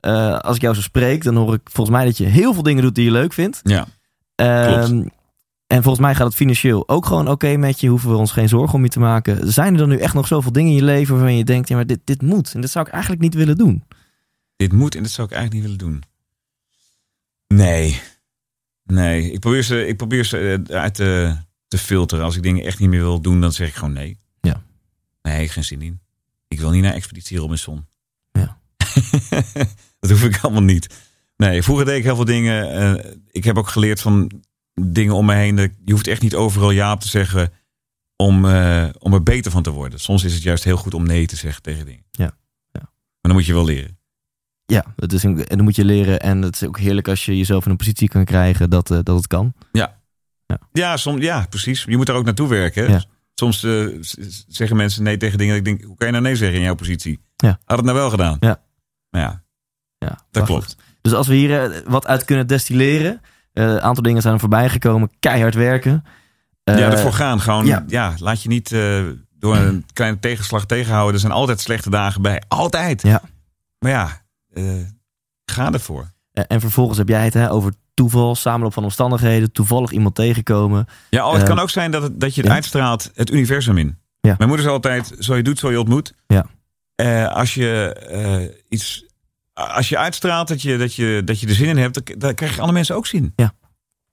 Eh, 0.00 0.38
als 0.38 0.56
ik 0.56 0.62
jou 0.62 0.74
zo 0.74 0.80
spreek, 0.80 1.24
dan 1.24 1.36
hoor 1.36 1.54
ik 1.54 1.60
volgens 1.64 1.96
mij 1.96 2.04
dat 2.04 2.16
je 2.16 2.24
heel 2.24 2.54
veel 2.54 2.62
dingen 2.62 2.82
doet 2.82 2.94
die 2.94 3.04
je 3.04 3.10
leuk 3.10 3.32
vindt. 3.32 3.60
Ja. 3.62 3.86
Ehm, 4.34 5.06
en 5.66 5.82
volgens 5.82 6.04
mij 6.04 6.14
gaat 6.14 6.26
het 6.26 6.34
financieel 6.34 6.88
ook 6.88 7.06
gewoon 7.06 7.28
oké 7.28 7.56
met 7.56 7.80
je. 7.80 7.88
Hoeven 7.88 8.10
we 8.10 8.16
ons 8.16 8.32
geen 8.32 8.48
zorgen 8.48 8.74
om 8.74 8.82
je 8.84 8.90
te 8.90 8.98
maken. 8.98 9.52
Zijn 9.52 9.72
er 9.72 9.78
dan 9.78 9.88
nu 9.88 9.98
echt 9.98 10.14
nog 10.14 10.26
zoveel 10.26 10.52
dingen 10.52 10.70
in 10.70 10.76
je 10.76 10.84
leven 10.84 11.14
waarvan 11.14 11.36
je 11.36 11.44
denkt, 11.44 11.68
ja, 11.68 11.74
maar 11.74 11.86
dit, 11.86 12.00
dit 12.04 12.22
moet. 12.22 12.54
En 12.54 12.60
dit 12.60 12.70
zou 12.70 12.86
ik 12.86 12.92
eigenlijk 12.92 13.22
niet 13.22 13.34
willen 13.34 13.56
doen. 13.56 13.84
dit 14.56 14.72
moet 14.72 14.94
en 14.94 15.02
dat 15.02 15.10
zou 15.12 15.28
ik 15.28 15.34
eigenlijk 15.34 15.66
niet 15.66 15.78
willen 15.78 15.92
doen. 15.92 16.02
Nee. 17.48 18.00
Nee. 18.84 19.30
Ik 19.32 19.40
probeer 19.40 19.62
ze, 19.62 19.86
ik 19.86 19.96
probeer 19.96 20.24
ze 20.24 20.62
eh, 20.68 20.76
uit 20.76 20.94
te, 20.94 21.36
te 21.68 21.78
filteren. 21.78 22.24
Als 22.24 22.36
ik 22.36 22.42
dingen 22.42 22.64
echt 22.64 22.78
niet 22.78 22.88
meer 22.88 23.00
wil 23.00 23.20
doen, 23.20 23.40
dan 23.40 23.52
zeg 23.52 23.68
ik 23.68 23.74
gewoon 23.74 23.92
nee. 23.92 24.18
Ja. 24.40 24.62
Nee, 25.22 25.48
geen 25.48 25.64
zin 25.64 25.82
in. 25.82 26.00
Ik 26.48 26.60
wil 26.60 26.70
niet 26.70 26.82
naar 26.82 26.94
Expeditie 26.94 27.38
Robinson. 27.38 27.86
Ja. 28.32 28.58
dat 30.00 30.10
hoef 30.10 30.24
ik 30.24 30.38
allemaal 30.42 30.62
niet. 30.62 30.94
Nee, 31.36 31.62
vroeger 31.62 31.84
deed 31.84 31.96
ik 31.98 32.04
heel 32.04 32.16
veel 32.16 32.24
dingen. 32.24 32.70
eh, 32.72 33.12
ik 33.30 33.44
heb 33.44 33.58
ook 33.58 33.68
geleerd 33.68 34.00
van 34.00 34.30
dingen 34.80 35.14
om 35.14 35.26
me 35.26 35.34
heen. 35.34 35.56
dat 35.56 35.70
Je 35.84 35.92
hoeft 35.92 36.06
echt 36.06 36.22
niet 36.22 36.34
overal 36.34 36.70
ja 36.70 36.92
op 36.92 37.00
te 37.00 37.08
zeggen 37.08 37.52
om, 38.16 38.44
eh, 38.44 38.88
om 38.98 39.14
er 39.14 39.22
beter 39.22 39.50
van 39.50 39.62
te 39.62 39.70
worden. 39.70 40.00
Soms 40.00 40.24
is 40.24 40.34
het 40.34 40.42
juist 40.42 40.64
heel 40.64 40.76
goed 40.76 40.94
om 40.94 41.06
nee 41.06 41.26
te 41.26 41.36
zeggen 41.36 41.62
tegen 41.62 41.86
dingen. 41.86 42.04
Ja. 42.10 42.36
Ja. 42.72 42.80
Maar 42.80 43.20
dan 43.20 43.32
moet 43.32 43.46
je 43.46 43.52
wel 43.52 43.64
leren. 43.64 43.98
Ja, 44.64 44.84
het 44.96 45.12
is 45.12 45.22
een, 45.22 45.46
en 45.46 45.56
dan 45.56 45.64
moet 45.64 45.76
je 45.76 45.84
leren. 45.84 46.20
En 46.20 46.42
het 46.42 46.54
is 46.54 46.64
ook 46.68 46.78
heerlijk 46.78 47.08
als 47.08 47.24
je 47.24 47.36
jezelf 47.36 47.64
in 47.64 47.70
een 47.70 47.76
positie 47.76 48.08
kan 48.08 48.24
krijgen 48.24 48.70
dat, 48.70 48.90
eh, 48.90 48.98
dat 49.02 49.16
het 49.16 49.26
kan. 49.26 49.54
Ja, 50.72 50.96
som, 50.96 51.20
ja, 51.20 51.46
precies. 51.48 51.84
Je 51.84 51.96
moet 51.96 52.08
er 52.08 52.14
ook 52.14 52.24
naartoe 52.24 52.48
werken. 52.48 52.90
Ja. 52.90 53.04
Soms 53.34 53.62
eh, 53.62 53.86
zeggen 54.48 54.76
mensen 54.76 55.02
nee 55.02 55.16
tegen 55.16 55.38
dingen. 55.38 55.56
Dat 55.56 55.66
ik 55.66 55.78
denk, 55.78 55.84
hoe 55.84 55.96
kan 55.96 56.06
je 56.06 56.12
nou 56.12 56.24
nee 56.24 56.36
zeggen 56.36 56.58
in 56.58 56.64
jouw 56.64 56.74
positie? 56.74 57.20
Ja. 57.36 57.58
Had 57.64 57.76
het 57.76 57.86
nou 57.86 57.98
wel 57.98 58.10
gedaan? 58.10 58.36
Ja. 58.40 58.62
Maar 59.10 59.20
ja, 59.20 59.44
Ja, 59.98 60.18
dat 60.30 60.44
klopt. 60.44 60.76
Dus 61.00 61.12
als 61.12 61.26
we 61.26 61.34
hier 61.34 61.82
wat 61.86 62.06
uit 62.06 62.24
kunnen 62.24 62.46
destilleren. 62.46 63.20
Eh, 63.56 63.64
Een 63.64 63.80
aantal 63.80 64.02
dingen 64.02 64.22
zijn 64.22 64.34
er 64.34 64.40
voorbij 64.40 64.68
gekomen. 64.68 65.10
Keihard 65.20 65.54
werken. 65.54 66.04
Eh, 66.64 66.78
ja, 66.78 66.90
ervoor 66.90 67.12
gaan. 67.12 67.40
Gewoon, 67.40 67.66
ja. 67.66 67.84
ja. 67.86 68.14
laat 68.18 68.42
je 68.42 68.48
niet 68.48 68.72
eh, 68.72 69.02
door 69.38 69.56
een 69.56 69.86
kleine 69.92 70.18
tegenslag 70.18 70.66
tegenhouden. 70.66 71.14
Er 71.14 71.20
zijn 71.20 71.32
altijd 71.32 71.60
slechte 71.60 71.90
dagen 71.90 72.22
bij. 72.22 72.42
Altijd. 72.48 73.02
Ja. 73.02 73.22
Maar 73.78 73.90
ja, 73.90 74.22
eh, 74.52 74.64
ga 75.44 75.72
ervoor. 75.72 76.12
eh, 76.32 76.44
En 76.48 76.60
vervolgens 76.60 76.98
heb 76.98 77.08
jij 77.08 77.24
het 77.24 77.34
hè, 77.34 77.50
over 77.50 77.72
toeval, 77.94 78.34
samenloop 78.34 78.72
van 78.72 78.84
omstandigheden. 78.84 79.52
Toevallig 79.52 79.90
iemand 79.90 80.14
tegenkomen. 80.14 80.86
Ja, 81.10 81.26
oh, 81.26 81.32
het 81.32 81.42
Eh, 81.42 81.48
kan 81.48 81.58
ook 81.58 81.70
zijn 81.70 81.90
dat, 81.90 82.02
het, 82.02 82.20
dat 82.20 82.34
je 82.34 82.40
het 82.40 82.50
ja. 82.50 82.56
uitstraalt 82.56 83.10
het 83.14 83.30
universum 83.30 83.78
in. 83.78 83.98
Ja. 84.20 84.34
Mijn 84.38 84.48
moeder 84.48 84.60
zei 84.60 84.74
altijd, 84.74 85.12
zo 85.18 85.36
je 85.36 85.42
doet, 85.42 85.58
zo 85.58 85.70
je 85.70 85.78
ontmoet. 85.80 86.14
Ja. 86.26 86.46
Eh, 86.94 87.26
als 87.34 87.54
je 87.54 87.92
eh, 88.10 88.54
iets... 88.68 89.04
Als 89.56 89.88
je 89.88 89.98
uitstraalt 89.98 90.48
dat 90.48 90.62
je, 90.62 90.76
dat, 90.76 90.94
je, 90.94 91.22
dat 91.24 91.40
je 91.40 91.46
er 91.46 91.54
zin 91.54 91.68
in 91.68 91.76
hebt, 91.76 91.94
dan, 92.06 92.18
dan 92.18 92.34
krijg 92.34 92.50
je 92.54 92.56
andere 92.60 92.76
mensen 92.78 92.94
ook 92.96 93.06
zin. 93.06 93.32
Ja. 93.36 93.54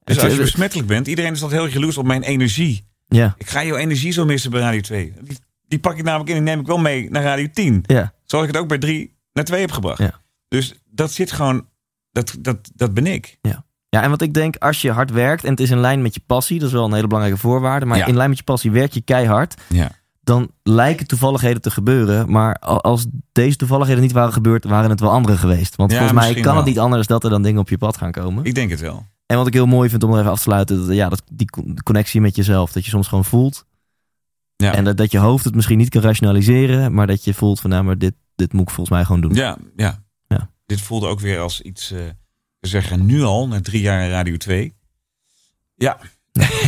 Dus 0.04 0.16
Het- 0.16 0.24
als 0.26 0.34
je 0.34 0.39
besmettelijk 0.39 0.88
bent, 0.88 1.08
iedereen 1.08 1.32
is 1.34 1.41
altijd 1.41 1.62
heel 1.62 1.70
jaloers 1.72 1.98
op 1.98 2.06
mijn 2.06 2.24
energie. 2.24 2.84
Ja, 3.08 3.36
Ik 3.38 3.50
ga 3.50 3.64
jouw 3.64 3.76
energie 3.76 4.12
zo 4.12 4.26
missen 4.26 4.52
bij 4.52 4.62
Radio 4.62 4.82
2. 4.82 5.14
Die, 5.22 5.38
die 5.68 5.80
pak 5.80 5.98
ik 5.98 6.04
namelijk 6.04 6.30
in 6.30 6.36
en 6.36 6.44
neem 6.44 6.60
ik 6.60 6.66
wel 6.66 6.78
mee 6.78 7.10
naar 7.12 7.24
Radio 7.24 7.48
10. 7.54 7.84
ja, 7.88 8.14
Zoals 8.26 8.46
ik 8.48 8.52
het 8.54 8.62
ook 8.62 8.68
bij 8.68 8.78
3 8.78 9.16
naar 9.34 9.44
2 9.44 9.62
heb 9.62 9.72
gebracht. 9.72 9.98
Ja. 10.00 10.20
Dus 10.48 10.74
dat 10.86 11.12
zit 11.12 11.32
gewoon, 11.32 11.68
dat, 12.12 12.36
dat, 12.39 12.58
dat 12.76 12.94
ben 12.94 13.08
ik. 13.08 13.38
ja. 13.41 13.66
En 13.89 14.10
wat 14.10 14.22
ik 14.22 14.34
denk, 14.34 14.56
als 14.56 14.82
je 14.82 14.91
hard 14.91 15.12
werkt 15.12 15.44
en 15.44 15.50
het 15.50 15.60
is 15.60 15.70
in 15.70 15.80
lijn 15.80 16.02
met 16.02 16.14
je 16.14 16.22
passie, 16.26 16.60
dat 16.60 16.68
is 16.68 16.74
wel 16.74 16.86
een 16.86 16.94
hele 16.94 17.08
belangrijke 17.08 17.39
voorwaarde. 17.39 17.86
Maar 17.86 17.98
Ja. 17.98 18.06
in 18.06 18.16
lijn 18.16 18.30
met 18.30 18.38
je 18.38 18.44
passie 18.44 18.72
werk 18.72 18.91
je 18.94 19.02
keihard. 19.02 19.62
Ja. 19.70 19.91
Dan 20.24 20.52
lijken 20.64 21.08
toevalligheden 21.08 21.62
te 21.62 21.72
gebeuren. 21.72 22.32
Maar 22.32 22.60
als 22.60 23.06
deze 23.32 23.58
toevalligheden 23.58 24.02
niet 24.02 24.12
waren 24.12 24.34
gebeurd, 24.34 24.64
waren 24.64 24.90
het 24.90 25.00
wel 25.00 25.12
andere 25.12 25.38
geweest. 25.38 25.76
Want 25.76 25.92
Ja, 25.92 25.98
volgens 25.98 26.20
mij 26.20 26.42
kan 26.42 26.56
het 26.58 26.66
niet 26.66 26.80
anders 26.80 27.08
dat 27.08 27.24
er 27.24 27.30
dan 27.30 27.42
dingen 27.42 27.62
op 27.62 27.70
je 27.70 27.78
pad 27.78 27.98
gaan 27.98 28.12
komen. 28.12 28.46
Ik 28.46 28.56
denk 28.56 28.70
het 28.70 28.80
wel. 28.80 29.06
En 29.26 29.38
wat 29.38 29.48
ik 29.48 29.54
heel 29.54 29.66
mooi 29.66 29.90
vind 29.90 30.04
om 30.04 30.12
er 30.14 30.20
even 30.20 30.32
af 30.32 30.38
te 30.38 30.44
sluiten, 30.44 30.78
dat, 30.88 30.96
ja, 30.96 31.10
dat, 31.10 31.24
die 31.32 31.50
con- 31.50 31.78
connectie 31.84 32.22
met 32.22 32.36
jezelf. 32.36 32.72
Dat 32.72 32.84
je 32.86 32.90
soms 32.90 33.08
gewoon 33.08 33.26
voelt. 33.26 33.66
Ja. 34.56 34.74
En 34.74 34.84
dat, 34.84 34.98
dat 34.98 35.12
je 35.12 35.18
hoofd 35.18 35.44
het 35.46 35.56
misschien 35.56 35.78
niet 35.78 35.90
kan 35.90 36.02
rationaliseren, 36.02 36.94
maar 36.94 37.08
dat 37.08 37.24
je 37.24 37.34
voelt 37.34 37.60
van 37.60 37.70
nou, 37.70 37.84
maar 37.84 37.98
dit, 37.98 38.14
dit 38.36 38.54
moet 38.54 38.62
ik 38.62 38.70
volgens 38.70 38.90
mij 38.96 39.06
gewoon 39.06 39.22
doen. 39.22 39.34
Ja, 39.34 39.58
ja. 39.76 40.04
Ja. 40.28 40.50
Dit 40.66 40.82
voelde 40.82 41.08
ook 41.08 41.20
weer 41.20 41.40
als 41.40 41.62
iets, 41.62 41.92
eh, 41.92 42.00
we 42.60 42.68
zeggen 42.68 43.06
nu 43.06 43.22
al, 43.24 43.48
na 43.48 43.62
drie 43.62 43.82
jaar 43.82 44.10
Radio 44.10 44.38
2. 44.38 44.74
Ja, 45.76 45.98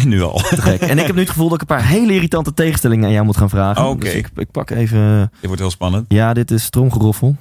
nu 0.05 0.21
al. 0.21 0.37
Te 0.37 0.61
gek. 0.61 0.81
En 0.81 0.99
ik 0.99 1.05
heb 1.05 1.15
nu 1.15 1.21
het 1.21 1.29
gevoel 1.29 1.49
dat 1.49 1.61
ik 1.61 1.69
een 1.69 1.75
paar 1.75 1.87
hele 1.87 2.13
irritante 2.13 2.53
tegenstellingen 2.53 3.05
aan 3.05 3.11
jou 3.11 3.25
moet 3.25 3.37
gaan 3.37 3.49
vragen. 3.49 3.87
Oké. 3.87 3.99
Dus 3.99 4.13
ik, 4.13 4.29
ik 4.35 4.51
pak 4.51 4.69
even. 4.69 5.31
Dit 5.31 5.45
wordt 5.45 5.61
heel 5.61 5.71
spannend. 5.71 6.05
Ja, 6.07 6.33
dit 6.33 6.51
is 6.51 6.69
tromgeroffel. 6.69 7.35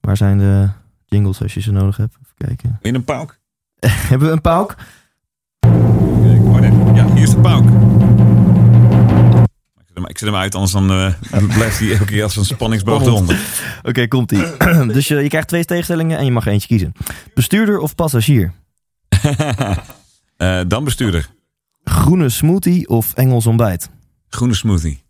Waar 0.00 0.16
zijn 0.16 0.38
de 0.38 0.68
jingles 1.06 1.42
als 1.42 1.54
je 1.54 1.60
ze 1.60 1.72
nodig 1.72 1.96
hebt? 1.96 2.14
Even 2.22 2.46
kijken. 2.46 2.78
In 2.82 2.94
een 2.94 3.04
pauk. 3.04 3.40
Hebben 4.10 4.28
we 4.28 4.34
een 4.34 4.40
pauk? 4.40 4.76
Oh 5.60 6.58
nee, 6.58 6.94
ja, 6.94 7.12
hier 7.12 7.22
is 7.22 7.30
de 7.30 7.40
pauk. 7.40 7.64
Ik 9.74 9.86
zet 9.86 9.94
hem, 9.94 10.06
ik 10.06 10.18
zet 10.18 10.28
hem 10.28 10.38
uit, 10.38 10.54
anders 10.54 10.72
dan 10.72 10.90
eh, 10.90 11.54
blijft 11.54 11.78
hij 11.78 11.92
elke 11.92 12.04
keer 12.04 12.22
als 12.22 12.36
een 12.36 12.44
spanningsboog 12.44 13.02
eronder. 13.02 13.40
Oké, 13.82 14.08
komt 14.08 14.32
ie. 14.32 14.56
dus 14.94 15.08
je, 15.08 15.16
je 15.16 15.28
krijgt 15.28 15.48
twee 15.48 15.64
tegenstellingen 15.64 16.18
en 16.18 16.24
je 16.24 16.30
mag 16.30 16.46
er 16.46 16.52
eentje 16.52 16.68
kiezen. 16.68 16.92
Bestuurder 17.34 17.78
of 17.78 17.94
passagier? 17.94 18.52
Eh, 20.42 20.60
dan 20.66 20.84
bestuurder. 20.84 21.30
Groene 21.84 22.28
smoothie 22.28 22.88
of 22.88 23.14
Engels 23.14 23.46
ontbijt? 23.46 23.90
Groene 24.28 24.54
smoothie. 24.54 25.04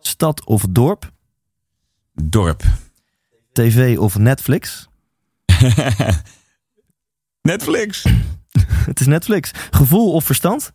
Stad 0.00 0.44
of 0.44 0.64
dorp? 0.70 1.12
Dorp. 2.22 2.62
TV 3.52 3.98
of 3.98 4.18
Netflix? 4.18 4.88
Netflix. 7.42 8.04
Het 8.88 9.00
is 9.00 9.06
Netflix. 9.06 9.50
Gevoel 9.70 10.12
of 10.12 10.24
verstand? 10.24 10.72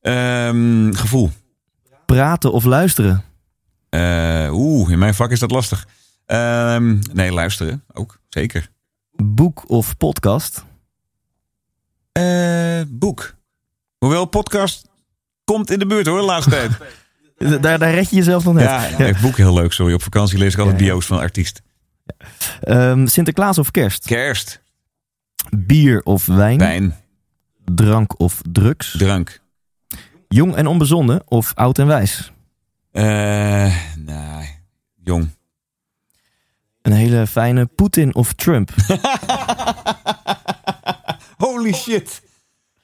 Ehm, 0.00 0.92
gevoel. 0.92 1.30
Praten 2.06 2.52
of 2.52 2.64
luisteren? 2.64 3.24
Eh, 3.88 4.48
Oeh, 4.52 4.90
in 4.90 4.98
mijn 4.98 5.14
vak 5.14 5.30
is 5.30 5.38
dat 5.40 5.50
lastig. 5.50 5.88
Ehm, 6.26 6.98
nee, 7.12 7.32
luisteren 7.32 7.84
ook, 7.92 8.20
zeker. 8.28 8.70
Boek 9.16 9.68
of 9.70 9.96
podcast? 9.96 10.64
Eh, 12.18 12.82
boek. 12.88 13.34
Hoewel 13.98 14.24
podcast 14.24 14.88
komt 15.44 15.70
in 15.70 15.78
de 15.78 15.86
buurt 15.86 16.06
hoor, 16.06 16.18
de 16.18 16.24
laatste 16.24 16.50
tijd. 16.50 16.70
Daar, 17.62 17.78
daar 17.78 17.94
red 17.94 18.10
je 18.10 18.16
jezelf 18.16 18.44
nog 18.44 18.54
net. 18.54 18.64
Ja, 18.64 18.88
ja. 18.98 19.20
boek 19.20 19.36
heel 19.36 19.54
leuk, 19.54 19.72
sorry. 19.72 19.94
Op 19.94 20.02
vakantie 20.02 20.38
lees 20.38 20.52
ik 20.52 20.58
altijd 20.58 20.78
Ja, 20.78 20.84
ja. 20.86 20.90
bio's 20.92 21.06
van 21.06 21.18
artiest. 21.18 21.62
Ehm, 22.60 23.06
Sinterklaas 23.06 23.58
of 23.58 23.70
kerst? 23.70 24.06
Kerst, 24.06 24.62
Bier 25.56 26.02
of 26.02 26.26
wijn? 26.26 26.58
wijn, 26.58 26.96
Drank 27.64 28.20
of 28.20 28.40
drugs? 28.52 28.96
drank. 28.98 29.40
Jong 30.28 30.54
en 30.54 30.66
onbezonnen 30.66 31.22
of 31.24 31.52
oud 31.54 31.78
en 31.78 31.86
wijs? 31.86 32.32
Eh, 32.92 33.76
nee, 33.96 34.60
jong. 35.04 35.28
Een 36.82 36.92
hele 36.92 37.26
fijne 37.26 37.66
Poetin 37.66 38.14
of 38.14 38.32
Trump? 38.32 38.70
Holy 41.58 41.72
shit. 41.72 42.22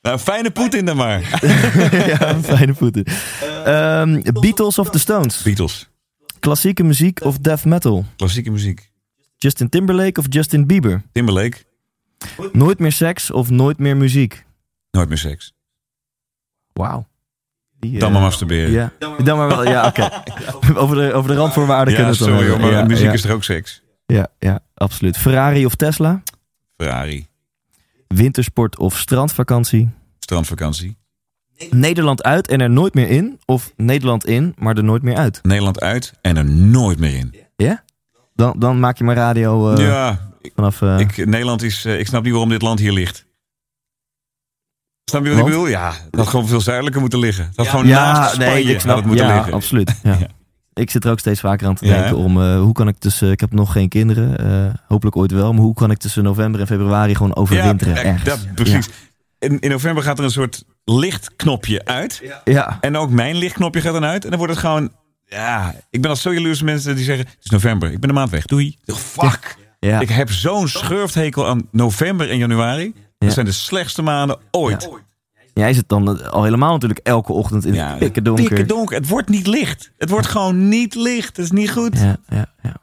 Nou, 0.02 0.18
fijne 0.18 0.50
Poetin 0.50 0.84
dan 0.84 0.96
maar. 0.96 1.20
ja, 2.18 2.40
fijne 2.42 2.72
Poetin. 2.72 3.06
Ehm, 3.64 4.22
Beatles 4.40 4.78
of 4.78 4.90
The 4.90 4.98
Stones? 4.98 5.42
Beatles. 5.42 5.88
Klassieke 6.40 6.82
muziek 6.82 7.24
of 7.24 7.38
death 7.38 7.64
metal? 7.64 8.04
Klassieke 8.16 8.50
muziek. 8.50 8.90
Justin 9.36 9.68
Timberlake 9.68 10.20
of 10.20 10.26
Justin 10.28 10.66
Bieber? 10.66 11.02
Timberlake. 11.12 11.56
Nooit 12.52 12.78
meer 12.78 12.92
seks 12.92 13.30
of 13.30 13.50
nooit 13.50 13.78
meer 13.78 13.96
muziek? 13.96 14.44
Nooit 14.90 15.08
meer 15.08 15.18
seks. 15.18 15.52
Wauw. 16.72 17.06
Die, 17.80 17.98
Dan 17.98 18.08
eh, 18.08 18.14
maar 18.14 18.22
masturberen. 18.22 18.70
Ja, 18.70 18.92
dan 18.98 19.36
maar 19.36 19.48
wel. 19.48 19.64
Ja, 19.64 19.86
oké. 19.86 20.08
over, 20.82 20.96
de, 20.96 21.12
over 21.12 21.30
de 21.30 21.36
randvoorwaarden 21.36 21.94
Ja, 21.94 22.00
kunnen 22.00 22.18
we 22.18 22.24
het 22.24 22.28
dan 22.28 22.38
sorry 22.38 22.50
hoor, 22.50 22.60
maar 22.60 22.80
ja, 22.80 22.84
muziek 22.86 23.06
ja, 23.06 23.12
is 23.12 23.22
toch 23.22 23.30
ook 23.30 23.44
seks? 23.44 23.82
Ja, 24.06 24.28
ja, 24.38 24.60
absoluut. 24.74 25.16
Ferrari 25.16 25.66
of 25.66 25.74
Tesla? 25.74 26.22
Ferrari. 26.76 27.26
Wintersport 28.06 28.78
of 28.78 28.98
strandvakantie? 28.98 29.90
Strandvakantie. 30.18 30.96
Nederland 31.70 32.22
uit 32.22 32.48
en 32.48 32.60
er 32.60 32.70
nooit 32.70 32.94
meer 32.94 33.08
in? 33.08 33.40
Of 33.44 33.72
Nederland 33.76 34.26
in, 34.26 34.54
maar 34.58 34.76
er 34.76 34.84
nooit 34.84 35.02
meer 35.02 35.16
uit? 35.16 35.40
Nederland 35.42 35.80
uit 35.80 36.12
en 36.20 36.36
er 36.36 36.44
nooit 36.44 36.98
meer 36.98 37.14
in. 37.14 37.34
Ja? 37.56 37.84
Dan, 38.34 38.54
dan 38.58 38.80
maak 38.80 38.98
je 38.98 39.04
maar 39.04 39.16
radio 39.16 39.72
eh, 39.72 39.86
ja, 39.86 40.28
ik, 40.40 40.52
vanaf... 40.54 40.82
eh, 40.82 40.98
ik, 40.98 41.26
Nederland 41.26 41.62
is... 41.62 41.84
eh, 41.84 41.98
ik 41.98 42.06
snap 42.06 42.22
niet 42.22 42.32
waarom 42.32 42.48
dit 42.50 42.62
land 42.62 42.78
hier 42.78 42.92
ligt. 42.92 43.26
Snap 45.04 45.24
je 45.24 45.28
wat 45.30 45.38
ik 45.38 45.44
bedoel? 45.44 45.66
Ja, 45.66 45.92
het 45.92 46.14
had 46.14 46.26
gewoon 46.26 46.46
veel 46.46 46.60
zuidelijker 46.60 47.00
moeten 47.00 47.18
liggen. 47.18 47.44
Het 47.44 47.56
had 47.56 47.66
gewoon 47.66 47.86
ja, 47.86 48.12
naast 48.12 48.34
Spanje 48.34 48.50
nee, 48.52 48.62
ik 48.62 48.72
had 48.72 48.80
snap 48.80 48.96
het 48.96 49.06
moeten 49.06 49.26
ja, 49.26 49.34
liggen. 49.34 49.52
absoluut. 49.52 50.00
Ja. 50.02 50.18
Ik 50.74 50.90
zit 50.90 51.04
er 51.04 51.10
ook 51.10 51.18
steeds 51.18 51.40
vaker 51.40 51.66
aan 51.66 51.74
te 51.74 51.84
denken 51.84 52.16
om 52.16 52.42
eh, 52.42 52.60
hoe 52.60 52.72
kan 52.72 52.88
ik 52.88 52.98
tussen... 52.98 53.30
Ik 53.30 53.40
heb 53.40 53.52
nog 53.52 53.72
geen 53.72 53.88
kinderen, 53.88 54.38
eh, 54.38 54.74
hopelijk 54.86 55.16
ooit 55.16 55.30
wel. 55.30 55.52
Maar 55.52 55.62
hoe 55.62 55.74
kan 55.74 55.90
ik 55.90 55.98
tussen 55.98 56.22
november 56.22 56.60
en 56.60 56.66
februari 56.66 57.14
gewoon 57.14 57.36
overwinteren 57.36 57.94
ja, 57.94 58.02
ergens? 58.02 58.24
dat, 58.24 58.54
precies. 58.54 58.88
In, 59.38 59.60
in 59.60 59.70
november 59.70 60.02
gaat 60.02 60.18
er 60.18 60.24
een 60.24 60.30
soort 60.30 60.64
lichtknopje 60.84 61.84
uit. 61.84 62.22
Ja. 62.44 62.78
En 62.80 62.96
ook 62.96 63.10
mijn 63.10 63.36
lichtknopje 63.36 63.80
gaat 63.80 63.92
dan 63.92 64.04
uit. 64.04 64.24
En 64.24 64.30
dan 64.30 64.38
wordt 64.38 64.54
het 64.54 64.62
gewoon... 64.62 64.92
Ja, 65.26 65.74
ik 65.90 66.00
ben 66.00 66.10
al 66.10 66.16
zo 66.16 66.34
jaloers 66.34 66.62
mensen 66.62 66.96
die 66.96 67.04
zeggen... 67.04 67.26
Het 67.26 67.44
is 67.44 67.50
november, 67.50 67.92
ik 67.92 68.00
ben 68.00 68.08
de 68.08 68.14
maand 68.14 68.30
weg. 68.30 68.44
Doei. 68.44 68.78
Fuck. 68.86 69.56
ja. 69.78 70.00
Ik 70.00 70.08
heb 70.08 70.30
zo'n 70.30 70.68
schurfthekel 70.68 71.48
aan 71.48 71.68
november 71.70 72.30
en 72.30 72.38
januari. 72.38 72.84
Ja. 72.84 73.02
Dat 73.18 73.32
zijn 73.32 73.46
de 73.46 73.52
slechtste 73.52 74.02
maanden 74.02 74.38
ooit. 74.50 74.88
Jij 75.54 75.72
zit 75.74 75.88
dan 75.88 76.18
eh, 76.20 76.28
al 76.28 76.44
helemaal 76.44 76.72
natuurlijk 76.72 77.00
elke 77.02 77.32
ochtend 77.32 77.64
in 77.66 77.74
Ja, 77.74 77.88
het 77.90 77.98
pikken 77.98 78.24
donker. 78.24 78.44
pikken 78.44 78.66
donker. 78.68 78.96
Het 78.96 79.08
wordt 79.08 79.28
niet 79.28 79.46
licht. 79.46 79.92
Het 79.98 80.10
wordt 80.10 80.26
gewoon 80.26 80.68
niet 80.68 80.94
licht. 80.94 81.36
Het 81.36 81.44
is 81.44 81.50
niet 81.50 81.70
goed. 81.70 81.98
Ja, 81.98 82.16
ja, 82.28 82.46
ja. 82.62 82.76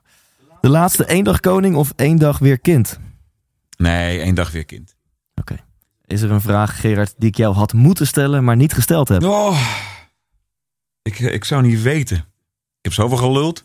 De 0.61 0.69
laatste 0.69 1.06
één 1.06 1.23
dag 1.23 1.39
koning 1.39 1.76
of 1.76 1.93
één 1.95 2.18
dag 2.18 2.39
weer 2.39 2.60
kind? 2.60 2.99
Nee, 3.77 4.19
één 4.19 4.35
dag 4.35 4.52
weer 4.52 4.65
kind. 4.65 4.95
Oké. 5.35 5.56
Is 6.06 6.22
er 6.22 6.31
een 6.31 6.41
vraag, 6.41 6.80
Gerard, 6.80 7.14
die 7.18 7.30
ik 7.30 7.35
jou 7.38 7.56
had 7.56 7.73
moeten 7.73 8.07
stellen, 8.07 8.43
maar 8.43 8.56
niet 8.56 8.73
gesteld 8.73 9.07
heb? 9.10 9.23
Oh, 9.23 9.61
ik, 11.02 11.19
ik 11.19 11.45
zou 11.45 11.61
niet 11.61 11.81
weten. 11.81 12.18
Ik 12.18 12.23
heb 12.81 12.93
zoveel 12.93 13.18
geluld. 13.18 13.64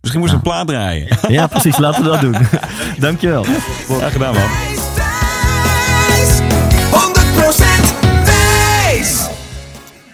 Misschien 0.00 0.20
moest 0.20 0.32
ik 0.32 0.38
een 0.38 0.44
plaat 0.44 0.66
draaien. 0.66 1.18
Ja, 1.28 1.46
precies. 1.46 1.78
Laten 1.78 2.02
we 2.02 2.08
dat 2.08 2.20
doen. 2.20 2.36
Dankjewel. 3.06 3.42
Graag 3.88 4.12
gedaan, 4.12 4.34
man. 4.34 4.69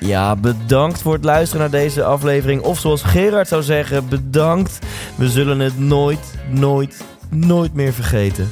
Ja, 0.07 0.37
bedankt 0.37 1.03
voor 1.03 1.13
het 1.13 1.25
luisteren 1.25 1.71
naar 1.71 1.81
deze 1.81 2.05
aflevering. 2.05 2.63
Of 2.63 2.79
zoals 2.79 3.03
Gerard 3.03 3.49
zou 3.49 3.63
zeggen, 3.63 4.09
bedankt. 4.09 4.79
We 5.17 5.29
zullen 5.29 5.59
het 5.59 5.79
nooit, 5.79 6.35
nooit, 6.51 7.05
nooit 7.31 7.75
meer 7.75 7.93
vergeten. 7.93 8.49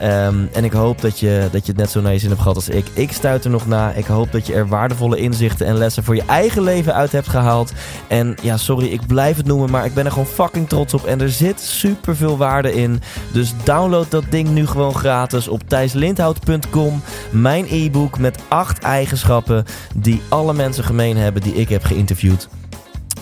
Ehm, 0.00 0.46
en 0.52 0.64
ik 0.64 0.72
hoop 0.72 1.00
dat 1.00 1.18
je, 1.18 1.48
dat 1.52 1.66
je 1.66 1.72
het 1.72 1.80
net 1.80 1.90
zo 1.90 2.00
naar 2.00 2.12
je 2.12 2.18
zin 2.18 2.28
hebt 2.28 2.40
gehad 2.40 2.56
als 2.56 2.68
ik. 2.68 2.86
Ik 2.92 3.12
stuit 3.12 3.44
er 3.44 3.50
nog 3.50 3.66
na. 3.66 3.92
Ik 3.92 4.04
hoop 4.04 4.32
dat 4.32 4.46
je 4.46 4.54
er 4.54 4.68
waardevolle 4.68 5.16
inzichten 5.16 5.66
en 5.66 5.76
lessen 5.76 6.04
voor 6.04 6.14
je 6.14 6.22
eigen 6.26 6.62
leven 6.62 6.94
uit 6.94 7.12
hebt 7.12 7.28
gehaald. 7.28 7.72
En 8.08 8.36
ja, 8.42 8.56
sorry, 8.56 8.86
ik 8.86 9.06
blijf 9.06 9.36
het 9.36 9.46
noemen, 9.46 9.70
maar 9.70 9.84
ik 9.84 9.94
ben 9.94 10.04
er 10.04 10.10
gewoon 10.10 10.26
fucking 10.26 10.68
trots 10.68 10.94
op. 10.94 11.04
En 11.04 11.20
er 11.20 11.30
zit 11.30 11.60
super 11.60 12.16
veel 12.16 12.36
waarde 12.36 12.74
in. 12.74 13.02
Dus 13.32 13.54
download 13.64 14.10
dat 14.10 14.24
ding 14.30 14.48
nu 14.48 14.66
gewoon 14.66 14.94
gratis 14.94 15.48
op 15.48 15.68
thijslindhout.com. 15.68 17.02
Mijn 17.30 17.66
e-book 17.68 18.18
met 18.18 18.38
acht 18.48 18.78
eigenschappen 18.78 19.64
die 19.94 20.22
alle 20.28 20.54
mensen 20.54 20.84
gemeen 20.84 21.16
hebben 21.16 21.42
die 21.42 21.54
ik 21.54 21.68
heb 21.68 21.84
geïnterviewd. 21.84 22.48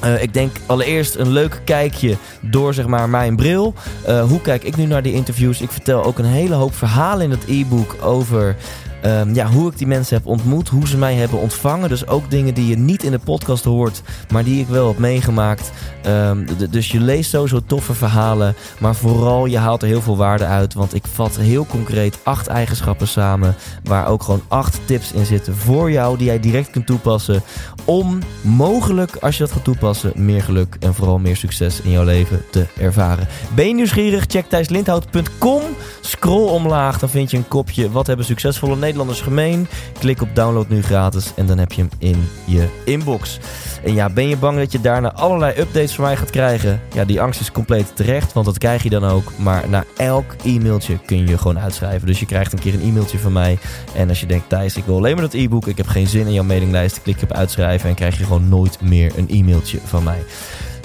Eh, 0.00 0.22
ik 0.22 0.34
denk 0.34 0.56
allereerst 0.66 1.14
een 1.14 1.30
leuk 1.30 1.60
kijkje 1.64 2.16
door 2.40 2.74
zeg 2.74 2.86
maar 2.86 3.08
mijn 3.08 3.36
bril. 3.36 3.74
Eh, 4.04 4.22
hoe 4.22 4.40
kijk 4.40 4.64
ik 4.64 4.76
nu 4.76 4.84
naar 4.84 5.02
die 5.02 5.12
interviews? 5.12 5.60
Ik 5.60 5.70
vertel 5.70 6.04
ook 6.04 6.18
een 6.18 6.24
hele 6.24 6.54
hoop 6.54 6.74
verhalen 6.74 7.24
in 7.24 7.30
het 7.30 7.44
e-book 7.48 7.96
over 8.02 8.56
ehm, 9.02 9.34
ja, 9.34 9.46
hoe 9.46 9.70
ik 9.70 9.78
die 9.78 9.86
mensen 9.86 10.16
heb 10.16 10.26
ontmoet, 10.26 10.68
hoe 10.68 10.88
ze 10.88 10.96
mij 10.96 11.14
hebben 11.14 11.40
ontvangen. 11.40 11.88
Dus 11.88 12.06
ook 12.06 12.30
dingen 12.30 12.54
die 12.54 12.66
je 12.66 12.78
niet 12.78 13.02
in 13.02 13.10
de 13.10 13.18
podcast 13.18 13.64
hoort, 13.64 14.02
maar 14.32 14.44
die 14.44 14.60
ik 14.60 14.68
wel 14.68 14.88
heb 14.88 14.98
meegemaakt. 14.98 15.70
Ehm, 16.02 16.46
dus 16.70 16.90
je 16.90 17.00
leest 17.00 17.30
sowieso 17.30 17.60
toffe 17.66 17.94
verhalen, 17.94 18.54
maar 18.78 18.94
vooral 18.94 19.46
je 19.46 19.58
haalt 19.58 19.82
er 19.82 19.88
heel 19.88 20.02
veel 20.02 20.16
waarde 20.16 20.44
uit. 20.44 20.74
Want 20.74 20.94
ik 20.94 21.04
vat 21.12 21.36
heel 21.36 21.66
concreet 21.66 22.18
acht 22.22 22.46
eigenschappen 22.46 23.08
samen, 23.08 23.54
waar 23.84 24.06
ook 24.06 24.22
gewoon 24.22 24.42
acht 24.48 24.80
tips 24.84 25.12
in 25.12 25.26
zitten 25.26 25.56
voor 25.56 25.90
jou 25.90 26.16
die 26.16 26.26
jij 26.26 26.40
direct 26.40 26.70
kunt 26.70 26.86
toepassen 26.86 27.42
om 27.84 28.18
mogelijk, 28.40 29.16
als 29.16 29.36
je 29.36 29.42
dat 29.42 29.52
gaat 29.52 29.64
toepassen, 29.64 30.12
meer 30.14 30.42
geluk 30.42 30.76
en 30.80 30.94
vooral 30.94 31.18
meer 31.18 31.36
succes 31.36 31.80
in 31.80 31.90
jouw 31.90 32.04
leven 32.04 32.42
te 32.50 32.66
ervaren. 32.78 33.28
Ben 33.54 33.68
je 33.68 33.74
nieuwsgierig? 33.74 34.24
Check 34.28 34.48
thijslindhout.com. 34.48 35.62
Scroll 36.00 36.50
omlaag, 36.50 36.98
dan 36.98 37.08
vind 37.08 37.30
je 37.30 37.36
een 37.36 37.48
kopje 37.48 37.90
Wat 37.90 38.06
hebben 38.06 38.26
succesvolle 38.26 38.76
Nederlanders 38.88 39.20
gemeen? 39.20 39.68
Klik 39.98 40.22
op 40.22 40.28
download 40.34 40.68
nu 40.68 40.82
gratis 40.82 41.32
en 41.36 41.46
dan 41.46 41.58
heb 41.58 41.72
je 41.72 41.82
hem 41.82 41.90
in 41.98 42.28
je 42.44 42.68
inbox. 42.84 43.38
En 43.84 43.94
ja, 43.94 44.10
ben 44.10 44.28
je 44.28 44.36
bang 44.36 44.58
dat 44.58 44.72
je 44.72 44.80
daarna 44.80 45.12
allerlei 45.12 45.52
updates 45.58 45.94
van 45.94 46.04
mij 46.04 46.16
gaat 46.16 46.30
krijgen? 46.30 46.80
Ja, 46.94 47.04
die 47.04 47.20
angst 47.20 47.40
is 47.40 47.52
compleet 47.52 47.96
terecht, 47.96 48.32
want 48.32 48.46
dat 48.46 48.58
krijg 48.58 48.82
je 48.82 48.90
dan 48.90 49.04
ook. 49.04 49.32
Maar 49.36 49.68
na 49.68 49.84
elk 49.96 50.34
e-mailtje 50.44 50.98
kun 51.06 51.26
je 51.26 51.38
gewoon 51.38 51.58
uitschrijven. 51.58 52.06
Dus 52.06 52.20
je 52.20 52.26
krijgt 52.26 52.52
een 52.52 52.58
keer 52.58 52.74
een 52.74 52.82
e-mailtje 52.82 53.18
van 53.18 53.32
mij. 53.32 53.58
En 53.94 54.08
als 54.08 54.20
je 54.20 54.26
denkt, 54.26 54.48
Thijs, 54.48 54.76
ik 54.76 54.84
wil 54.84 54.96
alleen 54.96 55.14
maar 55.14 55.24
dat 55.24 55.34
e-book. 55.34 55.66
Ik 55.66 55.76
heb 55.76 55.86
geen 55.86 56.06
zin 56.06 56.26
in 56.26 56.32
jouw 56.32 56.44
mailinglijst. 56.44 57.02
Klik 57.02 57.20
je 57.20 57.26
op 57.26 57.32
uitschrijven 57.32 57.88
en 57.88 57.94
krijg 57.94 58.18
je 58.18 58.24
gewoon 58.24 58.48
nooit 58.48 58.80
meer 58.80 59.12
een 59.16 59.28
e-mailtje 59.28 59.78
van 59.84 60.02
mij. 60.02 60.24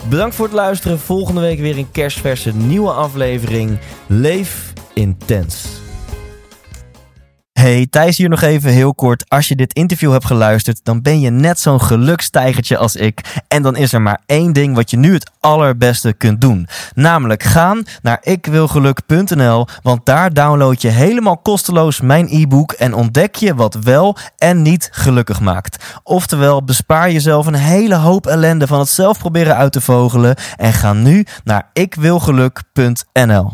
Bedankt 0.09 0.35
voor 0.35 0.45
het 0.45 0.55
luisteren. 0.55 0.99
Volgende 0.99 1.41
week 1.41 1.59
weer 1.59 1.77
een 1.77 1.91
kerstverse 1.91 2.55
nieuwe 2.55 2.91
aflevering. 2.91 3.77
Leef 4.07 4.73
intens. 4.93 5.82
Hey, 7.53 7.87
Thijs 7.89 8.17
hier 8.17 8.29
nog 8.29 8.41
even 8.41 8.69
heel 8.69 8.93
kort. 8.93 9.29
Als 9.29 9.47
je 9.47 9.55
dit 9.55 9.73
interview 9.73 10.11
hebt 10.11 10.25
geluisterd, 10.25 10.79
dan 10.83 11.01
ben 11.01 11.19
je 11.19 11.29
net 11.29 11.59
zo'n 11.59 11.81
gelukstijgertje 11.81 12.77
als 12.77 12.95
ik. 12.95 13.41
En 13.47 13.61
dan 13.61 13.75
is 13.75 13.93
er 13.93 14.01
maar 14.01 14.21
één 14.25 14.53
ding 14.53 14.75
wat 14.75 14.89
je 14.89 14.97
nu 14.97 15.13
het 15.13 15.31
allerbeste 15.39 16.13
kunt 16.13 16.41
doen. 16.41 16.67
Namelijk 16.93 17.43
gaan 17.43 17.83
naar 18.01 18.17
ikwilgeluk.nl, 18.21 19.67
want 19.81 20.05
daar 20.05 20.33
download 20.33 20.81
je 20.81 20.87
helemaal 20.87 21.37
kosteloos 21.37 22.01
mijn 22.01 22.27
e-book 22.29 22.71
en 22.71 22.93
ontdek 22.93 23.35
je 23.35 23.55
wat 23.55 23.73
wel 23.73 24.17
en 24.37 24.61
niet 24.61 24.89
gelukkig 24.91 25.39
maakt. 25.39 25.83
Oftewel, 26.03 26.63
bespaar 26.63 27.11
jezelf 27.11 27.45
een 27.45 27.53
hele 27.53 27.95
hoop 27.95 28.27
ellende 28.27 28.67
van 28.67 28.79
het 28.79 28.89
zelf 28.89 29.17
proberen 29.17 29.55
uit 29.55 29.71
te 29.71 29.81
vogelen 29.81 30.35
en 30.55 30.73
ga 30.73 30.93
nu 30.93 31.25
naar 31.43 31.69
ikwilgeluk.nl. 31.73 33.53